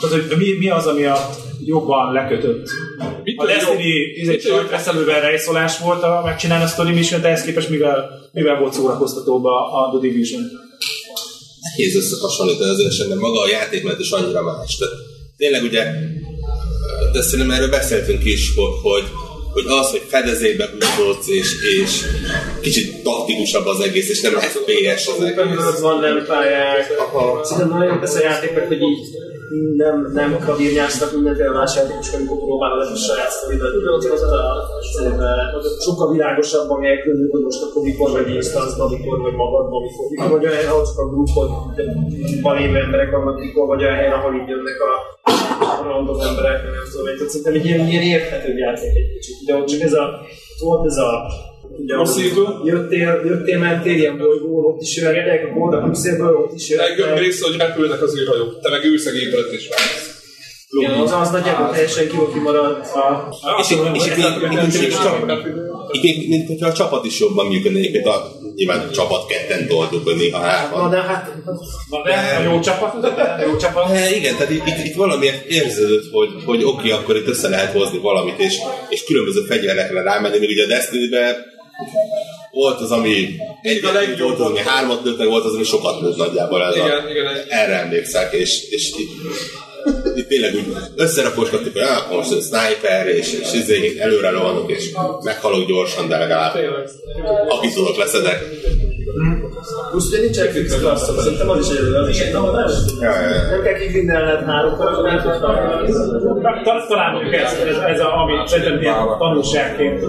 tehát 0.00 0.28
hogy 0.28 0.38
mi, 0.38 0.52
mi 0.58 0.68
az, 0.70 0.86
ami 0.86 1.04
a 1.04 1.30
jobban 1.64 2.12
lekötött? 2.12 2.68
A 3.36 3.46
Destiny 3.46 4.20
ez 4.22 4.28
egy 4.28 4.40
sajtreszelővel 4.40 5.20
rejszolás 5.20 5.78
volt 5.78 6.02
a 6.02 6.22
megcsinálni 6.24 6.64
a 6.64 6.66
story 6.66 6.92
mission 6.92 7.24
ehhez 7.24 7.42
képest 7.42 7.68
mivel, 7.68 8.28
mivel 8.32 8.58
volt 8.58 8.72
szórakoztatóbb 8.72 9.44
a, 9.44 9.84
a 9.84 9.88
The 9.90 10.00
Division? 10.00 10.42
Nehéz 11.62 11.96
összehasonlítani 11.96 12.70
az 12.70 12.80
esetben, 12.80 13.18
maga 13.18 13.40
a 13.40 13.48
játékmenet 13.48 14.00
is 14.00 14.10
annyira 14.10 14.42
más. 14.42 14.76
Tehát 14.76 14.94
tényleg 15.36 15.62
ugye, 15.62 15.84
de 17.12 17.22
szerintem 17.22 17.54
erről 17.56 17.70
beszéltünk 17.70 18.24
is, 18.24 18.54
hogy, 18.54 18.72
hogy 18.82 19.04
hogy 19.52 19.66
az, 19.66 19.90
hogy 19.90 20.02
fedezékbe 20.08 20.70
húzódsz, 20.70 21.28
és, 21.28 21.52
és 21.82 22.04
kicsit 22.60 23.02
taktikusabb 23.02 23.66
az 23.66 23.80
egész, 23.80 24.08
és 24.08 24.20
nem 24.20 24.32
FPS 24.32 25.06
az 25.06 25.22
egész. 25.22 25.66
Az 25.66 25.80
van, 25.80 26.00
nem 26.00 26.24
pályák. 26.26 26.86
Szerintem 27.42 27.78
nagyon 27.78 28.00
tesz 28.00 28.14
a 28.14 28.20
játék, 28.20 28.54
mert 28.54 28.66
hogy 28.66 28.82
így 28.82 29.06
nem, 29.82 30.10
nem 30.12 30.30
kavírnyáztak 30.46 31.12
mindenféle 31.12 31.50
más 31.50 31.74
játékos, 31.76 32.12
amikor 32.14 32.38
próbálod 32.48 32.80
a 32.80 32.96
saját 32.96 33.30
sztoridat. 33.30 33.72
A, 34.22 34.62
sokkal 35.86 36.12
világosabb, 36.12 36.70
amelyek 36.70 37.02
különböző, 37.02 37.28
hogy 37.30 37.42
most 37.42 37.62
akkor 37.62 37.82
mikor 37.82 38.10
vagy 38.10 38.34
instanszban, 38.34 38.90
mikor 38.90 39.18
vagy 39.20 39.36
magadban, 39.42 39.82
mikor, 39.82 40.04
mikor 40.10 40.28
vagy 40.30 40.46
olyan 40.46 40.66
ahol 40.68 40.84
csak 40.88 40.98
a 40.98 41.08
grupod 41.12 41.48
van 42.42 42.56
lévő 42.56 42.76
emberek 42.86 43.10
vannak, 43.10 43.40
mikor 43.40 43.66
vagy 43.66 43.82
olyan 43.82 43.94
helyen, 43.94 44.12
ahol 44.12 44.32
így 44.40 44.48
jönnek 44.48 44.78
a 44.88 44.92
random 45.88 46.20
emberek, 46.20 46.62
nem 46.62 46.86
tudom, 46.90 47.04
tehát 47.04 47.30
szerintem 47.32 47.54
egy 47.54 47.64
ilyen, 47.64 47.86
ilyen 47.88 48.02
érthetőbb 48.02 48.56
játék 48.56 48.94
egy 49.00 49.10
kicsit. 49.14 49.36
De 49.46 49.54
ott 49.56 49.66
csak 49.66 49.80
ez 49.80 49.92
a, 49.92 50.04
volt 50.60 50.86
ez 50.86 50.96
a 50.96 51.10
Ugye, 51.82 51.94
jöttél, 52.64 53.20
jöttél, 53.24 53.58
mentél 53.58 53.96
ilyen 53.96 54.18
bolygón, 54.18 54.64
ott 54.64 54.80
is 54.80 54.96
jöttek, 54.96 55.48
a 55.50 55.58
Golda 55.58 55.82
Pixelből, 55.82 56.34
ott 56.34 56.54
is 56.54 56.68
jöttek. 56.68 57.18
rész, 57.18 57.42
hogy 57.42 57.56
repülnek 57.56 58.02
az 58.02 58.18
űrhajók. 58.18 58.60
Te 58.60 58.70
meg 58.70 58.84
ülsz 58.84 59.06
a 59.06 59.10
gépet 59.10 59.52
és 59.52 59.68
vársz. 59.68 60.16
Igen, 60.70 60.90
az 60.90 61.12
az 61.12 61.30
nagyjából 61.30 61.70
teljesen 61.70 62.08
ki 62.08 62.16
volt 62.16 62.32
kimarad. 62.32 62.80
A, 62.94 63.28
És 65.92 66.00
itt, 66.02 66.28
mint 66.28 66.46
hogyha 66.48 66.66
a 66.66 66.72
csapat 66.72 67.04
is 67.04 67.20
jobban 67.20 67.46
működne, 67.46 67.78
egyébként 67.78 68.06
a, 68.06 68.32
nyilván 68.54 68.90
csapat 68.90 69.26
ketten 69.26 69.66
tolduk, 69.66 70.14
néha 70.16 70.38
Na 70.38 70.44
hárman. 70.44 70.90
de 70.90 70.96
hát, 70.96 71.32
Na 71.90 72.02
de, 72.02 72.36
a 72.38 72.52
jó 72.52 72.60
csapat, 72.60 72.94
jó 73.46 73.56
csapat. 73.56 73.90
E, 73.96 74.10
igen, 74.16 74.36
tehát 74.36 74.50
itt, 74.50 74.66
itt, 74.66 74.84
itt 74.84 74.94
valamiért 74.94 75.44
érződött, 75.46 76.10
hogy, 76.12 76.28
hogy 76.44 76.64
oké, 76.64 76.90
akkor 76.90 77.16
itt 77.16 77.28
össze 77.28 77.48
lehet 77.48 77.72
hozni 77.72 77.98
valamit, 77.98 78.38
és, 78.38 78.54
és 78.88 79.04
különböző 79.04 79.40
fegyverekre 79.40 80.02
rámenni, 80.02 80.38
még 80.38 80.48
ugye 80.48 80.64
a 80.64 80.68
Destiny-ben 80.68 81.34
volt 82.50 82.80
az, 82.80 82.90
ami 82.90 83.36
egy 83.62 83.84
a 83.84 83.92
legjobb 83.92 84.18
volt 84.18 84.40
az, 84.40 84.46
ami 84.46 84.58
hármat 84.58 85.04
lőtt, 85.04 85.18
meg 85.18 85.28
volt 85.28 85.44
az, 85.44 85.54
ami 85.54 85.64
sokat 85.64 86.00
lőtt 86.00 86.16
nagyjából. 86.16 86.62
Ez 86.62 86.74
a, 86.74 86.84
Igen, 86.84 87.08
igen. 87.10 87.26
erre 87.48 87.80
emlékszek, 87.80 88.32
és, 88.32 88.70
és 88.70 88.92
itt, 88.96 89.10
itt 90.14 90.28
tényleg 90.28 90.54
úgy 90.54 90.66
összerakosgattuk, 90.96 91.72
hogy 91.72 91.82
ah, 91.82 92.16
most 92.16 92.32
a 92.32 92.40
sniper, 92.40 93.06
és, 93.06 93.32
és 93.32 93.52
izé, 93.52 93.98
előre 93.98 94.30
rohanok, 94.30 94.70
és 94.70 94.90
meghalok 95.22 95.66
gyorsan, 95.66 96.08
de 96.08 96.18
legalább 96.18 96.54
akit 97.48 97.74
tudok 97.74 97.96
leszedek. 97.96 98.44
plusz 99.90 100.08
ugye 100.08 100.20
nincsen 100.20 100.52
fix 100.52 100.78
klasszok, 100.78 101.20
szerintem 101.20 101.48
az 101.48 101.70
is 101.70 101.78
egy 101.78 101.92
az 101.94 102.08
is 102.08 102.20
egy 102.20 102.30
támadás. 102.30 102.72
Nem 103.50 103.62
kell 103.62 103.78
kigrindelned 103.78 104.44
három 104.44 104.76
karakterát, 104.76 105.40
Talán 106.88 107.12
mondjuk 107.12 107.34
ez, 107.34 107.52
ez, 107.52 107.76
ez 107.76 108.00
a, 108.00 108.22
ami 108.22 108.32
szerintem 108.46 108.80
ilyen 108.80 108.94
tanulságként, 109.18 110.04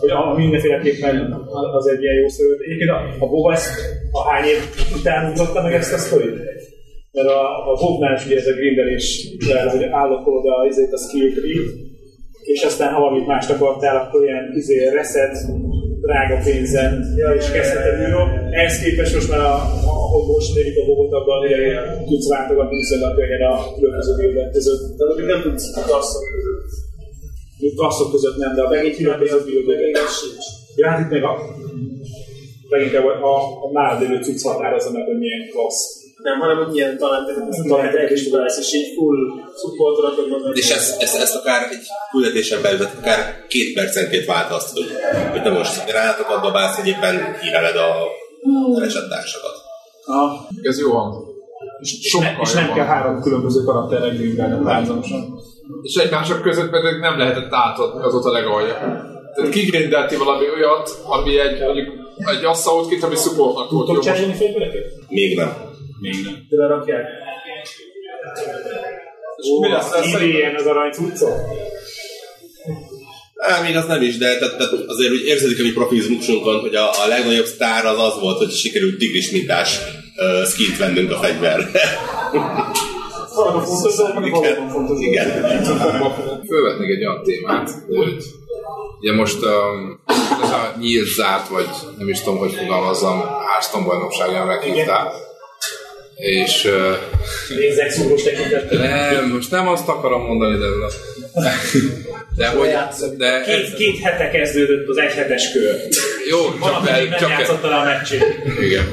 hogy 0.00 0.10
a, 0.10 0.34
mindenféleképpen 0.36 1.32
az 1.78 1.86
egy 1.88 2.02
ilyen 2.02 2.14
jó 2.14 2.28
szó. 2.28 2.44
Egyébként 2.64 2.90
a, 2.90 2.98
a 3.24 3.26
WoW 3.26 3.50
ezt 3.50 3.70
a 4.12 4.20
hány 4.28 4.46
év 4.48 4.60
után 4.98 5.30
mutatta 5.30 5.62
meg 5.62 5.72
ezt 5.72 5.92
a 5.92 5.98
sztorit? 5.98 6.36
Mert 7.12 7.28
a, 7.28 7.40
a 7.70 7.72
WoW-nál 7.80 8.14
is 8.14 8.26
ugye 8.26 8.36
ez 8.36 8.46
a 8.46 8.58
grindelés, 8.60 9.04
hogy 9.72 9.84
állokolod 9.84 10.46
a, 10.46 10.66
izét, 10.70 10.92
a 10.92 10.98
skill 10.98 11.32
tree, 11.34 11.62
és 12.52 12.62
aztán 12.62 12.92
ha 12.92 13.00
valamit 13.00 13.26
mást 13.26 13.50
akartál, 13.50 13.96
akkor 13.96 14.24
ilyen 14.24 14.44
izé, 14.54 14.88
reset, 14.88 15.34
drága 16.04 16.38
pénzen, 16.44 16.90
ja, 17.16 17.28
és 17.38 17.50
kezdheted 17.50 17.98
újra. 18.04 18.22
Ehhez 18.50 18.78
képest 18.82 19.14
most 19.14 19.30
már, 19.30 19.40
a, 19.40 19.54
a, 19.90 19.92
ahogy 20.06 20.26
most 20.34 20.54
nélik 20.54 20.76
a 20.80 20.82
WoW-ot, 20.86 21.12
abban 21.18 21.40
tudsz 22.08 22.28
váltogatni 22.28 22.76
viszonylag 22.76 23.14
könnyen 23.18 23.42
a 23.52 23.54
különböző 23.74 24.12
között. 24.52 24.82
de 24.96 25.02
még 25.16 25.26
nem 25.32 25.42
tudsz 25.42 25.66
klasszok 25.86 26.24
között. 27.58 27.76
Klasszok 27.76 28.10
között 28.10 28.36
nem, 28.36 28.54
de 28.54 28.62
a 28.62 28.68
megint 28.68 28.96
különböző 28.96 29.44
buildek. 29.44 29.98
Ja, 30.76 30.88
hát 30.88 31.00
itt 31.00 31.10
meg 31.10 31.24
a 31.24 31.32
leginkább 32.68 33.04
a, 33.04 33.12
a, 33.32 33.34
a 33.64 33.70
nálad 33.72 34.02
élő 34.02 34.22
cucc 34.22 34.42
határozza 34.42 34.90
meg, 34.90 35.04
hogy 35.04 35.18
milyen 35.18 35.48
klassz. 35.50 36.04
Nem, 36.22 36.38
hanem 36.38 36.56
hogy 36.56 36.72
milyen 36.72 36.98
talentek 36.98 38.10
is 38.10 38.28
tudsz, 38.28 38.58
és 38.58 38.74
így 38.74 38.94
full 38.94 39.16
supportra 39.60 40.08
rakod 40.08 40.28
magad. 40.28 40.56
És 40.56 40.70
ezt, 40.70 41.02
ezt, 41.02 41.16
ezt 41.16 41.34
akár 41.34 41.62
egy 41.70 41.86
küldetésen 42.10 42.62
belül, 42.62 42.78
tehát 42.78 42.96
akár 42.98 43.46
két 43.48 43.74
percenként 43.74 44.24
változtat, 44.24 44.76
hogy, 44.76 44.90
hogy 45.30 45.42
te 45.42 45.50
most 45.50 45.86
gránátokat 45.86 46.42
dobálsz, 46.42 46.76
hogy 46.76 46.88
éppen 46.88 47.36
híreled 47.42 47.76
a 47.76 47.90
elesett 48.76 49.08
társakat. 49.08 49.54
Ez 50.62 50.78
jó 50.78 50.92
hang. 50.92 51.24
És 51.80 51.98
És, 52.02 52.08
sokkal 52.08 52.32
ne, 52.32 52.40
és 52.40 52.52
nem 52.52 52.72
kell 52.72 52.84
három 52.84 53.20
különböző 53.20 53.64
karakterre 53.64 54.08
grindelni 54.08 54.64
párhuzamosan. 54.64 55.38
És 55.82 55.94
egymások 55.94 56.42
között 56.42 56.70
pedig 56.70 57.00
nem 57.00 57.18
lehetett 57.18 57.52
átadni, 57.52 58.02
az 58.02 58.14
ott 58.14 58.24
a 58.24 58.30
legalja. 58.30 58.74
Tehát 59.34 59.50
kigrindelti 59.50 60.16
valami 60.16 60.44
olyat, 60.50 60.98
ami 61.04 61.38
egy, 61.38 61.60
mondjuk 61.60 61.88
egy 62.16 62.44
asszaut 62.44 62.88
kit, 62.88 63.02
ami 63.02 63.16
supportnak 63.16 63.70
volt 63.70 63.86
Tudtok 63.86 64.04
cserélni 64.04 64.34
fegyvereket? 64.34 64.92
Még 65.08 65.36
nem. 65.36 65.52
Még 66.00 66.14
nem. 66.24 66.46
De 66.48 66.56
lerakják. 66.56 67.06
És 69.36 69.46
mi 69.60 69.68
lesz 69.68 69.92
ez? 69.92 70.20
IBN 70.20 70.54
az 70.56 70.66
arany 70.66 70.92
cuccok? 70.92 71.34
Á, 73.36 73.62
még 73.62 73.76
az 73.76 73.86
nem 73.86 74.02
is, 74.02 74.18
de 74.18 74.38
tehát, 74.38 74.56
tehát 74.56 74.72
azért 74.86 75.12
úgy 75.12 75.26
érződik 75.26 75.58
a 75.58 75.62
mi 75.62 75.72
profizmusunkon, 75.72 76.60
hogy 76.60 76.74
a, 76.74 76.90
a 77.04 77.06
legnagyobb 77.08 77.44
sztár 77.44 77.84
az 77.84 77.98
az 77.98 78.20
volt, 78.20 78.38
hogy 78.38 78.50
sikerült 78.50 78.98
tigris 78.98 79.30
mintás 79.30 79.78
uh, 80.16 80.48
skint 80.48 80.78
vennünk 80.78 81.10
a 81.10 81.16
fegyverre. 81.16 81.80
Valami 83.36 83.64
fontos, 83.64 83.96
de 83.96 84.20
meg 84.20 84.30
valóban 84.30 84.68
fontos. 84.68 85.00
Igen. 85.00 85.28
Fölvetnék 86.48 86.90
egy 86.90 87.06
olyan 87.06 87.22
témát, 87.22 87.70
hogy 87.88 88.24
ugye 89.00 89.12
most 89.12 89.44
um, 89.44 90.00
ez 90.42 90.50
a 90.50 90.74
nyílt 90.78 91.06
zárt, 91.06 91.48
vagy 91.48 91.68
nem 91.98 92.08
is 92.08 92.20
tudom, 92.20 92.38
hogy 92.38 92.52
fogalmazzam, 92.52 93.20
Hearthstone 93.20 93.84
bajnokságon 93.84 94.46
meghívták. 94.46 95.12
És 96.16 96.64
uh, 96.64 97.56
Lézek 97.56 97.92
tekintettel. 98.24 98.78
nem, 99.12 99.28
most 99.30 99.50
nem 99.50 99.68
azt 99.68 99.88
akarom 99.88 100.22
mondani, 100.22 100.58
de 100.58 100.66
de 102.36 102.48
hogy, 102.48 102.68
de 103.16 103.42
Két, 103.46 103.74
két 103.74 103.98
hete 104.02 104.30
kezdődött 104.30 104.88
az 104.88 104.96
egyhetes 104.96 105.52
kör. 105.52 105.76
jó, 106.30 106.38
Van, 106.58 106.72
csak, 106.72 106.88
el, 106.88 107.08
csak 107.08 107.30
el, 107.30 107.38
játszotta 107.38 107.68
le 107.68 107.74
a 107.74 107.84
meccsét. 107.84 108.24
igen. 108.60 108.84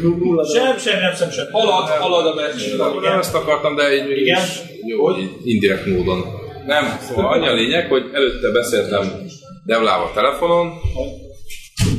Sem, 0.54 0.78
sem, 0.78 1.00
nem, 1.00 1.16
sem, 1.16 1.30
sem. 1.32 1.46
Halad, 1.52 1.90
halad 1.90 2.26
a 2.26 2.34
meccs. 2.34 2.78
Nem 3.02 3.20
ezt 3.20 3.36
akartam, 3.36 3.76
de 3.76 3.88
egy 3.88 4.10
Igen? 4.18 4.42
is 4.44 4.50
jó, 4.88 5.06
hogy 5.06 5.30
indirekt 5.44 5.86
módon. 5.86 6.26
Nem, 6.66 7.00
szóval 7.08 7.26
annyi 7.34 7.48
a 7.48 7.54
lényeg, 7.54 7.88
hogy 7.90 8.04
előtte 8.14 8.52
beszéltem 8.52 9.26
Devlával 9.66 10.12
telefonon, 10.14 10.72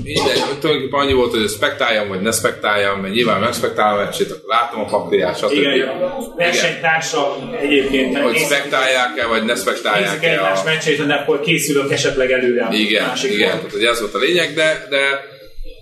Mindegy, 0.04 0.40
hogy 0.40 0.58
tulajdonképpen 0.58 1.00
annyi 1.00 1.12
volt, 1.12 1.30
hogy 1.30 1.48
spektáljam, 1.48 2.08
vagy 2.08 2.20
ne 2.20 2.32
spektáljam, 2.32 3.00
mert 3.00 3.14
nyilván 3.14 3.40
megspektálom 3.40 3.98
a 3.98 4.02
meccsét, 4.02 4.30
akkor 4.30 4.44
látom 4.46 4.80
a 4.80 4.84
papírját, 4.84 5.38
stb. 5.38 5.52
Igen, 5.52 5.88
versenytársa 6.36 7.36
egyébként. 7.60 8.18
Hogy 8.18 8.36
spektálják-e, 8.36 9.26
vagy 9.26 9.44
ne 9.44 9.54
spektálják-e 9.54 10.30
egymás 10.30 10.60
a... 10.60 10.64
meccsét, 10.64 11.06
de 11.06 11.14
akkor 11.14 11.40
készülök 11.40 11.92
esetleg 11.92 12.30
előre 12.30 12.68
Igen, 12.70 13.12
igen, 13.22 13.50
tehát 13.50 13.72
hogy 13.72 13.84
ez 13.84 14.00
volt 14.00 14.14
a 14.14 14.18
lényeg, 14.18 14.54
de, 14.54 14.86
de 14.90 14.98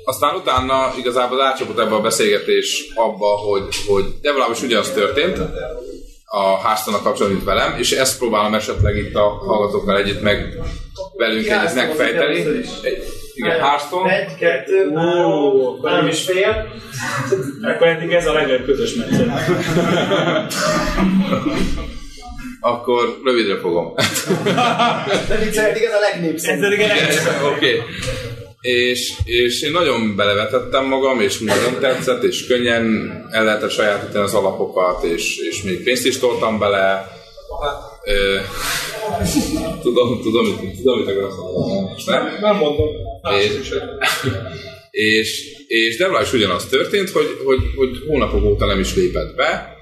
aztán 0.05 0.35
utána 0.35 0.95
igazából 0.99 1.41
átcsapott 1.41 1.79
ebbe 1.79 1.95
a 1.95 2.01
beszélgetés 2.01 2.85
abba, 2.95 3.27
hogy, 3.27 3.63
hogy 3.87 4.05
Devlában 4.21 4.55
is 4.55 4.63
ugyanaz 4.63 4.91
történt, 4.91 5.39
a 6.25 6.59
hearthstone 6.59 6.97
kapcsolatban, 6.97 7.31
mint 7.31 7.45
velem, 7.45 7.79
és 7.79 7.91
ezt 7.91 8.19
próbálom 8.19 8.55
esetleg 8.55 8.97
itt 8.97 9.15
a 9.15 9.29
hallgatókkal 9.29 9.97
együtt 9.97 10.23
meg 10.23 10.59
velünk 11.17 11.47
együtt 11.47 11.75
megfejteni. 11.75 12.45
Igen, 13.35 13.61
Hearthstone. 13.61 14.21
Egy, 14.21 14.35
kettő, 14.39 14.93
három, 14.95 15.85
három 15.85 16.07
és 16.07 16.25
fél. 16.25 16.73
Akkor 17.63 17.87
eddig 17.87 18.13
ez 18.13 18.27
a 18.27 18.33
legnagyobb 18.33 18.65
közös 18.65 18.95
meccs. 18.95 19.13
Akkor 22.61 23.21
rövidre 23.25 23.59
fogom. 23.59 23.95
De 25.29 25.37
vicceled, 25.45 25.77
igen, 25.77 25.93
a 25.93 25.99
legnépszerűbb. 25.99 26.73
Igen, 26.73 26.97
Oké. 27.55 27.77
Okay. 27.77 27.81
És, 28.61 29.13
és 29.25 29.63
én 29.63 29.71
nagyon 29.71 30.17
belevetettem 30.17 30.85
magam, 30.85 31.21
és 31.21 31.39
nagyon 31.39 31.81
tetszett, 31.81 32.23
és 32.23 32.47
könnyen 32.47 33.13
el 33.31 33.45
lehetett 33.45 33.71
sajátítani 33.71 34.25
az 34.25 34.35
alapokat, 34.35 35.05
és, 35.05 35.37
és 35.37 35.63
még 35.63 35.83
pénzt 35.83 36.07
is 36.07 36.19
toltam 36.19 36.59
bele. 36.59 37.09
Tudom, 39.83 40.21
tudom, 40.23 40.47
mit, 40.47 40.77
tudom, 40.77 40.99
mit 40.99 41.09
akarsz 41.09 41.37
mondani. 41.37 41.91
Most 41.91 42.07
nem? 42.07 42.39
Nem 42.41 42.57
mondom. 42.57 42.89
És, 43.41 43.75
és, 44.91 45.45
és 45.67 45.97
Devla 45.97 46.23
is 46.23 46.33
ugyanaz 46.33 46.67
történt, 46.67 47.11
hogy, 47.11 47.39
hogy, 47.45 47.59
hogy 47.77 47.91
hónapok 48.07 48.45
óta 48.45 48.67
nem 48.67 48.81
is 48.81 48.95
lépett 48.95 49.35
be, 49.35 49.77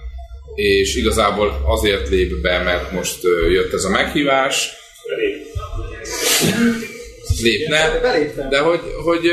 és 0.55 0.97
igazából 0.97 1.63
azért 1.67 2.09
lép 2.09 2.41
be, 2.41 2.63
mert 2.63 2.93
most 2.93 3.23
jött 3.51 3.73
ez 3.73 3.85
a 3.85 3.91
meghívás. 3.91 4.69
Lépne, 7.43 8.01
de 8.51 8.59
hogy, 8.59 8.81
hogy, 9.05 9.31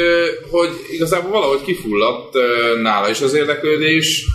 hogy 0.50 0.70
igazából 0.92 1.32
valahogy 1.32 1.62
kifulladt 1.62 2.34
nála 2.82 3.10
is 3.10 3.22
az 3.22 3.34
érdeklődés, 3.34 4.26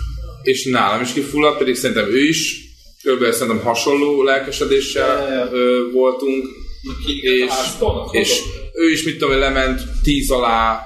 és 0.43 0.65
nálam 0.65 1.01
is 1.01 1.13
kifulladt, 1.13 1.57
pedig 1.57 1.75
szerintem 1.75 2.09
ő 2.09 2.27
is 2.27 2.63
körülbelül 3.03 3.33
szerintem 3.33 3.65
hasonló 3.65 4.23
lelkesedéssel 4.23 5.49
ö, 5.53 5.91
voltunk, 5.91 6.47
és, 7.05 7.51
és 8.11 8.41
ő 8.73 8.91
is 8.91 9.03
mit 9.03 9.17
tudom, 9.17 9.39
lement 9.39 9.81
tíz 10.03 10.29
alá 10.29 10.85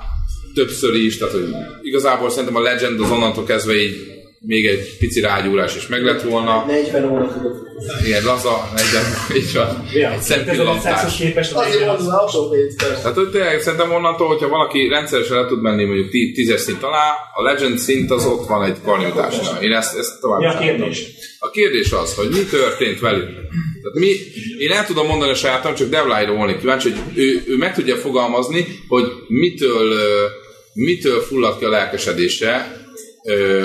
többször 0.53 0.95
is, 0.95 1.17
tehát 1.17 1.33
hogy 1.33 1.47
igazából 1.81 2.29
szerintem 2.29 2.55
a 2.55 2.61
Legend 2.61 2.99
az 2.99 3.11
onnantól 3.11 3.43
kezdve 3.43 3.75
így 3.75 4.16
még 4.39 4.65
egy 4.65 4.97
pici 4.99 5.19
rágyúrás 5.21 5.75
is 5.75 5.87
meg 5.87 6.03
lett 6.03 6.21
volna. 6.21 6.65
40 6.67 7.11
óra 7.11 7.33
tudok. 7.33 7.67
Igen, 8.05 8.23
laza, 8.23 8.69
egyben, 8.75 9.03
így 9.37 9.53
van. 9.53 9.87
Egy 10.11 10.21
szempillantás. 10.21 11.21
Azért 11.53 11.85
van 11.85 11.95
az 11.95 12.07
alsó 12.07 12.49
pénz, 12.49 12.75
persze. 12.75 13.01
Tehát 13.01 13.17
hogy 13.17 13.29
tényleg 13.29 13.61
szerintem 13.61 13.91
onnantól, 13.91 14.27
hogyha 14.27 14.47
valaki 14.47 14.87
rendszeresen 14.87 15.37
le 15.37 15.47
tud 15.47 15.61
menni 15.61 15.83
mondjuk 15.83 16.09
tí- 16.09 16.33
tízes 16.33 16.61
szint 16.61 16.83
alá, 16.83 17.13
a 17.33 17.41
Legend 17.41 17.77
szint 17.77 18.11
az 18.11 18.25
ott 18.25 18.47
van 18.47 18.63
egy 18.63 18.77
karnyújtásnál. 18.83 19.63
Én 19.63 19.71
ezt, 19.71 19.97
ezt 19.97 20.19
tovább 20.21 20.39
Mi 20.39 20.45
a 20.45 20.57
kérdés? 20.57 21.05
A 21.39 21.49
kérdés 21.49 21.91
az, 21.91 22.15
hogy 22.15 22.29
mi 22.29 22.43
történt 22.49 22.99
velük. 22.99 23.29
Tehát 23.81 23.93
mi, 23.93 24.11
én 24.59 24.71
el 24.71 24.85
tudom 24.85 25.07
mondani 25.07 25.31
a 25.31 25.35
sajátom, 25.35 25.75
csak 25.75 25.89
Devlájra 25.89 26.33
volnék 26.33 26.59
kíváncsi, 26.59 26.89
hogy 26.89 26.99
ő, 27.15 27.43
ő 27.47 27.57
meg 27.57 27.73
tudja 27.73 27.95
fogalmazni, 27.95 28.65
hogy 28.87 29.11
mitől, 29.27 29.99
mitől 30.73 31.19
fulladt 31.21 31.59
ki 31.59 31.65
a 31.65 31.69
lelkesedése 31.69 32.85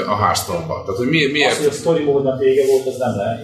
a 0.06 0.16
Hearthstone-ba. 0.16 0.82
Tehát, 0.84 1.00
hogy 1.00 1.08
mi, 1.08 1.16
Az, 1.16 1.22
hogy 1.22 1.32
miért 1.32 1.66
a 1.66 1.70
story 1.70 2.04
módnak 2.04 2.38
vége 2.38 2.66
volt, 2.66 2.86
az 2.86 2.96
nem 2.98 3.14
lehet. 3.16 3.38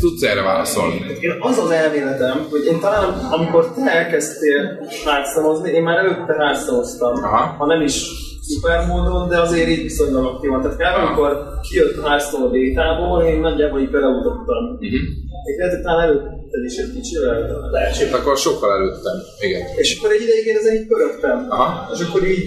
Tudsz 0.00 0.22
erre 0.22 0.42
válaszolni? 0.42 0.94
Én 1.20 1.34
az 1.40 1.58
az 1.58 1.70
elméletem, 1.70 2.46
hogy 2.50 2.64
én 2.64 2.80
talán 2.80 3.08
amikor 3.30 3.72
te 3.72 3.90
elkezdtél 3.90 4.88
hátszanozni, 5.04 5.70
én 5.70 5.82
már 5.82 5.98
előtte 5.98 6.34
hátszanoztam. 6.38 7.14
Aha. 7.14 7.54
Ha 7.58 7.66
nem 7.66 7.80
is 7.80 8.06
szuper 8.48 8.86
módon, 8.86 9.28
de 9.28 9.40
azért 9.40 9.68
így 9.68 9.82
viszonylag 9.82 10.24
aktívan. 10.24 10.60
Tehát 10.60 10.76
kb. 10.76 11.06
amikor 11.06 11.36
kijött 11.70 11.96
a 11.96 12.08
Hearthstone 12.08 12.44
a 12.44 12.50
bétából, 12.50 13.22
én 13.22 13.40
nagyjából 13.40 13.80
így 13.80 13.90
beleutottam. 13.90 14.64
Uh-huh. 14.64 15.23
Még 15.44 15.58
lehet, 15.58 15.82
talán 15.82 16.08
előtted 16.08 16.64
is 16.64 16.76
egy 16.76 16.92
kicsivel 16.94 17.68
lehetséges. 17.70 18.10
Hát 18.12 18.20
akkor 18.20 18.36
sokkal 18.36 18.72
előttem. 18.72 19.16
Igen. 19.40 19.62
És 19.76 19.98
akkor 19.98 20.10
egy 20.12 20.22
ideig 20.22 20.46
én 20.46 20.56
ezen 20.56 20.74
így 20.74 20.86
pörögtem. 20.86 21.46
Aha. 21.48 21.90
És 21.94 22.00
akkor 22.06 22.22
így, 22.28 22.44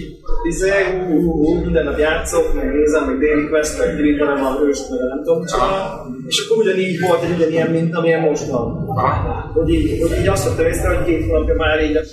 izé, 0.48 0.70
hú, 1.06 1.20
hú, 1.20 1.54
minden 1.54 1.84
nap 1.84 1.98
játszok, 1.98 2.54
meg 2.54 2.72
nézem, 2.72 3.04
meg 3.04 3.18
Daily 3.18 3.48
Quest, 3.48 3.78
meg 3.78 3.96
Twitteren 3.96 4.40
van 4.40 4.56
hőst, 4.56 4.90
meg 4.90 4.98
nem 4.98 5.22
tudom 5.24 5.46
csinálni. 5.46 6.17
És 6.28 6.38
akkor 6.44 6.56
ugyanígy 6.56 7.00
volt 7.00 7.22
egy 7.22 7.34
ugyanilyen, 7.36 7.70
mint 7.70 7.94
amilyen 7.94 8.20
most 8.20 8.46
van. 8.46 8.66
Hogy 9.54 9.68
így, 9.68 10.00
hogy 10.00 10.18
így 10.20 10.28
azt 10.28 10.44
vettem 10.44 10.66
észre, 10.66 10.88
hogy 10.88 11.04
két 11.04 11.26
hónapja 11.26 11.54
már 11.54 11.82
így 11.84 11.92
lesz. 11.92 12.12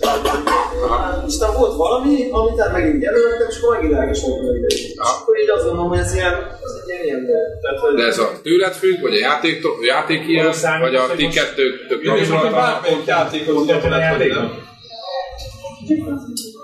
Aztán 1.26 1.54
volt 1.58 1.76
valami, 1.76 2.16
amit 2.32 2.60
hát 2.60 2.72
megint 2.72 3.04
jelöltem, 3.04 3.48
és 3.50 3.58
akkor 3.58 3.76
megint 3.76 3.94
lelkes 3.94 4.22
voltam. 4.22 4.56
És 4.68 4.94
akkor 4.98 5.34
így 5.42 5.50
azt 5.56 5.64
gondolom, 5.66 5.90
hogy 5.90 5.98
ez 5.98 6.14
ilyen, 6.14 6.34
ez 6.64 6.74
egy 6.82 6.88
ilyen, 6.90 7.04
ilyen 7.04 7.26
tehát, 7.62 7.80
hogy 7.80 7.96
De 7.96 8.06
ez 8.06 8.18
a 8.18 8.32
tőled 8.44 8.74
függ, 8.74 9.02
vagy 9.02 9.14
a 9.14 9.18
játék, 9.18 9.62
játék 9.82 10.28
ilyen, 10.28 10.54
vagy 10.80 10.96
a 10.96 11.04
ti 11.16 11.28
kettők 11.28 11.88
tök 11.88 12.04
kapcsolatban? 12.04 12.52
Bármelyik 12.52 13.06
játékot 13.06 13.56
tudok 13.56 13.84
lehet, 13.84 14.18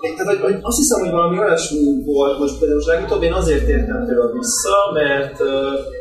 Én- 0.01 0.15
Tehát, 0.15 0.37
hogy, 0.37 0.57
azt 0.61 0.77
hiszem, 0.77 0.99
hogy 1.03 1.11
valami 1.11 1.37
olyasmi 1.39 1.79
volt 2.05 2.39
most 2.39 2.59
például 2.59 2.81
legutóbb, 2.85 3.23
én 3.23 3.33
azért 3.33 3.65
tértem 3.65 4.05
például 4.07 4.31
vissza, 4.39 4.75
mert 4.93 5.39
uh, 5.39 5.47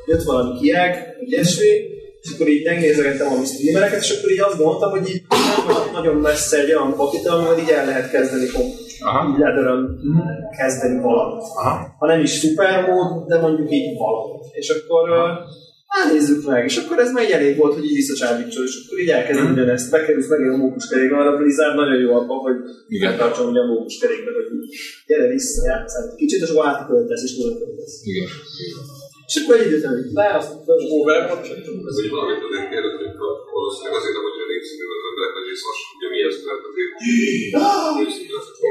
jött 0.07 0.23
valami 0.23 0.59
kieg, 0.61 1.17
ilyesmi, 1.25 1.71
és 2.21 2.29
akkor 2.35 2.49
így 2.49 2.65
megnézegettem 2.65 3.27
a 3.33 3.45
streamereket, 3.45 4.03
és 4.03 4.11
akkor 4.19 4.31
így 4.31 4.41
azt 4.41 4.57
gondoltam, 4.57 4.91
hogy 4.91 5.09
így 5.09 5.23
nem 5.29 5.67
vagyok 5.67 5.93
nagyon 5.93 6.17
messze 6.17 6.59
egy 6.59 6.73
olyan 6.75 6.95
pakita, 6.97 7.33
amivel 7.33 7.59
így 7.59 7.69
el 7.69 7.87
lehet 7.87 8.11
kezdeni. 8.11 8.47
Aha. 9.01 9.29
Így 9.33 9.39
lehet 9.39 9.57
öröm 9.59 9.99
kezdeni 10.59 11.01
valamit. 11.03 11.43
Aha. 11.57 11.95
Ha 11.99 12.07
nem 12.07 12.21
is 12.21 12.31
szuper 12.31 12.87
mód, 12.89 13.27
de 13.27 13.41
mondjuk 13.41 13.71
így 13.73 13.99
valamit. 13.99 14.45
És 14.53 14.69
akkor 14.69 15.11
uh, 15.11 15.17
Hát 15.95 16.13
nézzük 16.13 16.41
meg, 16.47 16.65
és 16.65 16.77
akkor 16.77 16.99
ez 16.99 17.13
már 17.13 17.25
így 17.25 17.31
elég 17.39 17.57
volt, 17.57 17.75
hogy 17.75 17.85
így 17.89 17.95
visszacsábítsol, 17.95 18.65
és 18.65 18.75
akkor 18.87 18.99
így 18.99 19.09
elkezdem 19.09 19.45
Mhm. 19.45 19.53
ugyanezt, 19.53 19.91
bekerülsz 19.91 20.29
megint 20.29 20.53
a 20.53 20.57
mókuskerékbe, 20.57 21.17
mert 21.17 21.29
a 21.35 21.37
Blizzard 21.37 21.75
nagyon 21.77 22.01
jó 22.01 22.11
abban, 22.21 22.39
hogy 22.47 22.57
Igen. 22.89 23.17
tartson 23.17 23.49
ugye 23.51 23.61
a 23.61 23.67
mókuskerékbe, 23.73 24.31
hogy 24.37 24.47
gyere 25.07 25.27
vissza, 25.29 25.61
játszál 25.71 26.09
egy 26.11 26.17
kicsit, 26.17 26.43
és 26.43 26.49
akkor 26.49 26.67
átköltesz, 26.67 27.23
és 27.23 27.35
tudod 27.37 27.59
költesz. 27.59 28.01
Igen. 28.05 28.29
És 29.31 29.37
akkor 29.41 29.55
egy 29.59 29.67
időt 29.67 29.85
előtt 29.91 30.13
le, 30.19 30.27
azt 30.39 30.51
Overwatch. 30.97 31.49
Ez 31.91 31.97
egy 32.03 32.11
valamit 32.15 32.43
azért 32.49 32.69
kérdezünk, 32.73 33.15
valószínűleg 33.57 33.95
azért, 34.01 34.17
hogy 34.27 34.39
a 34.45 34.47
népszerű 34.53 34.85
az 34.99 35.05
emberek, 35.11 35.33
hogy 35.39 35.49
is 35.57 35.63
most 35.69 35.83
ugye 35.97 36.09
mi 36.13 36.19
ez, 36.29 36.37
mert 36.49 36.65
azért 36.71 36.93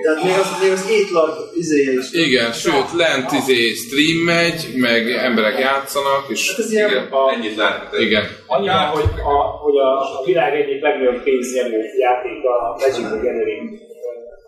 Tehát 0.04 0.20
még 0.28 0.36
az, 0.44 0.50
még 0.64 0.72
az 0.80 0.86
étlag 1.00 1.30
izéje 1.62 1.92
is. 2.00 2.08
Igen, 2.28 2.50
sőt, 2.64 2.90
lent 3.02 3.30
izé 3.40 3.62
stream 3.84 4.20
megy, 4.34 4.60
meg 4.88 5.02
emberek 5.30 5.56
játszanak, 5.68 6.24
és 6.34 6.42
Hát 6.50 6.60
ez 6.64 6.72
ilyen, 6.76 6.90
igen, 6.90 7.06
ennyit 7.36 7.56
lehet. 7.64 7.84
igen. 8.08 8.26
Annyira, 8.54 8.80
hogy 8.96 9.10
a, 9.34 9.38
hogy 9.64 9.78
a, 9.90 9.92
a 10.18 10.20
világ 10.30 10.52
egyik 10.62 10.80
legnagyobb 10.88 11.20
pénznyerő 11.28 11.80
játék 12.06 12.40
a 12.54 12.56
Magic 12.82 13.08
the 13.14 13.20
Gathering, 13.26 13.66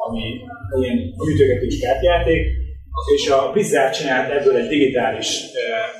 ami 0.06 0.24
ilyen 0.80 0.98
gyűjtögetős 1.24 1.76
kártjáték, 1.84 2.44
és 3.16 3.30
a 3.30 3.50
Blizzard 3.52 3.94
csinált 3.94 4.32
ebből 4.32 4.56
egy 4.56 4.68
digitális 4.68 5.40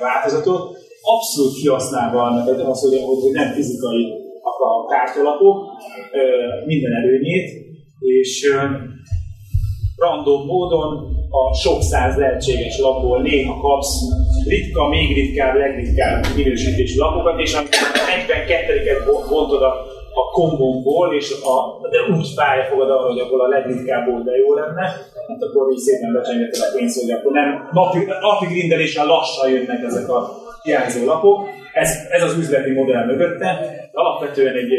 változatot, 0.00 0.76
abszolút 1.02 1.54
kihasználva 1.60 2.22
annak 2.22 2.68
az, 2.68 2.80
hogy, 2.80 3.00
hogy 3.22 3.32
nem 3.32 3.52
fizikai 3.52 4.06
a 4.42 4.86
kártyalapok, 4.86 5.56
minden 6.66 6.92
előnyét, 6.92 7.50
és 7.98 8.46
random 9.96 10.46
módon 10.46 11.12
a 11.30 11.54
sok 11.54 11.82
száz 11.82 12.16
lehetséges 12.16 12.78
lapból 12.78 13.22
néha 13.22 13.60
kapsz 13.60 13.94
ritka, 14.48 14.88
még 14.88 15.14
ritkább, 15.14 15.56
legritkább 15.56 16.26
minősítésű 16.36 16.98
lapokat, 16.98 17.40
és 17.40 17.54
amikor 17.54 17.78
egyben 18.16 18.46
kettediket 18.46 19.04
bontod 19.28 19.62
a, 19.62 19.72
a 20.14 20.30
kombomból, 20.32 21.14
és 21.14 21.30
a, 21.30 21.88
de 21.88 22.16
úgy 22.16 22.26
fáj 22.36 22.68
fogad 22.68 22.90
arra, 22.90 23.08
hogy 23.08 23.18
abból 23.18 23.40
a 23.40 23.48
legritkább 23.48 24.24
de 24.24 24.36
jó 24.36 24.54
lenne, 24.54 24.84
hát 25.28 25.42
akkor 25.42 25.72
így 25.72 25.78
szépen 25.78 26.12
becsengeted 26.12 26.62
a 26.62 26.76
pénzt, 26.76 27.00
hogy 27.00 27.10
akkor 27.10 27.32
nem 27.32 27.68
napi, 27.72 27.98
napi 28.20 28.46
grindeléssel 28.46 29.06
lassan 29.06 29.50
jönnek 29.50 29.82
ezek 29.82 30.08
a 30.08 30.42
hiányzó 30.62 31.04
lapok. 31.04 31.48
Ez, 31.72 31.90
ez 32.10 32.22
az 32.22 32.36
üzleti 32.38 32.70
modell 32.70 33.04
mögötte. 33.06 33.48
De 33.92 33.98
alapvetően 34.00 34.54
egy 34.54 34.72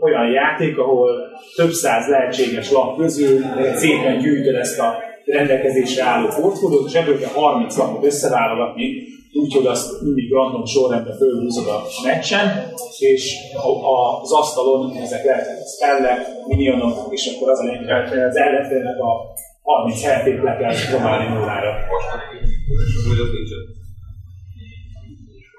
olyan 0.00 0.30
játék, 0.30 0.78
ahol 0.78 1.10
több 1.56 1.70
száz 1.70 2.08
lehetséges 2.08 2.70
lap 2.70 2.96
közül 2.96 3.40
szépen 3.74 4.18
gyűjtöd 4.18 4.54
ezt 4.54 4.78
a 4.78 4.94
rendelkezésre 5.24 6.04
álló 6.04 6.28
portfóliót, 6.40 6.88
és 6.88 6.94
ebből 6.94 7.18
kell 7.18 7.32
30 7.34 7.76
lapot 7.76 8.04
összeválogatni, 8.04 9.02
úgyhogy 9.32 9.66
azt 9.66 10.02
mindig 10.02 10.32
random 10.32 10.64
sorrendben 10.64 11.16
fölhúzod 11.16 11.66
a 11.66 11.82
meccsen, 12.04 12.72
és 12.98 13.36
az 14.22 14.32
asztalon 14.32 14.96
ezek 14.96 15.24
lehetnek 15.24 15.56
spellek, 15.76 16.26
minionok, 16.46 17.06
és 17.10 17.32
akkor 17.34 17.50
az 17.50 17.58
a 17.60 17.64
lényeg, 17.64 18.08
hogy 18.08 18.18
az 18.18 18.36
ellenfélnek 18.36 18.98
a 18.98 19.32
30 19.62 20.02
heletét 20.02 20.42
le 20.42 20.56
kell 20.56 20.74
próbálni 20.90 21.34
nullára. 21.34 21.72
Hogy 23.08 23.30
nincsen. 23.32 23.62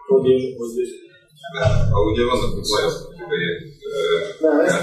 Hogy, 0.08 0.26
ugye 2.12 2.24
vannak 2.26 2.52
olyan 2.78 2.92
idején, 3.26 3.72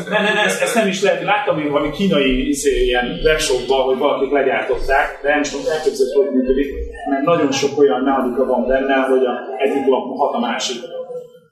Ne, 0.09 0.21
ne, 0.23 0.33
ne, 0.33 0.41
ezt, 0.41 0.63
ezt 0.63 0.75
nem 0.75 0.89
is 0.89 1.03
lehet. 1.03 1.23
Láttam 1.23 1.59
én 1.59 1.71
valami 1.71 1.91
kínai 1.91 2.49
izé, 2.49 2.85
ilyen 2.85 3.21
webshopban, 3.25 3.83
hogy 3.85 3.99
valakik 3.99 4.31
legyártották, 4.31 5.21
de 5.23 5.29
nem 5.29 5.41
is 5.41 5.49
tudom 5.51 5.73
elképzelni, 5.73 6.15
hogy 6.15 6.35
működik, 6.35 6.75
mert 7.11 7.25
nagyon 7.25 7.53
sok 7.53 7.79
olyan 7.79 8.03
nálika 8.03 8.45
van 8.45 8.67
benne, 8.67 8.95
hogy 8.95 9.25
a 9.25 9.35
egyik 9.59 9.87
lap 9.87 10.17
hat 10.17 10.35
a 10.35 10.39
másik. 10.39 10.77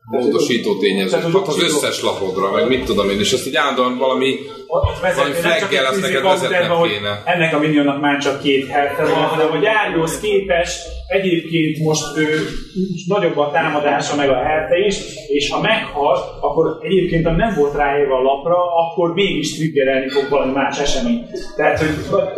Módosító 0.06 0.78
tényező. 0.78 1.10
Tehát, 1.10 1.24
hogy 1.24 1.34
Hát 1.34 1.48
az 1.48 1.62
összes 1.62 2.02
lapodra, 2.02 2.50
meg 2.50 2.68
mit 2.68 2.84
tudom 2.84 3.10
én, 3.10 3.18
és 3.18 3.32
ezt 3.32 3.46
így 3.46 3.56
állandóan 3.56 3.98
valami, 3.98 4.38
valami 5.16 5.32
flaggel 5.32 5.68
egy 5.68 5.74
azt 5.74 5.94
fizik 5.94 6.02
neked 6.02 6.22
vezetnek 6.22 6.70
hogy 6.70 6.90
kéne. 6.90 7.22
Ennek 7.24 7.54
a 7.54 7.58
minionnak 7.58 8.00
már 8.00 8.18
csak 8.18 8.42
két 8.42 8.66
herte 8.68 9.02
van, 9.02 9.22
hanem 9.22 9.52
a 9.52 9.56
gyárjóhoz 9.56 10.20
képest 10.20 10.78
egyébként 11.06 11.78
most 11.78 12.16
ő, 12.16 12.48
nagyobb 13.06 13.38
a 13.38 13.50
támadása 13.52 14.16
meg 14.16 14.30
a 14.30 14.42
herte 14.42 14.76
is, 14.86 14.96
és 15.28 15.50
ha 15.50 15.60
meghal, 15.60 16.38
akkor 16.40 16.78
egyébként 16.82 17.26
ha 17.26 17.32
nem 17.32 17.54
volt 17.54 17.74
ráírva 17.74 18.16
a 18.16 18.22
lapra, 18.22 18.56
akkor 18.74 19.14
mégis 19.14 19.56
triggerelni 19.56 20.08
fog 20.08 20.28
valami 20.28 20.52
más 20.52 20.78
esemény. 20.78 21.26
Tehát, 21.56 21.78
hogy 21.78 21.88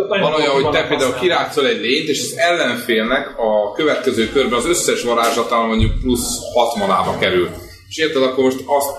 Van 0.08 0.34
olyan, 0.34 0.62
hogy 0.62 0.68
te 0.68 0.86
például 0.88 1.14
kirátszol 1.14 1.66
egy 1.66 1.80
lényt, 1.80 2.08
és 2.08 2.20
az 2.20 2.38
ellenfélnek 2.38 3.38
a 3.38 3.72
következő 3.72 4.28
körben 4.28 4.58
az 4.58 4.66
összes 4.66 5.02
varázslatán 5.02 5.66
mondjuk 5.66 6.00
plusz 6.00 6.38
6 6.54 6.76
manába 6.76 7.18
kerül. 7.18 7.48
És 7.88 7.96
érted, 7.96 8.22
akkor 8.22 8.44
most 8.44 8.62
azt 8.66 8.90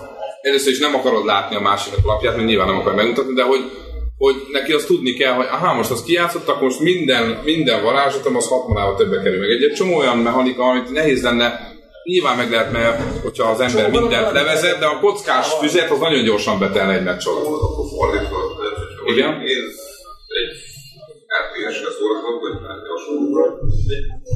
először 0.42 0.72
is 0.72 0.80
nem 0.80 0.96
akarod 0.96 1.26
látni 1.26 1.56
a 1.56 1.60
másiknak 1.60 2.06
lapját, 2.06 2.36
mert 2.36 2.48
nyilván 2.48 2.68
nem 2.68 2.80
akar 2.80 2.96
megmutatni, 2.96 3.34
de 3.34 3.44
hogy, 3.44 3.60
hogy 4.20 4.36
neki 4.52 4.72
azt 4.72 4.88
tudni 4.88 5.14
kell, 5.14 5.34
hogy 5.34 5.46
aha, 5.46 5.74
most 5.74 5.92
azt 5.92 6.06
kijátszott, 6.06 6.48
akkor 6.48 6.64
most 6.64 6.80
minden, 6.80 7.42
minden 7.44 7.84
varázslatom 7.84 8.36
az 8.36 8.48
6 8.48 8.68
manába 8.68 8.96
többe 8.96 9.22
kerül. 9.22 9.40
Meg 9.40 9.50
egy, 9.50 9.64
egy 9.64 9.74
csomó 9.74 9.96
olyan 9.98 10.18
mechanika, 10.18 10.64
amit 10.64 10.92
nehéz 10.92 11.24
lenne 11.24 11.78
Nyilván 12.04 12.38
meg 12.38 12.50
lehet, 12.52 12.72
mert 12.72 12.98
hogyha 13.26 13.46
az 13.54 13.60
ember 13.60 13.92
mindent 13.92 14.32
levezet, 14.32 14.80
de 14.80 14.86
a 14.86 15.00
kockás 15.00 15.48
füzet 15.60 15.92
az 15.92 16.00
nagyon 16.00 16.24
gyorsan 16.24 16.60
betelne 16.60 16.94
egy 16.94 17.04
meccs 17.04 17.28
alatt. 17.28 17.46
akkor 17.46 17.86
fordítva, 17.96 18.38
Igen. 19.06 19.34
egy 19.40 19.64
RTS-re 21.42 21.92
szólok, 21.98 22.42
vagy 22.42 22.56
hasonlóra, 22.96 23.46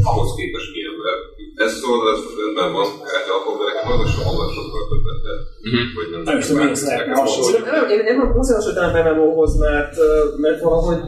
ahhoz 0.04 0.30
képest 0.38 0.72
milyen 0.74 0.96
Ez 1.66 1.72
az 1.78 1.84
oldal, 1.92 2.10
ez 2.16 2.22
rendben 2.42 2.70
van, 2.78 2.88
elcsapok, 3.14 3.56
de 3.60 3.64
nekem 3.70 3.88
az 3.94 4.02
a 4.06 4.08
sokkal 4.16 4.48
sokkal 4.58 4.84
többet 4.90 5.20
tett. 5.26 5.44
Vagy 5.98 6.08
nem 6.14 6.22
Nem 6.30 6.38
is 6.38 6.46
tudom, 6.48 6.64
miért 6.64 6.82
lehetne 6.90 7.16
hasonlítani. 7.22 7.94
Én, 7.94 8.02
én 8.10 8.18
nem 8.18 8.40
azért 8.44 8.60
hasonlítanám 8.60 8.96
MMO-hoz, 9.06 9.54
mert, 9.66 9.94
mert 10.44 10.60
valahogy 10.68 11.02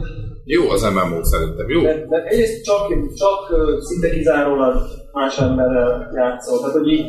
Jó 0.56 0.64
az 0.76 0.82
MMO 0.96 1.20
szerintem, 1.34 1.68
jó? 1.74 1.82
mert, 1.82 2.10
mert 2.12 2.26
egyrészt 2.32 2.64
csak, 2.70 2.84
csak 3.22 3.40
szinte 3.88 4.10
kizárólag 4.16 4.74
más 5.18 5.38
emberrel 5.38 6.12
játszol. 6.20 6.60
Tehát, 6.60 6.76
hogy 6.80 6.92
így 6.98 7.06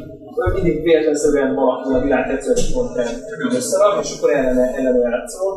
mindig 0.55 0.83
véletlenszerűen 0.83 1.55
valaki 1.55 1.89
a 1.95 2.01
világ 2.03 2.25
tetszős 2.29 2.73
content 2.73 3.19
összerak, 3.59 4.05
és 4.05 4.11
akkor 4.17 4.31
ellene, 4.31 4.75
ellene 4.79 5.09
játszol. 5.11 5.53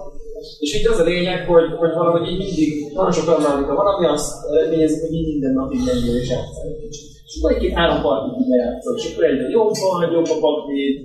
És 0.59 0.75
így 0.75 0.87
az 0.87 0.99
a 0.99 1.03
lényeg, 1.03 1.47
hogy, 1.47 1.67
hogy 1.77 1.93
valahogy 1.93 2.27
így 2.31 2.37
mindig 2.37 2.69
nagyon 2.93 3.11
sok 3.11 3.27
olyan 3.27 3.75
van, 3.75 3.87
ami 3.93 4.05
azt 4.05 4.45
eredményezik, 4.51 5.01
hogy 5.01 5.13
így 5.13 5.27
minden 5.27 5.53
nap 5.53 5.73
így 5.73 5.85
menjél 5.85 6.15
és 6.21 6.29
játszol 6.29 6.65
egy 6.71 6.81
kicsit. 6.81 7.18
És 7.29 7.35
akkor 7.37 7.51
egy-két 7.51 7.73
három 7.79 8.01
partit 8.01 8.39
így 8.41 8.47
lejátszol, 8.53 8.95
és 8.97 9.05
akkor 9.09 9.23
egyre 9.23 9.47
jobb 9.57 9.73
van, 9.85 10.11
jobb 10.11 10.29
a 10.35 10.37
paklit, 10.45 10.97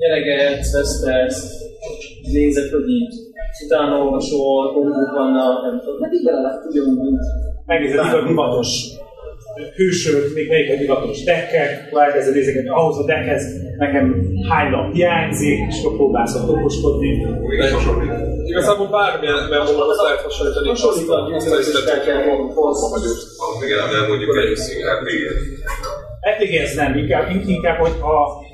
nyeregetsz, 0.00 0.72
vesztesz, 0.72 1.40
nézed, 2.32 2.68
hogy 2.70 2.88
így 2.98 3.14
utána 3.64 4.02
olvasol, 4.02 4.72
kombók 4.72 5.12
vannak, 5.20 5.62
nem 5.62 5.78
tudom, 5.78 5.98
meg 6.00 6.12
így 6.12 6.24
bele 6.24 6.40
lehet 6.40 6.64
ugyanúgy, 6.68 6.98
mint 6.98 7.20
megnézed 7.66 7.98
a 7.98 8.26
divatos 8.26 8.68
hősök, 9.76 10.34
még 10.34 10.48
melyik 10.48 10.70
a 10.70 10.76
divatos 10.82 11.22
deckek, 11.24 11.70
akkor 11.86 12.02
elkezded 12.02 12.34
nézegetni, 12.34 12.68
ahhoz 12.68 12.98
a 12.98 13.04
deckhez 13.04 13.42
nekem 13.78 14.04
hány 14.48 14.70
nap 14.70 14.92
hiányzik, 14.92 15.58
és 15.68 15.76
akkor 15.80 15.96
próbálsz 15.96 16.34
ott 16.34 16.48
okoskodni. 16.48 17.10
Igazából 18.44 18.88
bármilyen 18.88 19.48
memóhoz 19.50 19.98
lehet 20.04 20.20
hasonlítani. 20.20 20.68
Hasonlítani, 20.68 21.34
Azt 21.34 21.50
a 21.52 21.56
Igen, 23.66 23.78
nem 23.92 24.08
mondjuk 24.08 24.36
egy 24.36 24.56
színhát 24.56 25.02
végén. 25.04 25.36
Eddig 26.20 26.54
ez 26.54 26.74
nem, 26.74 26.96
inkább, 26.96 27.24
inkább 27.46 27.78
hogy 27.78 27.96
a 28.12 28.46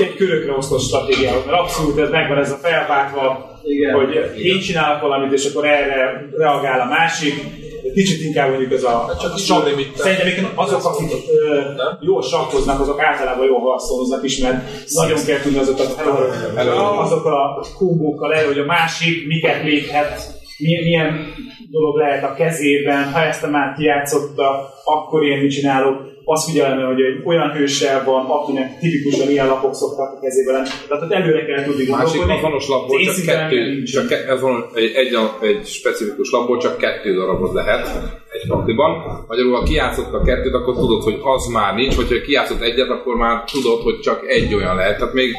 egy 0.00 0.14
körökre 0.16 0.52
osztott 0.52 0.80
stratégiához, 0.80 1.44
mert 1.44 1.58
abszolút 1.58 1.98
ez 1.98 2.10
megvan 2.10 2.38
ez 2.38 2.52
a 2.52 2.56
felváltva, 2.56 3.50
Igen. 3.62 3.94
hogy 3.94 4.40
én 4.42 4.60
csinálok 4.60 5.00
valamit, 5.00 5.32
és 5.32 5.50
akkor 5.50 5.64
erre 5.64 6.28
reagál 6.36 6.80
a 6.80 6.84
másik. 6.84 7.34
Kicsit 7.92 8.24
inkább 8.24 8.48
mondjuk 8.48 8.72
ez 8.72 8.82
a... 8.84 9.16
Csak 9.20 9.38
sakk- 9.38 9.64
tudni, 9.64 9.76
mit 9.76 9.92
te- 9.96 10.02
Szerintem 10.02 10.52
azok, 10.54 10.84
akik 10.84 11.10
ö, 11.28 11.60
jól 12.00 12.22
sakkoznak, 12.22 12.80
azok 12.80 13.02
általában 13.02 13.46
jól 13.46 13.60
harcoloznak 13.60 14.24
is, 14.24 14.38
mert 14.38 14.64
nagyon 14.90 15.24
kell 15.26 15.40
tudni 15.40 15.58
azokat 15.58 16.06
a, 16.56 17.00
azok 17.00 17.24
a 17.24 17.66
kumbókkal 17.76 18.34
el, 18.34 18.46
hogy 18.46 18.58
a 18.58 18.64
másik 18.64 19.26
miket 19.26 19.62
léphet, 19.62 20.42
milyen, 20.58 20.82
milyen 20.82 21.34
dolog 21.70 21.96
lehet 21.96 22.24
a 22.24 22.34
kezében, 22.34 23.12
ha 23.12 23.20
ezt 23.20 23.42
a 23.42 23.48
már 23.50 23.74
kijátszotta, 23.76 24.72
akkor 24.84 25.24
én 25.24 25.38
mit 25.38 25.52
csinálok. 25.52 26.12
Azt 26.24 26.50
figyelem, 26.50 26.86
hogy 26.86 27.00
egy 27.00 27.22
olyan 27.24 27.50
hőssel 27.50 28.04
van, 28.04 28.26
akinek 28.26 28.78
tipikusan 28.78 29.30
ilyen 29.30 29.46
lapok 29.46 29.74
szoktak 29.74 30.12
a 30.16 30.20
kezében. 30.20 30.66
Tehát 30.88 31.12
előre 31.12 31.44
kell 31.44 31.64
tudni 31.64 31.84
Másik 31.90 32.22
azonos 32.28 32.68
lapból 32.68 33.00
csak 33.00 33.24
kettő, 33.24 33.82
csak 33.82 34.40
van, 34.40 34.66
egy, 34.74 34.92
egy, 34.94 35.18
egy, 35.40 35.66
specifikus 35.66 36.30
lapból 36.30 36.58
csak 36.58 36.78
kettő 36.78 37.14
darabod 37.14 37.54
lehet 37.54 37.88
egy 38.32 38.48
pakliban. 38.48 39.24
Magyarul, 39.28 39.54
ha 39.54 39.62
kijátszott 39.62 40.12
a 40.12 40.22
kettőt, 40.22 40.54
akkor 40.54 40.74
tudod, 40.74 41.02
hogy 41.02 41.18
az 41.22 41.46
már 41.46 41.74
nincs, 41.74 41.96
vagy 41.96 42.08
ha 42.08 42.20
kijátszott 42.20 42.60
egyet, 42.60 42.88
akkor 42.88 43.16
már 43.16 43.44
tudod, 43.52 43.82
hogy 43.82 44.00
csak 44.00 44.26
egy 44.26 44.54
olyan 44.54 44.76
lehet. 44.76 44.98
Tehát 44.98 45.14
még 45.14 45.36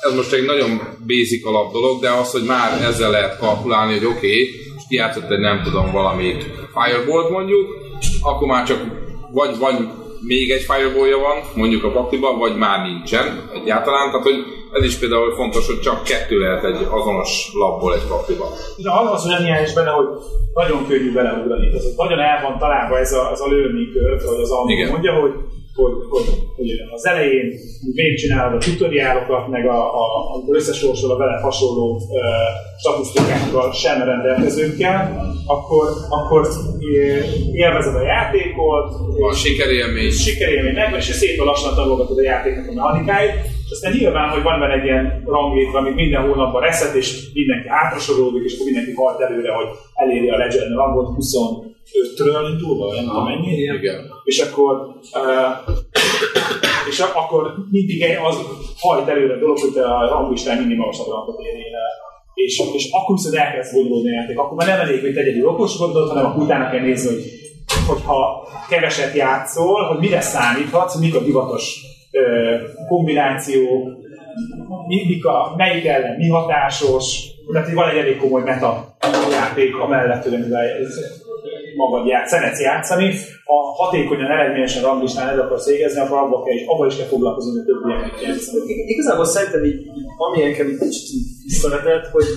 ez 0.00 0.14
most 0.14 0.32
egy 0.32 0.44
nagyon 0.44 0.80
basic 1.06 1.46
alap 1.46 1.72
dolog, 1.72 2.00
de 2.00 2.10
az, 2.10 2.32
hogy 2.32 2.44
már 2.46 2.82
ezzel 2.82 3.10
lehet 3.10 3.38
kalkulálni, 3.38 3.92
hogy 3.92 4.06
oké, 4.06 4.16
okay, 4.16 4.40
és 4.76 4.82
kijátszott 4.88 5.30
egy 5.30 5.38
nem 5.38 5.62
tudom 5.62 5.92
valamit 5.92 6.44
Firebolt 6.74 7.30
mondjuk, 7.30 7.66
akkor 8.22 8.48
már 8.48 8.66
csak 8.66 8.80
vagy, 9.32 9.58
vagy 9.58 9.76
még 10.20 10.50
egy 10.50 10.62
fireballja 10.62 11.18
van, 11.18 11.38
mondjuk 11.54 11.84
a 11.84 11.90
pakliban, 11.90 12.38
vagy 12.38 12.56
már 12.56 12.86
nincsen 12.86 13.50
egyáltalán. 13.54 14.10
Tehát, 14.10 14.26
hogy 14.26 14.38
ez 14.72 14.84
is 14.84 14.96
például 14.96 15.34
fontos, 15.34 15.66
hogy 15.66 15.80
csak 15.80 16.04
kettő 16.04 16.38
lehet 16.38 16.64
egy 16.64 16.86
azonos 16.90 17.50
lapból 17.52 17.94
egy 17.94 18.06
pakliban. 18.08 18.48
De 18.76 18.90
az 18.90 19.08
az 19.12 19.26
olyan 19.26 19.62
is 19.62 19.72
benne, 19.72 19.90
hogy 19.90 20.06
nagyon 20.54 20.86
könnyű 20.88 21.12
beleugrani. 21.12 21.68
Tehát 21.68 21.96
nagyon 21.96 22.20
el 22.20 22.42
van 22.42 22.58
találva 22.58 22.98
ez 22.98 23.12
a, 23.12 23.30
ez 23.32 23.40
a 23.40 23.48
curve, 23.92 24.24
vagy 24.30 24.40
az 24.40 24.52
Igen. 24.66 24.90
mondja, 24.90 25.12
hogy, 25.20 25.34
hogy, 25.76 25.92
hogy, 26.10 26.26
hogy 26.56 26.70
az 26.94 27.06
elején 27.06 27.52
végigcsinálod 27.94 28.54
a 28.54 28.64
tutoriálokat, 28.64 29.48
meg 29.48 29.66
a, 29.66 29.78
a, 30.02 30.34
amikor 30.34 30.56
összesorsol 30.56 31.10
a 31.10 31.16
vele 31.16 31.40
hasonló 31.40 31.96
e, 31.96 32.20
statisztikákkal 32.78 33.72
sem 33.72 34.02
rendelkezőkkel, 34.02 35.24
akkor, 35.46 35.88
akkor 36.08 36.48
élvezed 37.52 37.94
a 37.94 38.02
játékot, 38.02 38.94
a 39.30 39.34
sikerélmény. 39.34 40.10
Sikerélmény 40.10 40.74
meg, 40.74 40.94
és 40.96 41.04
szépen 41.04 41.46
lassan 41.46 41.74
tanulgatod 41.74 42.18
a 42.18 42.22
játéknak 42.22 42.68
a 42.68 42.72
mechanikáit, 42.72 43.34
és 43.64 43.70
aztán 43.70 43.92
nyilván, 43.92 44.28
hogy 44.28 44.42
van 44.42 44.60
benne 44.60 44.72
egy 44.80 44.84
ilyen 44.84 45.22
ranglétre, 45.26 45.78
amit 45.78 45.94
minden 45.94 46.22
hónapban 46.26 46.62
reszet, 46.62 46.94
és 46.94 47.32
mindenki 47.32 47.68
átrasorolódik, 47.68 48.44
és 48.44 48.54
akkor 48.54 48.66
mindenki 48.66 48.92
halt 48.92 49.20
előre, 49.20 49.52
hogy 49.52 49.66
eléri 49.94 50.28
a 50.28 50.36
legend 50.36 50.74
rangot 50.74 51.14
20 51.14 51.34
5-ről 51.92 52.48
indulva, 52.52 52.94
nem 52.94 53.04
tudom 53.04 53.24
mennyi. 53.24 53.52
Igen. 53.56 54.00
És 54.24 54.38
akkor, 54.38 54.72
uh, 55.12 55.74
és 56.90 56.98
akkor 56.98 57.54
mindig 57.70 58.02
az 58.28 58.36
hajt 58.78 59.08
előre 59.08 59.34
a 59.34 59.38
dolog, 59.38 59.58
hogy 59.58 59.72
te 59.72 59.84
a 59.84 60.08
ranglistán 60.08 60.58
mindig 60.58 60.76
magasabb 60.76 61.08
rangot 61.08 61.40
érjél 61.40 61.74
el. 61.74 62.04
És, 62.34 62.62
és 62.74 62.88
akkor 62.92 63.16
viszont 63.16 63.34
elkezd 63.34 63.74
gondolni 63.74 64.08
a 64.08 64.20
játék. 64.20 64.38
Akkor 64.38 64.56
már 64.56 64.66
nem 64.66 64.80
elég, 64.80 65.00
hogy 65.00 65.14
te 65.14 65.20
egyedül 65.20 65.48
okos 65.48 65.78
gondolod, 65.78 66.08
hanem 66.08 66.24
akkor 66.26 66.42
utána 66.42 66.70
kell 66.70 66.80
nézni, 66.80 67.08
hogy 67.08 67.22
hogyha 67.86 68.48
keveset 68.68 69.14
játszol, 69.14 69.82
hogy 69.82 69.98
mire 69.98 70.20
számíthatsz, 70.20 70.98
mik 70.98 71.14
a 71.14 71.20
divatos 71.20 71.80
ö, 72.10 72.54
kombináció, 72.88 73.88
mik 74.86 75.24
a, 75.24 75.54
melyik 75.56 75.86
ellen 75.86 76.16
mi 76.16 76.28
hatásos, 76.28 77.20
tehát 77.52 77.72
van 77.72 77.88
egy 77.88 77.96
elég 77.96 78.16
komoly 78.16 78.42
meta 78.42 78.96
játék 79.30 79.76
amellett, 79.76 80.22
hogy 80.22 80.34
amivel 80.34 80.68
ez 80.68 80.98
magad 81.82 82.06
játsz, 82.12 82.30
szeretsz 82.32 82.60
játszani, 82.68 83.08
ha 83.48 83.56
hatékonyan, 83.80 84.30
eredményesen 84.36 84.82
ranglistán 84.82 85.28
el 85.28 85.40
akarsz 85.44 85.68
végezni, 85.72 86.00
akkor 86.00 86.18
abban 86.18 86.44
kell 86.44 86.56
is, 86.58 86.64
abban 86.72 86.86
is 86.90 86.96
kell 86.98 87.10
foglalkozni, 87.14 87.50
hogy 87.56 87.66
több 87.70 87.82
ilyenek 87.88 88.14
játszani. 88.26 88.58
Ig- 88.72 88.88
Igazából 88.94 89.24
szerintem 89.34 89.64
így, 89.70 89.80
ami 90.24 90.42
engem 90.42 90.68
így 90.72 90.78
kicsit 90.78 91.08
visszavetett, 91.48 92.06
hogy, 92.14 92.28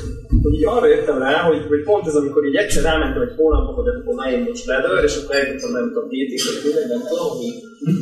hogy 0.43 0.53
így 0.57 0.65
arra 0.75 0.87
jöttem 0.93 1.17
rá, 1.25 1.35
hogy, 1.49 1.61
hogy 1.71 1.81
pont 1.89 2.07
ez, 2.09 2.15
amikor 2.21 2.41
így 2.49 2.55
egyszer 2.63 2.83
rámentem 2.89 3.21
egy 3.27 3.35
hónapba, 3.37 3.71
hogy 3.77 3.87
akkor 3.93 4.13
na 4.19 4.25
én 4.33 4.41
most 4.49 4.65
ledör, 4.71 5.03
és 5.07 5.15
akkor 5.19 5.35
eljutottam, 5.35 5.71
nem 5.77 5.87
tudom, 5.93 6.09
két 6.13 6.29
év, 6.35 6.41
vagy 6.47 6.59
tényleg 6.63 6.87
nem 6.93 7.01
tudom, 7.09 7.29
hogy 7.37 7.53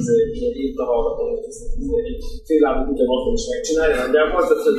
ez 0.01 0.07
egy 0.21 0.35
itt 0.67 0.77
a 0.83 0.85
hallgató, 0.91 1.23
egy 2.09 2.23
féllábú 2.47 2.81
kutya 2.87 3.05
vakon 3.11 3.33
is 3.39 3.45
megcsinálja, 3.53 3.95
nagyjából, 4.05 4.41
tehát 4.47 4.63
hogy 4.67 4.77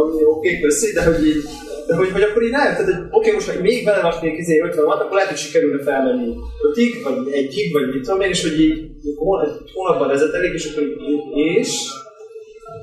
ami 0.00 0.24
oké, 0.24 0.60
köszi, 0.60 0.92
de 0.92 1.02
hogy 1.04 1.26
így, 1.26 1.42
de 1.88 1.96
hogy, 1.96 2.10
hogy 2.10 2.22
akkor 2.22 2.42
így 2.42 2.50
rájötted, 2.50 2.84
hogy 2.84 3.04
oké, 3.10 3.30
most 3.32 3.48
ha 3.50 3.60
még 3.60 3.84
beleraknék 3.84 4.38
izé 4.38 4.58
50 4.58 4.84
watt, 4.84 5.00
akkor 5.00 5.14
lehet, 5.14 5.28
hogy 5.28 5.38
sikerülne 5.38 5.82
felmenni 5.82 6.34
5-ig, 6.74 6.92
vagy 7.02 7.16
1-ig, 7.40 7.68
vagy 7.72 7.86
mit 7.94 8.02
tudom 8.02 8.20
én, 8.20 8.28
és 8.28 8.42
hogy 8.42 8.60
így 8.60 8.90
hónapban 9.74 10.08
rezetelik, 10.08 10.54
és 10.54 10.70
akkor 10.70 10.82
így, 10.82 11.56
és 11.56 11.68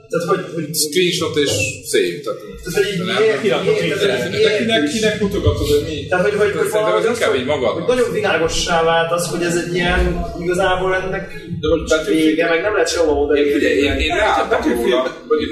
tehát, 0.09 0.25
hogy, 0.31 0.43
hogy 0.55 0.67
Screenshot 0.75 1.35
és 1.35 1.51
szép. 1.91 2.23
Tehát, 2.23 2.39
tehát, 2.63 2.75
hogy 2.79 2.87
így 2.93 3.03
miért, 3.05 3.41
Kirakom 3.41 3.73
hogy 3.73 4.57
kinek, 4.59 4.83
kinek 4.93 5.21
mutogatod, 5.21 5.67
hogy 5.67 5.83
mi? 5.87 6.05
tehát, 6.09 6.23
hogy, 6.29 6.37
hogy, 6.39 6.51
hogy 6.51 6.65
ez 6.65 6.73
az, 6.73 7.05
inkább 7.05 7.29
hogy- 7.29 7.39
így 7.39 7.45
magadnak. 7.45 7.85
hogy 7.87 7.95
nagyon 7.95 8.11
világossá 8.13 8.83
vált 8.83 9.11
az, 9.11 9.27
hogy 9.27 9.43
ez 9.49 9.55
egy 9.55 9.73
ilyen, 9.75 10.25
igazából 10.39 10.95
ennek 10.95 11.25
De 11.61 11.67
most 11.67 12.05
vége, 12.07 12.49
meg 12.49 12.61
nem 12.61 12.73
lehet 12.73 12.89
sehova 12.89 13.21
oda 13.21 13.33
Én, 13.35 13.55
ugye, 13.55 13.75
én, 13.75 13.93
én 14.05 14.15
ráálltam 14.15 14.61
róla, 14.73 15.03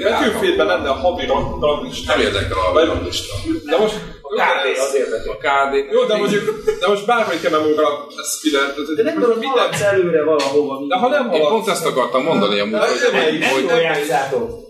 Betűfélben, 0.02 0.66
lenne 0.66 0.88
a 0.88 0.92
havi 0.92 1.26
rang- 1.26 1.62
ranglista. 1.62 2.12
Nem 2.16 2.26
érdekel 2.26 2.58
a 2.74 2.84
ranglista. 2.84 3.34
De 3.70 3.76
most... 3.76 3.94
KD 4.40 4.78
az 4.86 4.94
érdekel. 4.94 5.32
A 5.32 5.36
KD. 5.46 5.92
Jó, 5.92 6.04
de 6.04 6.16
mondjuk, 6.16 6.64
de 6.80 6.88
most 6.88 7.06
kell 7.42 7.50
memóra 7.50 8.06
ezt 8.20 8.40
kider, 8.40 8.74
De 8.96 9.02
nem 9.02 9.14
tudom, 9.14 9.36
hogy 9.36 9.46
haladsz 9.46 9.80
előre 9.80 10.24
valahova. 10.24 10.86
De 10.88 10.96
ha 10.96 11.08
nem 11.08 11.24
Én 11.24 11.30
haladsz, 11.30 11.50
pont 11.50 11.68
ezt 11.68 11.86
akartam 11.86 12.22
mondani 12.22 12.58
amúgy, 12.60 12.78
hogy, 12.78 13.38
nem 13.38 13.60
jól 13.60 13.80
játszátok. 13.80 14.62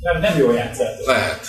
Nem, 0.00 0.20
nem 0.20 0.38
jól 0.38 0.52
játszátok. 0.52 1.06
lehet. 1.06 1.40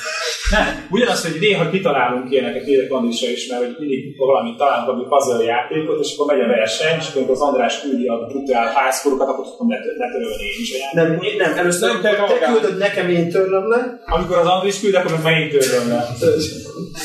Nem, 0.52 0.88
ugyanaz, 0.90 1.22
hogy 1.32 1.38
néha 1.40 1.70
kitalálunk 1.70 2.32
ilyeneket 2.32 2.66
életlandisra 2.68 3.30
is, 3.30 3.48
mert 3.48 3.62
hogy 3.66 3.76
mindig 3.80 4.18
valamit 4.18 4.58
találunk, 4.58 4.90
ami 4.90 5.04
puzzle 5.10 5.44
játékot, 5.44 6.00
és 6.04 6.14
akkor 6.16 6.26
megy 6.36 6.42
a 6.46 6.48
verseny, 6.48 6.98
és 7.00 7.08
akkor 7.16 7.30
az 7.30 7.42
András 7.42 7.82
küldi 7.82 8.08
a 8.08 8.16
brutál 8.28 8.68
házkorokat, 8.76 9.28
akkor 9.28 9.46
tudom 9.52 9.70
letö- 9.70 9.98
letörölni 9.98 10.44
én 10.44 10.60
is. 10.62 10.72
Nem, 10.92 11.22
én- 11.22 11.36
nem, 11.38 11.58
először 11.58 11.92
Nem 11.92 12.02
te 12.02 12.12
reagálni. 12.12 12.60
küldöd 12.60 12.78
nekem, 12.78 13.10
én 13.10 13.30
törlöm 13.30 13.70
le. 13.70 14.00
Amikor 14.06 14.38
az 14.38 14.48
András 14.48 14.80
küld, 14.80 14.96
akkor 14.96 15.12
meg 15.12 15.24
megint 15.24 15.52
törlöm 15.52 15.88
le. 15.90 16.08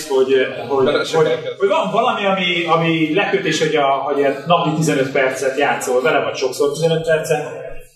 Hogy, 0.08 0.46
hogy, 0.68 1.10
hogy, 1.12 1.28
hogy, 1.58 1.68
van 1.68 1.90
valami, 1.92 2.24
ami, 2.24 2.64
ami 2.66 3.14
lekötés, 3.14 3.58
hogy, 3.58 3.76
a, 3.76 3.84
hogy 3.86 4.24
a 4.24 4.30
napi 4.46 4.70
15 4.76 5.10
percet 5.12 5.58
játszol 5.58 6.02
vele, 6.02 6.20
vagy 6.24 6.36
sokszor 6.36 6.72
15 6.72 7.06
percet, 7.06 7.42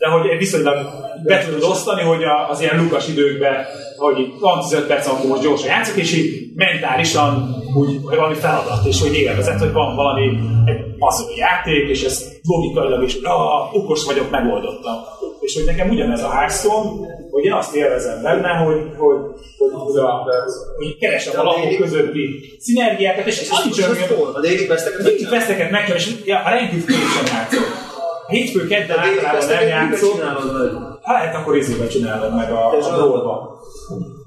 de 0.02 0.08
hogy 0.08 0.38
viszonylag 0.38 0.76
be 1.24 1.44
tudod 1.44 1.62
osztani, 1.62 2.02
hogy 2.02 2.22
az 2.48 2.60
ilyen 2.60 2.82
lukas 2.82 3.08
időkben, 3.08 3.54
hogy 3.96 4.32
van 4.40 4.60
15 4.60 4.86
perc, 4.86 5.06
akkor 5.06 5.26
most 5.30 5.42
gyorsan 5.42 5.68
játszok, 5.68 5.96
és 5.96 6.16
így 6.16 6.54
mentálisan 6.54 7.56
úgy, 7.76 8.00
hogy 8.04 8.16
valami 8.16 8.34
feladat, 8.34 8.86
és 8.86 9.00
hogy 9.00 9.14
élvezet, 9.14 9.58
hogy 9.58 9.72
van 9.72 9.96
valami 9.96 10.22
egy 10.64 10.80
puzzle 10.98 11.34
játék, 11.36 11.88
és 11.88 12.04
ez 12.04 12.28
logikailag 12.42 13.02
is, 13.02 13.14
ah, 13.22 13.74
okos 13.74 14.04
vagyok, 14.04 14.30
megoldottam. 14.30 14.96
És 15.40 15.54
hogy 15.54 15.64
nekem 15.64 15.88
ugyanez 15.88 16.22
a 16.22 16.30
Hearthstone, 16.30 16.90
hogy 17.30 17.44
én 17.44 17.52
azt 17.52 17.74
élvezem 17.74 18.22
benne, 18.22 18.48
hogy, 18.48 18.80
hogy, 18.96 19.16
hogy, 19.58 19.70
hogy, 19.72 19.96
a, 19.96 20.24
hogy 20.76 20.98
keresem 20.98 21.40
a 21.40 21.42
lapok 21.42 21.76
közötti 21.76 22.56
szinergiákat, 22.58 23.26
és, 23.26 23.40
és 23.40 23.48
nincs 23.64 23.78
olyan, 23.78 24.34
A 24.34 24.40
déli 24.40 24.66
veszteket 25.30 25.70
megcsinálom, 25.70 25.96
és 25.96 26.32
a 26.44 26.48
rendkívül 26.48 26.94
sem 26.94 27.26
játszom. 27.26 27.71
Hétfő 28.32 28.66
kedden 28.66 28.98
általában 28.98 29.46
nem 29.48 29.68
játszom. 29.68 30.18
Ha 31.02 31.12
lehet, 31.12 31.34
akkor 31.34 31.56
izébe 31.56 31.86
csinálod 31.86 32.34
meg 32.34 32.52
a, 32.52 32.66
a 32.66 32.96
brawlba. 32.96 33.34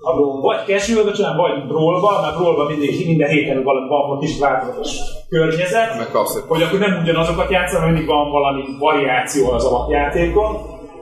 A 0.02 0.14
brawl, 0.14 0.41
vagy 0.41 0.60
casualba 0.65 1.11
csinálom, 1.11 1.38
vagy 1.38 1.68
brawlba, 1.68 2.22
mert 2.22 2.38
brawlba 2.38 2.64
mindig, 2.65 3.07
minden 3.07 3.30
héten 3.30 3.64
valami 3.64 3.88
van 3.88 4.18
egy 4.22 4.27
kis 4.27 4.40
változatos 4.40 4.91
környezet, 5.30 5.98
Megkapsz 5.98 6.36
egy 6.36 6.44
hogy 6.48 6.61
akkor 6.61 6.80
nem 6.80 6.99
ugyanazokat 7.02 7.52
játszom, 7.52 7.80
mert 7.80 7.91
mindig 7.91 8.10
van 8.10 8.32
valami 8.32 8.64
variáció 8.80 9.52
az 9.52 9.65
alapjátékon. 9.65 10.56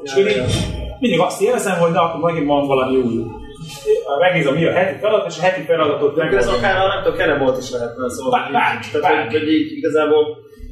És 0.04 0.12
akkor 0.12 0.28
így 0.28 0.42
mindig 1.00 1.20
azt 1.20 1.42
érzem, 1.42 1.78
hogy 1.80 1.92
na, 1.92 2.02
akkor 2.02 2.32
megint 2.32 2.48
van 2.48 2.68
valami 2.68 2.96
új. 2.96 3.24
Megnézem, 4.20 4.54
mi 4.54 4.66
a 4.66 4.72
heti 4.72 5.00
feladat, 5.00 5.28
és 5.32 5.38
a 5.40 5.42
heti 5.42 5.62
feladatot 5.62 6.18
Akkor 6.18 6.38
ez 6.38 6.48
akár 6.48 6.76
a 6.78 6.88
nem 6.88 7.04
tudom, 7.04 7.18
Kerebolt 7.18 7.58
is 7.58 7.72
lehetne 7.72 8.10
szóval. 8.10 8.32
Bár- 8.32 8.52
bármi, 8.52 8.80
Tehát, 8.92 9.02
bármi. 9.02 9.32
hogy, 9.32 9.40
hogy 9.40 9.54
így 9.54 9.78
igazából... 9.78 10.22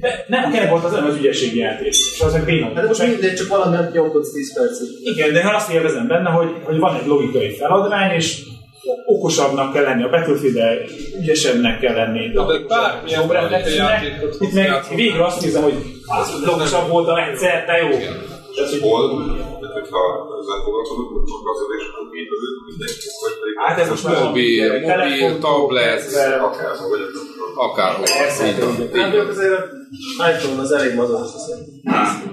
De 0.01 0.25
nem, 0.27 0.43
a 0.43 0.49
kerebolt 0.51 0.83
az 0.83 0.91
nem 0.91 1.05
az 1.05 1.15
ügyességi 1.15 1.57
játék. 1.57 1.87
És 1.87 2.21
az 2.25 2.33
meg 2.33 2.45
béna. 2.45 2.71
Hát 2.75 2.87
most 2.87 3.07
mindegy, 3.07 3.35
csak 3.35 3.47
valami 3.47 3.75
nem 3.75 3.89
nyomkodsz 3.93 4.31
10 4.31 4.53
percet. 4.53 4.87
Igen, 5.03 5.33
de 5.33 5.51
azt 5.55 5.71
élvezem 5.71 6.07
benne, 6.07 6.29
hogy, 6.29 6.49
hogy 6.63 6.77
van 6.77 6.95
egy 6.95 7.05
logikai 7.05 7.55
feladvány, 7.55 8.15
és 8.15 8.37
okosabbnak 9.05 9.73
kell 9.73 9.83
lenni 9.83 10.03
a 10.03 10.09
battlefield 10.09 10.89
ügyesebbnek 11.19 11.79
kell 11.79 11.95
lenni. 11.95 12.31
de 12.33 12.67
bármilyen 12.67 13.21
jobb 13.21 13.31
logikai 13.31 13.49
reflexnek. 13.49 14.03
játékot 14.03 14.37
Itt 14.39 14.53
meg 14.53 14.71
végre 14.95 15.25
azt 15.25 15.41
nézem, 15.41 15.63
hogy 15.63 15.73
az 16.05 16.47
okosabb 16.47 16.89
voltam 16.89 17.15
egyszer, 17.15 17.65
de 17.65 17.77
jó. 17.77 17.89
Tehát, 18.55 18.69
hogy 18.69 18.79
hogyha 19.79 20.01
ezzel 20.41 20.59
foglalkozunk, 20.65 21.09
hogy 21.15 21.25
csak 21.31 21.43
az 21.51 21.59
és 21.77 21.85
akkor 21.89 22.05
gépelőt 22.13 22.57
mindenki. 22.67 23.07
Hát 23.65 23.77
ez 23.81 23.89
most 23.93 24.05
Mobil, 24.23 24.69
mobil, 24.79 25.39
tablet, 25.45 26.01
Akárhol, 26.47 26.89
vagy 26.89 27.03
akárhol. 27.55 28.05
Persze, 28.19 28.43
Hát 29.01 29.27
azért 29.35 29.63
iPhone 30.31 30.61
az 30.61 30.71
elég 30.71 30.95
mazas, 30.95 31.19
azt 31.21 31.35
hiszem. 31.35 31.59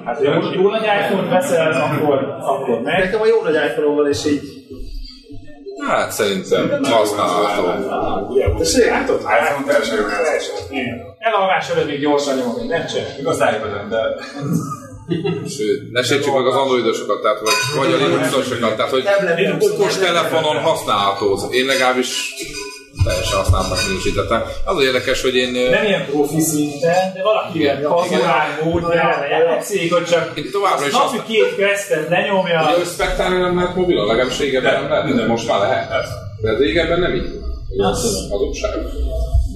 Hát, 0.05 0.17
hogyha 0.17 0.35
most 0.35 0.55
jó 0.55 0.69
nagy 0.71 0.83
iPhone-t 0.83 1.31
veszel, 1.31 1.73
akkor, 1.73 2.19
akkor 2.41 2.81
meg. 2.81 3.05
Nekem 3.05 3.21
a 3.21 3.27
jó 3.27 3.43
nagy 3.43 3.55
iPhone-on 3.55 3.95
van, 3.95 4.09
és 4.09 4.25
így... 4.25 4.41
Hát 5.87 6.11
szerintem 6.11 6.83
használható. 6.83 8.35
Tessék? 8.59 8.91
Látod? 8.91 9.21
iPhone 9.21 9.67
teljesen 9.67 9.97
jó 9.97 10.05
Elalvás 11.19 11.71
előtt 11.71 11.87
még 11.87 12.01
gyorsan 12.01 12.37
nyomok 12.37 12.61
egy 12.61 12.69
meccset. 12.69 13.19
Igaz 13.19 13.37
iPad-en, 13.37 13.89
de 13.89 13.99
Sőt, 15.57 15.93
ne 15.93 16.03
sértsük 16.03 16.35
meg 16.35 16.47
az 16.47 16.55
androidosokat, 16.55 17.23
tehát 17.23 17.41
vagy, 17.41 17.53
vagy 17.77 17.93
a 17.93 18.07
linuxosokat, 18.07 18.77
tehát 18.77 18.91
hogy 18.91 19.05
okos 19.59 19.97
telefonon 19.97 20.57
használható. 20.57 21.49
Én 21.51 21.67
legalábbis 21.67 22.35
teljesen 23.05 23.39
használtak 23.39 23.79
minősítettem. 23.89 24.43
Az 24.65 24.77
az 24.77 24.85
érdekes, 24.85 25.23
hogy 25.23 25.35
én... 25.35 25.51
Nem 25.71 25.85
ilyen 25.85 26.07
profi 26.07 26.41
szinten, 26.41 27.13
de 27.15 27.23
valaki 27.23 27.59
ilyen 27.59 27.83
kazulár 27.83 28.61
módjára 28.65 29.27
játszik, 29.29 29.93
hogy 29.95 30.05
csak 30.05 30.33
Én 30.35 30.51
továbbra 30.51 30.87
is 30.87 30.93
napi 30.93 31.21
két 31.27 31.55
questet 31.55 32.09
lenyomja. 32.09 32.63
Ugye, 32.63 32.77
hogy 32.77 32.87
spektálni 32.87 33.39
nem 33.39 33.57
lehet 33.57 33.75
mobilon, 33.75 34.07
legalábbis 34.07 34.39
régebben 34.39 34.73
nem 34.81 34.91
lehet, 34.91 35.15
de 35.17 35.27
most 35.27 35.49
már 35.49 35.61
lehet. 35.61 36.07
De 36.41 36.57
régebben 36.57 37.01
nem 37.01 37.15
így. 37.15 37.31
Az 37.77 38.29
adóság. 38.31 38.71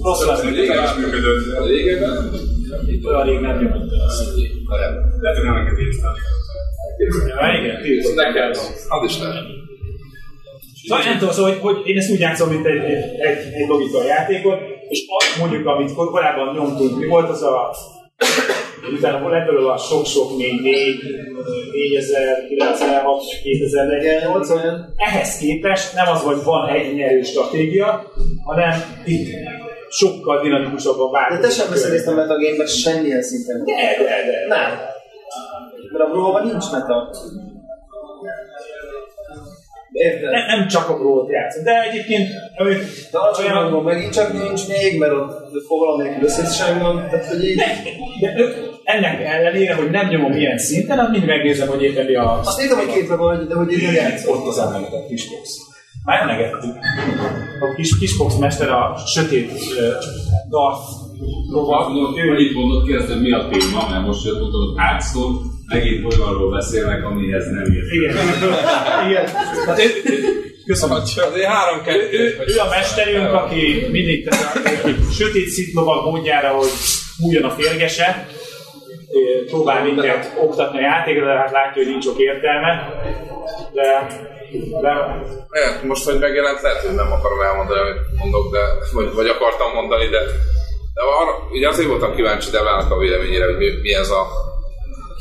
Rossz 0.01 0.25
lesz, 0.25 0.41
hogy 0.41 0.55
régen 0.55 0.83
is 0.83 0.93
működött. 0.93 1.65
Régebben 1.65 2.31
olyan 3.07 3.25
rég 3.25 3.39
nem 3.39 3.57
nyomott. 3.57 3.91
Lehet, 5.21 5.37
hogy 5.37 5.45
nem 5.45 5.53
neked 5.53 5.79
írtál. 5.79 6.15
Ja, 7.27 7.59
igen, 7.59 7.81
tiltott. 7.81 8.15
Neked 8.15 8.57
az 8.95 9.03
is 9.05 9.19
lehet. 9.19 9.43
Szóval 10.87 11.03
nem 11.03 11.17
tudom, 11.17 11.33
szóval, 11.33 11.51
hogy, 11.51 11.59
hogy 11.61 11.87
én 11.89 11.97
ezt 11.97 12.11
úgy 12.11 12.19
játszom, 12.19 12.49
mint 12.49 12.65
egy, 12.65 12.83
egy, 12.83 13.03
egy, 13.19 13.53
egy 13.53 13.67
logikai 13.67 14.07
játékot, 14.07 14.59
és 14.89 14.99
azt 15.07 15.39
mondjuk, 15.39 15.65
amit 15.65 15.93
kor- 15.93 16.11
korábban 16.11 16.55
nyomtunk, 16.55 16.99
mi 16.99 17.05
volt 17.07 17.29
az 17.29 17.41
a 17.41 17.75
utána 18.91 19.19
volt 19.19 19.33
ebből 19.33 19.69
a 19.69 19.77
sok-sok 19.77 20.37
4, 20.37 20.61
4, 20.61 20.99
4000, 21.71 22.47
96, 22.47 23.23
2048, 23.43 24.49
olyan. 24.49 24.93
ehhez 24.97 25.37
képest 25.37 25.93
nem 25.93 26.07
az, 26.07 26.21
hogy 26.21 26.43
van 26.43 26.69
egy 26.69 26.95
nyerő 26.95 27.21
stratégia, 27.21 28.11
hanem 28.43 28.83
itt 29.05 29.27
sokkal 29.99 30.41
dinamikusabban 30.41 31.11
De 31.11 31.17
változik. 31.17 31.43
te 31.43 31.49
sem 31.49 31.69
beszélsz 31.69 32.07
a 32.07 32.13
metagame-ben 32.13 32.67
semmilyen 32.67 33.23
szinten. 33.23 33.63
De, 33.63 33.73
de, 34.03 34.31
de. 34.31 34.55
Nem. 34.55 34.69
Mert 35.91 36.03
a 36.05 36.09
Brawl-ban 36.11 36.45
nincs 36.47 36.71
meta. 36.71 37.09
Érted? 39.91 40.31
Nem, 40.31 40.45
nem 40.57 40.67
csak 40.67 40.89
a 40.89 40.97
Brawl-t 40.97 41.29
játszunk, 41.29 41.65
de 41.65 41.81
egyébként 41.89 42.29
De 43.11 43.17
alacsony 43.17 43.71
van 43.71 43.83
megint 43.83 44.13
csak 44.13 44.33
nincs 44.33 44.67
még, 44.67 44.99
mert 44.99 45.11
ott 45.11 45.63
fogalom 45.67 46.01
nélkül 46.01 46.23
összesság 46.23 46.81
van, 46.81 46.95
tehát 47.09 47.25
hogy 47.25 47.43
így... 47.43 47.55
de 48.19 48.33
ők 48.37 48.55
ennek 48.83 49.21
ellenére, 49.21 49.73
hogy 49.75 49.89
nem 49.89 50.07
nyomom 50.07 50.31
ilyen 50.31 50.57
szinten, 50.57 50.99
az 50.99 51.09
mindig 51.09 51.29
megnézem, 51.29 51.67
hogy 51.67 51.83
éppen 51.83 52.05
mi 52.05 52.15
a 52.15 52.39
Azt 52.39 52.61
értem, 52.61 52.77
hogy 52.77 52.93
képbe 52.93 53.15
vagy, 53.15 53.47
de 53.47 53.55
hogy 53.55 53.71
így 53.71 53.83
nem 53.83 53.93
játszol. 53.93 54.35
ott 54.35 54.47
az 54.47 54.57
emlegetett 54.57 55.07
kisbox. 55.07 55.72
Már 56.03 56.21
emlegettük. 56.21 56.75
A 57.59 57.75
kis, 57.75 57.97
kisbox 57.97 58.35
mester 58.35 58.69
a 58.69 58.97
sötét 59.13 59.51
uh, 59.51 59.57
Darth 60.49 61.03
lovag. 61.49 62.17
Ő 62.17 62.31
annyit 62.31 62.53
mondott 62.53 63.07
hogy 63.07 63.21
mi 63.21 63.31
a 63.31 63.47
téma, 63.51 63.87
mert 63.89 64.05
most 64.05 64.25
jött 64.25 64.39
mondom, 64.39 64.61
hogy 64.61 64.77
Hearthstone, 64.77 65.37
megint 65.67 66.05
olyanról 66.05 66.51
beszélnek, 66.51 67.05
amihez 67.05 67.45
nem 67.45 67.71
ért. 67.73 67.91
Igen. 67.91 68.15
Igen. 69.09 69.27
Hát 69.65 69.79
ő, 69.79 70.11
ő, 70.11 70.19
köszönöm. 70.65 70.95
Azért 70.95 71.47
három 71.47 71.79
Ő, 71.79 71.81
kettő. 71.83 72.17
ő, 72.17 72.43
ő 72.47 72.59
a 72.59 72.69
mesterünk, 72.69 73.33
aki 73.33 73.87
mindig 73.91 74.29
tesz 74.29 74.43
a 74.43 75.11
sötét 75.11 75.47
szitlovag 75.47 76.05
módjára, 76.05 76.49
hogy 76.49 76.69
múljon 77.19 77.43
a 77.43 77.49
férgese, 77.49 78.27
próbál 79.45 79.83
minket 79.83 80.33
oktatni 80.41 80.77
a 80.77 80.81
játékra, 80.81 81.25
de 81.25 81.33
hát 81.33 81.51
látja, 81.51 81.83
hogy 81.83 81.91
nincs 81.91 82.03
sok 82.03 82.17
értelme. 82.17 82.93
De, 83.73 84.07
de 84.81 84.91
Hát, 85.53 85.83
most, 85.83 86.05
hogy 86.05 86.19
megjelent, 86.19 86.61
lehet, 86.61 86.81
hogy 86.85 86.95
nem 86.95 87.11
akarom 87.11 87.41
elmondani, 87.41 87.79
amit 87.79 88.01
mondok, 88.17 88.51
de, 88.51 88.59
vagy, 88.93 89.13
vagy 89.13 89.27
akartam 89.27 89.71
mondani, 89.73 90.07
de, 90.07 90.19
de 90.93 91.01
arra, 91.19 91.47
ugye 91.51 91.67
azért 91.67 91.87
voltam 91.87 92.15
kíváncsi 92.15 92.49
Devlának 92.49 92.91
a 92.91 92.97
véleményére, 92.97 93.45
hogy 93.45 93.57
mi, 93.57 93.69
mi 93.81 93.93
ez 93.93 94.09
a, 94.09 94.27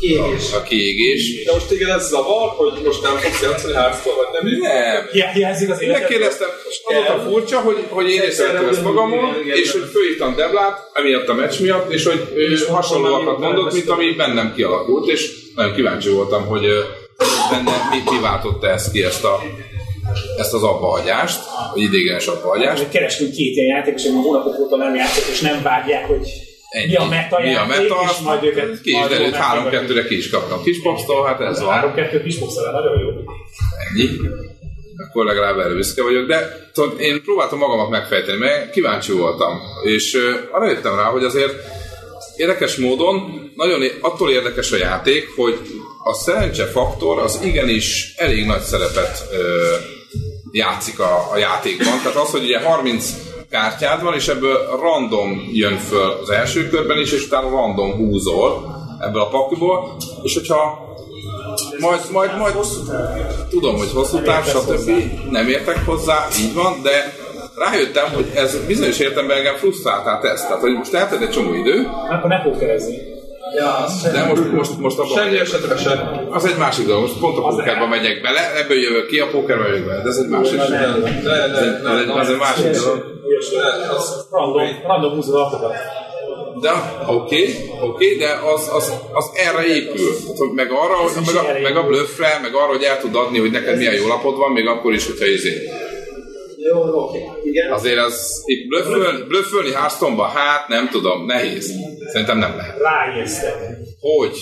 Kiégés. 0.02 0.52
a, 0.52 0.56
a 0.56 0.62
kiégés. 0.62 1.44
De 1.44 1.52
most 1.52 1.68
téged 1.68 1.88
ez 1.88 2.08
zavar, 2.08 2.48
hogy 2.48 2.72
most 2.84 3.02
nem 3.02 3.16
fogsz 3.16 3.42
játszani 3.42 3.74
Hearthstone, 3.74 4.16
vagy 4.16 4.30
nem? 4.32 4.44
Nem. 4.58 5.06
hi- 5.12 5.32
hiányzik 5.32 5.70
az 5.70 5.82
életed. 5.82 6.00
Megkérdeztem, 6.00 6.48
az 6.84 7.14
a 7.16 7.28
furcsa, 7.28 7.60
hogy, 7.60 7.76
hogy 7.88 8.10
én 8.10 8.20
észrevettem 8.22 8.68
ezt 8.68 8.82
magamon, 8.82 9.34
és 9.44 9.72
hogy 9.72 9.88
fölhívtam 9.92 10.34
Devlát, 10.36 10.90
emiatt 10.92 11.28
a 11.28 11.34
meccs 11.34 11.60
miatt, 11.60 11.92
és 11.92 12.04
hogy 12.04 12.20
ő 12.34 12.56
hasonlóakat 12.70 13.38
mondott, 13.38 13.72
mint 13.72 13.88
ami 13.88 14.12
bennem 14.16 14.52
kialakult, 14.54 15.08
és 15.08 15.30
nagyon 15.54 15.74
kíváncsi 15.74 16.08
voltam, 16.08 16.46
hogy 16.46 16.66
benne 17.50 17.72
mi, 17.90 18.10
mi 18.10 18.20
váltotta 18.20 18.68
ezt 18.68 18.92
ki, 18.92 19.02
ezt, 19.02 19.24
a, 19.24 19.42
ezt 20.38 20.54
az 20.54 20.62
abbahagyást, 20.62 21.40
vagy 21.72 21.82
idéglenes 21.82 22.26
abbahagyást. 22.26 22.82
Hogy 22.82 22.92
kerestünk 22.92 23.32
két 23.32 23.56
ilyen 23.56 23.76
játékos, 23.76 24.02
hogy 24.02 24.12
hónapok 24.12 24.58
óta 24.58 24.76
nem 24.76 24.94
játszott, 24.94 25.32
és 25.32 25.40
nem 25.40 25.62
vágják, 25.62 26.06
hogy 26.06 26.26
Ennyi. 26.72 26.86
mi 26.86 26.96
a 26.96 27.04
meta 27.04 27.40
Mi 27.40 27.54
a 27.54 27.66
meta, 27.66 27.96
és 28.10 28.18
majd 28.18 28.44
őket... 28.44 28.80
ki 28.80 28.90
is 28.90 29.06
derült, 29.08 29.30
jól 29.30 29.30
három 29.30 29.62
megfogadjuk. 29.62 29.80
kettőre 29.80 30.08
ki 30.08 30.16
is 30.16 30.30
kaptam 30.30 30.62
Kisboxtól, 30.62 31.26
hát 31.26 31.40
ez 31.40 31.62
van. 31.62 31.94
3-2 31.96 32.24
Xbox 32.26 32.54
nagyon 32.54 32.98
jó. 33.00 33.08
Ennyi. 33.08 34.08
Akkor 35.08 35.24
legalább 35.24 35.58
erre 35.58 35.74
büszke 35.74 36.02
vagyok, 36.02 36.26
de 36.26 36.68
tudod, 36.72 37.00
én 37.00 37.22
próbáltam 37.22 37.58
magamat 37.58 37.90
megfejteni, 37.90 38.38
mert 38.38 38.70
kíváncsi 38.70 39.12
voltam. 39.12 39.60
És 39.84 40.14
uh, 40.14 40.22
arra 40.50 40.70
jöttem 40.70 40.96
rá, 40.96 41.04
hogy 41.04 41.24
azért 41.24 41.54
érdekes 42.36 42.76
módon 42.76 43.50
nagyon 43.56 43.82
attól 44.00 44.30
érdekes 44.30 44.72
a 44.72 44.76
játék, 44.76 45.28
hogy 45.36 45.58
a 46.04 46.14
szerencse 46.14 46.64
faktor 46.66 47.18
az 47.18 47.40
igenis 47.44 48.14
elég 48.16 48.46
nagy 48.46 48.60
szerepet 48.60 49.22
uh, 49.30 49.38
játszik 50.52 50.98
a, 51.00 51.28
a 51.32 51.36
játékban. 51.36 51.98
Tehát 52.02 52.16
az, 52.18 52.30
hogy 52.30 52.42
ugye 52.42 52.60
30 52.60 53.12
kártyád 53.52 54.02
van, 54.02 54.14
és 54.14 54.28
ebből 54.28 54.78
random 54.80 55.48
jön 55.52 55.76
föl 55.76 56.18
az 56.22 56.30
első 56.30 56.68
körben 56.68 56.98
is, 56.98 57.12
és 57.12 57.24
utána 57.26 57.48
random 57.48 57.92
húzol 57.92 58.76
ebből 59.00 59.20
a 59.20 59.28
pakliból, 59.28 59.96
és 60.22 60.34
hogyha 60.34 60.90
majd, 61.78 62.00
majd, 62.12 62.36
majd 62.38 62.54
tudom, 63.50 63.76
hogy 63.76 63.90
hosszú 63.92 64.22
táv, 64.22 64.46
stb. 64.46 64.90
Nem 65.30 65.48
értek 65.48 65.84
hozzá, 65.84 66.26
így 66.40 66.54
van, 66.54 66.82
de 66.82 67.14
rájöttem, 67.56 68.12
hogy 68.14 68.30
ez 68.34 68.66
bizonyos 68.66 68.98
értelemben 68.98 69.36
engem 69.36 69.56
frusztráltá 69.56 70.18
tesz. 70.18 70.42
Tehát, 70.42 70.60
hogy 70.60 70.72
most 70.72 70.94
eltelt 70.94 71.22
egy 71.22 71.30
csomó 71.30 71.54
idő, 71.54 71.88
Akkor 72.10 72.28
ne 72.28 72.42
pókerezni. 72.42 73.11
Ja, 73.54 73.86
De 74.12 74.24
most, 74.24 74.52
most, 74.52 74.78
most 74.78 74.98
abban 74.98 75.16
Semmi 75.16 75.38
esetre 75.38 75.76
sem. 75.76 76.26
Az 76.30 76.44
egy 76.44 76.56
másik 76.58 76.86
dolog, 76.86 77.02
most 77.02 77.18
pont 77.18 77.38
a 77.38 77.42
pókerba 77.48 77.86
megyek 77.86 78.22
bele, 78.22 78.56
ebből 78.56 78.78
jövök 78.78 79.06
ki, 79.06 79.18
a 79.18 79.26
pókerbe 79.30 79.66
jövök 79.66 79.86
bele, 79.86 80.02
de 80.02 80.08
ez 80.08 80.16
egy 80.16 80.28
másik 80.28 80.56
dolog. 80.56 81.08
Ez 81.08 81.26
egy, 81.26 81.50
ez 81.50 81.98
egy, 81.98 82.18
ez 82.18 82.28
egy 82.28 82.38
másik 82.38 82.70
dolog. 82.70 83.20
Random, 84.30 84.68
random 84.86 85.14
húzod 85.14 85.34
alapokat. 85.34 85.74
De 86.60 86.70
oké, 87.06 87.54
oké, 87.80 88.16
de 88.16 88.28
az, 88.54 88.70
az, 88.72 88.92
az 89.12 89.30
erre 89.34 89.66
épül. 89.66 90.10
Hogy 90.36 90.50
meg 90.54 90.70
arra, 90.70 90.94
hogy, 90.94 91.12
meg, 91.26 91.34
a, 91.34 91.60
meg 91.62 91.76
a 91.76 91.86
bluffre, 91.86 92.38
meg 92.42 92.54
arra, 92.54 92.72
hogy 92.72 92.82
el 92.82 92.98
tud 92.98 93.14
adni, 93.16 93.38
hogy 93.38 93.50
neked 93.50 93.76
milyen 93.76 93.94
jó 93.94 94.06
lapod 94.06 94.36
van, 94.36 94.52
még 94.52 94.66
akkor 94.66 94.92
is, 94.92 95.06
hogyha 95.06 95.26
izé. 95.26 95.70
Jó, 96.70 97.04
oké. 97.04 97.18
Igen. 97.44 97.72
Azért 97.72 97.98
az 97.98 98.42
itt 98.44 98.68
blöfföl, 98.68 99.26
blöffölni 99.26 99.72
Hearthstone-ba, 99.72 100.22
hát 100.22 100.68
nem 100.68 100.88
tudom, 100.88 101.26
nehéz. 101.26 101.72
Szerintem 102.12 102.38
nem 102.38 102.56
lehet. 102.56 102.78
Ráijesztek. 102.78 103.54
Hogy? 104.00 104.38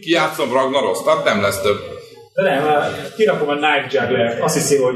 Kijátszom 0.00 0.52
Ragnarostat, 0.52 1.24
nem 1.24 1.40
lesz 1.40 1.60
több. 1.60 1.97
De 2.38 2.44
nem, 2.44 2.64
kirakom 3.16 3.48
a 3.48 3.56
Knife 3.62 3.88
Juggler, 3.90 4.38
azt 4.40 4.54
hiszi, 4.54 4.76
hogy 4.76 4.94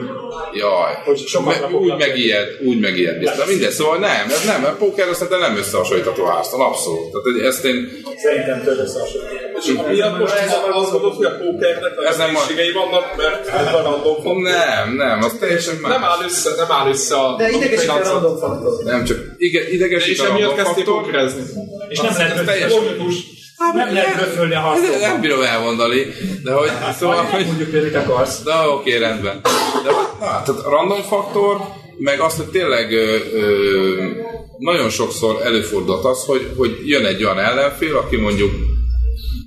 Jaj, 0.53 0.93
Hogy 1.05 1.19
sokat 1.19 1.61
Me, 1.61 1.77
úgy 1.77 1.97
megijed, 1.99 2.49
úgy 2.65 2.81
megijed 2.81 3.19
biztos. 3.19 3.47
Mindegy, 3.47 3.71
szóval 3.71 3.99
nem, 3.99 4.25
ez 4.29 4.45
nem, 4.45 4.65
a 4.65 4.69
póker 4.79 5.07
szerintem 5.13 5.41
nem 5.41 5.57
összehasonlítható 5.57 6.25
Hearthstone, 6.25 6.65
abszolút. 6.65 7.11
Tehát 7.11 7.25
hogy 7.29 7.39
ezt 7.47 7.65
én, 7.65 8.03
szerintem 8.17 8.63
több 8.65 8.79
összehasonlít. 8.79 9.31
És 9.59 9.73
miatt 9.89 10.19
most 10.19 10.35
azt 10.73 10.91
gondolod, 10.91 11.17
hogy 11.17 11.27
a 11.27 11.37
pókernek 11.39 11.93
Ez 12.09 12.17
nem 12.17 12.37
a 12.37 12.41
vannak, 12.75 13.17
mert 13.17 13.47
ez 13.47 13.75
a 13.75 13.83
random 13.83 14.15
faktor. 14.15 14.37
nem, 14.37 14.95
nem, 14.97 15.23
az 15.23 15.37
teljesen 15.41 15.75
más. 15.75 15.93
Nem 15.93 16.05
áll 16.05 16.23
össze, 16.25 16.51
nem 16.57 16.71
áll 16.71 16.89
össze 16.89 17.17
a 17.17 17.37
De 17.37 17.49
idegesít 17.49 17.89
a 17.89 18.01
random 18.03 18.39
faktor. 18.39 18.85
Nem 18.85 19.05
csak 19.05 19.19
ide, 19.39 19.61
De 19.61 19.71
idegesít 19.71 20.13
és 20.13 20.21
a 20.21 20.25
emiatt 20.25 20.41
random 20.41 20.57
kezdték 20.57 20.85
faktor. 20.85 21.03
pókerezni. 21.03 21.43
És 21.89 22.01
nem 22.01 22.13
lehet 22.17 22.49
Ez 22.49 22.73
Logikus. 23.67 23.85
nem 23.85 23.95
lehet 23.95 24.17
böfölni 24.19 24.55
a 24.55 24.59
harcokban. 24.61 25.01
nem 25.01 25.21
bírom 25.21 25.43
elmondani, 25.43 26.07
de 26.45 26.53
hogy, 26.53 26.71
szóval, 26.99 27.25
hogy, 27.25 27.47
Mondjuk, 27.47 27.71
hogy 27.71 27.83
mit 27.83 27.95
akarsz. 27.95 28.43
de 28.43 28.53
oké, 28.55 28.97
rendben. 28.97 29.41
De, 29.85 29.91
na, 30.21 30.43
tehát 30.45 30.63
random 30.65 31.01
faktor, 31.03 31.57
meg 31.99 32.21
azt, 32.21 32.37
hogy 32.37 32.47
tényleg 32.47 32.93
ö, 32.93 33.17
ö, 33.33 34.05
nagyon 34.59 34.89
sokszor 34.91 35.41
előfordult 35.45 36.05
az, 36.05 36.25
hogy, 36.25 36.49
hogy 36.57 36.79
jön 36.85 37.05
egy 37.05 37.25
olyan 37.25 37.39
ellenfél, 37.39 37.97
aki 37.97 38.17
mondjuk 38.17 38.51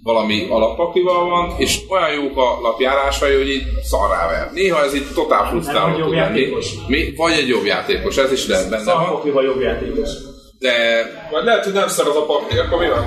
valami 0.03 0.47
alappaklival 0.49 1.29
van, 1.29 1.53
és 1.57 1.79
olyan 1.89 2.11
jók 2.13 2.37
a 2.37 2.59
lapjárásai, 2.61 3.35
hogy 3.35 3.49
így 3.49 3.63
szarrá 3.83 4.27
ver. 4.27 4.49
Néha 4.53 4.83
ez 4.83 4.95
így 4.95 5.05
totál 5.13 5.47
frusztráló 5.49 5.91
tud 5.93 5.99
lenni. 5.99 6.15
játékos. 6.15 6.65
Mi? 6.87 7.13
Vagy 7.17 7.33
egy 7.33 7.47
jobb 7.47 7.65
játékos, 7.65 8.17
ez 8.17 8.31
is 8.31 8.47
lehet 8.47 8.69
benne 8.69 8.83
van. 8.83 8.93
Szarpoklival 8.95 9.43
jobb 9.43 9.61
játékos. 9.61 10.09
De 10.59 10.71
Vagy 11.31 11.43
lehet, 11.43 11.63
hogy 11.63 11.73
nem 11.73 11.87
szar 11.87 12.07
az 12.07 12.15
a 12.15 12.25
pakli, 12.25 12.57
akkor 12.57 12.79
mi 12.79 12.87
van? 12.87 13.05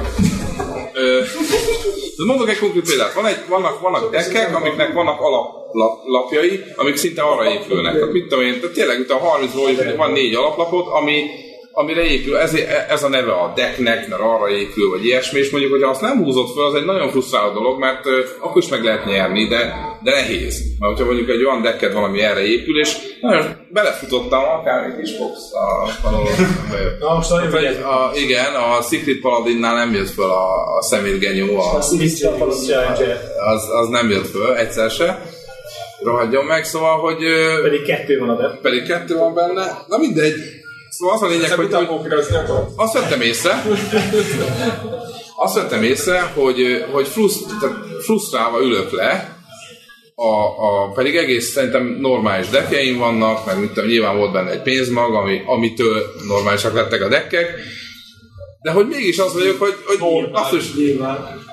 Ö, 0.93 1.21
mondok 2.27 2.49
egy 2.49 2.59
konkrét 2.59 2.89
példát. 2.89 3.13
Van 3.13 3.27
egy, 3.27 3.37
vannak, 3.49 3.81
vannak 3.81 4.11
deckek, 4.11 4.57
amiknek 4.57 4.93
vannak 4.93 5.21
alaplapjai, 5.21 6.65
amik 6.77 6.97
szinte 6.97 7.23
arra 7.23 7.51
épülnek. 7.51 7.95
Tehát 7.95 8.13
mit 8.13 8.27
tudom 8.29 8.45
én, 8.45 8.61
tehát 8.61 8.75
tényleg 8.75 8.99
itt 8.99 9.11
a 9.11 9.19
30 9.19 9.53
ból 9.53 9.71
van 9.97 10.13
négy 10.13 10.35
alaplapot, 10.35 10.87
ami, 10.87 11.25
amire 11.79 12.05
épül, 12.05 12.37
ez, 12.37 12.55
ez 12.89 13.03
a 13.03 13.09
neve 13.09 13.33
a 13.33 13.53
decknek, 13.55 14.09
mert 14.09 14.21
arra 14.21 14.49
épül, 14.51 14.91
vagy 14.91 15.05
ilyesmi, 15.05 15.39
és 15.39 15.51
mondjuk, 15.51 15.73
hogyha 15.73 15.91
azt 15.91 16.01
nem 16.01 16.25
húzott 16.25 16.55
fel, 16.55 16.65
az 16.65 16.75
egy 16.75 16.85
nagyon 16.85 17.09
frusztráló 17.09 17.53
dolog, 17.53 17.79
mert 17.79 18.05
akkor 18.41 18.63
is 18.63 18.69
meg 18.69 18.85
lehet 18.85 19.05
nyerni, 19.05 19.49
de, 19.49 19.75
de 20.03 20.11
nehéz. 20.11 20.63
Mert 20.79 20.93
hogyha 20.93 21.07
mondjuk 21.07 21.29
egy 21.29 21.45
olyan 21.45 21.63
decked 21.63 21.93
van, 21.93 22.05
ami 22.05 22.21
erre 22.21 22.47
épül, 22.47 22.79
és 22.81 22.97
nagyon 23.21 23.57
belefutottam, 23.73 24.45
akár 24.45 24.85
egy 24.85 25.03
is 25.03 25.17
fogsz 25.17 25.53
a. 25.53 25.89
Na, 27.01 27.15
most 27.15 27.33
figyelj. 27.57 27.83
a, 27.83 28.11
igen, 28.15 28.55
a 28.55 28.83
Secret 28.83 29.21
Paladinnál 29.21 29.75
nem 29.75 29.95
jött 29.95 30.11
föl 30.11 30.31
a, 30.31 30.77
a 30.77 30.83
szemétgenyó, 30.83 31.59
a, 31.59 31.79
challenge 32.67 33.21
az, 33.55 33.63
az 33.81 33.89
nem 33.89 34.11
jött 34.11 34.27
föl 34.27 34.57
egyszer 34.57 34.91
se. 34.91 35.23
Rohadjon 36.03 36.45
meg, 36.45 36.65
szóval, 36.65 36.99
hogy 36.99 37.19
Pedig 37.63 37.83
kettő 37.83 38.19
van 38.19 38.29
a 38.29 38.59
pedig 38.63 38.87
kettő 38.87 39.17
van 39.17 39.35
benne. 39.35 39.85
Na 39.89 39.99
mindegy. 39.99 40.35
Szóval 40.99 41.15
az 41.15 41.23
a 41.23 41.27
lényeg, 41.27 41.51
hogy, 41.51 41.73
azt 42.77 42.93
vettem 42.93 43.21
észre, 43.21 43.63
azt 45.37 45.55
vettem 45.55 45.83
észre, 45.83 46.21
hogy, 46.21 46.85
hogy 46.93 47.09
frusztrálva 48.01 48.61
ülök 48.63 48.91
le, 48.91 49.37
a, 50.15 50.31
a, 50.67 50.93
pedig 50.95 51.17
egész 51.17 51.53
szerintem 51.53 51.97
normális 52.01 52.49
dekkeim 52.49 52.99
vannak, 52.99 53.47
meg 53.47 53.61
mit 53.61 53.73
tudom, 53.73 53.89
nyilván 53.89 54.17
volt 54.17 54.33
benne 54.33 54.51
egy 54.51 54.63
pénzmag, 54.63 55.15
ami, 55.15 55.43
amitől 55.47 56.03
normálisak 56.29 56.75
lettek 56.75 57.03
a 57.03 57.09
dekkek, 57.09 57.55
de 58.63 58.71
hogy 58.71 58.87
mégis 58.87 59.19
az 59.19 59.35
vagyok, 59.35 59.59
hogy, 59.59 59.75
hogy 59.87 60.29
azt 60.33 60.53
is 60.53 60.65
Battlefield 60.71 61.48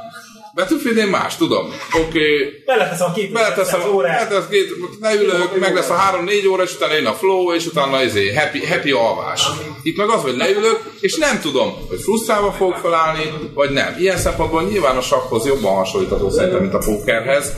én 0.98 1.08
más, 1.08 1.36
tudom. 1.38 1.66
Oké, 1.94 2.08
okay, 2.08 2.64
Beleteszem 2.66 3.08
a 3.10 3.14
két 3.14 3.32
beleteszem, 3.32 3.82
órát. 3.94 4.30
beleteszem 4.30 4.50
két, 4.50 4.70
leülök, 5.02 5.60
meg 5.60 5.74
lesz 5.76 5.90
a 5.90 5.94
három-négy 5.94 6.48
óra, 6.48 6.64
és 6.64 6.76
utána 6.76 6.94
jön 6.94 7.06
a 7.06 7.14
flow, 7.14 7.54
és 7.54 7.66
utána 7.66 8.04
izé, 8.04 8.34
happy, 8.34 8.66
happy 8.66 8.92
alvás. 8.92 9.48
Itt 9.84 9.98
meg 9.98 10.10
az, 10.10 10.22
hogy 10.22 10.38
leülök, 10.38 10.80
és 11.00 11.16
nem 11.16 11.40
tudom, 11.42 11.74
hogy 11.90 12.00
frusztrálva 12.00 12.52
fog 12.52 12.74
felállni, 12.74 13.24
vagy 13.54 13.70
nem. 13.70 13.96
Ilyen 14.00 14.18
szempontból 14.18 14.64
nyilván 14.64 14.98
a 14.98 15.02
sakkhoz 15.02 15.46
jobban 15.46 15.76
hasonlítható 15.76 16.30
szerintem, 16.30 16.62
mint 16.62 16.74
a 16.74 16.78
pókerhez, 16.86 17.58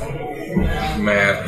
mert 1.03 1.47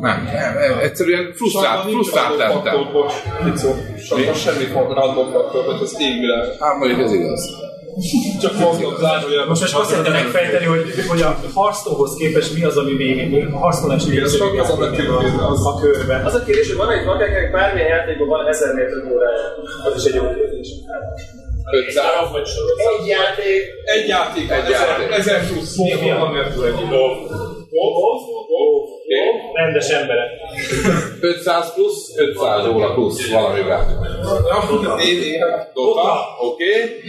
nem, 0.00 0.28
nem, 0.32 0.78
egyszerűen 0.82 1.32
frusztrált, 1.34 1.90
frusztrált 1.90 2.36
lettem. 2.36 2.92
Bocs. 2.92 3.12
Sakban 4.06 4.34
semmi 4.34 4.64
random 4.72 5.30
faktor, 5.32 5.64
hogy 5.64 5.80
az 5.82 5.96
égvilág. 5.98 6.44
Hát 6.60 6.78
mondjuk 6.78 7.00
ez 7.00 7.12
igaz. 7.12 7.69
Csak 8.42 8.54
mondom, 8.58 8.96
zárójel. 8.96 9.46
Most 9.46 9.60
most 9.60 9.74
azt 9.74 9.90
szeretném 9.90 10.12
megfejteni, 10.12 10.64
hogy, 10.64 10.82
hogy 11.08 11.22
a 11.22 11.30
Hearthstone-hoz 11.54 12.14
képest 12.14 12.54
mi 12.54 12.62
az, 12.64 12.76
ami 12.76 12.92
még, 12.92 13.30
még 13.30 13.46
a 13.52 13.58
Hearthstone-es 13.58 14.06
Igen, 14.06 14.28
sok 14.28 14.60
az 14.60 14.70
a 14.70 15.48
az. 15.48 15.66
a 15.66 15.74
körben. 15.80 16.24
Az 16.24 16.34
a 16.34 16.42
kérdés, 16.44 16.68
hogy 16.68 16.76
van 16.76 16.90
egy 16.90 17.04
valakinek 17.04 17.52
bármilyen 17.52 17.88
játékban 17.88 18.28
van 18.28 18.46
1000 18.46 18.74
méter 18.74 19.12
órája. 19.12 19.46
Az 19.86 19.96
is 19.96 20.04
egy 20.10 20.14
jó 20.14 20.22
kérdés. 20.34 20.68
500. 21.72 22.04
Egy 23.00 23.06
játék, 23.06 23.62
Egy 23.84 24.08
játék, 24.08 24.50
Egy 24.50 24.68
játék. 24.70 25.10
ezer 25.10 25.46
plusz. 25.46 25.76
Mi 25.76 26.10
a 26.10 26.30
nélkül 26.30 26.66
egy 26.66 26.74
Rendes 29.54 29.88
emberek. 29.88 30.28
500 31.20 31.72
plusz, 31.74 32.16
500 32.16 32.66
óra 32.66 32.92
plusz 32.94 33.30
valamivel. 33.30 33.86
Dota, 35.74 36.36
oké. 36.40 37.00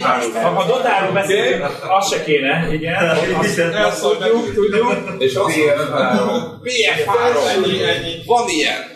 Ha 0.42 0.48
a 0.48 0.64
Dotáról 0.66 1.12
beszélünk, 1.12 1.64
az 1.88 2.08
se 2.10 2.22
kéne, 2.24 2.68
igen. 2.72 2.94
Azt, 3.38 3.58
azt 3.74 4.02
tudjuk, 4.02 4.54
tudjuk. 4.54 4.94
És 5.18 5.34
az 5.34 5.52
BF3. 6.62 7.56
Ennyi, 7.56 7.82
ennyi. 7.82 8.14
Van 8.26 8.48
ilyen. 8.48 8.92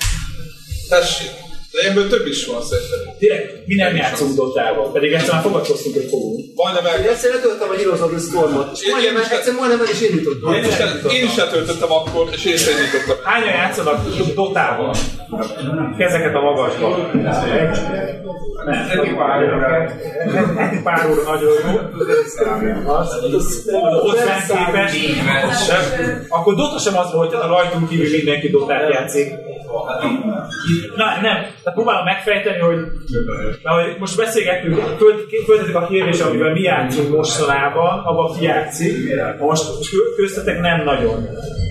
Tessék. 0.88 1.30
De 1.77 1.89
ebből 1.89 2.07
több 2.09 2.27
is 2.27 2.40
van 2.47 2.62
szerintem. 2.70 3.01
Tényleg, 3.19 3.40
mi 3.66 3.74
nem 3.74 3.97
játszunk 3.97 4.32
Dotával, 4.40 4.93
pedig 4.93 5.12
egyszer 5.12 5.32
már 5.35 5.43
fogadkoztunk, 5.43 5.94
hogy 5.94 6.09
fogunk. 6.15 6.36
Majdnem 6.55 6.86
el... 6.86 6.97
Én 7.05 7.09
egyszer 7.15 7.31
letöltem 7.35 7.69
a 7.73 7.77
Heroes 7.81 8.01
of 8.07 8.11
the 8.15 8.23
Stormot, 8.28 8.69
és 8.74 8.81
Én- 8.82 8.90
majdnem, 8.93 9.15
én 9.16 9.20
is- 9.24 9.31
egyszer 9.36 9.55
majdnem 9.61 9.81
el 9.85 9.90
is. 9.94 10.01
Én 10.01 10.15
is, 10.70 10.77
én 11.19 11.24
is 11.31 11.35
letöltöttem 11.43 11.93
akkor, 11.98 12.24
és 12.36 12.43
én 12.51 12.55
is 12.61 12.65
indítottam. 12.73 13.16
Hányan 13.31 13.55
játszanak 13.62 13.98
Dotával? 14.35 14.94
Kezeket 15.98 16.35
a 16.35 16.40
magasba. 16.48 16.86
Nem, 18.66 18.77
heti 18.89 19.11
pár 19.20 19.43
óra. 19.43 19.59
Heti 20.57 20.78
pár 20.82 21.01
óra 21.11 21.23
nagyon 21.32 21.53
jó. 21.65 21.73
Hozzánk 24.07 24.47
képest. 24.47 24.97
Akkor 26.28 26.55
Dota 26.55 26.78
sem 26.78 26.97
az 26.98 27.12
volt, 27.12 27.32
hogy 27.32 27.43
a 27.44 27.47
rajtunk 27.47 27.89
kívül 27.89 28.11
mindenki 28.11 28.48
Dotát 28.48 28.90
játszik. 28.93 29.27
Na, 30.97 31.05
nem. 31.22 31.36
Tehát 31.62 31.74
próbálom 31.74 32.05
megfejteni, 32.05 32.59
hogy, 32.59 32.78
na, 33.62 33.70
hogy 33.72 33.97
most 33.98 34.16
beszélgettünk, 34.16 34.74
föl- 34.98 35.44
föltettük 35.44 35.74
a 35.76 35.86
kérdést, 35.86 36.20
amivel 36.22 36.52
mi 36.52 36.60
játszunk 36.60 37.16
mostanában, 37.16 37.98
abban 38.05 38.36
ki 38.38 38.44
játszik. 38.44 38.94
Most 39.38 39.64
kö- 39.90 40.14
köztetek 40.16 40.60
nem 40.60 40.82
nagyon. 40.84 41.28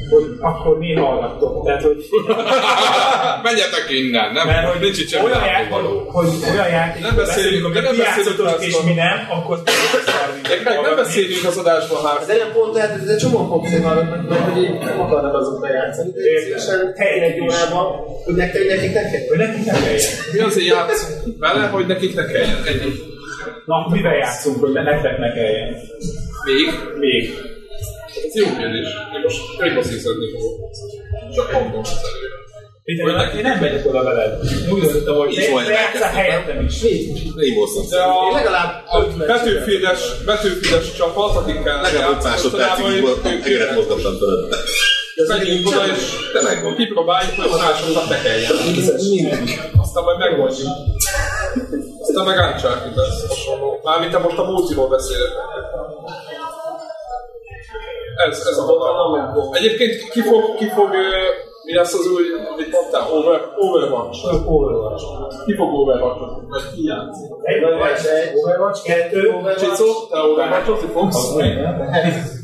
Hogy 0.09 0.23
akkor 0.39 0.77
mi 0.77 0.93
hallgattok. 0.95 1.65
Tehát, 1.65 1.81
hogy 1.83 1.97
Menjetek 3.49 3.85
innen, 3.89 4.31
nem? 4.33 4.47
mert 4.47 4.71
hogy 4.71 4.81
Nincs 4.81 4.99
itt 4.99 5.09
semmi 5.09 5.25
olyan, 5.25 5.39
já- 5.43 5.51
látnivaló. 5.51 6.09
hogy 6.11 6.27
olyan 6.53 6.69
játék, 6.69 7.01
Nem 7.01 7.15
beszélünk, 7.15 7.63
hogy 7.65 7.73
nem 7.73 7.97
beszélünk 7.97 8.61
és 8.61 8.75
mi 8.85 8.93
nem, 8.93 9.17
akkor 9.29 9.57
meg 10.63 10.79
nem 10.81 10.95
beszélünk 10.95 11.45
az 11.47 11.57
adásban 11.57 11.99
hát. 12.05 12.25
De 12.27 12.35
nem 12.43 12.51
pont, 12.53 12.73
tehát 12.73 12.91
ez 13.01 13.07
egy 13.07 13.17
csomó 13.17 13.37
hallgatnak, 13.83 14.29
mert 14.29 14.41
hogy 14.53 14.77
nem 14.89 14.99
akarnak 15.01 15.33
azokra 15.33 15.73
játszani. 15.73 16.11
De 16.11 16.19
Értem. 16.21 16.43
szívesen 16.43 16.93
egy 17.27 17.39
órában, 17.41 17.84
hogy 18.25 18.35
nektek, 18.35 18.61
hogy 18.61 18.69
nekik 18.75 18.93
nekik. 18.93 19.27
Hogy 19.27 19.37
nekik 19.37 19.65
nem 19.65 19.83
kelljen. 19.83 20.01
Mi 20.33 20.39
azért 20.39 20.65
játszunk 20.65 21.39
vele, 21.39 21.67
hogy 21.67 21.85
nekik 21.85 22.15
ne 22.15 22.25
kelljen. 22.25 22.57
Ennyi. 22.67 22.91
Na, 23.65 23.87
mivel 23.91 24.15
játszunk, 24.15 24.59
hogy 24.59 24.71
nektek 24.71 25.17
ne 25.17 25.33
kelljen? 25.33 25.75
Még? 26.45 26.67
Még. 26.99 27.23
Ez 28.25 28.35
jó 28.35 28.45
kérdés. 28.57 28.87
Én 29.15 29.21
most 29.23 29.89
Six 29.89 30.01
szeretnék 30.01 30.31
fogok. 30.33 30.71
Csak 31.35 31.51
mondom 31.51 31.79
az 31.79 32.01
előre. 32.09 32.35
Péter, 32.85 33.35
én 33.35 33.41
nem 33.41 33.59
megyek 33.59 33.85
oda 33.85 34.03
veled. 34.03 34.39
Én 34.65 34.71
úgy 34.71 34.81
döntöttem, 34.81 35.15
hogy 35.15 35.35
te 35.65 35.71
játszál 35.71 36.13
helyettem 36.13 36.65
is. 36.65 36.81
Rainbow 37.35 37.65
Six. 37.65 37.89
De 37.89 38.01
a, 38.01 38.31
legalább 38.33 38.83
a 38.87 39.25
betűfides, 39.27 39.99
betűfides 40.25 40.93
csapat, 40.97 41.35
akikkel 41.35 41.81
Legalább 41.81 42.15
5 42.17 42.23
másodpercig 42.23 42.85
így 42.95 43.01
volt, 43.01 43.25
egeret 43.25 43.75
mozgattam 43.75 44.17
fölötte. 45.15 45.37
Megyünk 45.37 45.67
oda, 45.67 45.85
és 45.95 46.03
De 46.33 46.41
megvan. 46.41 46.75
kipróbáljuk, 46.75 47.35
hogy 47.35 47.51
a 47.51 47.57
másokat 47.65 48.09
ne 48.09 48.17
kelljen. 48.25 48.51
Aztán 49.83 50.03
majd 50.03 50.17
megoldjuk. 50.17 50.67
Aztán 52.01 52.25
meg 52.25 52.37
Uncharted 52.37 52.95
lesz 52.95 53.27
hasonló. 53.27 53.79
Mármint 53.83 54.11
te 54.11 54.17
most 54.17 54.37
a 54.37 54.43
multiról 54.43 54.87
beszélek. 54.87 55.31
Ez, 58.27 58.37
ez 58.51 58.57
a 58.57 58.65
vonal. 58.65 59.49
Egyébként 59.59 60.09
ki 60.09 60.21
fog, 60.21 60.55
ki 60.57 60.67
fog, 60.69 60.89
mi 61.63 61.73
lesz 61.75 61.93
az 61.93 62.07
új, 62.15 62.23
mit 62.57 62.71
mondtál? 62.71 63.11
Over, 63.11 63.41
Overwatch. 63.57 64.47
Overwatch. 64.47 65.03
Ki 65.45 65.55
fog 65.55 65.73
Overwatch? 65.73 66.19
Vagy 66.49 66.65
ki 66.75 66.83
játszik? 66.83 67.29
Egy 67.41 67.63
Overwatch, 67.63 68.05
egy 68.13 68.31
Overwatch, 68.35 68.83
kettő 68.83 69.21
Csicó, 69.59 69.85
te 70.11 70.19
Overwatch-ot 70.19 70.91
fogsz? 70.93 71.33
Csicó, 71.33 72.43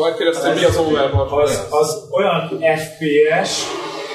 vagy 0.00 0.14
kérdeztem, 0.14 0.54
mi 0.54 0.64
az 0.64 0.76
Overwatch? 0.76 1.32
Az, 1.32 1.66
az 1.70 2.08
olyan 2.10 2.60
FPS, 2.76 3.50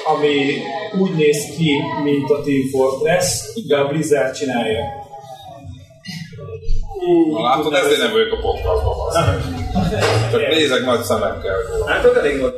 ami 0.04 0.62
úgy 1.00 1.14
néz 1.14 1.44
ki, 1.56 1.70
mint 2.04 2.30
a 2.30 2.40
Team 2.42 2.68
Fortress, 2.70 3.26
de 3.66 3.76
a 3.76 3.88
Blizzard 3.88 4.34
csinálja. 4.34 4.99
Na 7.32 7.40
látod, 7.48 7.72
ezért 7.72 8.00
nem 8.04 8.12
vagyok 8.16 8.32
a 8.32 8.38
podcastban. 8.46 8.94
Csak 10.32 10.42
nézek 10.54 10.84
nagy 10.84 11.02
szemekkel. 11.10 11.56
Hát 11.86 12.04
ott 12.04 12.16
elég 12.16 12.40
volt. 12.40 12.54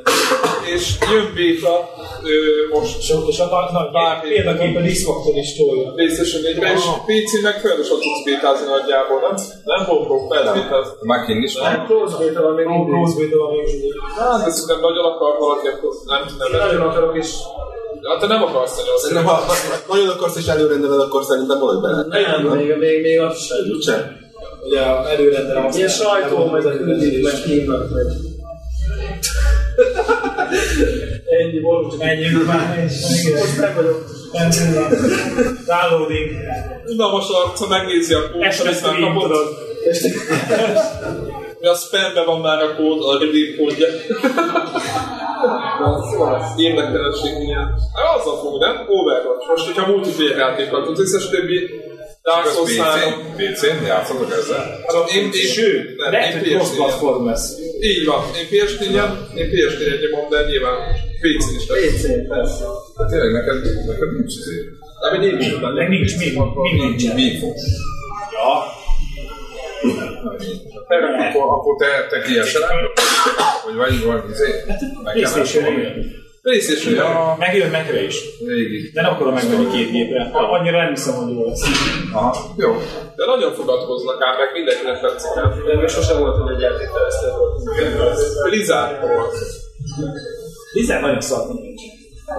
És 0.75 0.85
jön 1.13 1.27
beta, 1.37 1.75
ö, 2.33 2.35
most 2.75 2.99
És, 2.99 3.09
és 3.33 3.39
a 3.39 3.47
nagy, 3.79 3.91
Bármi. 3.97 4.29
példaképpen 4.33 4.85
X-Factor 4.95 5.35
is 5.45 5.51
tolja. 5.57 5.89
PlayStation 5.97 6.41
4-re, 6.47 6.73
és 6.77 6.85
PC 7.09 7.31
meg 7.47 7.57
folyamatosan 7.63 7.99
tudsz 8.05 8.23
bétázni 8.29 8.67
nagyjából, 8.75 9.19
nem? 9.27 9.35
Nem 9.73 9.81
fogok 9.89 10.21
felbétázni. 10.33 10.93
Már 11.11 11.21
kinn 11.27 11.43
is 11.49 11.55
van. 11.59 11.65
Hát 11.71 11.87
close 11.89 12.17
beta 12.23 12.41
van 12.47 12.55
még 12.59 12.67
mindig. 12.73 12.93
Close 12.93 13.15
beta 13.21 13.37
van 13.43 13.51
még 13.55 13.65
mindig. 13.73 13.93
Hát, 14.19 14.39
de 14.45 14.51
szerintem 14.57 14.81
nagyon 14.89 15.05
akar 15.13 15.33
valaki, 15.45 15.67
akkor 15.75 15.91
nem 16.13 16.23
tudom. 16.31 16.49
Nagyon 16.67 16.83
akarok 16.89 17.15
is. 17.23 17.31
Hát 18.09 18.19
te 18.21 18.27
nem 18.35 18.43
akarsz 18.49 18.77
nagyon. 18.81 18.97
Szerintem, 19.03 19.27
ha 19.27 19.37
nagyon 19.93 20.09
akarsz 20.09 20.37
és 20.43 20.47
előrendeled, 20.55 21.01
akkor 21.07 21.23
szerintem 21.31 21.59
vagy 21.59 21.81
bele. 21.85 22.01
Nem, 22.15 22.41
még, 22.57 22.77
még, 22.85 22.97
még 23.07 23.21
az 23.21 23.39
sem. 23.47 23.59
Úgyse? 23.77 23.95
Ugye 24.67 24.81
a 24.81 25.11
előrendelem 25.11 25.67
azt 25.67 25.77
Ilyen 25.77 25.89
sajtó, 25.89 26.45
majd 26.47 26.67
a 26.67 26.77
küldik, 26.77 27.23
meg 27.23 27.33
hívnak, 27.35 27.91
meg. 27.91 28.05
Ennyi 31.41 31.61
volt, 31.61 31.91
csak 31.91 32.03
Ennyi 32.03 32.29
már, 32.47 32.83
most 33.39 33.59
nem 33.59 33.75
vagyok. 33.75 34.05
downloading. 35.67 36.31
Unalmas 36.87 37.29
arca 37.29 37.67
megnézi 37.69 38.15
a 38.15 38.31
kód, 38.31 38.43
Este 38.43 38.89
amit 38.89 39.03
már 39.03 39.23
tudod. 39.23 39.47
Mi 41.61 41.69
a 41.69 41.75
spambe 41.75 42.25
van 42.25 42.41
már 42.41 42.63
a 42.63 42.75
kód, 42.77 43.03
a 43.03 43.19
redeem 43.19 43.57
kódja. 43.59 43.87
Érdektelenség 46.57 47.33
ilyen. 47.47 47.67
Hát 47.95 48.19
azzal 48.19 48.37
fog, 48.39 48.61
nem? 48.61 48.77
Overwatch. 48.89 49.49
Most, 49.49 49.67
hogyha 49.67 49.91
multiplayer 49.91 50.37
játékkal 50.37 50.85
tudsz, 50.85 51.01
összes 51.01 51.29
többi 51.29 51.82
Dark 52.23 52.47
Souls 52.47 52.77
3. 52.77 53.13
PC-n? 53.37 53.53
PC-n 53.53 53.85
játszotok 53.87 54.33
ezzel? 54.33 54.65
Hát 54.87 55.11
én, 55.15 55.25
én, 55.25 55.49
Sőt, 55.57 55.97
nem, 55.97 56.13
lehet, 56.13 56.33
hogy 56.35 56.49
cross 56.49 56.71
PS4-en. 56.71 56.77
platform 56.77 57.27
lesz. 57.27 57.47
Így 57.81 58.05
van, 58.07 58.23
én 58.39 58.47
PS4-en, 58.51 59.11
én 59.39 59.49
PS4-en 59.53 60.01
nyomom, 60.03 60.29
de 60.31 60.45
nyilván 60.51 60.77
PC-n 61.23 61.57
is 61.61 61.67
lesz. 61.69 61.95
PC, 61.95 62.29
persze. 62.29 62.65
Hát 62.97 63.09
tényleg 63.11 63.33
neked, 63.33 63.87
neked 63.87 64.13
nincs 64.17 64.35
izé. 64.41 64.57
De 65.03 65.19
még 65.19 65.35
nincs. 65.35 65.61
Meg 65.61 65.89
nincs, 65.89 66.17
mi, 66.19 66.27
mi 66.63 66.71
nincs. 66.83 67.15
Mi 67.15 67.23
info? 67.23 67.49
Ja, 68.37 68.51
Akkor, 71.29 71.43
akkor 71.43 71.77
te, 71.79 72.07
te 72.11 72.23
kiesel? 72.23 72.63
Vagy 73.65 73.75
vagy, 73.75 74.05
vagy 74.05 74.23
izé? 74.31 74.49
Meg 75.03 75.15
kell 75.15 75.33
PlayStation 76.43 76.95
Ja, 76.95 77.37
Megjön 77.39 77.71
megre 77.71 78.03
is. 78.05 78.17
régi. 78.47 78.91
De 78.95 79.01
nem 79.03 79.13
akarom 79.13 79.35
megvenni 79.35 79.67
két 79.73 79.91
gépre. 79.91 80.31
Annyira 80.33 80.79
nem 80.83 80.89
hiszem, 80.89 81.15
hogy 81.15 81.33
jó 81.35 81.45
lesz. 81.47 81.63
Aha, 82.13 82.37
jó. 82.57 82.71
De 83.17 83.25
nagyon 83.27 83.53
fogadkoznak 83.55 84.23
ám, 84.23 84.37
meg 84.39 84.49
mindenkinek 84.53 85.01
tetszik. 85.01 85.31
De 85.67 85.75
még 85.77 85.89
sosem 85.89 86.19
volt, 86.19 86.37
hogy 86.43 86.55
egy 86.55 86.61
játékfejlesztő 86.61 87.29
volt. 87.39 87.55
Blizzard 88.49 89.01
volt. 89.01 89.35
Blizzard 90.73 91.01
nagyon 91.03 91.21
szart 91.21 91.49
nincs. 91.53 91.81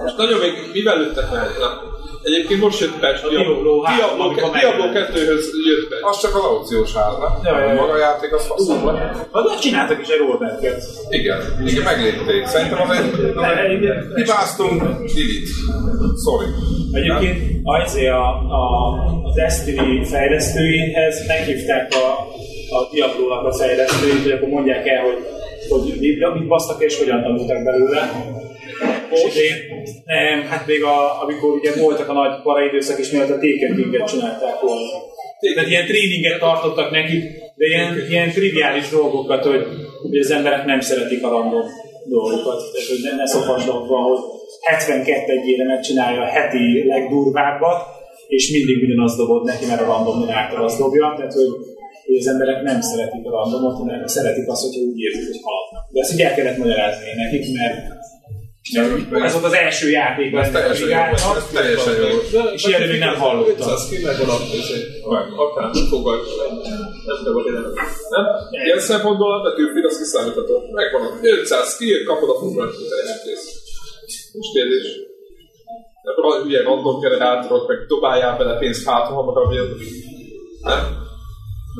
És 0.06 0.12
nagyon 0.16 0.38
még, 0.40 0.52
mivel 0.72 0.98
lőttek 0.98 1.30
meg? 1.30 1.48
Egyébként 2.28 2.60
most 2.60 2.80
jött 2.80 2.98
patch, 3.02 3.24
A 3.24 3.28
Diablo, 3.28 3.52
Diablo 3.52 3.74
Diablo, 3.96 4.24
amikor 4.24 4.50
Diablo 4.58 4.84
megjelent. 4.84 5.14
2-höz 5.14 5.44
jött 5.68 5.88
patch. 5.90 6.06
Az 6.10 6.20
csak 6.22 6.34
az 6.38 6.44
aukciós 6.50 6.92
ház, 6.98 7.14
nem? 7.22 7.32
Ja, 7.44 7.60
ja, 7.60 7.68
ja. 7.68 7.80
Maga 7.80 7.92
a 7.92 7.98
játék 7.98 8.32
az 8.32 8.46
faszom 8.46 8.80
volt. 8.82 8.98
Hát 9.32 9.60
csináltak 9.60 10.00
is 10.00 10.08
egy 10.08 10.18
rollback-et. 10.18 10.82
Igen, 11.08 11.40
igen, 11.66 11.82
meglépték. 11.82 12.46
Szerintem 12.46 12.80
az 12.80 12.90
egy... 12.96 13.10
Hibáztunk, 14.14 14.82
delete. 15.14 15.48
Sorry. 16.24 16.48
Egyébként 16.92 17.60
az 17.62 17.94
a, 17.96 18.24
a, 18.60 18.62
a 19.28 19.32
Destiny 19.34 20.04
fejlesztőihez 20.04 21.26
meghívták 21.26 21.92
a, 22.04 22.06
a 22.76 22.88
Diablo-nak 22.92 23.44
a 23.46 23.52
fejlesztőit, 23.52 24.22
hogy 24.22 24.32
akkor 24.32 24.48
mondják 24.48 24.86
el, 24.86 25.02
hogy, 25.02 25.18
hogy 25.68 25.98
mit 26.34 26.48
basztak 26.48 26.82
és 26.82 26.98
hogyan 26.98 27.22
tanultak 27.22 27.64
belőle. 27.64 28.02
És 29.14 29.36
én, 29.36 29.54
nem, 30.04 30.42
hát 30.50 30.66
még 30.66 30.84
a, 30.84 31.22
amikor 31.22 31.50
ugye 31.50 31.72
voltak 31.80 32.08
a 32.08 32.12
nagy 32.12 32.42
paraidőszak, 32.42 32.98
és 32.98 33.10
mielőtt 33.10 33.30
a 33.30 33.40
Taken 33.42 33.74
King-et 33.76 34.08
csinálták 34.08 34.60
volna. 34.60 34.88
Tehát 35.54 35.70
ilyen 35.70 35.86
tréninget 35.86 36.38
tartottak 36.38 36.90
nekik, 36.90 37.22
de 37.56 37.66
ilyen, 37.66 38.06
ilyen 38.10 38.30
triviális 38.30 38.88
dolgokat, 38.88 39.44
hogy, 39.44 39.66
hogy 40.02 40.18
az 40.18 40.30
emberek 40.30 40.64
nem 40.64 40.80
szeretik 40.80 41.24
a 41.24 41.28
random 41.28 41.66
dolgokat. 42.08 42.58
Tehát, 42.72 42.88
hogy 42.88 43.02
ne, 43.02 43.12
ne 43.16 43.26
szokasd 43.26 43.68
abba, 43.68 43.96
hogy 44.08 44.18
72 44.60 45.32
egyére 45.32 45.64
megcsinálja 45.64 46.20
a 46.22 46.32
heti 46.36 46.86
legdurvábbat, 46.86 47.80
és 48.28 48.50
mindig 48.50 48.82
ugyanazt 48.82 49.16
dobod 49.16 49.44
neki, 49.44 49.64
mert 49.66 49.80
a 49.80 49.84
random 49.84 50.30
által 50.30 50.64
azt 50.64 50.78
dobja. 50.78 51.14
Tehát, 51.16 51.32
hogy, 51.32 51.52
hogy 52.06 52.16
az 52.16 52.28
emberek 52.28 52.62
nem 52.62 52.80
szeretik 52.80 53.24
a 53.26 53.30
randomot, 53.30 53.76
hanem 53.76 54.06
szeretik 54.06 54.48
azt, 54.48 54.62
hogyha 54.64 54.80
úgy 54.90 55.00
érzik, 55.00 55.26
hogy 55.26 55.40
haladnak. 55.42 55.84
De 55.92 56.00
ezt 56.00 56.12
így 56.12 56.20
el 56.20 56.34
kellett 56.34 56.62
magyarázni 56.64 57.06
nekik, 57.24 57.44
mert 57.58 57.76
ez 59.26 59.32
volt 59.32 59.44
az 59.44 59.52
első 59.52 59.90
játék, 59.90 60.34
Ez 60.34 60.50
teljesen 60.50 60.88
jó, 60.88 61.00
ez- 61.14 61.36
ez 61.36 61.46
teljesen 61.52 61.94
jó. 62.02 62.18
És 62.54 62.64
ilyenről 62.64 62.88
még 62.88 62.98
nem 62.98 63.14
hallottam. 63.14 63.68
500 63.68 63.86
skill 63.86 64.02
meg 64.04 64.16
van 65.06 65.38
akár 65.46 65.70
fogad. 65.90 66.20
Nem 67.24 67.32
vagy 67.32 67.44
nem. 67.52 68.26
Ilyen 68.64 68.78
szempontból 68.78 69.30
a 69.38 69.42
betűfél 69.42 69.86
az 69.86 69.98
kiszámítható. 69.98 70.54
Megvan 70.72 71.02
a 71.02 71.10
500 71.22 71.72
skill, 71.74 72.04
kapod 72.04 72.28
a 72.28 72.38
foglalt 72.38 72.74
teljesen 72.90 73.18
kész. 73.24 73.46
Most 74.32 74.52
kérdés. 74.52 74.86
Ra- 76.22 76.42
hülye 76.42 76.62
random 76.62 77.00
generátorok, 77.00 77.68
meg 77.68 77.78
dobáljál 77.86 78.36
bele 78.36 78.58
pénzt 78.58 78.88
hát, 78.88 79.06
hamarabb 79.06 79.52
jön. 79.52 79.68
Nem? 80.62 80.82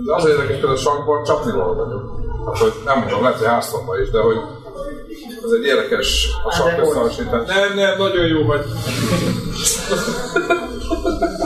De 0.07 0.15
az 0.15 0.27
érdekes, 0.27 0.61
hogy 0.61 0.71
a 0.71 0.77
sakból 0.77 1.25
csapnival 1.27 1.75
vagyok. 1.75 2.03
Hát, 2.47 2.59
hogy 2.59 2.73
nem 2.85 2.99
mondom, 2.99 3.23
lehet, 3.23 3.39
hogy 3.39 3.47
háztomban 3.47 4.01
is, 4.03 4.11
de 4.11 4.19
hogy 4.19 4.37
ez 5.45 5.51
egy 5.59 5.65
érdekes 5.65 6.29
a 6.45 6.53
sakk 6.53 6.79
összehasonlítás. 6.79 7.47
Nem, 7.47 7.75
nem, 7.75 7.99
nagyon 7.99 8.27
jó 8.27 8.45
vagy. 8.45 8.65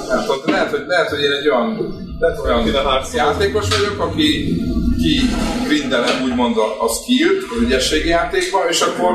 Nem 0.09 0.25
tudom, 0.27 0.43
lehet, 0.45 0.71
hogy, 0.71 0.85
lehet, 0.87 1.09
hogy 1.09 1.21
én 1.21 1.33
egy 1.33 1.49
olyan, 1.49 1.97
lehet, 2.19 2.39
olyan 2.45 2.67
játékos 3.15 3.69
vagyok, 3.69 4.01
aki 4.01 4.57
ki 4.99 5.21
grindelem 5.67 6.23
úgymond 6.23 6.57
a, 6.57 6.85
a 6.85 6.89
skillt, 6.89 7.43
az 7.55 7.61
ügyességi 7.61 8.09
játékban, 8.09 8.69
és 8.69 8.81
akkor, 8.81 9.13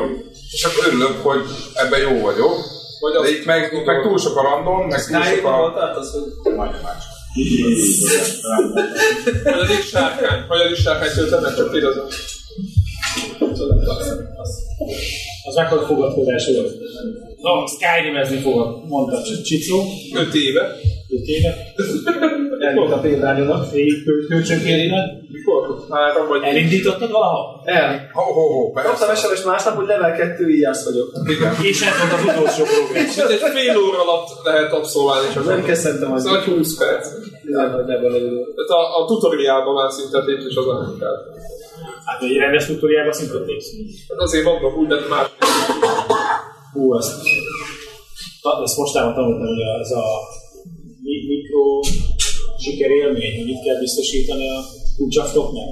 és 0.52 0.64
akkor 0.64 0.88
örülök, 0.88 1.22
hogy 1.22 1.42
ebben 1.74 2.00
jó 2.00 2.22
vagyok. 2.22 2.54
Vagy 3.00 3.14
De 3.22 3.30
itt 3.30 3.46
meg, 3.46 3.84
meg 3.86 4.02
túl 4.02 4.18
sok 4.18 4.38
a 4.38 4.42
random, 4.42 4.88
meg 4.88 5.06
túl 5.06 5.24
sok 5.24 5.46
a... 5.46 5.58
voltál, 5.58 5.98
az, 5.98 6.12
hogy 6.12 6.54
Majdnem 6.56 6.82
más. 6.82 7.04
hanyadik 9.44 9.84
sárkány, 9.84 10.46
hanyadik 10.48 10.76
sárkány 10.76 11.14
töltenek, 11.16 11.56
csak 11.56 11.72
kérdezem. 11.72 12.06
Az 15.46 15.56
mekkora 15.56 15.82
fogadkozás 15.82 16.46
volt. 16.46 16.74
Na, 17.42 17.68
Skyrim-ezni 17.68 18.38
fogok, 18.38 18.88
mondta 18.88 19.22
Csicó. 19.44 19.84
5 20.16 20.34
éve. 20.34 20.76
5 21.10 21.26
éve. 21.26 21.74
eljutott 22.64 22.92
a 22.92 23.00
példányomat. 23.00 23.72
Végig 23.72 24.04
kölcsönkérimet. 24.30 25.22
Mikor? 25.32 25.86
Három 25.90 26.28
vagy 26.28 26.44
Elindítottad 26.44 27.12
valaha? 27.12 27.62
El. 27.66 28.10
Ho, 28.14 28.22
ho, 28.22 28.42
ho, 28.42 28.72
Kaptam 28.72 29.08
persze. 29.08 29.28
SMS 29.28 29.44
másnap, 29.44 29.76
hogy 29.76 29.88
level 29.88 30.16
2 30.16 30.50
íjász 30.50 30.86
vagyok. 30.86 31.12
Igen. 31.26 31.54
És 31.62 31.82
ez 31.82 31.94
volt 32.00 32.14
az 32.14 32.24
utolsó 32.36 32.64
progress. 32.64 33.16
Mint 33.16 33.30
egy 33.30 33.52
fél 33.56 33.78
óra 33.78 34.02
alatt 34.02 34.28
lehet 34.44 34.72
abszolválni 34.74 35.28
csak. 35.34 35.46
Nem 35.46 35.64
kezdtem 35.64 36.12
az. 36.12 36.24
Nagy 36.24 36.44
20 36.44 36.78
perc. 36.78 37.08
Nem, 37.44 37.70
ebben 37.80 38.12
lövő. 38.12 38.42
Tehát 38.56 38.70
a, 38.70 39.02
a 39.02 39.06
tutoriálban 39.06 39.74
már 39.74 39.92
szinte 39.92 40.20
lépsz 40.26 40.46
is 40.46 40.56
az 40.56 40.68
a. 40.68 40.78
Hát 42.06 42.22
egy 42.22 42.38
rendes 42.38 42.66
tutoriálban 42.66 43.14
szinte 43.14 43.40
tész. 43.46 43.68
Hát 44.10 44.20
azért 44.20 44.46
mondom 44.46 44.74
úgy, 44.80 44.88
de 44.88 45.08
más. 45.10 45.28
Hú, 46.74 46.94
azt. 46.94 47.12
ezt 48.64 48.78
mostában 48.78 49.14
tanultam, 49.14 49.48
hogy 49.48 49.62
ez 49.82 49.92
a 49.92 50.06
mi- 51.04 51.26
mikro 51.28 51.64
sikerélmény, 52.60 53.36
hogy 53.38 53.46
mit 53.46 53.64
kell 53.66 53.80
biztosítani 53.80 54.50
a 54.50 54.60
kulcsaftoknak. 54.98 55.70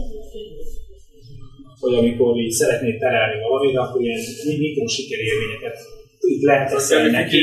Hogy 1.79 1.95
amikor 1.95 2.37
így 2.37 2.51
szeretnéd 2.51 2.99
terelni 2.99 3.41
valamit, 3.41 3.77
akkor 3.77 4.01
ilyen 4.01 4.19
mi- 4.45 4.57
mikro 4.57 4.87
sikerélményeket 4.87 5.77
itt 6.21 6.41
leteszel 6.41 7.07
neki. 7.07 7.39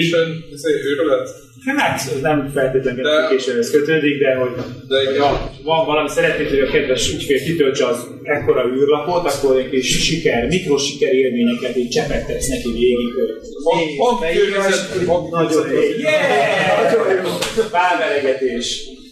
Ez 0.53 0.63
egy 0.65 0.85
őrület. 0.85 1.29
Hát, 1.67 2.21
nem 2.21 2.51
feltétlenül 2.55 3.03
gamificationhez 3.03 3.71
kötődik, 3.71 4.19
de 4.19 4.35
hogy 4.35 4.51
De 4.89 5.21
ha 5.21 5.51
van 5.65 5.87
valami, 5.87 6.09
szeretnéd, 6.09 6.49
hogy 6.49 6.61
a 6.61 6.71
kedves 6.71 7.13
ügyfél 7.13 7.43
kitöltse 7.43 7.87
az 7.87 8.07
ekkora 8.23 8.69
űrlapot, 8.69 9.33
akkor 9.33 9.57
egy 9.59 9.71
kis 9.71 10.05
siker, 10.05 10.47
mikrosiker 10.47 11.13
élményeket 11.13 11.77
így 11.77 11.89
csepegtetsz 11.89 12.49
neki 12.49 12.71
végig. 12.73 13.13
hogy 13.15 13.31
Van- 13.65 13.97
van 14.21 14.31
környezet, 14.33 15.05
van 15.05 15.29
Nagyon 15.31 15.53
jó. 15.71 15.75
környezet. 15.75 15.99
Yeah! 16.01 17.71
Válveregetés. 17.71 18.67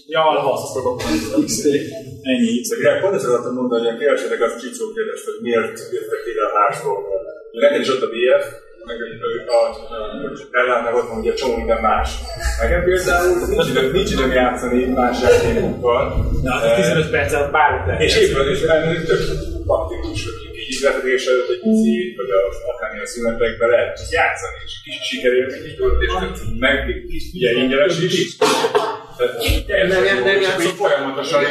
Nyalhasz. 0.07 0.65
Ennyi. 2.33 2.61
Greg, 2.81 3.01
pont 3.01 3.15
ezt 3.15 3.25
akartam 3.25 3.55
mondani, 3.55 3.85
hogy 3.87 3.95
a 3.95 3.99
kérdésedek 3.99 4.43
az 4.43 4.53
Csicó 4.61 4.85
kérdezte, 4.97 5.31
hogy 5.33 5.43
miért 5.49 5.77
jöttek 5.95 6.23
ide 6.31 6.43
a 6.49 6.53
házból. 6.59 6.99
Neked 7.65 7.81
is 7.81 7.89
ott 7.95 8.03
a 8.09 8.11
BF, 8.15 8.45
meg 8.87 8.97
a 9.47 9.61
Bellátnak 10.51 10.95
ott 10.95 11.09
van 11.09 11.19
ugye 11.19 11.35
csomó 11.35 11.57
minden 11.57 11.81
más. 11.81 12.09
Nekem 12.61 12.85
például 12.85 13.47
nincs 13.49 13.69
időm, 13.69 13.93
nincs 13.93 14.11
időm 14.13 14.31
játszani 14.31 14.85
más 14.85 15.21
játékokkal. 15.23 16.03
Na, 16.43 16.75
15 16.75 17.11
percet 17.11 17.51
bármit 17.51 17.87
lehet. 17.87 18.03
És 18.03 18.17
éppen, 18.17 18.49
és 18.49 18.61
tök 19.07 19.23
praktikus, 19.67 20.25
hogy 20.25 20.57
így 20.69 20.81
vezetés 20.83 21.27
előtt 21.27 21.51
egy 21.55 21.61
picit, 21.61 22.17
vagy 22.17 22.31
a, 22.39 22.41
akármilyen 22.73 23.07
szünetekben 23.07 23.69
lehet 23.69 23.99
játszani, 24.11 24.59
és 24.65 24.73
kis 24.85 24.99
sikerélmény 25.09 25.65
is 25.65 25.75
töltés, 25.75 26.11
meg 26.59 26.79
ugye 27.35 27.51
ingyenes 27.53 28.01
is. 28.01 28.37
Nem, 29.67 30.03
nem, 30.03 30.23
nem 30.25 30.41
játszom. 30.41 30.75
Folyamatosan, 30.77 31.43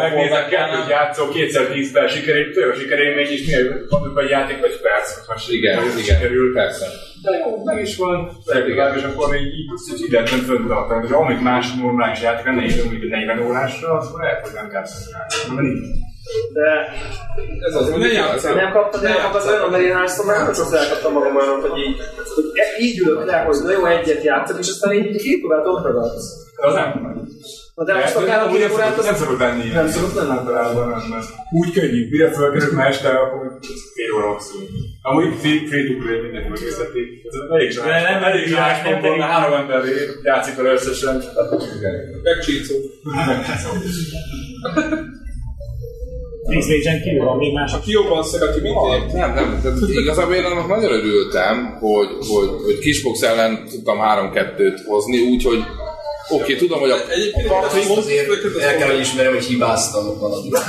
megnézek 0.00 0.48
kettőt 0.48 0.88
játszol, 0.88 1.28
kétszer 1.28 1.64
tíz 1.66 1.92
perc 1.92 2.12
sikerül, 2.12 2.52
tőle 2.52 2.74
sikerélmény 2.74 3.32
is, 3.32 3.46
miért 3.46 3.90
mondjuk 3.90 4.16
a 4.18 4.22
játék 4.28 4.60
vagy 4.60 4.80
perc, 4.80 5.26
ha 5.26 5.34
Igen, 5.48 5.82
igen, 5.82 5.98
sikerül. 5.98 6.52
persze. 6.52 6.86
De 7.22 7.30
akkor 7.36 7.58
meg 7.64 7.82
is 7.82 7.96
van, 7.96 8.30
legalább, 8.44 8.96
és 8.96 9.02
akkor 9.02 9.30
még 9.30 9.40
így 9.40 9.70
így 9.94 10.04
idetlen 10.06 10.40
föntartani. 10.40 11.06
De 11.06 11.14
amik 11.14 11.40
más 11.40 11.74
normális 11.74 12.20
játék, 12.22 12.44
ne 12.44 12.54
nézem, 12.54 12.88
hogy 12.88 13.08
40 13.08 13.46
órásra, 13.46 13.92
akkor 13.92 14.20
lehet, 14.20 14.40
hogy 14.40 14.54
nem 14.54 14.68
kell. 14.68 14.84
De 16.52 16.68
Ez 17.68 17.74
az, 17.74 17.90
hogy 17.90 18.00
ne 18.00 18.12
játszál. 18.12 18.54
nem 18.54 18.72
kaptad 18.72 19.04
el 19.04 19.22
magad 19.22 19.48
olyan, 19.48 19.70
mert 19.70 19.82
én 19.82 19.94
már, 20.26 20.46
hogy 20.46 20.48
azt 20.48 20.74
elkaptam 20.74 21.12
magam 21.12 21.36
olyan, 21.36 21.60
hogy 21.60 21.78
így, 21.78 21.96
hogy 22.34 22.44
e- 22.54 22.82
így 22.82 22.98
ülök 22.98 23.24
le, 23.26 23.36
hogy 23.36 23.56
na 23.62 23.70
jó, 23.70 23.84
egyet 23.86 24.24
játszok, 24.24 24.58
és 24.58 24.68
aztán 24.68 24.92
így 24.92 25.16
két 25.16 25.44
órát 25.44 25.66
ott 25.66 25.84
ragadsz. 25.84 26.49
Az 26.66 26.74
nem. 26.74 26.88
Na 27.74 27.84
de 27.84 27.94
most 27.94 28.14
akár 28.16 28.40
a 28.42 28.48
két 28.50 28.60
nem 28.60 28.72
órát, 28.72 28.88
szokott- 28.90 29.04
nem 29.10 29.14
szokott 29.14 29.38
lenni. 29.38 29.68
nem 29.68 29.88
szokott 29.88 30.14
lenni. 30.14 30.30
Általában 30.30 31.08
mert 31.10 31.28
úgy 31.60 31.72
könnyű. 31.72 32.08
Mire 32.10 32.30
fölkerül 32.30 32.74
ma 32.74 32.84
este, 32.84 33.08
akkor 33.08 33.58
fél 33.94 34.12
óra 34.16 34.32
hosszú. 34.32 34.58
Amúgy 35.02 35.34
free, 35.40 35.58
to 35.88 35.94
play 36.02 36.20
mindenki 36.24 36.48
megnézheti. 36.48 37.02
Ez 37.28 37.34
elég 37.54 37.68
De 37.74 38.10
nem. 38.10 38.22
Elég 38.22 38.50
nem, 38.50 39.00
nem, 39.02 39.18
nem. 39.18 39.28
három 39.28 39.52
ember 39.60 39.82
játszik 40.22 40.56
vele 40.56 40.72
összesen. 40.72 41.22
Megcsícó. 42.22 42.74
Disney-en 46.48 47.02
kívül 47.02 47.24
van 47.24 47.36
még 47.36 47.52
más. 47.52 47.72
Aki 47.72 47.90
jobban 47.90 48.22
szereti, 48.22 48.60
mint 48.60 48.76
én. 48.92 49.16
Nem, 49.20 49.34
nem, 49.34 49.58
tehát 49.62 49.78
igazából 49.88 50.34
én 50.34 50.44
annak 50.44 50.68
nagyon 50.68 50.92
örültem, 50.92 51.76
hogy, 51.80 52.08
hogy, 52.28 52.48
hogy 52.64 52.78
Kisbox 52.78 53.20
ellen 53.22 53.66
tudtam 53.70 53.98
3-2-t 54.32 54.78
hozni, 54.86 55.18
úgyhogy 55.20 55.58
oké, 56.30 56.42
okay, 56.42 56.56
tudom, 56.56 56.80
hogy 56.80 56.90
a, 56.90 56.94
a 56.94 57.40
Patrick, 57.48 57.96
azért 57.96 58.60
El 58.60 58.76
kell, 58.76 58.90
hogy 58.90 59.00
ismerem, 59.00 59.32
hogy 59.32 59.44
hibáztam 59.44 60.18
valamit. 60.18 60.58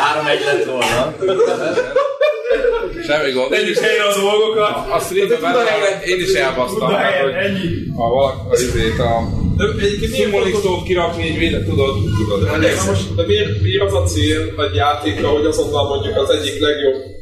Három 0.00 0.26
egy 0.26 0.44
lett 0.44 0.64
volna. 0.64 1.14
semmi 3.06 3.30
gond, 3.32 3.52
én 3.52 3.68
is 3.68 3.78
helyen 3.78 4.06
a 4.06 4.20
dolgokat. 4.20 4.90
a 4.90 4.98
streamben 4.98 5.40
benne 5.40 5.54
van, 5.54 6.02
én 6.04 6.20
is 6.20 6.32
elbasztam, 6.32 6.90
hát, 6.90 7.20
hogy 7.20 7.32
ha 7.96 8.08
valaki 8.08 8.38
azért 8.50 8.98
a 8.98 9.28
De 9.56 9.64
egyébként 9.84 10.10
miért 10.10 10.30
Simulixtót 10.30 10.82
kirakni 10.82 11.22
egy 11.28 11.38
vélet, 11.38 11.64
tudod, 11.64 11.94
tudod, 12.18 12.44
De, 12.44 12.52
emlékszem. 12.52 12.86
most, 12.86 13.14
de 13.14 13.26
miért, 13.26 13.62
miért 13.62 13.82
az 13.82 13.94
a 13.94 14.02
cél 14.02 14.40
egy 14.68 14.74
játékra, 14.74 15.28
hogy 15.28 15.44
azonnal 15.44 15.88
mondjuk 15.88 16.16
az 16.16 16.30
egyik 16.30 16.60
legjobb 16.60 17.19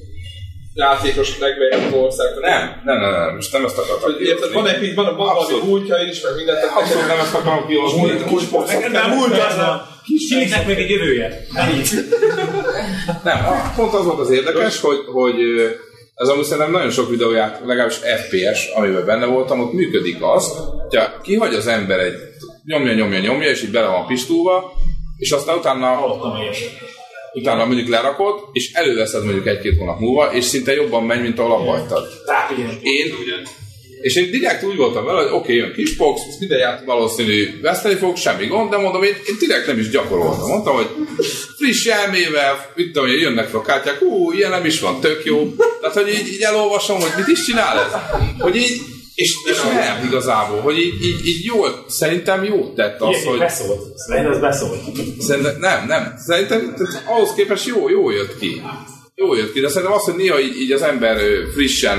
játékos 0.79 1.39
legvegyebb 1.39 1.95
ország? 1.95 2.29
Nem, 2.41 2.83
nem, 2.85 3.01
nem, 3.01 3.11
nem, 3.11 3.35
most 3.35 3.53
nem 3.53 3.65
ezt 3.65 3.79
akartam 3.79 4.13
érted, 4.21 4.53
van 4.53 4.67
egy 4.69 4.95
van, 4.95 5.17
van 5.17 5.35
valami 5.35 5.65
múltja 5.65 5.97
is, 6.11 6.21
meg 6.21 6.35
mindent. 6.37 6.61
tehát 6.61 6.77
Abszolút 6.79 7.07
nem 7.07 7.19
ezt 7.19 7.35
akarom 7.35 7.67
kihozni. 7.67 8.25
Kisbox 8.25 8.73
Neked 8.73 8.93
már 8.93 9.09
múlt 9.09 9.33
az 9.33 9.59
a 9.59 9.97
Kinek 10.29 10.67
még 10.67 10.79
egy 10.79 10.91
jövője. 10.91 11.47
Nem, 13.25 13.39
pont 13.77 13.95
az 13.95 14.05
volt 14.05 14.19
az 14.19 14.31
érdekes, 14.31 14.81
hogy, 14.81 14.99
hogy 15.13 15.35
ez 16.15 16.29
amúgy 16.29 16.45
szerintem 16.45 16.73
nagyon 16.73 16.91
sok 16.91 17.11
videóját, 17.11 17.61
legalábbis 17.65 17.97
FPS, 17.97 18.67
amiben 18.75 19.07
benne 19.07 19.27
voltam, 19.27 19.61
ott 19.61 19.73
működik 19.73 20.17
az, 20.21 20.53
hogyha 20.89 21.21
kihagy 21.23 21.55
az 21.55 21.67
ember 21.67 21.99
egy 21.99 22.15
nyomja, 22.65 22.93
nyomja, 22.93 23.19
nyomja, 23.19 23.49
és 23.49 23.63
így 23.63 23.71
bele 23.71 23.87
van 23.87 24.07
pistulva, 24.07 24.73
és 25.17 25.31
aztán 25.31 25.57
utána, 25.57 25.87
Hallottam 25.87 26.51
is. 26.51 26.65
Utána 27.39 27.65
mondjuk 27.65 27.89
lerakod, 27.89 28.35
és 28.53 28.73
előveszed 28.73 29.25
mondjuk 29.25 29.47
egy-két 29.47 29.79
hónap 29.79 30.01
múlva, 30.01 30.33
és 30.33 30.45
szinte 30.45 30.75
jobban 30.75 31.05
megy, 31.05 31.21
mint 31.21 31.39
ahol 31.39 31.53
abba 31.53 31.71
hagytad. 31.71 32.07
Én, 32.83 33.15
és 34.01 34.17
én 34.17 34.31
direkt 34.31 34.65
úgy 34.65 34.77
voltam 34.77 35.05
vele, 35.05 35.21
hogy 35.23 35.31
oké, 35.33 35.37
okay, 35.37 35.57
jön 35.57 35.73
Kisbox, 35.73 36.21
minden 36.39 36.59
játék 36.59 36.87
valószínű 36.87 37.61
veszteni 37.61 37.95
fog, 37.95 38.17
semmi 38.17 38.47
gond, 38.47 38.71
de 38.71 38.77
mondom, 38.77 39.03
én, 39.03 39.15
én 39.27 39.37
direkt 39.39 39.67
nem 39.67 39.79
is 39.79 39.89
gyakoroltam. 39.89 40.49
Mondtam, 40.49 40.75
hogy 40.75 40.89
friss 41.57 41.87
elmével, 41.87 42.73
mit 42.75 42.93
tudom, 42.93 43.09
én, 43.09 43.19
jönnek 43.19 43.49
fel 43.49 43.61
a 43.61 43.63
kártyák, 43.63 44.03
ú, 44.03 44.33
ilyen 44.33 44.51
nem 44.51 44.65
is 44.65 44.81
van, 44.81 45.01
tök 45.01 45.25
jó. 45.25 45.55
Tehát, 45.81 45.97
hogy 45.97 46.09
így, 46.09 46.33
így 46.33 46.43
elolvasom, 46.43 47.01
hogy 47.01 47.13
mit 47.17 47.29
is 47.29 47.45
csinál 47.45 47.79
ez. 47.79 47.93
Hogy 48.39 48.57
így, 48.57 48.81
és, 49.23 49.31
és 49.51 49.63
nem 49.63 50.07
igazából, 50.07 50.61
hogy 50.61 50.79
így, 50.79 51.05
így, 51.09 51.27
így 51.27 51.45
jól, 51.45 51.85
szerintem 51.89 52.45
jót 52.45 52.75
tett 52.75 53.01
az, 53.01 53.17
Igen, 53.17 53.29
hogy... 53.29 53.39
beszólt. 53.39 53.81
Szerintem 53.97 54.33
ez 54.33 54.39
beszólt. 54.39 54.81
Szerintem, 55.19 55.57
nem, 55.59 55.87
nem. 55.87 56.15
Szerintem 56.27 56.75
ahhoz 57.07 57.35
képest 57.35 57.67
jó, 57.67 57.89
jó 57.89 58.11
jött 58.11 58.39
ki. 58.39 58.63
Jó 59.15 59.35
jött 59.35 59.53
ki, 59.53 59.61
de 59.61 59.69
szerintem 59.69 59.97
az, 59.97 60.05
hogy 60.05 60.15
néha 60.15 60.41
így, 60.41 60.57
így 60.61 60.73
az 60.73 60.83
ember 60.83 61.17
frissen 61.55 61.99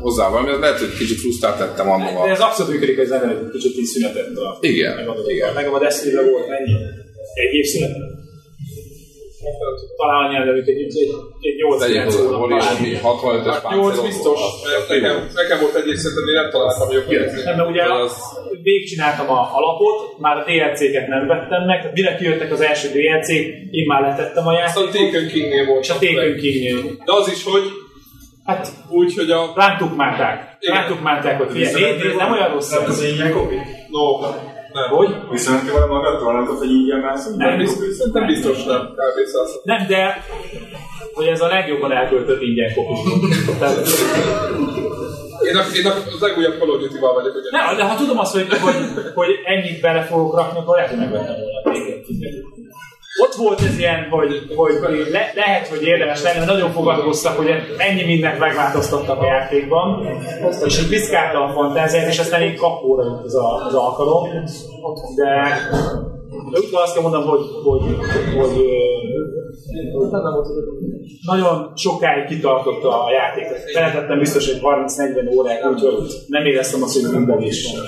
hozzá 0.00 0.28
valami, 0.28 0.50
az 0.50 0.58
lehet, 0.58 0.78
hogy 0.78 0.96
kicsit 0.98 1.20
frusztrált 1.20 1.58
tettem 1.58 1.90
annól. 1.90 2.26
De 2.26 2.30
ez 2.30 2.40
abszolút 2.40 2.72
működik, 2.72 2.98
ez 2.98 3.08
nem 3.08 3.28
egy 3.28 3.50
kicsit 3.52 3.76
így 3.76 3.84
szünetett 3.84 4.36
a... 4.36 4.58
Igen, 4.60 4.98
igen. 5.26 5.54
Nekem 5.54 5.74
a 5.74 5.78
Destiny-re 5.78 6.22
volt 6.30 6.48
mennyi? 6.48 6.72
Egy 7.34 7.54
év 7.54 7.64
szünet? 7.64 7.96
Talán 10.00 10.18
annyi 10.24 10.36
előtt 10.36 10.68
egy, 10.72 10.80
egy, 10.82 10.96
egy 11.48 11.56
8 11.56 11.80
Tegyék 11.80 11.96
9 11.96 12.14
hozzá, 12.14 12.26
hónap 12.26 12.40
Mori, 12.40 12.54
talán. 12.60 12.76
ami 12.78 12.90
65-ös 13.02 13.58
Hát 13.62 13.70
8 13.70 14.00
biztos, 14.10 14.40
mert 14.64 14.88
nekem, 14.88 15.16
nekem 15.40 15.58
volt 15.60 15.74
egy 15.74 15.96
szerintem 16.02 16.26
én 16.30 16.36
nem 16.40 16.50
találtam 16.54 16.88
jobban. 16.96 17.14
Nem, 17.44 17.56
mert 17.56 17.68
ugye 17.72 17.84
végigcsináltam 18.62 19.28
a 19.38 19.40
alapot, 19.58 19.98
már 20.24 20.36
a 20.36 20.44
DLC-ket 20.48 21.06
nem 21.14 21.26
vettem 21.26 21.62
meg, 21.70 21.78
tehát 21.80 21.94
mire 21.98 22.16
kijöttek 22.18 22.52
az 22.52 22.60
első 22.60 22.86
DLC-k, 22.96 23.44
én 23.78 23.86
már 23.86 24.00
letettem 24.08 24.46
a 24.46 24.52
Azt 24.52 24.76
a 24.76 24.80
játékot. 24.80 25.10
Taken 25.12 25.28
King-nél 25.32 25.64
volt. 25.66 25.82
És 25.84 25.90
a 25.90 25.98
Taken 26.04 26.36
King-nél. 26.42 26.78
De 27.04 27.12
az 27.20 27.28
is, 27.34 27.44
hogy 27.44 27.64
Hát 28.44 28.68
úgy, 28.88 29.14
hogy 29.16 29.30
a... 29.30 29.52
rántuk 29.56 29.96
márták. 29.96 30.56
Rántuk 30.60 31.02
márták, 31.02 31.38
hogy 31.38 31.50
figyelj, 31.50 32.14
nem 32.16 32.32
olyan 32.32 32.52
rossz 32.52 32.70
Nem 32.70 32.82
ez. 32.82 32.88
az 32.88 33.32
kopi? 33.32 33.56
No, 33.88 34.18
nem. 34.72 34.88
Hogy? 34.96 35.14
Viszont 35.30 35.72
vele 35.72 35.86
magadtól, 35.86 36.32
nem 36.32 36.44
tudod, 36.44 36.58
hogy 36.58 36.70
ingyen 36.70 36.98
mászunk? 36.98 37.36
Nem. 37.36 37.56
Biztos, 37.58 37.94
szerintem 37.94 38.26
biztos 38.26 38.64
nem. 38.64 38.80
Kb. 38.80 39.26
száz. 39.26 39.60
Nem, 39.62 39.86
de 39.86 40.24
hogy 41.14 41.26
ez 41.26 41.40
a 41.40 41.46
legjobban 41.46 41.92
elköltött 41.92 42.40
ingyen. 42.42 42.70
Tehát, 43.58 43.76
Én, 45.48 45.56
a, 45.56 45.62
én 45.76 45.86
a- 45.86 46.12
az 46.14 46.20
legújabb 46.20 46.58
Call 46.58 46.68
of 46.68 46.80
Duty-val 46.80 47.14
vagyok, 47.14 47.34
ugye. 47.34 47.48
nem, 47.50 47.76
de 47.76 47.84
ha 47.84 47.96
tudom 47.96 48.18
azt, 48.18 48.32
hogy, 48.32 48.46
hogy, 48.48 48.74
hogy 49.14 49.28
ennyit 49.44 49.80
bele 49.80 50.02
fogok 50.02 50.36
rakni, 50.36 50.58
akkor 50.58 50.74
lehet, 50.76 50.90
hogy 50.90 50.98
megvettem 50.98 51.34
volna 51.34 51.58
a. 51.64 51.72
Ott 53.18 53.34
volt 53.34 53.60
ez 53.60 53.78
ilyen, 53.78 54.08
hogy, 54.10 54.54
hogy 54.56 54.72
le, 55.10 55.32
lehet, 55.34 55.66
hogy 55.66 55.82
érdemes 55.82 56.22
lenne, 56.22 56.44
nagyon 56.44 56.70
fogadkoztak, 56.70 57.36
hogy 57.36 57.48
ennyi 57.78 58.04
mindent 58.04 58.38
megváltoztattak 58.38 59.20
a 59.20 59.24
játékban, 59.24 60.06
és 60.64 60.82
így 60.82 60.88
viszkálta 60.88 61.44
a 61.44 61.52
fantáziát, 61.52 62.08
és 62.08 62.18
aztán 62.18 62.42
így 62.42 62.56
kapóra 62.56 63.04
jött 63.04 63.24
az, 63.24 63.34
a, 63.34 63.66
az 63.66 63.74
alkalom. 63.74 64.28
De 66.50 66.58
úgy 66.58 66.68
azt 66.72 66.92
kell 66.92 67.02
mondanom, 67.02 67.28
hogy, 67.28 67.44
hogy, 67.64 67.80
hogy, 68.36 68.56
hogy 69.94 70.10
nagyon 71.26 71.72
sokáig 71.76 72.24
kitartott 72.26 72.84
a 72.84 73.10
játék. 73.10 73.74
Beletettem 73.74 74.18
biztos, 74.18 74.52
hogy 74.52 74.60
30-40 74.62 75.36
órát, 75.36 75.66
úgyhogy 75.66 76.10
nem 76.26 76.44
éreztem 76.44 76.82
azt, 76.82 77.00
hogy 77.00 77.10
bűnbevés 77.10 77.72
van. 77.72 77.84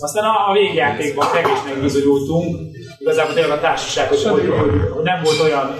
Aztán 0.00 0.24
a, 0.24 0.50
a 0.50 0.52
végjátékban 0.52 1.26
kevésnek 1.32 1.80
bizonyultunk, 1.80 2.56
igazából 3.04 3.34
tényleg 3.34 3.58
a 3.58 3.60
társaság, 3.60 4.08
hogy, 4.08 4.22
hogy, 4.22 4.48
hogy, 4.48 5.02
nem 5.02 5.22
volt 5.22 5.40
olyan 5.40 5.76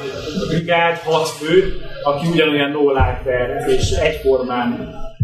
brigád, 0.48 0.96
hat 0.96 1.28
fő, 1.28 1.80
aki 2.02 2.26
ugyanolyan 2.32 2.70
no 2.70 2.90
lifer 2.90 3.64
és 3.68 3.90
egyformán 3.90 4.68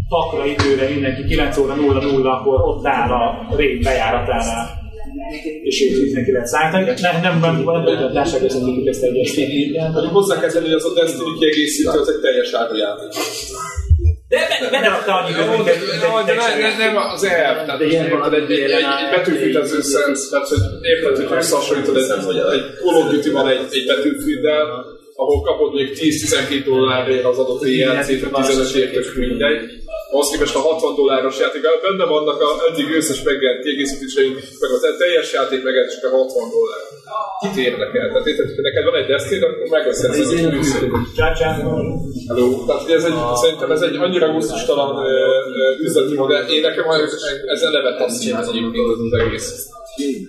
takra 0.09 0.47
időre 0.47 0.89
mindenki 0.89 1.25
9 1.25 1.57
óra 1.59 1.75
00-kor 1.75 2.61
ott 2.61 2.87
áll 2.87 3.11
a 3.11 3.55
rég 3.57 3.83
bejáratánál. 3.83 4.79
És 5.63 5.81
így 5.81 6.03
mindenki 6.03 6.33
lehet 6.33 6.47
szállítani. 6.47 6.85
Ne, 7.01 7.11
nem, 7.11 7.21
nem, 7.21 7.41
nem, 7.41 7.85
nem, 7.85 7.99
nem 7.99 8.13
társadalmi 8.13 8.89
ezt. 8.89 9.05
Hogy 9.95 10.09
hozzá 10.09 10.41
kell 10.41 10.51
tenni, 10.51 10.65
hogy 10.65 10.73
az 10.73 10.85
a 10.85 10.93
Destiny 10.95 11.39
kiegészítő, 11.39 11.99
az 11.99 12.09
egy 12.09 12.21
teljes 12.21 12.53
árujáték. 12.53 13.13
De 14.31 14.39
be- 14.61 14.71
benne 14.71 14.89
rakta 14.89 15.13
annyi 15.15 15.31
Jó, 15.31 15.63
de, 15.63 15.73
de, 15.73 16.23
de 16.27 16.35
ne, 16.35 16.47
ne, 16.63 16.77
nem 16.85 16.97
az 16.97 17.25
elv, 17.25 17.57
tehát 17.67 17.81
most 17.81 17.93
érted, 17.93 18.33
egy, 18.35 18.51
egy, 18.51 18.61
egy, 18.61 18.71
egy 18.71 19.11
Battlefield 19.15 19.57
az 19.57 19.75
összensz, 19.75 20.29
tehát 20.29 20.49
hogy 20.49 20.59
érted, 20.83 21.17
hogy 21.17 21.37
összehasonlítod, 21.39 21.97
egy, 21.97 22.03
egy 22.57 22.65
Call 22.83 22.95
of 22.95 23.11
Duty 23.11 23.31
van 23.31 23.49
egy, 23.49 23.61
egy 23.71 23.87
Battlefield-del, 23.87 24.85
ahol 25.15 25.41
kapod 25.43 25.75
még 25.75 25.89
10-12 25.95 26.63
dollárért 26.65 27.25
az 27.25 27.39
adott 27.39 27.61
DLC-t, 27.65 28.31
vagy 28.31 28.47
15 28.47 28.75
ért, 28.75 28.93
tök 28.93 29.15
mindegy. 29.17 29.80
Ahhoz 30.13 30.31
képest 30.31 30.57
a 30.57 30.59
60 30.59 30.95
dolláros 30.95 31.39
játék, 31.39 31.63
benne 31.83 32.05
vannak 32.05 32.41
a 32.47 32.49
eddig 32.69 32.87
összes 33.01 33.23
megjelent 33.23 33.63
kiegészítéseink, 33.63 34.35
meg 34.63 34.71
az 34.71 34.83
teljes 34.99 35.33
játék 35.33 35.63
megjelent 35.63 35.93
csak 35.95 36.13
a 36.13 36.17
60 36.17 36.51
dollár. 36.55 36.83
Kit 37.43 37.57
érdekel? 37.67 38.07
Tehát 38.09 38.27
érted, 38.27 38.47
hogy 38.55 38.65
neked 38.69 38.85
van 38.85 38.97
egy 39.01 39.09
Destiny, 39.11 39.43
akkor 39.43 39.69
megveszed 39.77 40.11
ezt 40.15 40.33
a. 40.33 40.37
Hello. 42.29 42.47
Tehát 42.67 42.89
ez 42.99 43.05
egy, 43.05 43.19
szerintem 43.43 43.71
ez 43.71 43.83
egy 43.89 43.97
annyira 43.97 44.33
gusztustalan 44.33 44.91
üzleti 45.87 46.15
modell. 46.15 46.45
Én 46.57 46.61
nekem 46.61 46.91
ez, 46.91 47.13
ez 47.55 47.63
eleve 47.63 47.97
taszít 47.97 48.35
egyébként 48.49 48.87
az, 49.13 49.21
egész. 49.27 49.49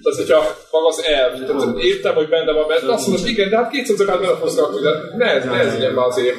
Tehát, 0.03 0.17
hogyha 0.21 0.39
maga 0.71 0.87
az 0.87 1.03
elv, 1.03 1.31
tehát 1.45 1.77
értem, 1.77 2.13
hogy 2.13 2.29
benne 2.29 2.51
van, 2.51 2.65
mert 2.67 2.83
azt 2.83 3.07
mondod, 3.07 3.27
igen, 3.27 3.49
de 3.49 3.55
hát 3.55 3.71
200 3.71 4.01
órát 4.01 4.21
bele 4.21 4.35
fogsz 4.35 4.57
rakni, 4.57 4.81
de 4.81 4.91
ne, 5.17 5.25
ez, 5.25 5.45
ne 5.45 5.59
ez 5.59 5.73
legyen 5.73 5.95
be 5.95 6.03
azért. 6.03 6.37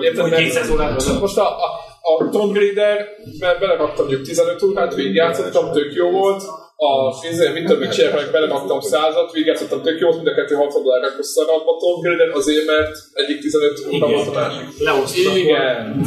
Érted, 0.00 0.22
Hogy 0.22 0.34
200 0.34 0.70
órát 0.70 0.96
bele. 0.96 1.18
Most 1.18 1.38
a, 1.38 1.48
a, 1.48 1.68
a 2.02 2.28
Tomb 2.28 2.54
Raider, 2.56 3.08
mert 3.38 3.60
beleraktam 3.60 4.06
mondjuk 4.06 4.26
15 4.26 4.62
órát, 4.62 4.94
végigjátszottam, 4.94 5.72
tök 5.72 5.92
jó 5.94 6.10
volt, 6.10 6.42
a 6.76 7.26
izé, 7.30 7.48
mit 7.48 7.64
tudom, 7.66 7.90
csinálják, 7.90 8.30
beleraktam 8.30 8.80
százat, 8.80 9.32
végigjátszottam, 9.32 9.82
tök 9.82 10.00
jó 10.00 10.06
volt, 10.06 10.22
mind 10.22 10.28
a 10.28 10.34
kettő 10.34 10.54
60 10.54 10.82
dollár, 10.82 11.10
akkor 11.10 11.24
szarabb 11.24 11.66
a 11.66 11.76
Tomb 11.80 12.04
Raider 12.04 12.30
azért, 12.34 12.66
mert 12.66 12.96
egyik 13.12 13.40
15 13.40 13.86
óra 13.94 14.06
volt 14.08 14.28
a 14.28 14.32
másik. 14.40 14.66
Leosztottak 14.78 15.36
Igen. 15.36 16.00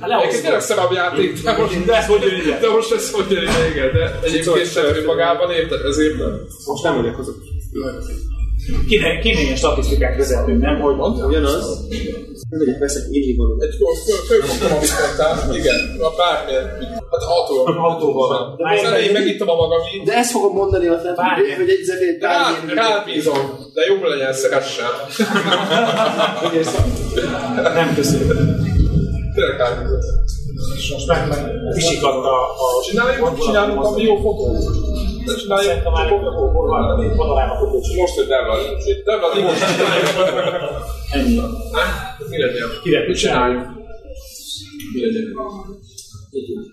Egyébként 0.00 0.42
tényleg 0.42 0.60
szarabb 0.60 0.92
játék, 0.92 1.42
de 1.42 1.56
most, 1.56 1.84
De 1.84 2.36
ide? 2.44 2.58
de 2.60 2.70
most 2.70 2.92
ez 2.92 3.10
hogy 3.12 3.30
jön 3.30 3.42
ide, 3.42 3.68
igen, 3.72 3.92
de 3.92 4.18
egyébként 4.22 4.72
sem 4.72 4.84
önmagában 4.84 5.50
érted, 5.50 5.84
ezért 5.84 6.16
nem. 6.16 6.46
Most 6.66 6.82
nem 6.82 6.96
vagyok 6.96 7.18
azok. 7.18 7.36
Kéne 8.88 9.20
ilyen 9.22 9.56
statisztikák 9.56 10.16
vezetnünk, 10.16 10.62
nem? 10.62 10.80
Hogy 10.80 10.96
Ugyanaz. 11.24 11.86
Nem 12.50 12.58
vagyok 12.58 12.78
veszek 12.78 13.02
így 13.10 13.36
van. 13.36 13.56
Egy 13.60 13.76
fölkaptam, 14.26 14.76
amit 14.76 14.92
mondtál, 15.00 15.54
igen, 15.56 15.80
a 16.00 16.10
bármilyen, 16.16 16.64
hát 17.10 17.22
autóval. 17.36 17.90
Autóval. 17.90 18.54
De 18.56 18.78
az 18.78 18.84
elején 18.84 19.12
megittam 19.12 19.48
a 19.48 19.54
magam 19.54 19.80
így, 19.94 20.02
De 20.06 20.14
ezt 20.14 20.30
fogom 20.30 20.54
mondani, 20.54 20.86
hogy 20.86 20.98
nem 21.02 21.14
Bármilyen. 21.14 21.56
hogy 21.56 21.68
egy 21.68 22.18
de 22.18 22.26
rá, 22.26 22.50
rád 22.74 23.04
bízom, 23.04 23.40
de 23.74 23.84
jobb 23.86 24.02
legyen 24.02 24.32
szeressen. 24.32 24.92
nem 27.78 27.94
köszönöm. 27.94 28.36
Tényleg 29.34 29.56
rád 29.58 29.78
bízom. 29.78 30.00
És 30.76 30.92
most 30.92 31.06
meg, 31.06 31.28
meg 31.28 31.38
a... 32.04 32.50
Csináljunk, 32.86 33.38
csinálunk 33.38 33.82
valami 33.82 34.02
jó 34.02 34.16
fotót. 34.16 34.64
Szerintem 35.28 35.92
a 35.92 37.56
fotót. 37.58 37.96
most, 37.96 38.14
hogy 38.14 38.26
Devla 38.26 38.56
nincs 38.56 38.84
itt. 38.86 39.04
Devla 39.04 39.34
nincs 39.34 39.60
Ennyi. 41.12 41.40
Mi 42.30 42.38
legyen? 42.42 42.68
Kire 42.82 43.06
Mit 43.06 43.16
csináljunk? 43.16 43.66
Mi 44.92 45.00
legyen? 45.00 45.24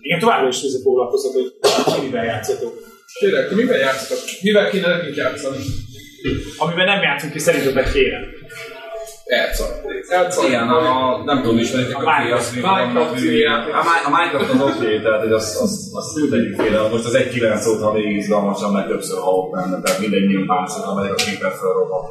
Igen, 0.00 0.18
továbbra 0.18 0.48
is 0.48 0.62
ezzel 0.62 0.80
foglalkozok, 0.82 1.32
hogy 1.32 2.02
mivel 2.02 2.24
játszotok. 2.24 2.72
Tényleg, 3.18 3.48
ti 3.48 3.54
mivel 3.54 3.78
játszotok? 3.78 4.24
Mivel 4.42 4.70
kéne 4.70 4.88
nekünk 4.88 5.16
játszani? 5.16 5.56
Amiben 6.58 6.84
nem 6.84 7.02
játszunk 7.02 7.32
ki, 7.32 7.38
szerintetek 7.38 7.92
kéne. 7.92 8.18
Elszak. 9.26 10.46
Igen, 10.46 10.68
a, 10.68 11.22
nem 11.24 11.42
tudom, 11.42 11.58
ismeritek 11.58 11.96
A 11.96 11.98
a 11.98 12.02
Minecraft. 12.02 13.10
A, 13.10 13.82
Mi- 13.88 14.04
a 14.06 14.10
Minecraft 14.16 14.50
az 14.50 14.60
oké, 14.60 15.00
tehát 15.00 15.20
hogy 15.20 15.32
azt, 15.32 15.60
azt, 15.60 15.94
azt 15.94 16.30
tegyük 16.30 16.60
félre. 16.60 16.88
Most 16.88 17.04
az 17.04 17.14
1.9 17.14 17.68
óta 17.68 17.92
még 17.92 18.16
izgalmasan, 18.16 18.72
meg 18.72 18.86
többször 18.86 19.18
halok 19.18 19.50
benne, 19.50 19.80
tehát 19.82 20.00
mindegy 20.00 20.26
nyílt 20.26 20.46
páncot, 20.46 20.84
amelyek 20.84 21.12
a 21.12 21.14
képet 21.14 21.54
felrobban. 21.54 22.02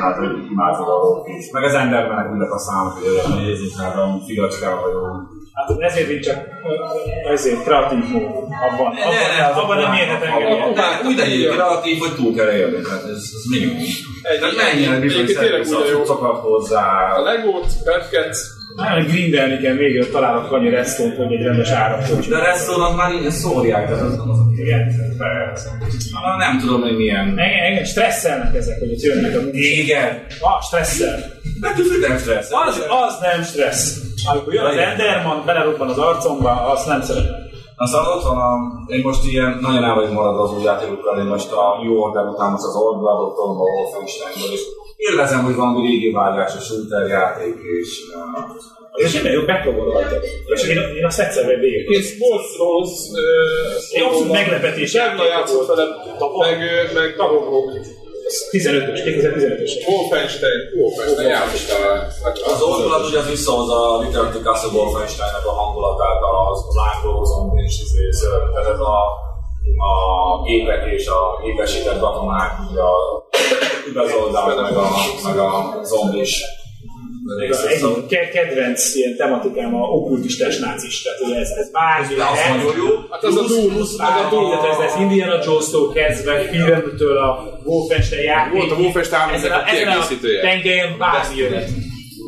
Hát, 0.00 0.16
hogy 0.16 0.30
imádom 0.50 0.86
a 0.86 1.22
is. 1.38 1.50
Meg 1.50 1.64
az 1.64 1.74
Endermanek 1.74 2.32
ülnek 2.32 2.52
a 2.52 2.58
számok, 2.58 2.92
hogy 2.92 3.08
olyan 3.08 3.42
nézik, 3.42 3.76
hát 3.76 3.96
a 3.96 4.18
figacskával 4.26 4.90
jó. 4.92 5.00
Hát 5.54 5.78
ezért 5.78 6.10
így 6.10 6.20
csak 6.20 6.48
ezért 7.30 7.62
kreatív 7.62 8.08
mód. 8.08 8.22
Abban, 8.22 8.96
abban, 8.96 9.62
abban 9.62 9.76
nem 9.76 9.92
érhet 9.92 10.22
engem. 10.22 10.74
De 10.74 11.00
úgy 11.04 11.16
legyél 11.16 11.52
kreatív, 11.52 11.98
hogy 11.98 12.14
túl 12.14 12.34
kell 12.34 12.50
élni, 12.50 12.80
tehát 12.82 13.04
ez, 13.04 13.30
ez 13.34 13.44
minimum. 13.50 13.82
Tehát 14.22 14.56
menjen 14.56 15.00
bizony 15.00 15.26
jó. 15.90 15.98
cuccokat 15.98 16.40
hozzá. 16.40 17.12
A 17.12 17.22
Legót, 17.22 17.66
Redket, 17.84 18.36
Nem, 18.76 19.06
grindelni 19.06 19.58
kell 19.58 19.74
még, 19.74 19.96
hogy 19.96 20.10
találok 20.10 20.52
annyi 20.52 20.68
resztót, 20.68 21.16
hogy 21.16 21.32
egy 21.32 21.42
rendes 21.42 21.70
árat. 21.70 22.28
De 22.28 22.38
restaurant 22.38 22.96
már 22.96 23.12
így 23.12 23.30
szórják, 23.30 23.86
tehát 23.86 24.02
az, 24.02 24.12
az 24.12 24.38
Igen, 24.56 24.94
persze. 25.18 25.68
Na, 26.12 26.36
nem 26.36 26.58
tudom, 26.58 26.80
hogy 26.80 26.96
milyen. 26.96 27.26
Engem, 27.26 27.64
engem 27.64 27.84
stresszelnek 27.84 28.54
ezek, 28.54 28.78
hogy 28.78 28.92
ott 28.92 29.00
jönnek 29.00 29.36
a 29.36 29.40
Igen. 29.52 30.26
Ah, 30.40 30.62
stresszel. 30.62 31.18
Hát 31.62 31.78
ez 31.78 32.08
nem 32.08 32.18
stressz. 32.18 32.50
Az, 32.66 32.86
az 33.06 33.18
nem 33.20 33.42
stressz. 33.42 34.00
Amikor 34.30 34.54
jön 34.54 34.64
az 34.64 34.76
Enderman, 34.76 35.42
belerobban 35.46 35.88
az 35.88 35.98
arcomba, 35.98 36.50
azt 36.50 36.86
nem 36.86 37.02
szeretem. 37.02 37.50
Aztán 37.76 38.06
ott 38.06 38.22
van 38.22 38.38
a, 38.38 38.50
én 38.86 39.00
most 39.02 39.24
ilyen 39.24 39.58
nagyon 39.60 39.84
el 39.84 39.94
vagyok 39.94 40.12
maradva 40.12 40.42
az 40.42 40.52
új 40.52 40.62
játékokkal, 40.62 41.18
én 41.18 41.24
most 41.24 41.52
a 41.52 41.64
New 41.82 41.94
Order 41.94 42.24
után 42.24 42.50
most 42.50 42.64
az 42.64 42.74
Old 42.74 42.98
Blood-októl, 42.98 43.48
a 43.48 43.64
Wolfensteinből, 43.74 44.52
és 44.52 44.62
élvezem, 45.08 45.44
hogy 45.44 45.54
van 45.54 45.82
régi 45.82 46.10
vágásos 46.10 46.64
shooter 46.64 47.06
játék, 47.06 47.54
és 47.80 47.88
uh, 48.14 49.04
És 49.04 49.12
minden 49.12 49.32
jobb 49.32 49.46
megpróbálom 49.46 49.92
rajta. 49.92 50.16
És 50.54 50.62
én, 50.68 50.78
én 50.98 51.04
azt 51.04 51.20
egyszerűen 51.20 51.60
végig. 51.60 51.90
Én 51.90 52.02
Sports 52.02 52.56
Rose, 52.58 52.96
Egy 53.92 54.02
abszolút 54.02 54.32
meglepetés 54.32 54.92
Devla 54.92 55.26
játszott 55.26 55.66
vele, 55.66 55.84
meg, 56.38 56.58
meg 56.94 57.14
Tavogok. 57.16 57.70
15-ös, 58.50 59.00
2015-ös. 59.06 59.72
Wolfenstein. 59.88 60.60
Wolfenstein 60.76 61.28
játszott 61.28 61.78
vele. 61.78 61.94
az 62.52 62.62
Old 62.62 62.84
Blood 62.86 63.04
ugye 63.08 63.18
az 63.18 63.28
visszahozza 63.28 63.76
a 63.96 64.02
Return 64.02 64.30
to 64.32 64.40
Castle 64.46 64.72
Wolfensteinnek 64.78 65.46
a 65.46 65.52
hangulatát, 65.60 66.20
az 66.50 66.60
lángoló 66.80 67.24
zombi 67.24 67.62
és 67.62 67.76
tehát 68.54 68.72
ez 68.74 68.80
a, 68.80 68.96
a 69.90 69.92
gépek 70.46 70.82
és 70.92 71.06
a 71.06 71.20
gépesített 71.42 72.00
katonák, 72.00 72.52
ugye 72.70 72.80
a 73.96 74.00
üvezoldák, 74.02 74.46
meg 74.46 74.76
a, 74.76 74.88
meg 75.24 75.38
a 75.38 75.80
zombis 75.84 76.42
rész. 77.38 77.62
Egy 77.62 78.06
ke- 78.08 78.30
kedvenc 78.30 78.94
ilyen 78.94 79.16
tematikám 79.16 79.74
a 79.74 79.78
okkultistás 79.86 80.58
nácis. 80.58 81.02
Tehát 81.02 81.20
ugye 81.20 81.36
ez, 81.36 81.48
ez 81.48 81.70
bármi 81.70 82.14
De 82.14 82.24
az 82.24 82.34
lehet. 82.36 82.56
nagyon 82.56 82.76
jó. 82.76 82.86
Hát 83.10 83.24
az 83.24 83.36
a 83.36 83.46
Doom, 83.46 83.76
az 83.80 83.94
a. 83.98 84.48
Tehát 84.50 84.80
ez, 84.80 84.92
ez 84.92 85.00
Indiana 85.00 85.38
Jones-tól 85.44 85.92
kezdve, 85.92 86.42
filmtől 86.42 87.16
a 87.16 87.58
Wolfenstein 87.64 88.22
játék. 88.22 88.52
Volt 88.52 88.70
a 88.70 88.74
Wolfenstein 88.74 89.28
ezen 89.34 89.50
a 89.50 89.62
kiegészítője. 89.64 90.40
tengelyen 90.40 90.98
bármi 90.98 91.36
jöhet. 91.36 91.68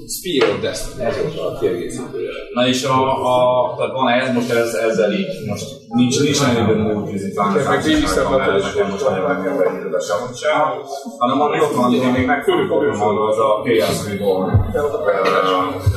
Spear 0.06 0.50
of 0.50 0.60
Destiny, 0.60 1.04
ez 1.04 1.16
volt 1.22 1.38
a 1.38 1.58
kiegészítője. 1.58 2.30
Na 2.54 2.66
és 2.66 2.84
a, 2.84 2.96
a, 3.32 3.74
tehát 3.76 3.92
van 3.92 4.08
ez, 4.08 4.34
most 4.34 4.50
ez, 4.50 4.74
ezzel 4.74 5.12
így, 5.12 5.46
most 5.46 5.66
nincs, 5.88 6.20
nincs 6.20 6.40
nagyon 6.40 6.62
időm 6.62 6.80
múltizni, 6.80 7.32
talán 7.32 7.52
Meg 7.52 7.82
végig 7.82 8.06
szemletel 8.06 8.56
is 8.58 8.64
nekem 8.64 8.90
most 8.90 9.08
nagyon 9.08 9.42
nem 9.42 9.56
be 9.56 9.78
időbe 9.78 10.00
semmit 10.00 10.36
sem. 10.36 10.60
Hanem 11.18 11.40
ami 11.40 11.60
ott 11.60 11.74
van, 11.74 11.94
én 11.94 12.12
még 12.12 12.26
megfogom 12.26 12.96
maga, 12.98 13.28
az 13.28 13.38
a 13.38 13.60
PS 13.64 14.08
Reborn. 14.08 14.48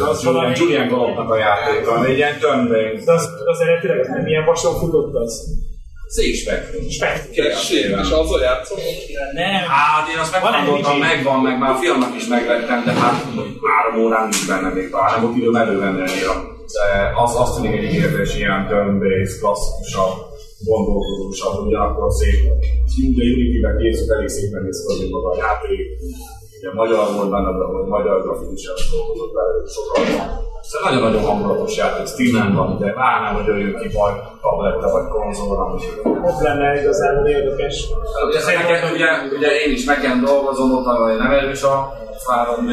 Az 0.09 0.23
Julian, 0.23 0.53
Julian 0.55 0.87
Golobnak 0.87 1.29
a 1.29 1.37
játéka, 1.37 2.05
egy 2.05 2.17
ilyen 2.17 2.39
turn-based. 2.39 3.03
De 3.05 3.13
az, 3.13 3.29
az 3.45 3.59
eredetileg 3.59 4.09
nem 4.09 4.27
ilyen 4.27 4.45
vason 4.45 4.73
futott 4.79 5.15
az. 5.15 5.31
Szék 6.07 6.35
spektrum. 6.35 6.89
Spektrum. 6.89 7.99
És 8.03 8.09
azzal 8.21 8.41
játszom. 8.41 8.77
Nem. 9.33 9.63
Hát 9.77 10.09
én 10.13 10.19
azt 10.23 10.31
megmondottam, 10.31 10.97
megvan, 10.97 11.39
meg 11.41 11.59
már 11.59 11.71
a 11.71 11.75
filmnek 11.75 12.15
is 12.15 12.27
megvettem, 12.27 12.83
de 12.85 12.93
hát 12.93 13.33
mondjuk 13.35 13.59
három 13.71 14.03
órán 14.05 14.27
nincs 14.27 14.47
benne 14.47 14.69
még 14.69 14.89
talán, 14.89 15.11
nem 15.11 15.21
volt 15.23 15.37
időm 15.37 15.55
elővenni 15.55 16.01
annyira. 16.07 16.33
De 16.75 16.85
az 17.23 17.35
azt 17.35 17.53
tűnik 17.55 17.77
egy 17.77 17.93
ígéretes 17.93 18.35
ilyen 18.35 18.67
turn-based, 18.69 19.39
klasszikusabb, 19.39 20.15
gondolkodósabb, 20.69 21.65
ugyanakkor 21.65 22.11
szép. 22.19 22.39
Ugye 23.09 23.23
Unity-ben 23.33 23.77
készült, 23.81 24.11
elég 24.11 24.27
szépen 24.27 24.61
néz 24.63 24.79
ki 24.99 25.07
maga 25.11 25.29
a 25.29 25.37
játék. 25.43 25.79
Ugye 26.59 26.73
magyar 26.73 27.05
de 27.57 27.63
hogy 27.73 27.87
magyar 27.87 28.21
grafikusan 28.21 28.75
dolgozott 28.91 29.33
bele 29.33 29.51
sokat. 29.75 30.45
Szóval 30.61 30.89
nagyon-nagyon 30.89 31.23
hangulatos 31.29 31.77
játék, 31.77 32.07
Steam-en 32.07 32.55
van, 32.55 32.77
de 32.79 32.93
várnám, 32.93 33.33
hogy 33.35 33.45
jöjjön 33.45 33.75
ki 33.81 33.87
vagy 33.97 34.15
tablette 34.41 34.87
vagy 34.91 35.07
konzolra. 35.07 35.63
Ott 36.29 36.41
lenne 36.41 36.79
igazából 36.79 37.27
érdekes. 37.27 37.87
Ugye, 38.27 38.39
neked, 38.45 38.91
ugye, 38.93 39.07
ugye 39.37 39.49
én 39.65 39.71
is 39.71 39.85
meg 39.85 39.99
kell 39.99 40.15
dolgozom, 40.25 40.71
ott 40.71 40.85
hogy 40.85 41.17
nem 41.17 41.31
erős 41.31 41.63
a 41.63 41.93
3D 42.27 42.69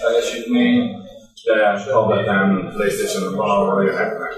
teljesítmény, 0.00 1.02
de 1.44 1.84
tableten, 1.90 2.72
Playstation-on 2.76 3.34
valahol 3.36 3.84
jöhetnek. 3.84 4.32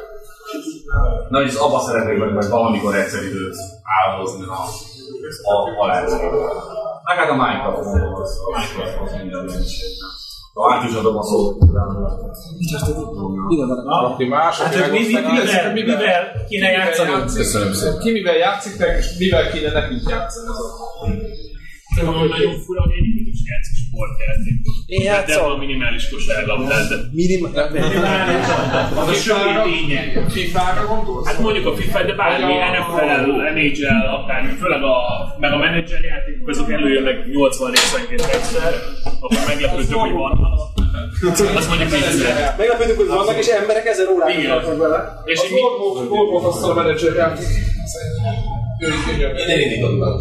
Na, 1.29 1.43
és 1.43 1.55
abba 1.55 1.79
szeretnék 1.79 2.19
meg 2.19 2.33
majd 2.33 2.51
valamikor 2.51 2.95
egyszer 2.95 3.23
időt 3.23 3.57
áldozni 4.07 4.45
a, 4.47 4.63
a, 5.43 5.55
a. 6.33 6.86
Meg 7.09 7.17
hát 7.19 7.31
a 7.31 7.35
Minecraft 7.35 7.79
az, 8.23 8.33
a 8.47 8.51
Minecraft 8.57 9.01
az 9.01 9.13
minden 9.21 9.51
Ha 10.55 10.75
át 10.75 10.89
is 10.89 10.95
adom 10.97 11.17
a 11.17 11.23
szót, 11.23 11.63
Aki 13.87 14.25
más, 14.25 14.61
Hát, 14.61 14.75
hogy 14.75 14.91
mi, 14.91 14.99
mi, 14.99 15.07
mivel, 15.07 15.73
mivel 15.73 16.45
kéne 16.49 16.71
játszani? 16.71 17.11
Köszönöm 17.35 17.73
szépen. 17.73 17.99
Ki 17.99 18.11
mivel 18.13 18.37
játszik, 18.37 18.85
és 18.99 19.07
mivel 19.19 19.51
kéne 19.51 19.73
nekünk 19.73 20.09
játszani? 20.09 20.47
Nagyon 21.95 22.59
fura, 22.65 22.83
hogy 22.83 22.95
én 22.95 23.27
is 23.33 23.41
játszok 23.51 23.76
sportjátékot. 23.97 24.75
Én 24.87 24.99
De 25.03 25.05
játszom. 25.11 25.43
van 25.49 25.59
minimális 25.59 26.05
kosárlabdát. 26.13 26.89
de- 26.89 26.97
Minimum... 27.21 27.51
Az 29.03 29.09
a 29.09 29.13
sötét 29.13 29.59
lényeg. 29.71 30.07
FIFA-ra 30.37 30.83
gondolsz? 30.93 31.27
Hát 31.27 31.39
mondjuk 31.39 31.67
a 31.67 31.73
FIFA, 31.77 32.03
de 32.03 32.15
bármi 32.15 32.53
a- 32.53 32.71
NFL, 32.75 33.31
NHL, 33.57 34.07
akármi, 34.19 34.51
főleg 34.61 34.83
a, 34.83 34.97
meg 35.41 35.53
a 35.53 35.57
menedzser 35.57 36.03
játékok, 36.13 36.49
azok 36.49 36.71
előjönnek 36.73 37.17
80 37.33 37.71
részenként 37.71 38.21
egyszer, 38.37 38.73
akkor 39.21 39.39
meglepődtök, 39.47 39.99
hogy 39.99 40.13
van. 40.13 40.35
Azt 41.57 41.69
mondjuk 41.69 41.91
tízszer. 41.91 42.55
Meglepődünk, 42.59 42.97
hogy 42.99 43.07
vannak, 43.07 43.37
és 43.39 43.47
emberek 43.47 43.87
ezer 43.87 44.07
órát 44.09 44.29
Igen. 44.39 44.51
tartnak 44.51 44.79
vele. 44.79 45.23
És 45.25 45.41
így 45.45 45.61
Ormót, 45.63 46.11
Ormót 46.11 46.45
azt 46.45 46.65
a 46.65 46.75
menedzser 46.75 47.15
játék. 47.15 47.47
Én 49.49 49.61
indítottam. 49.61 50.21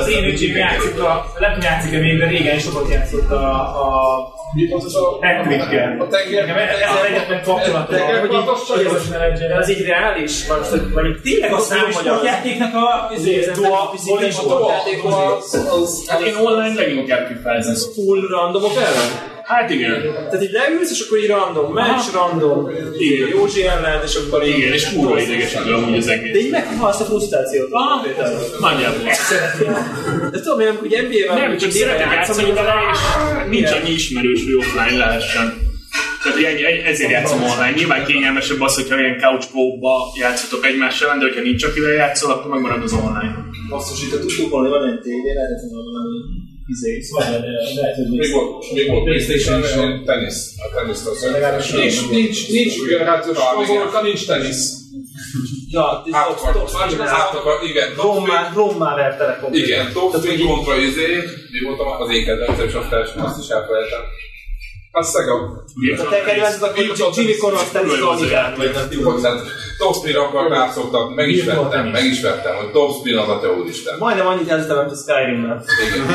Az 0.00 0.08
én 0.08 0.24
öcsém 0.24 0.56
játszik, 0.56 1.00
a, 1.00 1.32
nem 1.38 1.58
játszik, 1.60 1.90
de 1.90 1.98
még 1.98 2.18
de 2.18 2.26
régen 2.26 2.58
sokat 2.58 2.90
játszott 2.90 3.30
a, 3.30 3.52
a 3.60 4.18
Mi 4.54 4.72
az 4.72 4.84
az 4.84 4.96
a... 4.96 5.18
Patrickkel. 5.18 5.96
A. 6.00 6.04
Nekem 6.30 6.56
ez 6.56 6.90
az 6.98 7.04
egyetlen 7.08 7.42
kapcsolat, 7.42 7.88
hogy 7.88 8.32
így, 8.32 8.48
hogy 8.66 8.84
ez 8.84 8.92
a 8.92 9.10
menedzser. 9.10 9.48
De 9.48 9.56
az 9.56 9.70
így 9.70 9.84
reális? 9.86 10.46
Vagy, 10.94 11.20
Tényleg 11.22 11.52
a 11.52 11.58
számolja? 11.58 11.92
sportjátéknak 11.92 12.74
a 12.74 13.10
izé, 13.14 13.40
Dua, 13.54 13.90
Dua, 14.06 14.18
a 14.26 14.30
sportjáték 14.30 15.04
az, 15.04 15.68
az, 15.82 16.08
Hát 16.08 16.20
én 16.20 16.34
online 16.34 16.74
leginkább 16.74 17.28
kifejezem. 17.28 17.74
full 17.94 18.20
randomok 18.28 18.74
ellen? 18.76 19.34
Hát 19.46 19.70
igen. 19.70 20.00
Tehát 20.30 20.42
így 20.42 20.50
leülsz, 20.50 20.90
és 20.90 21.00
akkor 21.00 21.18
így 21.18 21.26
random 21.26 21.72
match, 21.72 22.12
random 22.12 22.70
Igen. 22.98 23.28
Józsi 23.28 23.66
ellen, 23.66 24.02
és 24.04 24.14
akkor 24.14 24.46
így... 24.46 24.58
Igen, 24.58 24.72
és 24.72 24.92
kurva 24.92 25.20
idegesítő 25.20 25.74
amúgy 25.74 25.96
az 25.96 26.06
De 26.06 26.12
egész. 26.12 26.44
így 26.44 26.50
meghalsz 26.50 27.00
a 27.00 27.04
frusztrációt. 27.04 27.68
Ah, 27.70 28.06
nagyjából. 28.60 29.02
De 30.30 30.40
tudom, 30.40 30.60
én 30.60 30.66
amikor 30.66 30.86
egy 30.90 31.02
NBA-vel 31.08 31.48
Nem, 31.48 31.56
csak 31.56 31.70
szeretek 31.70 32.12
játszani 32.12 32.52
vele, 32.52 32.74
és 32.92 32.98
nincs 33.50 33.70
annyi 33.70 33.90
ismerős, 33.90 34.44
hogy 34.44 34.54
offline 34.54 34.96
lehessen. 34.96 35.64
Tehát 36.22 36.38
egy, 36.38 36.62
ezért 36.84 37.10
játszom 37.10 37.42
online. 37.42 37.74
Nyilván 37.76 38.04
kényelmesebb 38.04 38.60
az, 38.60 38.74
hogyha 38.74 38.98
ilyen 38.98 39.18
couch 39.18 39.46
go-ba 39.52 40.12
játszotok 40.18 40.66
egymással, 40.66 41.18
de 41.18 41.24
hogyha 41.24 41.40
nincs 41.40 41.64
akivel 41.64 41.92
játszol, 41.92 42.30
akkor 42.30 42.50
megmarad 42.50 42.82
az 42.82 42.92
online. 42.92 43.34
Basszus, 43.68 44.02
itt 44.02 44.12
a 44.12 44.18
tudtuk 44.18 44.52
hogy 44.52 44.68
van 44.68 44.84
egy 44.90 45.00
tévé, 45.00 45.32
lehet, 45.32 45.60
hogy 45.60 45.70
van 45.72 45.84
valami 45.92 46.18
izé, 46.66 47.00
szóval 47.00 47.30
lehet, 47.30 47.96
hogy 47.96 48.18
Még 48.18 48.32
volt, 48.32 48.72
még 48.72 48.90
volt 48.90 49.04
Playstation 49.04 49.62
és 49.62 49.74
ilyen 49.74 50.04
tenisz. 50.04 50.54
A 50.56 50.74
teniszt 50.74 51.06
az 51.06 51.20
nincs, 51.72 52.08
nincs, 52.10 52.48
nincs 52.50 52.74
generációs 52.88 53.38
konzolokra, 53.54 54.02
nincs 54.02 54.26
tenisz. 54.26 54.84
Ja, 55.70 56.02
igen. 57.70 57.94
Rommá, 57.96 58.52
rommá 58.54 58.94
vertelek. 58.94 59.38
Igen, 59.50 59.92
top 59.92 60.16
spin 60.16 60.46
kontra 60.46 60.76
izé, 60.76 61.06
mi 61.50 61.60
voltam 61.64 61.86
az 62.02 62.10
én 62.10 62.24
kedvencem, 62.24 62.66
és 62.66 62.74
azt 62.74 62.92
első, 62.92 63.12
azt 63.16 63.42
is 63.42 63.48
elfelejtem. 63.48 64.00
Az 64.98 65.08
szegam. 65.10 65.40
A 65.98 66.08
te 66.10 66.20
kedvenced, 66.26 66.62
akkor 66.62 66.84
Jimmy 67.14 67.36
Cornell 67.36 67.68
Tennis 67.72 67.98
Donikát, 67.98 68.56
vagy 68.56 68.70
nem 68.74 68.88
tudom. 68.90 69.20
Tehát 69.20 69.40
top 69.78 69.94
spin 69.94 70.16
akar 70.16 70.50
rászoktatni, 70.50 71.14
meg 71.14 71.28
is 71.28 71.44
vettem, 71.44 71.86
meg 71.86 72.04
is 72.04 72.20
vettem, 72.20 72.54
hogy 72.56 72.70
top 72.70 72.90
spin 72.98 73.16
az 73.16 73.28
a 73.28 73.40
te 73.40 73.48
úristen. 73.50 73.94
Majdnem 73.98 74.26
annyit 74.26 74.48
játszottam, 74.48 74.78
mint 74.78 74.90
a 74.90 74.94
Skyrim-mel. 74.94 75.64
Igen. 75.86 76.06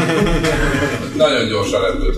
Nagyon 1.16 1.48
gyorsan 1.48 1.82
repült 1.82 2.18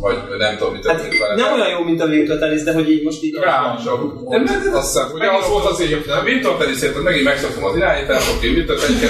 vagy 0.00 0.16
nem 0.38 0.56
tudom, 0.56 0.72
mit 0.72 0.82
történt 0.82 1.18
vele. 1.18 1.34
Nem 1.34 1.52
olyan 1.52 1.68
jó, 1.68 1.82
mint 1.82 2.00
a 2.00 2.06
Virtua 2.06 2.38
Tennis, 2.38 2.62
de 2.62 2.72
hogy 2.72 2.90
így 2.90 3.02
most 3.02 3.22
így... 3.22 3.34
Rám 3.34 3.78
csak. 3.84 4.28
Nem, 4.28 4.42
nem, 4.42 4.74
azt 4.74 4.92
hiszem, 4.92 5.10
hogy 5.10 5.20
az 5.20 5.48
volt 5.48 5.64
az 5.64 5.80
éjjel. 5.80 6.00
Nem, 6.06 6.24
Winter 6.24 6.52
Tennis 6.52 6.80
megint 7.04 7.24
megszoktam 7.24 7.64
az 7.64 7.76
irányítást, 7.76 8.36
oké, 8.36 8.48
Winter 8.48 8.76
Tennis 8.76 9.00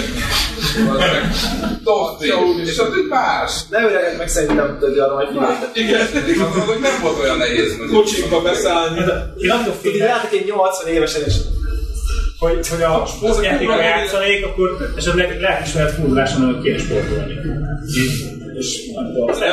Spin, 2.20 2.64
és 2.64 2.78
az 2.78 2.86
egy 2.86 3.09
más. 3.09 3.52
Ne 3.70 3.82
öregek 3.82 4.18
meg 4.18 4.28
szerintem 4.28 4.76
tudja 4.80 5.05
arra, 5.05 5.14
hogy. 5.14 5.28
Igen, 5.72 6.06
hogy 6.66 6.80
nem 6.80 7.01
volt 7.02 7.18
olyan 7.22 7.36
nehéz. 7.36 7.76
Kocsikba 7.93 8.40
beszállni. 8.43 9.01
Én 9.36 9.51
attól 9.51 9.74
Tudod, 9.82 9.94
így 9.94 10.01
látok 10.01 10.32
én 10.32 10.43
80 10.47 10.93
évesen, 10.93 11.22
és 11.26 11.35
hogy, 12.39 12.68
hogy 12.68 12.82
a 12.82 13.06
sportjátékra 13.06 13.82
játszanék, 13.82 14.44
akkor 14.44 14.93
esetleg 14.97 15.40
lelkismeret 15.40 15.94
furduláson 15.94 16.43
előtt 16.43 16.62
kéne 16.62 16.78
sportolni. 16.78 17.35
És 18.59 18.80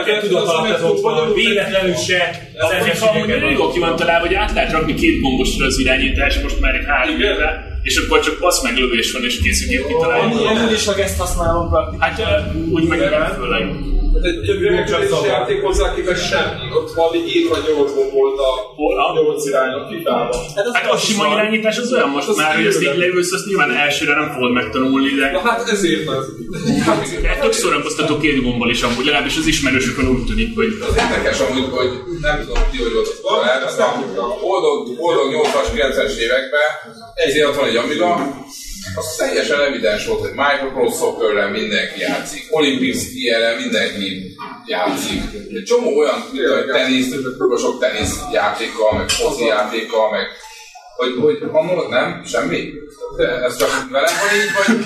nem 0.06 0.20
tudok 0.20 0.48
alatt 0.48 0.76
az 0.76 0.84
ott 0.84 1.02
van, 1.02 1.34
véletlenül 1.34 1.96
se 1.96 2.50
A 2.58 3.06
amúgy 3.06 3.30
elég 3.30 3.58
jól 3.58 3.72
ki 3.72 3.80
van 3.80 3.96
találva, 3.96 4.26
hogy 4.26 4.36
át 4.36 4.54
lehet 4.54 4.72
rakni 4.72 4.94
két 4.94 5.22
gombosra 5.22 5.66
az 5.66 5.80
irányítás 5.80 6.42
most 6.42 6.60
már 6.60 6.76
egy 6.76 6.86
három 6.86 7.22
éve, 7.22 7.75
és 7.88 7.96
akkor 7.98 8.20
csak 8.20 8.38
passz 8.38 8.62
meg 8.64 8.78
lövés 8.78 9.12
van, 9.12 9.24
és 9.24 9.40
kész, 9.44 9.60
hogy 9.66 9.86
kitalálni. 9.86 10.46
amúgy 10.46 10.72
is, 10.72 10.86
ha 10.86 10.96
ezt 10.96 11.18
használom 11.18 11.70
praktikán. 11.70 12.12
Hát 12.12 12.54
úgy 12.72 12.84
meg 12.88 13.00
nem 13.00 13.34
főleg. 13.40 13.64
Egy 14.22 14.40
többi 14.46 14.66
játék 15.28 15.62
hozzá 15.62 15.94
képest 15.96 16.28
semmi. 16.30 16.66
Ott 16.78 16.94
valami 16.94 17.18
7 17.18 17.50
vagy 17.50 17.64
8 17.76 17.92
volt 18.18 18.40
a 18.40 18.52
Hol? 18.76 18.96
8 19.14 19.46
irányok 19.46 19.88
FIFA-ban. 19.90 20.40
Hát 20.74 20.92
a 20.92 20.98
sima 20.98 21.28
irányítás 21.34 21.78
az 21.78 21.94
olyan 21.94 22.10
most 22.10 22.36
már, 22.36 22.56
hogy 22.56 22.66
ezt 22.66 22.82
így 22.82 22.98
leülsz, 22.98 23.32
azt 23.32 23.46
nyilván 23.46 23.72
elsőre 23.72 24.16
nem 24.16 24.32
fogod 24.32 24.52
megtanulni, 24.52 25.10
de 25.20 25.32
Na 25.32 25.40
hát 25.40 25.70
ezért 25.70 26.08
az. 26.08 26.26
de 27.22 27.38
tök 27.42 27.54
szórakoztató 27.54 28.18
két 28.18 28.44
gombbal 28.44 28.70
is 28.70 28.82
amúgy, 28.82 29.06
legalábbis 29.06 29.38
az 29.38 29.48
ismerősökön 29.48 30.08
úgy 30.08 30.26
tűnik, 30.26 30.56
hogy 30.56 30.70
Az 30.90 30.96
érdekes 31.04 31.40
amúgy, 31.40 31.68
hogy 31.72 31.90
nem 32.22 32.40
tudom 32.40 32.64
ti, 32.72 32.78
hogy 32.78 32.96
ott 33.02 33.20
van, 33.22 33.40
aztán 33.66 33.90
a 34.18 34.40
boldog, 34.42 34.98
boldog 34.98 35.28
80-as, 35.34 35.68
90-es 35.76 36.16
években 36.26 36.68
ezért 37.16 37.48
ott 37.48 37.56
van 37.56 37.68
egy 37.68 37.76
Amiga, 37.76 38.14
az 38.96 39.16
teljesen 39.18 39.62
evidens 39.62 40.06
volt, 40.06 40.20
hogy 40.20 40.32
Microsoft 40.34 40.98
Soccer-rel 40.98 41.50
mindenki 41.50 42.00
játszik, 42.00 42.48
Olympics 42.50 43.02
ilyen 43.14 43.56
mindenki 43.62 44.36
játszik. 44.66 45.22
Egy 45.54 45.64
csomó 45.64 45.98
olyan 45.98 46.24
tenisz, 46.72 47.14
sok 47.58 47.80
tenisz 47.80 48.16
játékkal, 48.34 48.98
meg 48.98 49.10
foci 49.10 49.46
játékkal, 49.46 50.12
meg 50.12 50.28
hogy, 50.96 51.14
hogy 51.22 51.50
mondod, 51.52 51.90
nem? 51.90 52.24
Semmi? 52.26 52.72
De 53.18 53.28
ez 53.28 53.58
csak 53.58 53.88
velem 53.92 54.14
van 54.22 54.36
így, 54.38 54.52
vagy 54.58 54.86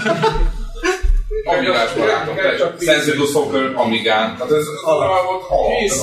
Amigás 1.56 1.94
barátom, 1.94 2.36
Sensible 2.80 3.26
Soccer 3.26 3.72
Amigán. 3.76 4.36
Tehát 4.36 4.52
ez 4.52 4.66
az 4.68 5.00
volt, 5.26 5.44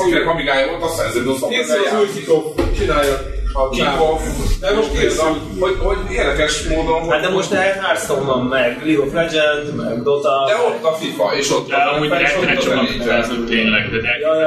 akinek 0.01 0.27
Amigája 0.27 0.67
volt, 0.69 0.83
a 0.83 1.03
Sensible 1.03 1.35
Soccer 1.39 1.59
Készül 1.59 1.87
az 1.87 2.01
új 2.01 2.73
csinálja 2.79 3.21
a 3.57 3.69
Kickoff. 3.69 4.21
De 4.61 4.75
most 4.75 4.93
készül. 4.93 5.31
Hogy, 5.61 5.77
hogy 5.79 5.99
érdekes 6.11 6.63
módon, 6.69 7.01
hogy 7.01 7.11
Hát 7.13 7.21
de 7.21 7.29
most 7.29 7.51
lehet 7.51 7.81
Hearthstone 7.85 8.21
van, 8.21 8.43
meg 8.45 8.83
League 8.85 9.05
of 9.07 9.13
Legends, 9.13 9.69
meg 9.77 10.03
Dota. 10.03 10.45
de 10.47 10.57
ott 10.69 10.85
a 10.85 10.93
FIFA, 11.01 11.37
és 11.41 11.51
ott 11.51 11.69
de 11.69 11.77
amúgy 11.77 12.11
az 12.11 12.19
csak 12.33 12.45
megfelelően 12.45 13.45
tényleg, 13.47 13.91
de 13.91 14.19
ja, 14.21 14.41
ja. 14.41 14.47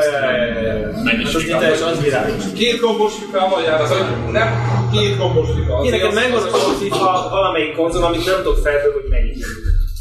Az 1.88 2.02
világos. 2.04 2.44
Két 2.56 2.80
gombos 2.80 3.14
FIFA-val 3.14 3.62
jár, 3.64 3.82
az, 3.82 3.90
hogy 3.90 4.32
nem 4.32 4.50
két 4.92 5.18
gombos 5.18 5.48
FIFA. 5.56 5.82
Én 5.84 5.92
nekem 5.92 6.14
megvan 6.14 6.44
a 6.44 6.58
FIFA 6.80 7.28
valamelyik 7.30 7.76
konzol, 7.76 8.04
amit 8.04 8.26
nem 8.26 8.36
tudok 8.36 8.58
felből, 8.58 8.94
hogy 8.94 9.10
melyik. 9.10 9.38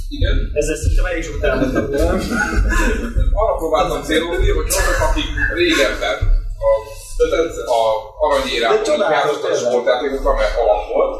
Igen. 0.08 0.50
Ezzel 0.54 0.76
szerintem 0.76 1.04
elég 1.04 1.22
sok 1.24 1.40
nem? 1.40 1.58
Arra 3.40 3.54
próbáltam 3.56 4.02
célozni, 4.02 4.48
hogy 4.50 4.66
azok, 4.68 5.08
akik 5.08 5.24
régebben 5.54 6.16
a, 6.68 6.70
a 7.80 7.82
aranyérában 8.26 8.82
csodálatos, 8.82 9.16
játszottak 9.16 9.50
a 9.50 9.54
tényleg. 9.54 9.70
sportjátékokkal, 9.70 10.34
mert 10.40 10.54
volt, 10.94 11.14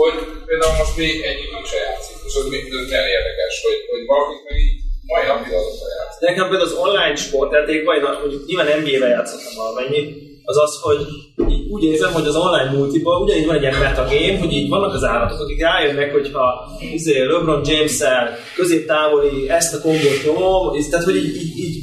hogy 0.00 0.16
például 0.48 0.74
most 0.82 0.96
még 1.02 1.14
egyikük 1.30 1.66
se 1.72 1.78
játszik. 1.86 2.16
És 2.28 2.34
az 2.40 2.46
még 2.52 2.62
milyen 2.70 3.08
érdekes, 3.16 3.54
hogy, 3.66 3.78
hogy 3.92 4.02
valakik 4.12 4.40
meg 4.46 4.56
így 4.64 4.76
mai 5.12 5.24
napig 5.30 5.52
azokra 5.60 5.88
játszik. 5.96 6.20
De 6.20 6.26
nekem 6.30 6.46
például 6.50 6.68
az 6.70 6.78
online 6.86 7.16
sportjátékban, 7.26 7.94
én 7.96 8.04
mondjuk 8.22 8.42
nyilván 8.48 8.68
NBA-vel 8.80 9.14
játszottam 9.16 9.54
valamennyit, 9.62 10.08
az 10.44 10.58
az, 10.58 10.80
hogy 10.82 11.00
így 11.52 11.70
úgy 11.70 11.84
érzem, 11.84 12.12
hogy 12.12 12.26
az 12.26 12.36
online 12.36 12.70
multiban 12.70 13.22
ugyanígy 13.22 13.46
van 13.46 13.54
egy 13.54 13.62
ilyen 13.62 13.78
metagame, 13.78 14.38
hogy 14.38 14.52
így 14.52 14.68
vannak 14.68 14.94
az 14.94 15.04
állatok, 15.04 15.40
akik 15.40 15.60
rájönnek, 15.60 16.12
hogyha 16.12 16.44
izé, 16.92 17.22
LeBron 17.22 17.62
James-el 17.64 18.38
középtávoli 18.54 19.48
ezt 19.48 19.74
a 19.74 19.80
kombót 19.80 20.22
nyomom, 20.24 20.90
tehát 20.90 21.04
hogy 21.04 21.16
így, 21.16 21.36
így, 21.36 21.58
így 21.58 21.76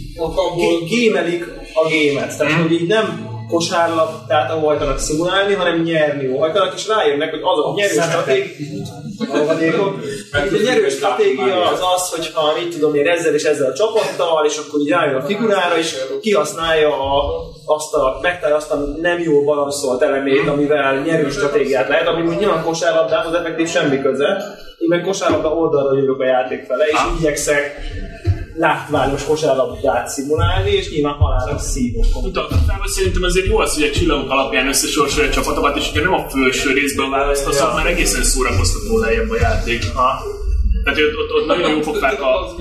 gé- 0.57 0.90
gémelik 0.90 1.45
a 1.73 1.88
gémet. 1.88 2.38
Tehát, 2.38 2.61
hogy 2.61 2.72
így 2.72 2.88
nem 2.88 3.38
kosárlabdát 3.49 4.53
óhajtanak 4.55 4.99
szimulálni, 4.99 5.53
hanem 5.53 5.81
nyerni 5.81 6.27
óhajtanak, 6.27 6.73
és 6.76 6.88
rájönnek, 6.88 7.30
hogy 7.30 7.39
az 7.43 7.65
a 7.65 7.73
nyerő 7.76 7.93
stratégia, 7.93 8.77
a 10.31 10.63
nyerő 10.63 10.89
stratégia 10.89 11.69
az 11.71 11.80
az, 11.95 12.09
hogy 12.09 12.31
ha 12.34 12.53
mit 12.59 12.73
tudom 12.73 12.95
én 12.95 13.07
ezzel 13.07 13.34
és 13.34 13.43
ezzel 13.43 13.71
a 13.71 13.73
csapattal, 13.73 14.45
és 14.45 14.57
akkor 14.57 14.80
így 14.80 14.89
rájön 14.89 15.15
a 15.15 15.21
figurára, 15.21 15.77
és 15.77 15.95
kihasználja 16.21 16.89
a, 16.89 17.23
azt 17.65 17.93
a, 17.93 18.19
megtalálja 18.21 18.55
azt 18.55 18.71
a 18.71 18.77
nem 19.01 19.19
jól 19.19 19.43
balanszolt 19.43 20.01
elemét, 20.01 20.47
amivel 20.47 21.01
nyerő 21.01 21.30
stratégiát 21.30 21.88
lehet, 21.88 22.07
ami 22.07 22.27
úgy 22.27 22.38
nyilván 22.38 22.63
kosárlabdához 22.63 23.34
effektív 23.34 23.67
semmi 23.67 24.01
köze. 24.01 24.57
Én 24.77 24.88
meg 24.88 25.01
kosárlabda 25.01 25.49
oldalra 25.49 25.97
jövök 25.97 26.19
a 26.19 26.26
játék 26.26 26.65
fele, 26.65 26.85
és 26.85 26.99
igyekszek 27.19 27.76
látványos 28.60 29.23
kosárlabdát 29.23 30.07
szimulálni, 30.07 30.72
és 30.72 30.90
nyilván 30.90 31.14
halálra 31.14 31.57
szívok. 31.57 32.06
Utalgatában 32.23 32.88
szerintem 32.88 33.23
azért 33.23 33.45
jó 33.45 33.57
az, 33.57 33.73
hogy 33.73 33.84
a 33.84 33.91
csillagok 33.91 34.30
alapján 34.30 34.68
összesorsolja 34.68 35.30
a 35.30 35.34
csapatokat, 35.34 35.77
és 35.77 35.86
hogyha 35.86 36.10
nem 36.10 36.19
a 36.19 36.30
felső 36.30 36.73
részből 36.73 37.10
választasz, 37.10 37.61
akkor 37.61 37.76
már 37.76 37.86
egészen 37.86 38.23
szórakoztató 38.23 38.98
lejjebb 38.98 39.30
a 39.30 39.36
játék. 39.36 39.84
Ha. 39.94 40.23
Tehát 40.84 40.99
ott, 40.99 41.18
ott, 41.18 41.41
ott 41.41 41.48
nagyon 41.48 41.69
jó 41.69 41.80
pofák 41.80 42.22
a 42.22 42.56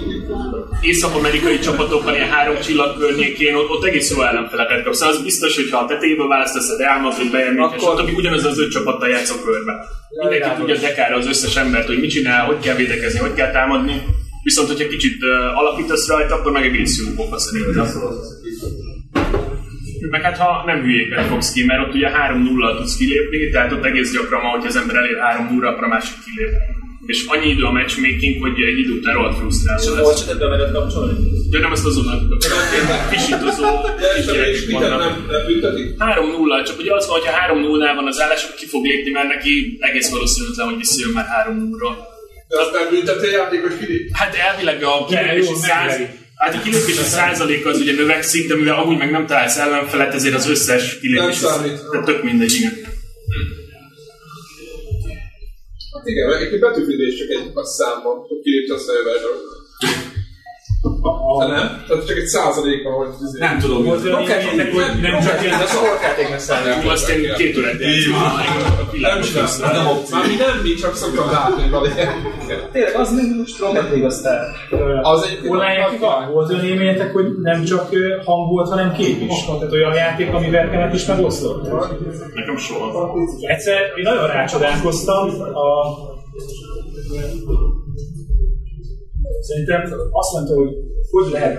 észak-amerikai 0.81 1.59
csapatokkal, 1.59 2.15
ilyen 2.15 2.29
három 2.29 2.61
csillag 2.61 2.99
környékén, 2.99 3.55
ott, 3.55 3.71
ott 3.71 3.85
egész 3.85 4.11
jó 4.11 4.23
ellenfeleket 4.23 4.85
kapsz. 4.85 5.01
Az 5.01 5.23
biztos, 5.23 5.55
hogy 5.57 5.71
ha 5.71 5.79
a 5.79 5.87
tetejéből 5.87 6.29
választasz 6.29 6.69
a 6.69 6.77
Real 6.77 7.01
Madrid, 7.01 7.31
Bayern 7.31 7.55
München, 7.55 7.79
Akkor- 7.79 7.99
stb. 7.99 8.17
ugyanaz 8.17 8.45
az 8.45 8.59
öt 8.59 8.71
csapattal 8.71 9.09
játsz 9.09 9.31
a 9.31 9.43
körbe. 9.45 9.73
Mindenki 10.21 10.49
tudja 10.59 10.77
dekára 10.89 11.17
az 11.17 11.27
összes 11.27 11.57
embert, 11.57 11.87
hogy 11.87 12.01
mit 12.01 12.11
csinál, 12.11 12.45
hogy 12.45 12.59
kell 12.59 12.75
védekezni, 12.75 13.19
hogy 13.19 13.35
kell 13.35 13.51
támadni. 13.51 14.03
Viszont, 14.49 14.69
hogyha 14.73 14.89
kicsit 14.89 15.19
alapítasz 15.61 16.09
rajta, 16.09 16.35
akkor 16.35 16.53
meg 16.53 16.65
egész 16.65 16.95
jó 17.01 17.07
pofa 17.17 17.39
szerintem. 17.39 17.87
Meg 20.11 20.23
hát 20.23 20.39
ha 20.39 20.51
nem 20.67 20.79
hülyéket 20.83 21.27
fogsz 21.27 21.53
ki, 21.53 21.65
mert 21.65 21.81
ott 21.85 21.95
ugye 21.95 22.09
3-0-al 22.11 22.77
tudsz 22.77 22.97
kilépni, 22.97 23.51
tehát 23.51 23.73
ott 23.73 23.85
egész 23.85 24.13
gyakran 24.13 24.43
van, 24.43 24.51
hogy 24.51 24.67
az 24.67 24.77
ember 24.77 24.97
elér 24.97 25.17
3-0-ra, 25.31 25.69
akkor 25.71 25.85
a 25.85 25.89
másik 25.97 26.17
kilép. 26.25 26.53
És 27.07 27.19
annyi 27.33 27.49
idő 27.55 27.65
a 27.71 27.73
matchmaking, 27.73 28.35
hogy 28.45 28.57
egy 28.71 28.79
idő 28.79 28.93
után 28.99 29.15
rohadt 29.15 29.39
frusztráló 29.39 29.83
lesz. 29.83 29.99
akkor 29.99 30.15
csak 30.21 30.29
ebben 30.35 30.49
menet 30.49 30.73
kapcsolni? 30.73 31.15
De 31.51 31.59
nem 31.59 31.73
ezt 31.73 31.87
azonnal 31.87 32.17
És 32.39 32.51
a 32.51 32.57
kisgyerek 33.11 34.47
mégis 34.47 34.61
is 34.61 34.67
mindent 34.67 34.93
vannak. 34.93 35.09
nem, 35.09 35.27
nem 35.35 35.43
büntetik? 35.47 35.87
3-0, 35.99 36.67
csak 36.69 36.79
ugye 36.83 36.93
az 36.99 37.07
van, 37.09 37.15
hogyha 37.19 37.33
3-0-nál 37.43 37.95
van 37.99 38.07
az 38.13 38.21
állás, 38.25 38.45
akkor 38.45 38.57
ki 38.61 38.67
fog 38.67 38.85
lépni, 38.85 39.11
mert 39.11 39.29
neki 39.35 39.53
egész 39.89 40.11
valószínűtlen, 40.11 40.67
hogy 40.69 40.79
visszajön 40.85 41.13
már 41.17 41.27
3-0-ról. 41.39 41.97
De 42.49 42.61
azt 42.61 42.73
nem 42.73 42.89
bünteti 42.91 43.27
a 43.27 43.31
játékos 43.31 43.73
kilép? 43.79 44.11
Hát 44.13 44.35
elvileg 44.35 44.83
a 44.83 45.05
kilépési 45.05 45.55
száz... 45.55 46.01
Hát 46.35 46.55
a 46.55 46.61
kilépési 46.61 47.03
százalék 47.03 47.67
az 47.67 47.81
ugye 47.81 47.93
növekszik, 47.93 48.49
de 48.49 48.55
mivel 48.55 48.75
amúgy 48.75 48.97
meg 48.97 49.11
nem 49.11 49.27
találsz 49.27 49.57
ellenfelet, 49.57 50.15
ezért 50.15 50.35
az 50.35 50.49
összes 50.49 50.99
kilépési 50.99 51.43
Nem 51.45 51.53
számít. 51.53 51.81
Tehát 51.91 52.07
tök 52.07 52.23
mindegy, 52.23 52.53
igen. 52.53 52.73
Hát 55.95 56.07
igen, 56.07 56.29
mert 56.29 56.53
egy 56.53 56.61
betűfidés 56.61 57.19
csak 57.19 57.29
egy 57.29 57.51
a 57.55 57.65
számban, 57.65 58.17
hogy 58.29 58.41
kilépsz 58.43 58.71
a 58.71 58.79
szerverről. 58.79 59.37
De 61.39 61.47
nem? 61.47 61.85
Tehát 61.89 62.07
csak 62.07 62.17
egy 62.17 62.27
százalékban, 62.27 62.93
hogy... 62.93 63.09
Nem 63.39 63.59
tudom, 63.59 63.87
hogy 63.87 63.99
nem 65.01 65.21
csak 65.21 65.43
ilyen, 65.43 65.55
Ez 65.55 65.61
a 65.61 65.67
sportjátéknak 65.67 66.39
számít. 66.39 66.83
Hú, 66.83 66.89
azt 66.89 67.09
én 67.09 67.35
két 67.37 67.59
órát 67.59 67.79
Nem 69.01 69.21
csinálsz. 69.21 69.61
Már 70.11 70.27
mi 70.27 70.35
nem, 70.35 70.57
mi 70.63 70.75
csak 70.75 70.95
szoktam 70.95 71.31
látni, 71.31 71.69
hogy 71.69 71.93
ilyen. 71.97 72.69
Tényleg, 72.73 72.95
az 72.97 73.13
még 73.13 73.37
most 73.39 73.59
rohadt 73.59 73.95
még 73.95 74.05
aztán. 74.05 74.39
Az 75.03 75.27
akár- 76.01 76.33
volt 76.33 76.51
olyan 76.53 76.65
élményetek, 76.65 77.13
hogy 77.13 77.27
nem 77.43 77.65
csak 77.65 77.89
hang 78.25 78.49
volt, 78.49 78.69
hanem 78.69 78.93
kép 78.93 79.21
is. 79.21 79.45
Tehát 79.45 79.73
olyan 79.73 79.95
játék, 79.95 80.33
ami 80.33 80.49
webcamet 80.49 80.95
is 80.95 81.07
megosztott. 81.07 81.63
Nekem 82.35 82.57
soha. 82.57 83.15
Egyszer 83.41 83.81
én 83.97 84.03
nagyon 84.03 84.27
rácsodálkoztam 84.27 85.29
a... 85.41 85.97
Szerintem 89.41 89.81
azt 90.11 90.33
mondta, 90.33 90.55
hogy 90.55 90.71
hogy 91.11 91.33
lehet 91.33 91.59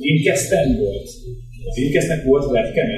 Dreamcast-en 0.00 0.76
volt. 0.78 1.08
A 1.68 1.72
Dreamcast-nek 1.74 2.24
volt 2.24 2.44
webcam 2.50 2.88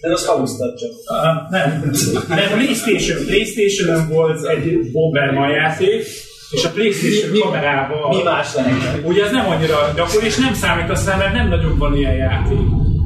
De 0.00 0.12
az 0.12 0.26
hangoztat 0.26 0.78
csak. 0.78 0.90
Ah, 1.04 1.50
nem. 1.50 1.90
Nem, 2.28 2.48
PlayStation, 2.58 3.26
PlayStation-ön 3.26 4.08
volt 4.08 4.46
egy 4.46 4.90
Bomberman 4.92 5.50
játék, 5.50 6.06
és 6.50 6.64
a 6.64 6.70
PlayStation 6.70 7.40
kamerával... 7.40 8.08
Mi 8.08 8.22
más 8.22 8.54
lehet? 8.54 9.06
Ugye 9.06 9.24
ez 9.24 9.30
nem 9.30 9.48
annyira 9.48 9.92
gyakori, 9.96 10.26
és 10.26 10.36
nem 10.36 10.54
számít 10.54 10.90
aztán, 10.90 11.18
mert 11.18 11.34
nem 11.34 11.48
nagyon 11.48 11.78
van 11.78 11.96
ilyen 11.96 12.14
játék. 12.14 12.58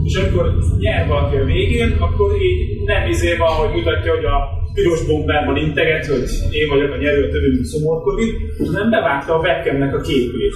És 0.04 0.14
amikor 0.14 0.54
nyer 0.78 1.06
valaki 1.06 1.36
a 1.36 1.44
végén, 1.44 1.96
akkor 1.98 2.42
így 2.42 2.84
nem 2.84 3.08
izé 3.08 3.36
van, 3.36 3.52
hogy 3.52 3.70
mutatja, 3.74 4.14
hogy 4.14 4.24
a 4.24 4.61
piros 4.74 5.04
bombában 5.06 5.56
integet, 5.56 6.06
hogy 6.06 6.28
én 6.50 6.68
vagyok 6.68 6.92
a 6.92 6.96
nyerő, 6.96 7.24
a 7.24 7.30
többi 7.30 7.64
szomorkodik, 7.64 8.34
hanem 8.58 8.90
bevágta 8.90 9.34
a 9.34 9.40
webcamnek 9.40 9.94
a 9.94 10.00
képét. 10.00 10.54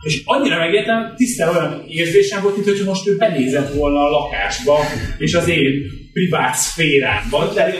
És 0.00 0.22
annyira 0.24 0.58
megértem, 0.58 1.14
tisztán 1.16 1.48
olyan 1.56 1.84
érzésem 1.88 2.42
volt, 2.42 2.56
mintha 2.56 2.84
most 2.84 3.08
ő 3.08 3.16
benézett 3.16 3.72
volna 3.74 4.00
a 4.06 4.10
lakásba, 4.10 4.76
és 5.18 5.34
az 5.34 5.48
én 5.48 5.72
privát 6.12 6.54
szférámba. 6.54 7.52
De, 7.54 7.74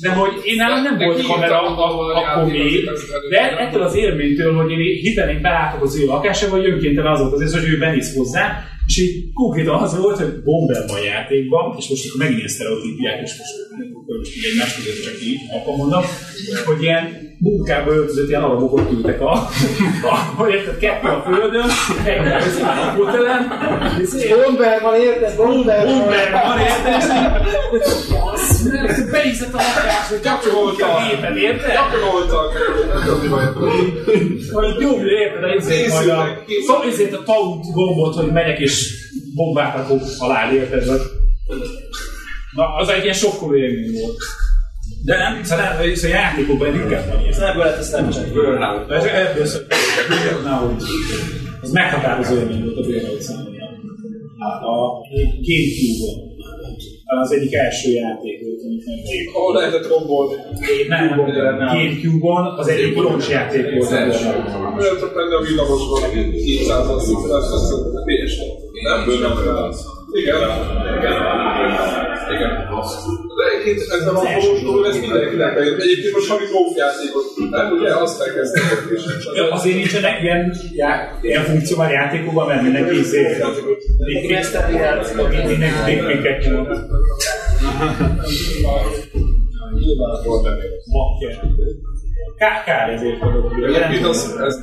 de 0.00 0.10
hogy 0.10 0.32
én 0.44 0.56
nálam 0.56 0.82
nem 0.82 0.98
volt 0.98 1.26
kamera 1.26 1.60
akkor 1.60 2.52
még, 2.52 2.90
de 3.30 3.58
ettől 3.58 3.82
az 3.82 3.96
élménytől, 3.96 4.54
hogy 4.54 4.70
én 4.70 4.78
hirtelen 4.78 5.42
belátok 5.42 5.82
az 5.82 6.00
ő 6.00 6.04
lakásába, 6.04 6.56
hogy 6.56 6.66
önkénten 6.66 7.06
az 7.06 7.20
volt 7.20 7.32
az 7.32 7.40
érzés, 7.40 7.60
hogy 7.60 7.70
ő 7.70 7.78
benéz 7.78 8.14
hozzá, 8.16 8.64
és 8.86 8.96
így 8.98 9.32
konkrétan 9.32 9.82
az 9.82 9.98
volt, 9.98 10.18
hogy 10.18 10.42
Bomberman 10.42 11.02
játékban, 11.02 11.74
és 11.78 11.88
most 11.88 12.06
akkor 12.06 12.18
megint 12.18 12.38
ilyen 12.38 12.50
sztereotípiák, 12.50 13.22
és 13.22 13.32
most 13.38 13.54
most 14.06 14.36
így 14.36 14.44
egymást 14.50 14.76
között 14.76 15.02
csak 15.04 15.22
így, 15.22 15.40
akkor 15.54 15.76
mondom, 15.76 16.02
hogy 16.66 16.82
ilyen 16.82 17.04
munkába 17.38 17.90
öltözött 17.90 18.28
ilyen 18.28 18.42
arabok 18.42 18.72
ott 18.72 18.92
ültek 18.92 19.20
a, 19.20 19.32
a, 20.02 20.14
hogy 20.36 20.54
érted, 20.54 20.78
kettő 20.78 21.08
a 21.08 21.22
földön, 21.26 21.70
egy 22.04 22.62
a 22.62 22.94
hotelen, 22.96 23.52
Bomberman 24.44 25.00
érted? 25.00 25.36
Bomberman! 25.36 25.98
Bomberman 25.98 26.58
érted, 26.58 27.02
és 28.72 29.10
benézett 29.10 29.52
a 29.54 29.56
lakás, 29.56 30.08
hogy 30.08 30.20
kapcsolta 30.20 30.94
a 30.94 31.08
gépet, 31.08 31.36
érted? 31.36 31.72
Gyakoroltak. 31.72 32.52
Hogy 34.52 34.80
jó, 34.80 34.90
érted, 35.06 35.42
a 35.42 35.54
izét 35.54 35.88
majd 35.88 36.08
a... 36.08 36.26
Szóval 36.66 36.88
ezért 36.90 37.12
a 37.14 37.22
taunt 37.22 37.64
gombot, 37.72 38.14
hogy 38.14 38.32
megyek 38.32 38.58
és 38.58 38.94
bombát 39.34 39.76
rakok 39.76 40.00
alá, 40.18 40.52
érted? 40.52 40.84
Na, 42.54 42.74
az 42.74 42.88
egy 42.88 43.02
ilyen 43.02 43.14
sokkoló 43.14 43.56
élmény 43.56 43.92
volt. 44.00 44.16
De 45.04 45.16
nem, 45.18 45.44
szóval 45.44 45.64
nem, 45.64 45.90
ez 45.90 46.04
a 46.04 46.08
játékokban 46.08 46.74
inkább 46.74 47.08
van 47.08 47.20
ilyen. 47.20 47.32
Ez 47.32 47.38
nem 47.38 47.58
lehet, 47.58 47.78
ezt 47.78 47.92
nem 47.92 48.10
csak. 48.10 48.24
Ez 49.40 49.50
szok- 49.50 49.66
Na, 50.44 50.50
hogy 50.50 50.82
ez 51.62 51.70
meghatározó 51.70 52.34
élmény 52.34 52.62
volt 52.64 52.76
a 52.76 52.80
Burnout 52.80 53.22
számomra. 53.22 53.64
A 54.60 54.92
Gamecube-on. 55.46 56.25
Az 57.08 57.32
egyik 57.32 57.54
első 57.54 57.90
játék 57.90 58.40
volt, 58.44 58.60
amit 58.64 58.84
megvettem. 58.86 59.34
Ahol 59.34 59.54
lehetett 59.54 59.88
rombolni. 59.88 60.34
Nem, 60.88 61.08
Gamecube-on 61.58 62.44
az 62.58 62.68
egyik 62.68 62.96
launch 62.96 63.30
játék 63.30 63.64
volt. 63.74 63.90
a 63.92 63.96
Burnout. 63.96 64.80
Olyan 64.80 64.96
csak 64.98 65.14
lenne 65.14 65.36
a 65.36 65.40
villamosban, 65.40 66.00
200-an 66.10 67.00
szikrát, 67.00 67.42
azt 67.56 67.72
a 67.72 68.02
PS. 68.04 68.34
Nem? 68.82 69.95
Igen. 70.20 70.36
Igen. 72.34 72.52
De 73.38 73.44
egyébként 73.52 73.80
ezzel 73.94 74.14
a 74.14 74.22
valósról 74.22 74.86
ez 74.86 74.98
mindenkinek 75.00 75.54
bejött. 75.54 75.80
Egyébként 75.80 76.14
most 76.14 76.28
havi 76.28 76.44
golf 76.52 76.76
játékot, 76.76 77.26
nem 77.50 77.72
ugye? 77.72 77.94
Azt 77.94 78.22
elkezdtek. 78.22 78.62
Ja, 79.34 79.52
azért 79.52 79.76
nincsenek 79.76 80.22
ilyen, 80.22 80.54
já, 80.74 81.18
ilyen 81.20 81.44
funkcióval 81.44 81.90
játékokban, 81.90 82.46
mert 82.46 82.62
mindenki 82.62 82.98
izé. 82.98 83.36
Mindenki 83.98 84.56
aki 84.56 85.46
Mindenki 85.46 85.80
dickpiket 85.84 86.44
nyom. 86.44 86.66
Makker. 90.86 91.34
Kár, 92.38 92.64
kár 92.64 92.88
ezért 92.90 93.22
adok. 93.22 93.52
Egyébként 93.66 94.06
az, 94.06 94.36
ez, 94.46 94.56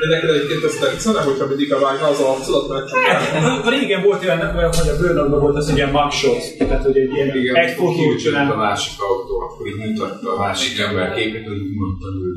de 0.00 0.06
neked 0.14 0.28
egyébként 0.30 0.64
ez 0.64 0.74
tetszene, 0.80 1.20
hogyha 1.20 1.46
mindig 1.46 1.72
a 1.72 1.78
vágna 1.78 2.06
az 2.08 2.20
arcodat, 2.20 2.68
mert 2.68 2.88
csak 2.88 2.98
Hát, 3.00 3.68
régen 3.68 4.02
volt 4.02 4.22
olyan, 4.24 4.40
olyan 4.56 4.72
hogy 4.80 4.88
a 4.88 4.96
burnout 5.00 5.40
volt 5.40 5.56
az, 5.56 5.66
hogy 5.68 5.76
ilyen 5.76 5.90
mugshot, 5.90 6.42
tehát 6.58 6.82
hogy 6.82 6.96
egy 6.96 7.10
ilyen 7.14 7.56
egy 7.56 7.74
fotót 7.74 8.18
csinál. 8.18 8.52
a 8.52 8.56
másik 8.56 9.00
autó, 9.00 9.34
akkor 9.40 9.66
így 9.66 9.76
mutatta 9.76 10.34
a 10.36 10.38
másik 10.38 10.78
ember 10.78 11.14
képét, 11.14 11.44
hogy 11.44 11.60
mondta 11.80 12.06
ő. 12.24 12.28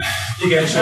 Igen, 0.45 0.63
és 0.63 0.73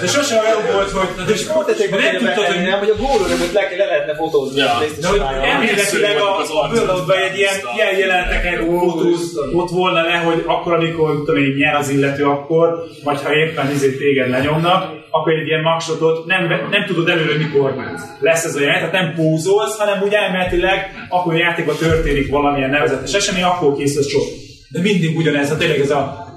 de 0.00 0.06
sose 0.06 0.40
olyan 0.40 0.62
volt, 0.72 0.90
hogy 0.90 1.24
de 1.26 1.32
és 1.32 1.40
Sportetekben 1.40 2.00
nem 2.00 2.16
tudtad, 2.16 2.44
hogy 2.44 2.62
nem, 2.62 2.78
hogy 2.78 2.90
a 2.90 2.96
góló 2.96 3.24
mögött 3.28 3.52
le, 3.52 3.62
le 3.76 3.84
lehetne 3.84 4.14
fotózni 4.14 4.58
Ja. 4.60 4.66
a 4.66 4.84
De 5.00 5.08
hogy 5.08 5.20
elméletileg 5.42 6.16
a, 6.16 6.38
a 6.38 7.12
egy 7.12 7.38
ilyen, 7.38 7.54
ilyen 7.76 7.98
jeleneteket 7.98 8.64
fotóz 8.64 9.38
ott 9.52 9.70
volna 9.70 10.02
le, 10.02 10.16
hogy 10.16 10.42
akkor, 10.46 10.72
amikor 10.72 11.10
tudom 11.14 11.36
én, 11.36 11.54
nyer 11.56 11.74
az 11.74 11.88
illető 11.88 12.24
akkor, 12.24 12.84
vagy 13.04 13.22
ha 13.22 13.34
éppen 13.34 13.70
izé 13.70 13.96
téged 13.96 14.28
lenyomnak, 14.62 15.06
akkor 15.10 15.32
egy 15.32 15.46
ilyen 15.46 15.62
maxotot 15.62 16.26
nem, 16.26 16.46
nem 16.46 16.84
tudod 16.86 17.08
előre, 17.08 17.36
mikor 17.36 17.74
lesz 18.20 18.44
ez 18.44 18.54
a 18.54 18.60
jelenet, 18.60 18.90
tehát 18.90 19.04
nem 19.04 19.14
pózolsz, 19.14 19.78
hanem 19.78 20.02
úgy 20.02 20.12
elméletileg, 20.12 21.06
akkor 21.08 21.34
a 21.34 21.36
játékban 21.36 21.76
történik 21.76 22.30
valamilyen 22.30 22.70
nevezetes 22.70 23.12
esemény, 23.12 23.42
akkor 23.42 23.76
készülsz 23.76 24.08
sok. 24.08 24.22
De 24.68 24.80
mindig 24.80 25.16
ugyanez, 25.16 25.48
hát 25.48 25.58
tényleg 25.58 25.80
ez 25.80 25.90
a 25.90 26.30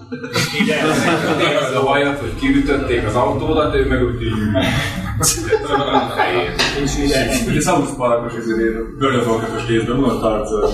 Ez 1.69 1.75
a 1.75 1.79
hajat, 1.79 2.19
hogy 2.19 2.35
kiütötték 2.39 3.05
az 3.07 3.15
autódat, 3.15 3.75
ő 3.75 3.87
meg 3.87 4.03
úgy 4.03 4.21
így... 4.21 4.33
És 6.83 6.97
ide. 7.03 7.27
Ugye 7.47 7.59
South 7.59 7.95
Parkos 7.97 8.33
izé, 8.37 8.53
bőrözolkatos 8.99 9.67
részben 9.67 10.01
van 10.01 10.09
a 10.09 10.19
tarcol. 10.19 10.69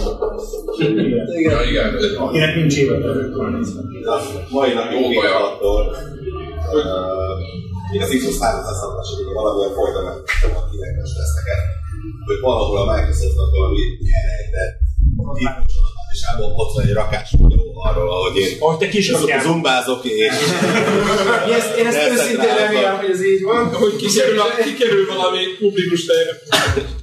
Ja, 1.44 1.62
igen. 1.70 1.98
Akinek 2.18 2.56
nincs 2.56 2.78
éve. 2.78 2.96
Mai 4.50 4.74
napig 4.74 5.00
Jó 5.00 5.08
még 5.08 5.20
attól, 5.42 5.96
uh, 6.74 7.94
én 7.96 8.02
az 8.06 8.12
Xbox 8.18 8.36
360-as, 8.46 9.10
amikor 9.14 9.34
valamilyen 9.40 9.74
folytanak 9.80 10.18
a 10.60 10.62
kinekes 10.70 11.12
teszteket, 11.20 11.62
hogy 12.28 12.40
valahol 12.48 12.78
a 12.84 12.86
Microsoftnak 12.92 13.50
valami 13.58 13.84
és 16.12 16.22
abban 16.34 16.52
ott 16.56 16.74
van 16.76 16.86
egy 16.86 16.94
rakás 16.94 17.32
videó 17.38 17.82
arról, 17.84 18.10
ahogy 18.10 18.38
én 18.38 18.58
Ahogy 18.60 18.78
te 18.78 18.88
kis 18.88 19.12
zumbázok, 19.42 20.04
és 20.04 20.12
Én 21.48 21.54
ezt, 21.54 21.78
én 21.78 21.86
ezt 21.86 22.12
őszintén 22.12 22.56
remélem, 22.56 22.98
hogy 22.98 23.10
ez 23.10 23.24
így 23.26 23.44
van. 23.44 23.74
Hogy 23.74 23.96
kikerül, 23.96 24.40
a, 24.40 24.46
kikerül 24.64 25.06
valami 25.08 25.40
publikus 25.60 26.06
helyre. 26.08 26.32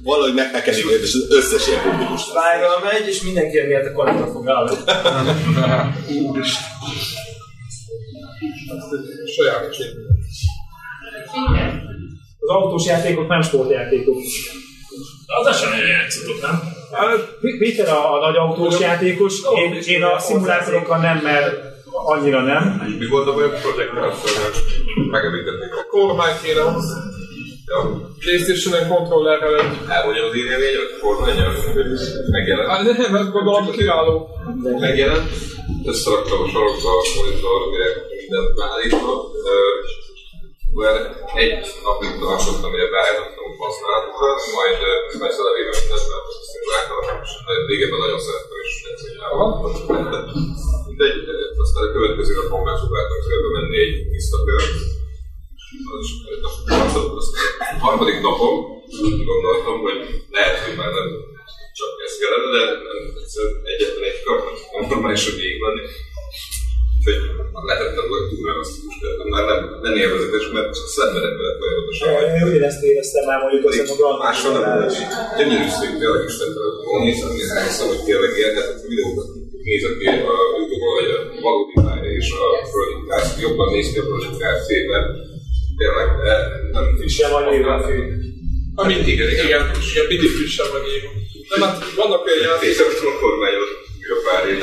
valahogy 0.03 0.33
meghekedik 0.33 0.85
őt, 0.91 1.03
és 1.03 1.13
az 1.13 1.25
összes 1.29 1.67
ilyen 1.67 1.81
publikus. 1.81 2.21
Viral 2.25 2.79
megy, 2.83 3.07
és 3.07 3.21
mindenki 3.21 3.59
emiatt 3.59 3.85
a 3.85 3.91
kalapra 3.91 4.27
fog 4.31 4.49
állni. 4.49 4.75
Sajátos 9.35 9.77
Az 12.39 12.49
autós 12.49 12.85
játékok 12.85 13.27
nem 13.27 13.41
sportjátékok. 13.41 14.17
Az 15.25 15.59
sem 15.59 15.69
nagyon 15.69 15.87
játszotok, 15.87 16.41
nem? 16.41 16.61
Péter 17.59 17.87
a, 17.87 18.13
a 18.13 18.19
nagy 18.25 18.35
autós 18.35 18.79
játékos, 18.79 19.33
én, 19.55 19.73
én 19.73 20.03
a 20.03 20.19
szimulátorokkal 20.19 20.97
nem, 20.97 21.19
mert 21.23 21.69
annyira 22.05 22.41
nem. 22.41 22.95
Mi 22.99 23.07
volt 23.07 23.27
a 23.27 23.33
baj 23.33 23.43
a 23.43 23.49
Project 23.49 23.93
Master-nel? 23.93 24.51
Megemlítették 25.11 25.73
a 25.73 25.85
Kormány 25.89 26.33
kéne 26.43 26.61
hozzá. 27.69 28.07
Playstation-en 28.23 28.87
kontrollerrel 28.93 29.55
egy... 29.59 29.71
Elmondjam 29.95 30.25
az 30.29 30.35
írja 30.39 30.57
négy, 30.57 30.77
vagy 30.81 30.93
formány, 31.03 31.39
megjelent. 32.35 32.69
Hát 32.69 32.83
nem, 32.83 33.15
ezt 33.21 33.31
gondolom 33.31 33.71
kiváló. 33.71 34.15
Megjelent, 34.87 35.29
összeraktam 35.91 36.39
a 36.45 36.47
sarokba 36.51 36.89
a 36.97 37.01
monitor, 37.17 37.59
mire 37.71 37.89
mindent 38.21 38.49
beállítva. 38.57 39.13
Olyan 40.79 40.97
egy 41.43 41.53
napig 41.87 42.11
tartottam, 42.21 42.71
mire 42.73 42.87
beállítottam 42.93 43.45
a 43.51 43.55
használatot, 43.63 44.41
majd 44.57 44.77
ö, 44.89 44.91
persze 45.23 45.41
levéve 45.47 45.73
mindent, 45.79 46.05
mert 46.11 46.27
azt 46.43 46.55
és 47.25 47.31
régebben 47.71 48.01
nagyon 48.05 48.21
szerettem, 48.25 48.57
és 48.65 48.73
Mindegy, 50.89 51.19
ö, 51.33 51.35
aztán 51.63 51.83
a 51.87 51.93
következő 51.95 52.33
napon 52.39 52.61
megpróbáltam 52.69 53.19
körbe 53.27 53.49
menni 53.57 53.77
egy 53.85 53.95
tisztakört, 54.13 54.73
az 55.93 56.01
is 56.05 56.11
az 56.85 56.95
a 56.95 57.85
harmadik 57.85 58.19
napom 58.27 58.55
gondoltam, 59.31 59.75
hogy 59.85 59.99
lehet, 60.37 60.57
hogy 60.65 60.75
már 60.81 60.91
nem 60.99 61.07
csak 61.79 61.91
ez 62.05 62.13
kellene, 62.21 62.47
de 62.53 62.61
nem 62.87 62.99
egyszerűen 63.21 63.55
egyetlen 63.71 64.05
egy 64.09 64.21
kap, 64.25 64.39
nem 64.73 64.83
normálisan 64.91 65.35
végig 65.39 65.59
menni. 65.65 65.83
Úgyhogy 66.97 67.19
lehettem 67.69 68.05
volna 68.09 68.27
túl 68.29 68.43
realisztikus, 68.47 68.95
de 69.03 69.09
már 69.33 69.45
nem, 69.51 69.59
nem 69.85 69.95
élvezetes, 70.03 70.45
mert 70.55 70.69
csak 70.77 70.87
szenvedek 70.97 71.35
vele 71.39 71.53
folyamatosan. 71.59 72.09
Én 72.57 72.67
ezt 72.71 72.83
éreztem 72.89 73.23
már 73.29 73.39
mondjuk 73.43 73.63
azt 73.67 73.93
a 73.93 73.99
Grand 73.99 74.19
Máshol 74.23 74.51
nem 74.57 74.65
volt. 74.77 74.93
Gyönyörű 75.37 75.67
szép, 75.77 75.93
tényleg 76.01 76.23
is 76.29 76.35
tettem. 76.39 76.67
Nézem, 77.05 77.31
elhiszem, 77.57 77.87
hogy 77.91 78.03
tényleg 78.07 78.31
értetett 78.45 78.81
a 78.85 78.87
videókat. 78.91 79.27
Nézek 79.67 79.93
ki 79.99 80.07
a 80.33 80.35
Youtube-on, 80.57 80.93
hogy 80.99 81.11
a 81.15 81.19
valódi 81.45 81.73
és 82.19 82.29
a 82.45 82.47
Project 82.73 83.03
Cars 83.09 83.29
jobban 83.45 83.67
néz 83.75 83.87
ki 83.91 83.99
a 83.99 84.05
Project 84.09 84.37
Cars 84.41 84.67
mert 84.93 85.07
tényleg 85.79 86.09
nem 86.71 86.85
Sem 87.17 87.31
van 87.31 87.43
nyilván 87.49 87.81
Amint 88.81 89.07
igen, 89.07 89.29
igen, 89.29 89.45
igen, 89.45 89.63
igen, 89.91 90.05
mindig 90.11 90.29
frissebb 90.37 90.71
meg 90.73 90.83
én. 90.93 91.03
Nem, 91.51 91.61
hát 91.67 91.77
vannak 92.01 92.25
olyan 92.25 92.41
játékok, 92.47 92.87
Nézem, 92.91 93.07
a 93.13 93.19
kormányot 93.21 93.71
a 94.15 94.19
pár 94.25 94.41
hogy 94.43 94.59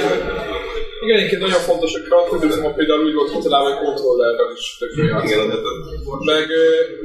igen, 1.04 1.18
egyébként 1.18 1.44
nagyon 1.46 1.62
fontos, 1.70 1.92
hogy 1.92 2.06
Gran 2.08 2.24
Turismo 2.28 2.68
például 2.78 3.04
úgy 3.08 3.18
volt 3.18 3.32
kitalálva, 3.32 3.68
hogy 3.70 3.84
kontrollerrel 3.84 4.52
is 4.56 4.66
tök 4.78 4.92
igen, 4.96 5.48
Meg 6.30 6.46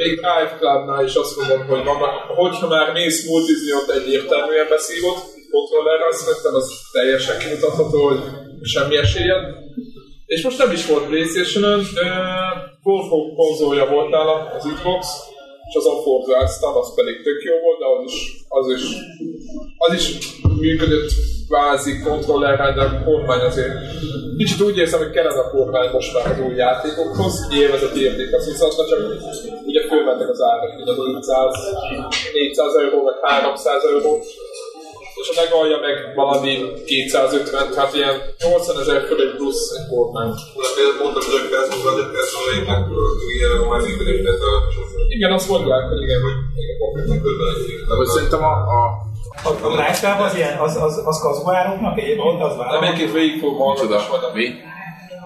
még 0.02 0.12
Drive 0.22 0.54
Clubnál 0.60 1.04
is 1.10 1.16
azt 1.24 1.36
mondom, 1.38 1.60
hogy 1.72 1.84
vannak, 1.84 2.14
hogyha 2.42 2.68
már 2.68 2.88
mész 2.94 3.20
multizni, 3.30 3.72
ott 3.80 3.92
egyértelműen 4.00 4.68
beszívod, 4.76 5.18
kontrollerrel, 5.56 6.12
szerintem 6.12 6.56
az 6.62 6.68
teljesen 6.92 7.38
kimutatható, 7.42 8.00
hogy 8.10 8.22
semmi 8.74 8.96
esélyed. 8.98 9.44
És 10.36 10.42
most 10.44 10.58
nem 10.58 10.72
is 10.72 10.86
volt 10.86 11.06
Playstation-ön, 11.08 11.82
Volvo 12.84 13.34
konzolja 13.36 13.86
volt 13.86 14.10
nála, 14.10 14.36
az 14.58 14.64
Xbox, 14.76 15.08
és 15.70 15.76
azon 15.76 16.02
forzáztam, 16.04 16.76
az 16.76 16.94
pedig 16.96 17.16
tök 17.24 17.40
jó 17.50 17.56
volt, 17.66 17.80
de 17.82 17.88
az 17.96 18.02
is, 18.12 18.18
az 18.58 18.68
is, 18.76 18.84
az 19.86 19.94
is 20.00 20.06
működött 20.60 21.12
kvázi 21.48 21.94
kontrollerrel, 22.08 22.74
de 22.74 22.82
a 22.82 23.04
kormány 23.04 23.40
azért 23.40 23.76
kicsit 24.38 24.62
úgy 24.62 24.78
érzem, 24.78 25.00
hogy 25.00 25.16
kellene 25.16 25.42
a 25.42 25.50
kormány 25.50 25.90
most 25.92 26.14
már 26.14 26.26
az 26.32 26.40
új 26.48 26.56
játékokhoz, 26.56 27.48
élvezeti 27.54 28.02
érték 28.04 28.34
az 28.34 28.46
viszont, 28.52 28.90
csak 28.90 29.00
ugye 29.66 29.82
fölmentek 29.88 30.30
az 30.30 30.42
árak, 30.42 30.80
ugye 30.82 30.92
az 30.92 30.98
500, 31.16 31.54
400 32.34 32.76
euró, 32.76 33.04
meg 33.04 33.16
300 33.22 33.84
euró, 33.84 34.24
és 35.22 35.28
a 35.32 35.36
legalja 35.42 35.78
meg 35.86 35.96
valami 36.22 36.52
250, 36.86 37.72
tehát 37.74 37.94
ilyen 38.00 38.16
80 38.40 38.80
ezer 38.82 39.00
fölött 39.10 39.36
plusz 39.38 39.64
egy 39.78 39.88
kormány. 39.94 40.32
például 40.76 40.98
mondtam, 41.02 41.24
hogy 41.38 41.50
kell 41.54 41.66
szólni, 41.70 42.00
hogy 42.02 42.14
kell 42.16 42.28
szólni, 42.34 42.54
igen, 43.36 43.52
már 43.72 43.82
működik, 43.88 44.20
de 44.28 44.34
Igen, 45.16 45.32
azt 45.38 45.50
mondják, 45.54 45.84
hogy 45.92 46.02
igen, 46.06 46.22
hogy 46.26 46.38
igen, 46.62 46.78
konkrétan 46.82 47.96
hogy 48.00 48.12
szerintem 48.16 48.44
a, 48.52 48.54
a 48.78 48.80
A 49.50 49.52
Drive 49.76 50.24
az 50.28 50.36
ilyen, 50.36 50.56
az, 50.66 50.76
az, 50.88 51.02
az 51.06 51.18
kazuároknak 51.22 51.98
egyébként, 52.00 52.42
az 52.42 52.56
nem 52.56 52.58
vállal. 52.58 52.84
egyébként 52.84 53.12
végig 53.12 53.40
fog 53.40 53.58
hallgatni, 53.58 54.08
majd 54.12 54.24
a 54.24 54.32
Mi? 54.34 54.48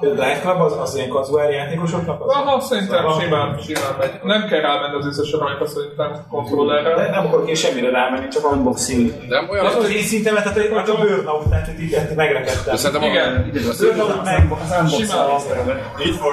A 0.02 0.06
Drive 0.06 0.40
Club 0.42 0.62
az, 0.62 0.74
az 0.80 0.96
ilyen 0.96 1.10
kazuár 1.10 1.50
játékosoknak? 1.52 2.22
Az 2.22 2.34
Aha, 2.36 2.60
szerintem 2.60 3.04
Van. 3.04 3.20
simán, 3.20 3.58
simán 3.66 3.96
megy. 4.00 4.12
Nem 4.24 4.48
kell 4.48 4.62
rámenni 4.62 4.96
az 4.96 5.06
összes 5.08 5.32
aranyra 5.32 5.68
szerintem 5.68 6.26
kontrollerre. 6.30 6.96
De 6.96 7.10
nem 7.10 7.26
akarok 7.26 7.50
én 7.50 7.56
semmire 7.56 7.90
rámenni, 7.90 8.28
csak 8.28 8.52
unboxing. 8.52 9.12
Nem 9.28 9.50
olyan, 9.50 9.66
Az 9.66 9.76
az 9.76 9.90
én 9.90 10.04
szintemet, 10.04 10.44
tehát 10.44 10.58
hogy 10.58 10.90
a 10.96 10.98
burnout, 11.00 11.50
tehát 11.50 11.66
hogy 11.66 11.80
így 11.84 11.98
megrekedtem. 12.16 12.64
de 12.66 12.76
szerintem 12.78 13.10
a, 13.10 13.12
Igen, 13.12 13.52
Burnout 13.80 14.24
meg 14.24 14.48
simán. 14.88 15.30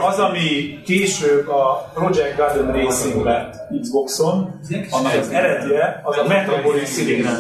az, 0.09 0.19
ami 0.19 0.81
később 0.85 1.49
a 1.49 1.91
Project 1.95 2.37
Garden 2.37 2.73
Racing 2.73 3.25
lett 3.25 3.55
Xboxon, 3.81 4.61
annak 4.91 5.13
az 5.21 5.31
eredetje, 5.31 6.01
az 6.05 6.19
a 6.19 6.27
Metropolis 6.29 6.89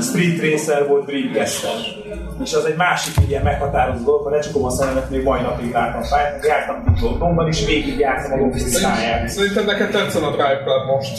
Sprint 0.00 0.40
Racer 0.40 0.88
volt 0.88 1.04
Dreamcast-en. 1.06 2.01
És 2.44 2.52
az 2.52 2.64
egy 2.64 2.76
másik 2.76 3.14
ilyen 3.28 3.42
meghatározó 3.42 4.04
dolog, 4.04 4.24
ha 4.24 4.30
lecsukom 4.30 4.64
a 4.64 4.70
szememet, 4.70 5.10
még 5.10 5.22
mai 5.22 5.40
napig 5.40 5.72
látom 5.72 6.02
fájt, 6.02 6.46
jártam 6.46 6.84
Titlottomban, 6.84 7.46
és 7.48 7.64
végig 7.64 7.98
jártam 7.98 8.32
a 8.32 8.36
logisztikáját. 8.36 9.28
Szerintem 9.28 9.64
neked 9.64 9.90
tetszene 9.90 10.26
a 10.26 10.30
Drive 10.30 10.62
Club 10.64 10.86
most. 10.86 11.18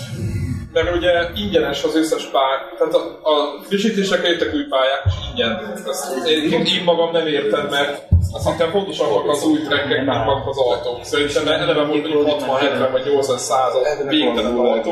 Mert 0.73 0.95
ugye 0.95 1.11
ingyenes 1.35 1.83
az 1.83 1.95
összes 1.95 2.23
pálya, 2.23 2.57
tehát 2.77 2.93
a, 2.93 3.29
a 3.31 3.63
frissítésekre 3.67 4.27
jöttek 4.27 4.53
új 4.53 4.65
pályák, 4.69 5.01
és 5.05 5.13
ingyen. 5.29 5.73
Ezt 5.89 6.27
én, 6.27 6.51
én, 6.51 6.65
én 6.65 6.83
magam 6.83 7.11
nem 7.11 7.27
értem, 7.27 7.67
mert 7.69 8.12
szerintem 8.39 8.69
fontosabbak 8.71 9.29
az 9.29 9.45
új 9.45 9.59
trekkek, 9.61 10.05
mint 10.05 10.25
maguk 10.25 10.47
az 10.47 10.57
autók. 10.57 11.03
Szerintem 11.03 11.47
eleve 11.47 11.83
volt 11.83 12.07
mondjuk 12.07 12.29
60, 12.29 12.59
70 12.59 12.91
vagy 12.91 13.05
80 13.05 13.37
százal 13.37 13.81
végtelen 14.07 14.57
autó. 14.57 14.91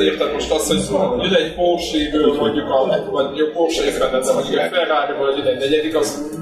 Érted 0.00 0.32
most 0.32 0.50
azt, 0.50 0.68
hogy 0.68 1.24
jön 1.24 1.34
egy 1.34 1.54
Porsche-ből 1.54 2.34
mondjuk 2.34 2.70
a, 2.70 3.10
vagy 3.10 3.36
jó 3.36 3.46
Porsche 3.46 3.84
éppen, 3.84 4.10
de 4.10 4.32
mondjuk 4.32 4.60
egy 4.60 4.70
Ferrari-ból 4.70 5.34
jön 5.36 5.46
egy 5.46 5.58
negyedik, 5.58 5.96
az 5.96 6.36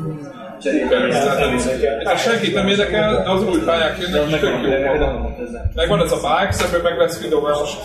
Hát 2.05 2.19
senkit 2.19 2.55
nem 2.55 2.69
érdekel, 2.69 3.23
de 3.25 3.31
az 3.31 3.43
új 3.43 3.61
pályák 3.65 3.99
jönnek, 3.99 4.31
és 4.31 4.41
tök 4.41 4.51
jó 4.63 4.99
van. 4.99 5.37
Meg 5.75 5.89
van 5.89 6.03
ez 6.03 6.13
a 6.13 6.17
bike, 6.17 6.65
ebből 6.65 6.83
meg 6.83 6.99
lesz 6.99 7.23
videó, 7.23 7.41
mert 7.41 7.59
most 7.59 7.79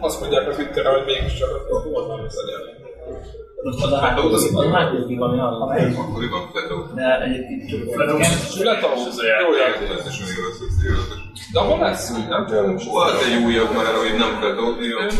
azt 0.00 0.20
mondják 0.20 0.48
az 0.48 0.54
Twitterre, 0.54 0.88
hogy 0.88 1.04
mégiscsak 1.04 1.48
hol 1.92 2.06
van 2.06 2.24
ez 2.26 2.36
a 2.36 3.47
gyerek. 3.62 4.00
Hát 4.00 4.18
ott 4.18 4.32
az 4.32 4.54
a 4.54 4.68
második, 4.68 5.20
ami 5.20 5.38
annak. 5.38 5.70
Akkoriban 5.98 6.48
Fletó. 6.52 6.76
De 6.94 7.22
egyébként 7.22 7.70
csak 7.70 7.80
Fletó, 7.94 8.16
jó 9.42 9.54
játék. 9.54 9.88
De 11.52 11.60
abban 11.60 11.78
lesz 11.80 12.10
új, 12.10 12.24
nem? 12.28 12.46
Volt 12.90 13.22
egy 13.22 13.44
újabb 13.44 13.74
már, 13.74 13.94
hogy 13.94 14.18
nem 14.18 14.38
Fletó. 14.40 14.64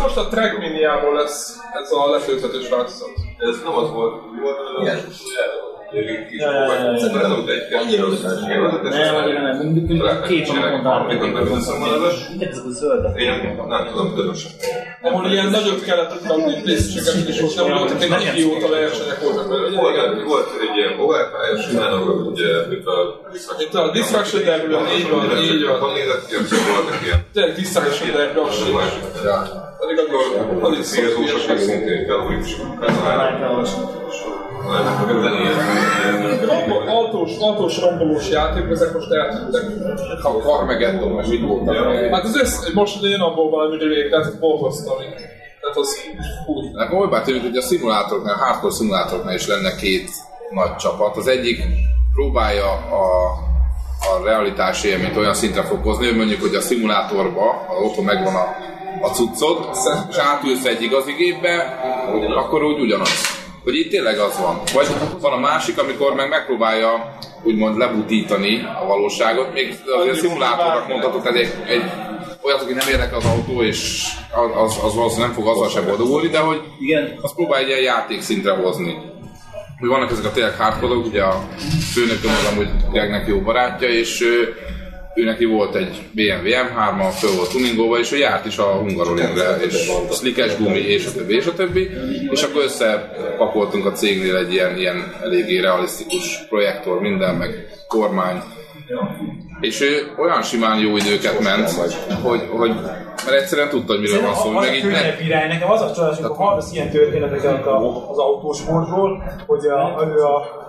Most 0.03 0.17
a 0.17 0.29
Track 0.29 0.59
Miniából 0.59 1.15
lesz 1.15 1.57
ez 1.83 1.93
a 1.93 2.11
letölthetős 2.11 2.69
változat. 2.69 3.13
Ez 3.39 3.63
nem 3.65 3.75
az 3.77 3.91
volt. 3.91 4.15
Volt 4.43 4.59
Igen. 4.81 4.99
Nem, 8.83 9.15
annyira 9.15 9.43
nem. 9.43 9.57
Mondjuk 9.57 10.27
két 10.27 10.53
napon 10.53 11.61
Ezek 12.41 12.65
a 12.65 12.71
zöldek. 12.71 13.21
Én 13.21 13.55
nem 13.69 13.87
tudom, 13.91 14.15
közösen. 14.15 14.51
Ahol 15.03 15.31
ilyen 15.31 15.51
nagyot 15.51 15.85
kellett 15.85 16.13
PlayStation 16.63 17.25
2 17.25 17.33
és 17.33 17.41
most 17.41 17.57
nem 17.57 17.79
voltak 17.79 18.03
egy 18.03 18.09
nagy 18.09 18.29
idióta 18.33 18.69
versenyek 18.69 19.21
voltak. 19.23 19.47
Volt, 20.27 20.49
egy 20.67 20.77
ilyen 20.77 21.01
overpályás, 21.01 21.73
utána 21.73 21.97
ugye, 22.33 22.67
mint 22.69 22.87
a 22.87 22.97
Itt 23.59 23.75
a 23.75 23.91
Distraction 23.91 24.45
Derby-ben 24.45 24.87
így 24.99 25.11
van, 25.11 25.39
így 25.43 25.65
van. 25.67 25.81
Van 25.81 25.93
nézett 25.93 26.27
ki, 26.27 26.35
voltak 26.73 26.99
ilyen. 27.05 27.21
Tényleg 27.33 27.55
Distraction 27.55 28.11
Derby, 28.17 28.39
az 28.39 28.59
Pedig 29.81 29.99
akkor 29.99 30.23
alig 30.65 30.83
Szélzósok 30.83 31.49
meg 31.49 31.59
szintén 31.59 32.07
felújítás. 32.07 32.57
Rombo- 36.47 36.89
autós, 36.89 37.37
autós 37.39 37.81
rombolós 37.81 38.29
játék, 38.31 38.71
ezek 38.71 38.93
most 38.93 39.13
eltűntek. 39.13 39.63
A 40.25 40.29
Carmageddon, 40.29 41.11
meg 41.13 41.29
mit 41.29 41.41
voltak? 41.41 41.75
Hát 42.11 42.25
az 42.25 42.37
össz, 42.37 42.73
most 42.75 43.03
jön 43.03 43.21
abból 43.21 43.51
valami 43.51 43.79
rég, 43.79 44.11
tehát 44.11 44.27
ez 44.27 44.39
borzasztó. 44.39 44.93
Tehát 45.61 45.77
az 45.77 45.97
fúj. 46.47 46.69
Nekem 46.73 46.99
olybá 46.99 47.23
tűnik, 47.23 47.43
hogy 47.43 47.57
a 47.57 47.63
szimulátoroknál, 47.63 48.35
a 48.35 48.45
hardcore 48.45 48.73
szimulátoroknál 48.75 49.35
is 49.35 49.47
lenne 49.47 49.75
két 49.75 50.11
nagy 50.51 50.77
csapat. 50.77 51.17
Az 51.17 51.27
egyik 51.27 51.63
próbálja 52.15 52.71
a, 52.73 53.05
a 54.11 54.25
realitás 54.25 54.85
élményt 54.85 55.17
olyan 55.17 55.35
szintre 55.35 55.63
fokozni, 55.63 56.07
hogy 56.07 56.17
mondjuk, 56.17 56.41
hogy 56.41 56.55
a 56.55 56.61
szimulátorba, 56.61 57.65
ha 57.69 57.75
otthon 57.75 58.05
megvan 58.05 58.35
a, 58.35 58.47
a 59.01 59.09
cuccod, 59.09 59.69
és 60.11 60.17
átülsz 60.17 60.65
egy 60.65 60.83
igazi 60.83 61.13
gépbe, 61.13 61.81
akkor 62.37 62.63
úgy 62.63 62.81
ugyanaz. 62.81 63.38
Hogy 63.69 63.79
itt 63.79 63.91
tényleg 63.91 64.19
az 64.19 64.39
van. 64.39 64.61
Vagy 64.75 64.87
van 65.21 65.33
a 65.33 65.39
másik, 65.39 65.79
amikor 65.79 66.15
meg 66.15 66.29
megpróbálja 66.29 67.19
úgymond 67.43 67.79
lebutítani 67.79 68.67
a 68.83 68.87
valóságot. 68.87 69.53
Még 69.53 69.75
azért 70.01 70.17
a 70.17 70.19
szimulátornak 70.19 70.89
mondhatok, 70.89 71.27
egy, 71.27 71.55
egy 71.67 71.83
olyat, 72.43 72.63
aki 72.63 72.73
nem 72.73 72.89
érdekel 72.89 73.17
az 73.17 73.25
autó, 73.25 73.63
és 73.63 74.03
az, 74.33 74.63
az, 74.63 74.85
az 74.85 74.95
valószínűleg 74.95 75.31
nem 75.31 75.39
fog 75.39 75.49
azzal 75.55 75.69
sem 75.69 75.85
boldogulni, 75.85 76.29
de 76.29 76.39
hogy 76.39 76.61
Igen. 76.81 77.19
azt 77.21 77.35
próbálja 77.35 77.65
egy 77.65 77.71
ilyen 77.71 77.83
játékszintre 77.83 78.53
hozni. 78.53 78.99
Hogy 79.79 79.89
vannak 79.89 80.11
ezek 80.11 80.25
a 80.25 80.33
tényleg 80.33 80.57
hardcore 80.57 80.95
ugye 80.95 81.23
a 81.23 81.49
főnököm 81.93 82.31
az 82.31 82.53
amúgy 82.53 82.71
Gregnek 82.93 83.27
jó 83.27 83.41
barátja, 83.41 83.89
és 83.89 84.21
ő, 84.23 84.57
ő 85.15 85.25
neki 85.25 85.45
volt 85.45 85.75
egy 85.75 86.03
BMW 86.13 86.49
M3-a, 86.49 87.11
föl 87.11 87.31
volt 87.37 87.51
tuningolva, 87.51 87.99
és 87.99 88.13
ő 88.13 88.17
járt 88.17 88.47
is 88.47 88.59
a 88.59 88.65
Hungaroringre, 88.65 89.57
és 89.57 89.91
slickes 90.13 90.57
gumi, 90.57 90.79
és 90.79 91.07
a 91.07 91.13
többi, 91.13 91.35
és 91.35 91.47
a 91.47 91.55
többi. 91.55 91.91
És 92.31 92.43
akkor 92.43 92.63
összepakoltunk 92.63 93.87
a 93.87 93.93
cégnél 93.93 94.37
egy 94.37 94.53
ilyen, 94.53 94.77
ilyen 94.79 95.15
eléggé 95.23 95.59
realisztikus 95.59 96.45
projektor, 96.49 97.01
minden, 97.01 97.35
meg 97.35 97.69
kormány. 97.89 98.43
És 99.61 99.81
ő 99.81 100.13
olyan 100.19 100.43
simán 100.43 100.79
jó 100.79 100.97
időket 100.97 101.41
ment, 101.41 101.71
hogy, 102.23 102.49
hogy 102.51 102.73
mert 103.25 103.41
egyszerűen 103.41 103.69
tudta, 103.69 103.93
hogy 103.93 104.01
miről 104.01 104.23
van 104.23 104.35
szó, 104.35 104.49
az 104.49 104.65
meg 104.65 104.71
a 104.71 104.75
így 104.75 104.85
ne, 104.85 104.91
könnyebb 104.91 105.21
irány. 105.21 105.49
Nekem 105.49 105.71
az 105.71 105.81
a 105.81 105.93
csodás, 105.93 106.19
amikor 106.19 106.37
hallasz 106.37 106.73
ilyen 106.73 106.91
történeteket 106.91 107.67
a- 107.67 108.11
az 108.11 108.19
autósportról, 108.19 109.23
hogy 109.47 109.67
a, 109.67 109.81
a, 109.99 110.03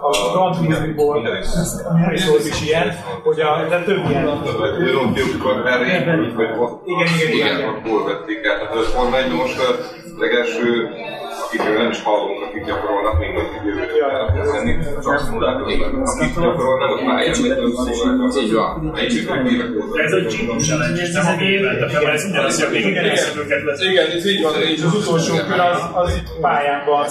a, 0.01 0.09
a 0.09 0.31
Grand 0.33 0.55
ami 0.55 0.67
nem 0.67 2.15
is 2.51 2.61
ilyen, 2.61 2.95
hogy 3.23 3.39
a, 3.39 3.65
de 3.69 3.83
több 3.83 4.09
ilyen. 4.09 4.23
Igen, 6.85 7.07
igen, 7.15 7.31
igen, 7.33 7.55
igen. 7.57 7.69
akkor 7.69 8.03
vették 8.11 8.39
át. 8.47 8.85
Forma 8.85 9.17
1 9.17 9.31
most 9.31 9.59
a 9.59 9.69
legelső, 10.17 10.89
akikről 11.49 11.77
nem 11.81 11.91
is 11.91 12.01
hallunk, 12.03 12.41
akik 12.47 12.63
gyakorolnak, 12.65 13.19
még 13.19 13.29
akik 13.41 13.61
jövőre 13.65 14.07
elkezdeni, 14.19 14.71
csak 15.03 15.19
szimulátorban, 15.19 16.03
akik 16.13 16.33
gyakorolnak, 16.35 16.89
ott 16.91 17.03
pályán, 17.05 17.35
mint 17.41 17.77
a 17.77 17.83
szóval. 17.83 18.41
Így 18.41 18.53
van. 18.55 19.43
De 19.95 20.03
ez 20.03 20.11
egy 20.11 20.27
csípus 20.27 20.69
elején, 20.69 20.99
ez 21.05 21.13
nem 21.13 21.27
a 21.33 21.35
gépen, 21.41 21.75
tehát 21.77 22.13
ez 22.13 22.23
ugyanaz, 22.29 22.63
hogy 22.63 22.71
még 22.71 22.85
Igen, 22.85 24.07
ez 24.15 24.25
így 24.25 24.41
van. 24.43 24.53
És 24.61 24.83
az 24.83 24.93
utolsó 24.93 25.33
kör 25.47 25.59
az, 25.59 25.81
az 25.93 26.15
itt 26.15 26.29
pályánban. 26.41 27.05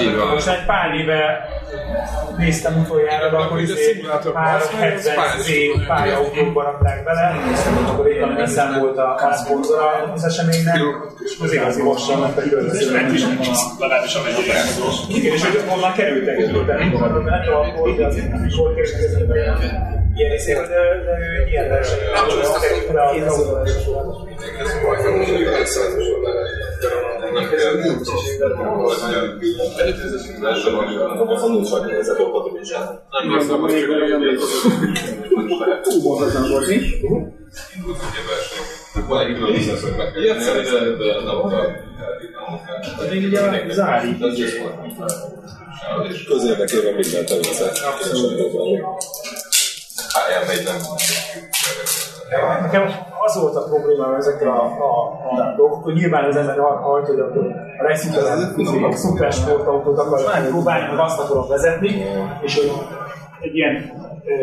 Így 0.00 0.16
van. 0.16 0.28
Most 0.28 0.48
egy 0.48 0.64
pár 0.66 0.94
éve 1.00 1.20
néztem 2.38 2.74
utoljára, 2.84 3.30
de 3.30 3.36
akkor 3.36 3.60
izé 3.60 4.02
már 4.34 4.60
70 4.60 4.98
Z 4.98 5.08
pályaautókba 5.86 6.62
rakták 6.62 7.04
bele, 7.04 7.34
akkor 7.86 8.06
éppen 8.06 8.28
a 8.28 8.40
Nissan 8.40 8.80
volt 8.80 8.98
a, 8.98 9.14
a 9.14 9.32
szponzora 9.32 10.12
az 10.14 10.24
eseménynek, 10.24 10.78
és 11.24 11.32
az 11.42 11.52
igazi 11.52 11.80
a 11.80 12.18
ment 12.18 13.12
is 13.12 13.22
körülbelül. 13.22 13.53
Kicsit, 13.54 13.78
legalábbis 13.82 14.14
amennyire 14.14 14.54
elmondom. 14.60 14.94
Igen, 15.16 15.32
és 15.34 15.42
hogy 15.44 15.56
onnan 15.74 15.92
kerültek 15.98 16.38
is 16.38 16.50
oda, 16.60 16.72
nem 16.80 16.90
tudom, 16.90 17.24
nem 17.24 17.40
tudom, 17.44 17.60
akkor, 17.60 17.94
de 17.96 18.06
az 18.06 18.16
amikor 18.32 18.74
kezdődött 18.74 19.26
be 19.28 19.34
ilyen 20.14 20.32
izé, 20.32 20.52
hogy 20.52 20.70
ő 20.70 21.46
ilyen 21.50 21.68
versenyben 21.68 22.12
nem 22.12 22.28
tudom, 22.28 22.60
került 22.60 22.92
le 22.92 23.02
autóverseny. 23.02 23.92
Nem 27.34 27.48
kell. 27.50 27.74
Túlmondhatlan 35.82 36.50
volt, 36.50 36.68
külön 38.94 39.52
biznisz, 39.52 39.82
hogy 39.82 39.96
meg 39.96 40.12
kell 40.12 40.22
csinálni, 40.22 40.96
de 40.96 41.20
nem 41.24 41.36
akar. 41.36 41.82
Az 42.98 43.08
még 43.10 43.24
ugye 43.24 43.72
zári. 43.72 44.16
És 46.08 46.24
közérdekében 46.24 46.94
mindent 46.94 47.30
elviszek. 47.30 47.76
HM 50.14 50.46
megy 50.46 50.64
nem. 50.64 50.76
Nekem 52.62 52.82
az 53.26 53.40
volt 53.40 53.56
a 53.56 53.64
problémám 53.64 54.14
ezekkel 54.14 54.48
a, 54.48 54.62
a, 54.62 55.10
a 55.30 55.54
dolgok, 55.56 55.84
hogy 55.84 55.94
nyilván 55.94 56.24
az 56.24 56.36
ember 56.36 56.58
arra 56.58 56.76
hajt, 56.76 57.06
hogy 57.06 57.20
akkor 57.20 57.46
a 57.78 57.82
legszintesebb 57.82 58.82
a 58.82 58.96
szuper 58.96 59.32
sportautót 59.32 59.98
akar 59.98 60.46
próbálni, 60.48 60.86
meg 60.86 60.98
azt 60.98 61.18
akarom 61.18 61.48
vezetni, 61.48 62.04
és 62.42 62.54
hogy 62.54 62.72
egy 63.40 63.56
ilyen 63.56 63.92
ö, 64.26 64.34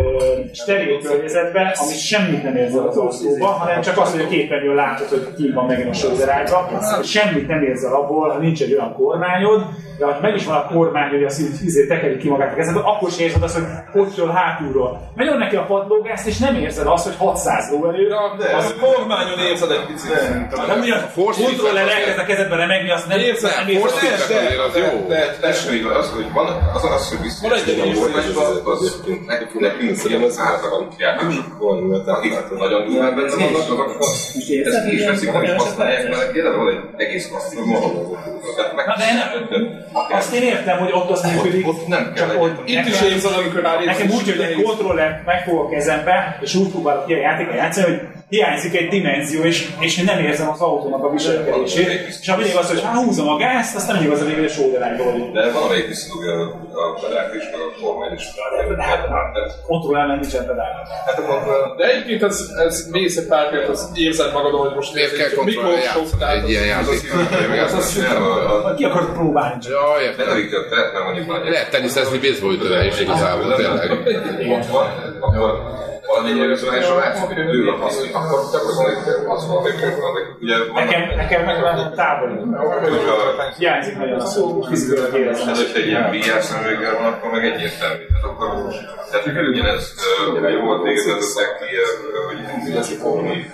steril 0.53 1.01
környezetben, 1.01 1.71
ami 1.75 1.93
semmit 1.93 2.43
nem 2.43 2.55
érzel 2.55 2.87
az 2.87 2.97
autóba, 2.97 3.45
hanem 3.45 3.81
csak 3.81 3.97
az, 3.97 4.11
hogy 4.11 4.21
a 4.21 4.27
képernyőn 4.27 4.75
látod, 4.75 5.07
hogy 5.07 5.33
ki 5.37 5.51
van 5.51 5.65
megint 5.65 5.89
a 5.89 5.93
sózerágyba, 5.93 6.69
semmit 7.03 7.47
nem 7.47 7.61
érzel 7.63 7.93
abból, 7.93 8.29
ha 8.29 8.37
nincs 8.37 8.61
egy 8.61 8.73
olyan 8.73 8.93
kormányod, 8.93 9.65
de 9.97 10.05
ha 10.07 10.17
meg 10.21 10.35
is 10.35 10.45
van 10.45 10.55
a 10.55 10.67
kormány, 10.67 11.09
hogy 11.09 11.23
azt 11.23 11.39
így 11.39 11.65
izé 11.65 11.87
tekeri 11.87 12.17
ki 12.17 12.29
magát 12.29 12.51
a 12.51 12.55
kezedből, 12.55 12.83
akkor 12.85 13.09
sem 13.11 13.25
érzed 13.25 13.43
azt, 13.43 13.55
hogy 13.55 13.63
hogy 13.91 14.29
hátulról. 14.33 15.11
Megy 15.15 15.37
neki 15.37 15.55
a 15.55 15.65
padlógázt, 15.65 16.27
és 16.27 16.37
nem 16.37 16.55
érzed 16.55 16.87
azt, 16.87 17.03
hogy 17.03 17.15
600 17.17 17.69
lóerő, 17.71 18.07
Az 18.57 18.75
kormányon 18.81 19.39
érzed 19.39 19.71
egy 19.71 19.85
picit. 19.85 20.11
nem 20.67 20.83
ilyen 20.83 21.01
kontroller 21.15 21.87
elkezd 21.87 22.17
a 22.19 22.25
kezedben 22.25 22.57
remegni, 22.57 22.91
azt 22.91 23.07
nem 23.07 23.19
Érzed, 23.19 23.51
nem 23.57 23.67
érzed. 23.67 23.89
force 23.89 24.05
feedback 24.05 24.39
azért 24.39 24.59
az 24.59 24.75
jó. 24.77 25.07
Tessék, 25.41 25.89
az, 25.89 26.11
hogy 26.15 26.25
van, 26.33 26.47
az 26.73 26.83
az, 26.83 27.09
hogy 27.09 27.19
biztos, 27.19 27.49
Van 27.49 27.57
egy 27.57 27.63
hogy 27.63 27.73
ilyen 27.85 27.95
volt, 27.95 28.15
és 28.17 28.35
az, 28.35 28.61
az 28.65 28.99
nekünk, 29.05 29.25
nekünk 29.27 29.61
ilyen 29.79 30.21
az 30.21 30.39
átlag 30.39 30.87
játékosok, 30.97 32.07
akik 32.07 32.33
nagyon 32.57 32.85
durván 32.85 33.15
benne 33.15 33.35
vannak, 33.35 33.61
azok 33.61 33.97
ezt 33.99 34.85
ki 34.85 34.95
is 34.95 35.05
veszik, 35.05 35.31
nem 35.31 35.43
is 35.43 35.51
használják, 35.51 36.09
mert 36.09 36.31
tényleg 36.31 36.55
van 36.55 36.67
egy 36.67 36.79
egész 36.97 37.29
de 38.97 39.13
nem, 39.13 39.85
azt 40.11 40.33
én 40.33 40.41
értem, 40.41 40.77
hogy 40.77 40.91
ott 40.91 41.09
az 41.09 41.23
működik, 41.33 41.67
Ott 41.67 41.87
nem 41.87 42.13
kell 42.13 42.29
Itt 42.65 42.85
is 42.85 43.01
érzed, 43.01 43.33
amikor 43.33 43.61
már 43.61 43.83
Nekem 43.85 44.09
úgy, 44.09 44.29
hogy 44.29 44.39
egy 44.39 44.61
kontroller 44.63 45.23
megfog 45.25 45.65
a 45.65 45.69
kezembe, 45.69 46.37
és 46.41 46.55
úgy 46.55 46.69
próbálok 46.69 47.07
ilyen 47.07 47.19
játékot 47.19 47.55
játszani, 47.55 47.85
hogy 47.85 48.01
hiányzik 48.31 48.75
egy 48.75 48.87
dimenzió, 48.87 49.43
és, 49.43 49.69
és 49.79 49.97
én 49.97 50.05
nem 50.05 50.19
érzem 50.19 50.49
az 50.49 50.59
autónak 50.59 51.03
a 51.03 51.09
viselkedését. 51.09 52.07
És 52.21 52.29
ha 52.29 52.37
mindig 52.37 52.55
az, 52.55 52.67
hogy 52.67 52.81
hát 52.81 53.03
húzom 53.03 53.27
a 53.27 53.37
gázt, 53.37 53.75
aztán 53.75 53.95
mindig 53.95 54.13
az 54.13 54.21
a 54.21 54.25
végül, 54.25 54.41
hogy 54.41 54.51
sóderágyba 54.51 55.03
vagyunk. 55.03 55.33
De 55.33 55.51
van 55.51 55.63
amelyik 55.63 55.87
visszadugja 55.87 56.33
a 56.73 56.99
pedák 57.01 57.33
is, 57.35 57.43
meg 57.51 57.61
a 57.61 57.81
kormány 57.81 58.13
is. 58.13 58.23
Kontrollálnál 59.67 60.19
nincsen 60.19 60.45
pedál. 60.45 60.87
Hát 61.05 61.19
akkor 61.19 61.75
De 61.77 61.91
egyébként 61.91 62.23
ez, 62.23 62.49
ez 62.65 62.87
mész 62.91 63.17
egy 63.17 63.27
pár 63.27 63.49
kört, 63.49 63.69
az 63.69 63.91
érzed 63.95 64.33
magadon, 64.33 64.59
hogy 64.59 64.75
most 64.75 64.93
Miért 64.93 65.17
kell 65.17 65.29
kontrollálni 65.29 65.81
játszani 65.81 66.41
egy 66.41 66.49
ilyen 66.49 66.65
játékot? 66.65 68.75
Ki 68.77 68.83
akar 68.83 69.13
próbálni? 69.13 69.55
Ja, 69.69 70.01
értem. 70.01 70.27
A 70.27 70.33
teret, 70.69 70.93
mert 70.93 71.05
mondjuk 71.05 71.27
nagy. 71.27 71.49
Lehet 71.49 71.69
teniszezni 71.69 72.17
baseballütőre 72.17 72.85
is 72.85 72.99
igazából, 72.99 73.55
tényleg. 73.55 73.91
Ott 74.51 74.65
van, 74.65 75.17
akkor 75.19 75.79
valamennyire 76.11 76.47
vizuálisan 76.47 76.97
látszik, 76.97 77.25
hogy 77.25 77.37
ő 77.37 77.69
a 77.69 77.77
akkor 78.23 78.39
gyakorlatilag 78.51 79.27
az 79.35 79.47
van, 79.47 79.57
hogy 79.61 79.75
ugye 80.41 80.55
Nekem, 80.73 81.01
nekem 81.15 81.45
meg 81.45 81.61
van 81.61 81.93
távoli. 81.95 82.35
Hiányzik 83.57 83.97
nagyon 83.97 84.19
a 84.19 84.25
szó, 84.25 84.61
fizikailag 84.61 85.13
érzem. 85.19 85.49
Ez, 85.49 85.57
hogyha 85.57 85.79
egy 85.79 85.87
ilyen 85.87 86.11
VR 86.11 86.41
szemüveggel 86.41 86.95
van, 86.99 87.13
akkor 87.13 87.31
meg 87.31 87.45
egyértelmű. 87.45 88.03
Tehát 88.07 88.25
akkor, 88.25 88.47
tehát 89.11 89.25
ugyanez 89.53 89.93
ö, 90.41 90.49
jó 90.49 90.61
volt 90.65 90.83
végezettek 90.83 91.49
ki, 91.59 91.75
hogy 92.27 92.39
valami 93.03 93.45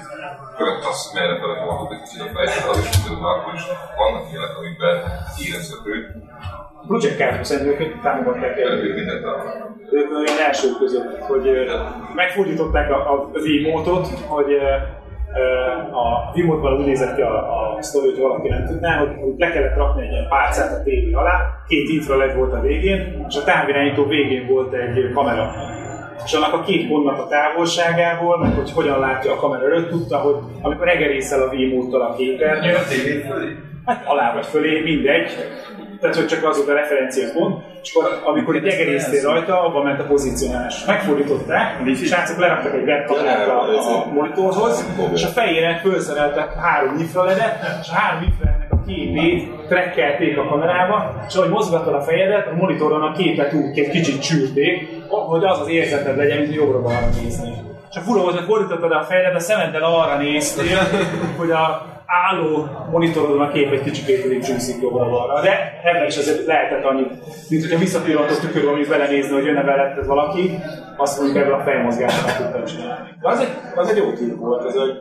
követ 0.58 0.86
azt, 0.86 1.14
merre 1.14 1.36
fele 1.40 1.56
fordult 1.64 1.92
egy 1.92 2.02
kicsit 2.04 2.22
a 2.22 2.30
fejlődő, 2.34 2.70
az 2.70 2.78
is 2.80 2.90
is 3.58 3.64
vannak 3.98 4.26
ilyenek, 4.32 4.58
amikben 4.58 4.96
érezhető. 5.46 5.94
Project 6.88 7.18
Cardboard 7.18 7.46
szerintem 7.46 7.88
ők 7.88 8.02
támogatták 8.02 8.60
el. 8.60 8.72
Ők 9.92 10.12
olyan 10.12 10.40
első 10.48 10.68
között, 10.80 11.18
hogy 11.18 11.50
megfordították 12.16 12.92
a, 12.92 13.12
a 13.12 13.30
Wiimote-ot, 13.34 14.08
hogy 14.28 14.52
ö, 14.52 14.64
ö, 15.40 15.44
a 15.92 16.32
Wiimote-ban 16.34 16.80
úgy 16.80 16.86
nézett 16.86 17.16
ki 17.16 17.22
a, 17.22 17.76
a 17.76 17.82
sztori, 17.82 18.10
hogy 18.10 18.20
valaki 18.20 18.48
nem 18.48 18.66
tudná, 18.66 18.98
hogy, 18.98 19.10
hogy 19.22 19.34
le 19.38 19.50
kellett 19.50 19.76
rakni 19.76 20.02
egy 20.06 20.12
ilyen 20.12 20.28
pálcát 20.30 20.80
a 20.80 20.84
tévé 20.84 21.12
alá, 21.12 21.40
két 21.68 21.90
infrared 21.90 22.36
volt 22.36 22.54
a 22.54 22.62
végén, 22.62 23.26
és 23.30 23.36
a 23.36 23.44
távirányító 23.44 24.06
végén 24.06 24.48
volt 24.48 24.74
egy 24.74 25.12
kamera. 25.14 25.52
És 26.26 26.34
annak 26.34 26.54
a 26.54 26.64
két 26.64 26.88
pontnak 26.88 27.20
a 27.20 27.28
távolságából, 27.28 28.40
meg 28.40 28.54
hogy 28.54 28.72
hogyan 28.72 29.00
látja 29.00 29.32
a 29.32 29.36
kamera 29.36 29.66
előtt, 29.66 29.90
tudta, 29.90 30.18
hogy 30.18 30.36
amikor 30.62 30.88
egerészel 30.88 31.42
a 31.42 31.52
Wiimote-tal 31.52 32.02
a 32.02 32.16
képernyő, 32.16 32.74
hát 33.86 34.06
alá 34.06 34.34
vagy 34.34 34.46
fölé, 34.46 34.82
mindegy, 34.82 35.30
tehát 36.02 36.16
hogy 36.16 36.28
csak 36.28 36.44
az 36.44 36.58
volt 36.58 36.70
a 36.70 36.74
referenciapont, 36.74 37.64
és 37.84 37.94
akkor 37.94 38.22
amikor 38.24 38.56
itt 38.56 38.66
egerésztél 38.66 39.22
rajta, 39.22 39.64
abban 39.64 39.84
ment 39.84 40.00
a 40.00 40.04
pozícionálás. 40.04 40.86
Megfordították, 40.86 41.82
srácok 41.96 42.40
leraktak 42.40 42.74
egy 42.74 42.84
webkamerát 42.84 43.48
a, 43.48 43.62
a 44.02 44.06
monitorhoz, 44.14 44.86
és 45.14 45.24
a 45.24 45.28
fejére 45.28 45.82
felszereltek 45.84 46.54
három 46.54 46.98
infraledet, 47.00 47.80
és 47.82 47.90
a 47.90 47.94
három 47.94 48.36
a 48.70 48.76
képét 48.88 49.50
trekkelték 49.68 50.38
a 50.38 50.48
kamerába, 50.48 51.24
és 51.28 51.36
ahogy 51.36 51.50
mozgatod 51.50 51.94
a 51.94 52.02
fejedet, 52.02 52.48
a 52.48 52.56
monitoron 52.56 53.02
a 53.02 53.12
képet 53.12 53.54
úgy 53.54 53.80
egy 53.80 53.90
kicsit 53.90 54.22
csűrték, 54.22 54.88
hogy 55.08 55.44
az 55.44 55.60
az 55.60 55.70
érzeted 55.70 56.18
legyen, 56.18 56.38
mint 56.38 56.54
jobbra-balra 56.54 57.10
nézni. 57.22 57.54
És 57.90 57.96
a 57.98 58.00
fura 58.00 58.22
volt, 58.22 58.36
hogy 58.36 58.46
fordítottad 58.46 58.92
a 58.92 59.04
fejedet, 59.04 59.36
a 59.36 59.40
szemeddel 59.40 59.84
arra 59.84 60.18
néztél, 60.18 60.80
hogy 61.38 61.52
a 61.52 61.86
álló 62.08 62.68
monitorodon 62.92 63.42
a 63.42 63.52
kép 63.52 63.72
egy 63.72 63.84
kicsit 63.84 64.06
pedig 64.06 64.44
csúszik 64.44 64.82
jobbra-balra. 64.82 65.42
De 65.42 65.82
ebben 65.84 66.08
is 66.08 66.18
azért 66.18 66.46
lehetett 66.46 66.84
annyit, 66.84 67.12
mint 67.50 67.62
hogyha 67.62 67.80
visszapillantott 67.80 68.40
tükörbe, 68.40 68.70
amit 68.70 68.90
belenézni, 68.90 69.34
hogy 69.34 69.46
jönne 69.46 69.64
veled 69.64 70.06
valaki, 70.06 70.60
azt 70.98 71.18
mondjuk 71.20 71.44
ebből 71.44 71.54
a 71.54 71.64
fejmozgással 71.64 72.36
tudtam 72.38 72.66
csinálni. 72.66 73.10
De 73.22 73.30
az 73.30 73.40
egy, 73.40 73.52
az 73.76 73.90
egy 73.90 73.98
jó 73.98 74.14
típ 74.14 74.36
volt, 74.36 74.68
ez 74.68 74.76
egy 74.76 75.00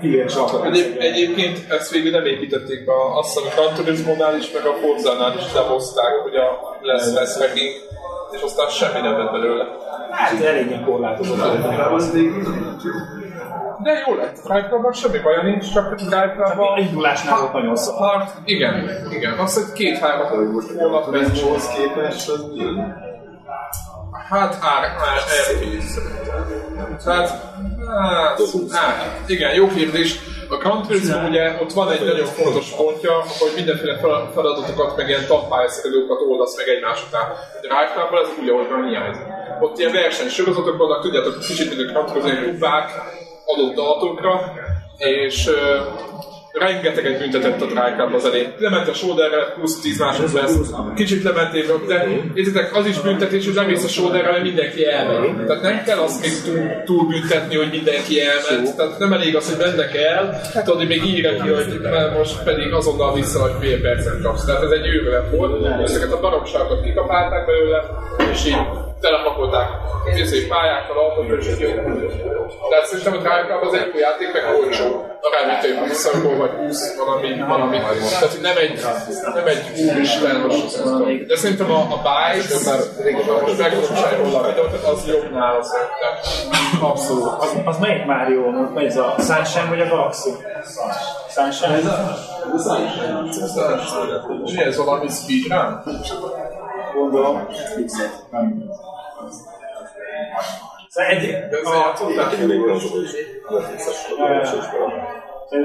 híres 0.00 0.34
alkotás. 0.34 0.68
Egyéb, 0.68 0.96
egyébként 0.98 1.58
ezt 1.70 1.90
végül 1.90 2.10
nem 2.10 2.24
építették 2.24 2.84
be, 2.84 2.92
azt 3.18 3.28
hiszem 3.28 3.50
a 3.50 3.54
Gran 3.54 3.74
Turismo-nál 3.74 4.36
is, 4.36 4.52
meg 4.52 4.64
a 4.64 4.72
Forza-nál 4.72 5.34
is 5.38 5.52
lehozták, 5.54 6.12
hogy 6.22 6.34
a 6.34 6.78
lesz 6.80 7.14
lesz 7.14 7.38
megint, 7.38 7.74
és 8.30 8.40
aztán 8.42 8.68
semmi 8.68 9.06
nem 9.06 9.18
lett 9.18 9.32
belőle. 9.32 9.64
Hát 10.10 10.44
eléggé 10.44 10.80
korlátozott. 10.84 11.38
De 13.82 14.04
jó 14.06 14.14
lett, 14.14 14.36
Drive 14.44 14.68
Clubban 14.68 14.92
semmi 14.92 15.18
baja 15.18 15.42
nincs, 15.42 15.72
csak 15.72 15.94
Drive 15.94 16.34
Clubban... 16.36 16.78
Indulásnál 16.78 17.40
volt 17.40 17.52
nagyon 17.52 17.76
szar. 17.76 18.18
Hát, 18.18 18.40
igen, 18.44 18.90
igen. 19.10 19.38
Azt 19.38 19.58
egy 19.58 19.72
két-három 19.72 20.26
hónap 20.78 21.10
Benchhoz 21.10 21.68
képest 21.68 22.28
az 22.28 22.44
Hát 24.28 24.58
ár, 24.60 24.84
ár, 24.84 25.20
elkész. 25.48 25.98
Tehát, 27.04 27.28
hát, 27.88 28.72
hát, 28.72 29.06
igen, 29.26 29.54
jó 29.54 29.66
kérdés. 29.68 30.18
A 30.48 30.56
Gran 30.56 30.82
Turismo 30.82 31.28
ugye 31.28 31.56
ott 31.60 31.72
van 31.72 31.90
egy 31.90 32.04
nagyon 32.04 32.26
fontos 32.26 32.70
pontja, 32.70 33.12
hogy 33.38 33.52
mindenféle 33.56 33.98
fel- 33.98 34.30
feladatokat, 34.34 34.96
meg 34.96 35.08
ilyen 35.08 35.26
tappályszerelőket 35.26 36.20
oldasz 36.30 36.56
meg 36.56 36.68
egymás 36.68 37.06
után. 37.08 37.28
De 37.60 37.68
Drive 37.68 38.20
ez 38.22 38.28
úgy, 38.40 38.48
ahogy 38.48 38.68
van 38.68 38.88
hiányzik. 38.88 39.22
Ott 39.60 39.78
ilyen 39.78 39.92
versenysorozatok 39.92 40.76
vannak, 40.76 41.02
tudjátok, 41.02 41.38
kicsit 41.38 41.76
mint 41.76 41.88
a 41.88 41.92
Gran 41.92 42.06
Turismo, 42.06 42.68
adott 43.54 43.78
adatokra, 43.78 44.52
és 44.98 45.46
ö, 45.46 45.76
rengeteget 46.52 47.18
büntetett 47.18 47.60
a 47.60 47.66
Drive 47.66 48.08
az 48.14 48.24
elején. 48.24 48.52
Lement 48.58 48.88
a 48.88 48.92
shoulderre, 48.92 49.52
plusz 49.54 49.80
10 49.80 49.98
másodperc, 49.98 50.52
kicsit 50.94 51.22
lementél, 51.22 51.64
de 51.86 52.06
értitek, 52.34 52.76
az 52.76 52.86
is 52.86 53.00
büntetés, 53.00 53.44
hogy 53.44 53.54
lemész 53.54 53.84
a 53.84 53.88
shoulderre, 53.88 54.30
mert 54.30 54.42
mindenki 54.42 54.86
elmegy. 54.86 55.46
Tehát 55.46 55.62
nem 55.62 55.82
kell 55.84 55.98
azt 55.98 56.20
még 56.20 56.32
túl, 56.44 56.82
túl 56.84 57.08
büntetni, 57.08 57.56
hogy 57.56 57.70
mindenki 57.70 58.20
elment. 58.20 58.76
Tehát 58.76 58.98
nem 58.98 59.12
elég 59.12 59.36
az, 59.36 59.48
hogy 59.48 59.66
mennek 59.66 59.96
el, 59.96 60.40
tudod, 60.64 60.78
hogy 60.78 60.88
még 60.88 61.04
írja 61.04 61.42
ki, 61.42 61.48
hogy 61.48 61.80
mert 61.82 62.16
most 62.16 62.42
pedig 62.42 62.72
azonnal 62.72 63.14
vissza, 63.14 63.40
hogy 63.40 63.52
fél 63.60 63.80
percet 63.80 64.22
kapsz. 64.22 64.44
Tehát 64.44 64.62
ez 64.62 64.70
egy 64.70 64.86
őrület 64.86 65.30
volt, 65.30 65.82
ezeket 65.82 66.12
a 66.12 66.20
baromságokat 66.20 66.82
kikapálták 66.82 67.46
belőle, 67.46 67.82
és 68.32 68.46
így 68.46 68.56
telepakolták 69.00 69.68
készítő 70.04 70.48
pályákkal, 70.48 70.98
autókkal, 70.98 71.38
és 71.38 71.46
így 71.46 71.60
jó. 71.60 71.68
Tehát 72.70 72.86
szerintem 72.86 73.12
a 73.12 73.16
Drive 73.16 73.58
az 73.66 73.74
egy 73.74 73.90
jó 73.92 73.98
játék, 73.98 74.32
meg 74.32 74.44
olcsó. 74.58 74.88
Akármit 75.26 75.60
több 75.60 75.88
visszakol, 75.88 76.36
vagy 76.36 76.50
20, 76.50 76.96
valami, 76.96 77.28
valami. 77.48 77.78
Tehát, 77.78 78.40
nem 78.42 78.56
egy, 78.56 78.80
nem 79.34 79.46
egy 79.46 79.64
úristen, 79.88 80.36
De 81.26 81.36
szerintem 81.36 81.70
a, 81.70 81.78
a 81.78 82.00
mert 83.64 83.76
most 83.76 84.34
a 84.34 84.42
videót, 84.46 84.84
az 84.84 85.06
jobb 85.06 85.32
nála 85.32 85.62
szerintem. 85.62 86.12
Abszolút. 86.90 87.24
Az, 87.38 87.56
az 87.64 87.78
melyik 87.78 88.04
Mario? 88.04 88.50
Melyik 88.50 88.90
ez 88.90 88.96
a 88.96 89.14
Sunshine 89.18 89.68
vagy 89.68 89.80
a 89.80 89.86
Galaxy? 89.88 90.30
Sunshine? 91.34 91.74
Ez 91.74 91.86
Mi 94.44 94.62
ez 94.62 94.76
valami 94.76 95.08
speedrun? 95.08 95.82
Gondolom. 96.94 97.46
Szóval 100.88 101.10
egy... 101.10 101.24
Én, 105.50 105.64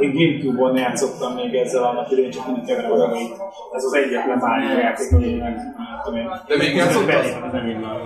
én 0.00 0.12
Gamecube-on 0.12 0.76
játszottam 0.76 1.34
még 1.34 1.54
ezzel 1.54 1.82
annak 1.82 2.10
idején, 2.10 2.30
csak 2.30 2.46
mindig 2.46 2.64
keverem 2.64 3.10
hogy 3.10 3.30
ez 3.72 3.84
az 3.84 3.94
egyetlen 3.94 4.38
Mario 4.38 4.78
játék, 4.78 5.12
amit 5.12 5.38
nem 5.38 5.74
tudom 6.04 6.18
én. 6.18 6.30
De 6.46 6.56
még 6.56 6.74
játszottad? 6.74 7.24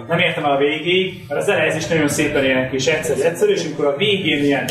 Nem 0.09 0.19
értem 0.19 0.45
el 0.45 0.51
a 0.51 0.57
végéig, 0.57 1.25
mert 1.29 1.41
az 1.41 1.49
elején 1.49 1.77
is 1.77 1.87
nagyon 1.87 2.09
szépen 2.09 2.45
ilyen 2.45 2.71
kis 2.71 2.87
egyszerű, 2.87 3.21
egyszerű, 3.21 3.53
és 3.53 3.65
amikor 3.65 3.85
a 3.85 3.97
végén 3.97 4.45
ilyen 4.45 4.65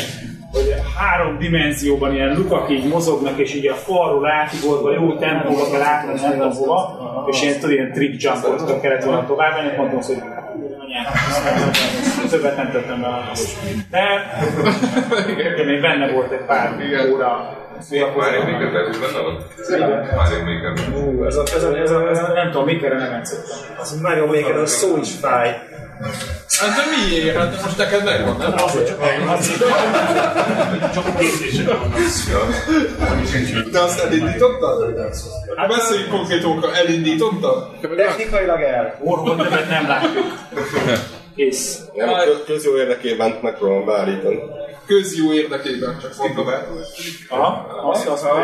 hogy 0.56 0.74
három 0.96 1.38
dimenzióban 1.38 2.14
ilyen 2.14 2.34
lukak 2.34 2.70
így 2.70 2.88
mozognak, 2.88 3.38
és 3.38 3.54
így 3.54 3.66
a 3.66 3.74
falról 3.74 4.30
átigolva 4.30 4.92
jó 4.92 5.16
tempóba 5.16 5.70
kell 5.70 5.82
átmenni, 5.82 6.20
nem 6.20 6.32
tudom 6.32 6.52
hova, 6.52 7.24
és 7.30 7.42
ilyen, 7.42 7.54
tudod, 7.54 7.70
ilyen 7.70 7.92
trick 7.92 8.22
jumpot 8.22 8.80
kellett 8.80 9.04
volna 9.04 9.26
tovább 9.26 9.56
menni, 9.56 9.76
mondtam 9.76 10.00
hogy 10.02 10.22
többet 12.30 12.56
nem 12.56 12.70
tettem 12.70 13.00
be. 13.00 13.08
De 13.90 14.04
igen, 15.28 15.66
még 15.66 15.80
benne 15.80 16.12
volt 16.12 16.32
egy 16.32 16.44
pár 16.46 16.76
óra 17.12 17.56
Mario 17.90 18.42
Maker 18.42 18.74
ez 18.74 18.98
benne 18.98 19.20
van? 19.22 19.36
Mario 20.16 20.44
Maker. 20.44 21.26
ez 21.26 21.36
a, 21.36 21.42
ez 21.54 21.64
a, 21.64 21.76
ez 21.76 21.90
a, 21.90 22.08
ez 22.10 22.18
a, 22.18 22.32
nem 22.32 22.50
tudom, 22.50 22.66
mikor 22.66 22.88
nem 22.88 23.10
játszottam. 23.10 23.56
Az 23.80 24.00
Mario 24.00 24.26
Maker, 24.26 24.56
az 24.56 24.70
szó 24.70 24.96
is 24.96 25.12
fáj. 25.20 25.58
Hát 26.58 26.76
de 26.76 26.82
miért? 26.96 27.36
Hát 27.36 27.62
most 27.64 27.76
neked 27.76 28.04
megvan, 28.04 28.36
nem? 28.36 28.52
Azért 28.56 28.86
csak 28.86 29.00
Csak 30.94 31.06
a 31.06 31.18
készítések 31.18 31.66
vannak. 31.66 31.94
De 33.70 33.80
azt 33.80 34.00
elindítottad? 34.00 34.98
Hát 35.56 35.68
beszéljünk 35.68 36.10
konkrétókra, 36.10 36.74
elindítottad? 36.74 37.70
Technikailag 37.96 38.60
el. 38.60 38.98
Orvot 39.02 39.36
többet 39.36 39.68
nem 39.68 39.86
látjuk. 39.86 40.24
Kész. 41.36 41.80
Nem, 41.94 42.10
közjó 42.46 42.76
érdekében 42.76 43.38
megpróbálom 43.42 43.84
beállítani. 43.84 44.38
Közjó 44.86 45.32
érdekében, 45.32 45.98
csak 46.02 46.16
mondom 46.16 46.48
el. 46.48 46.66
Aha, 47.28 47.66
azt, 47.90 48.06
azt, 48.06 48.24
azt, 48.24 48.38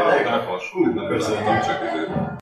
Köszönöm, 1.09 1.61
csak 1.61 1.83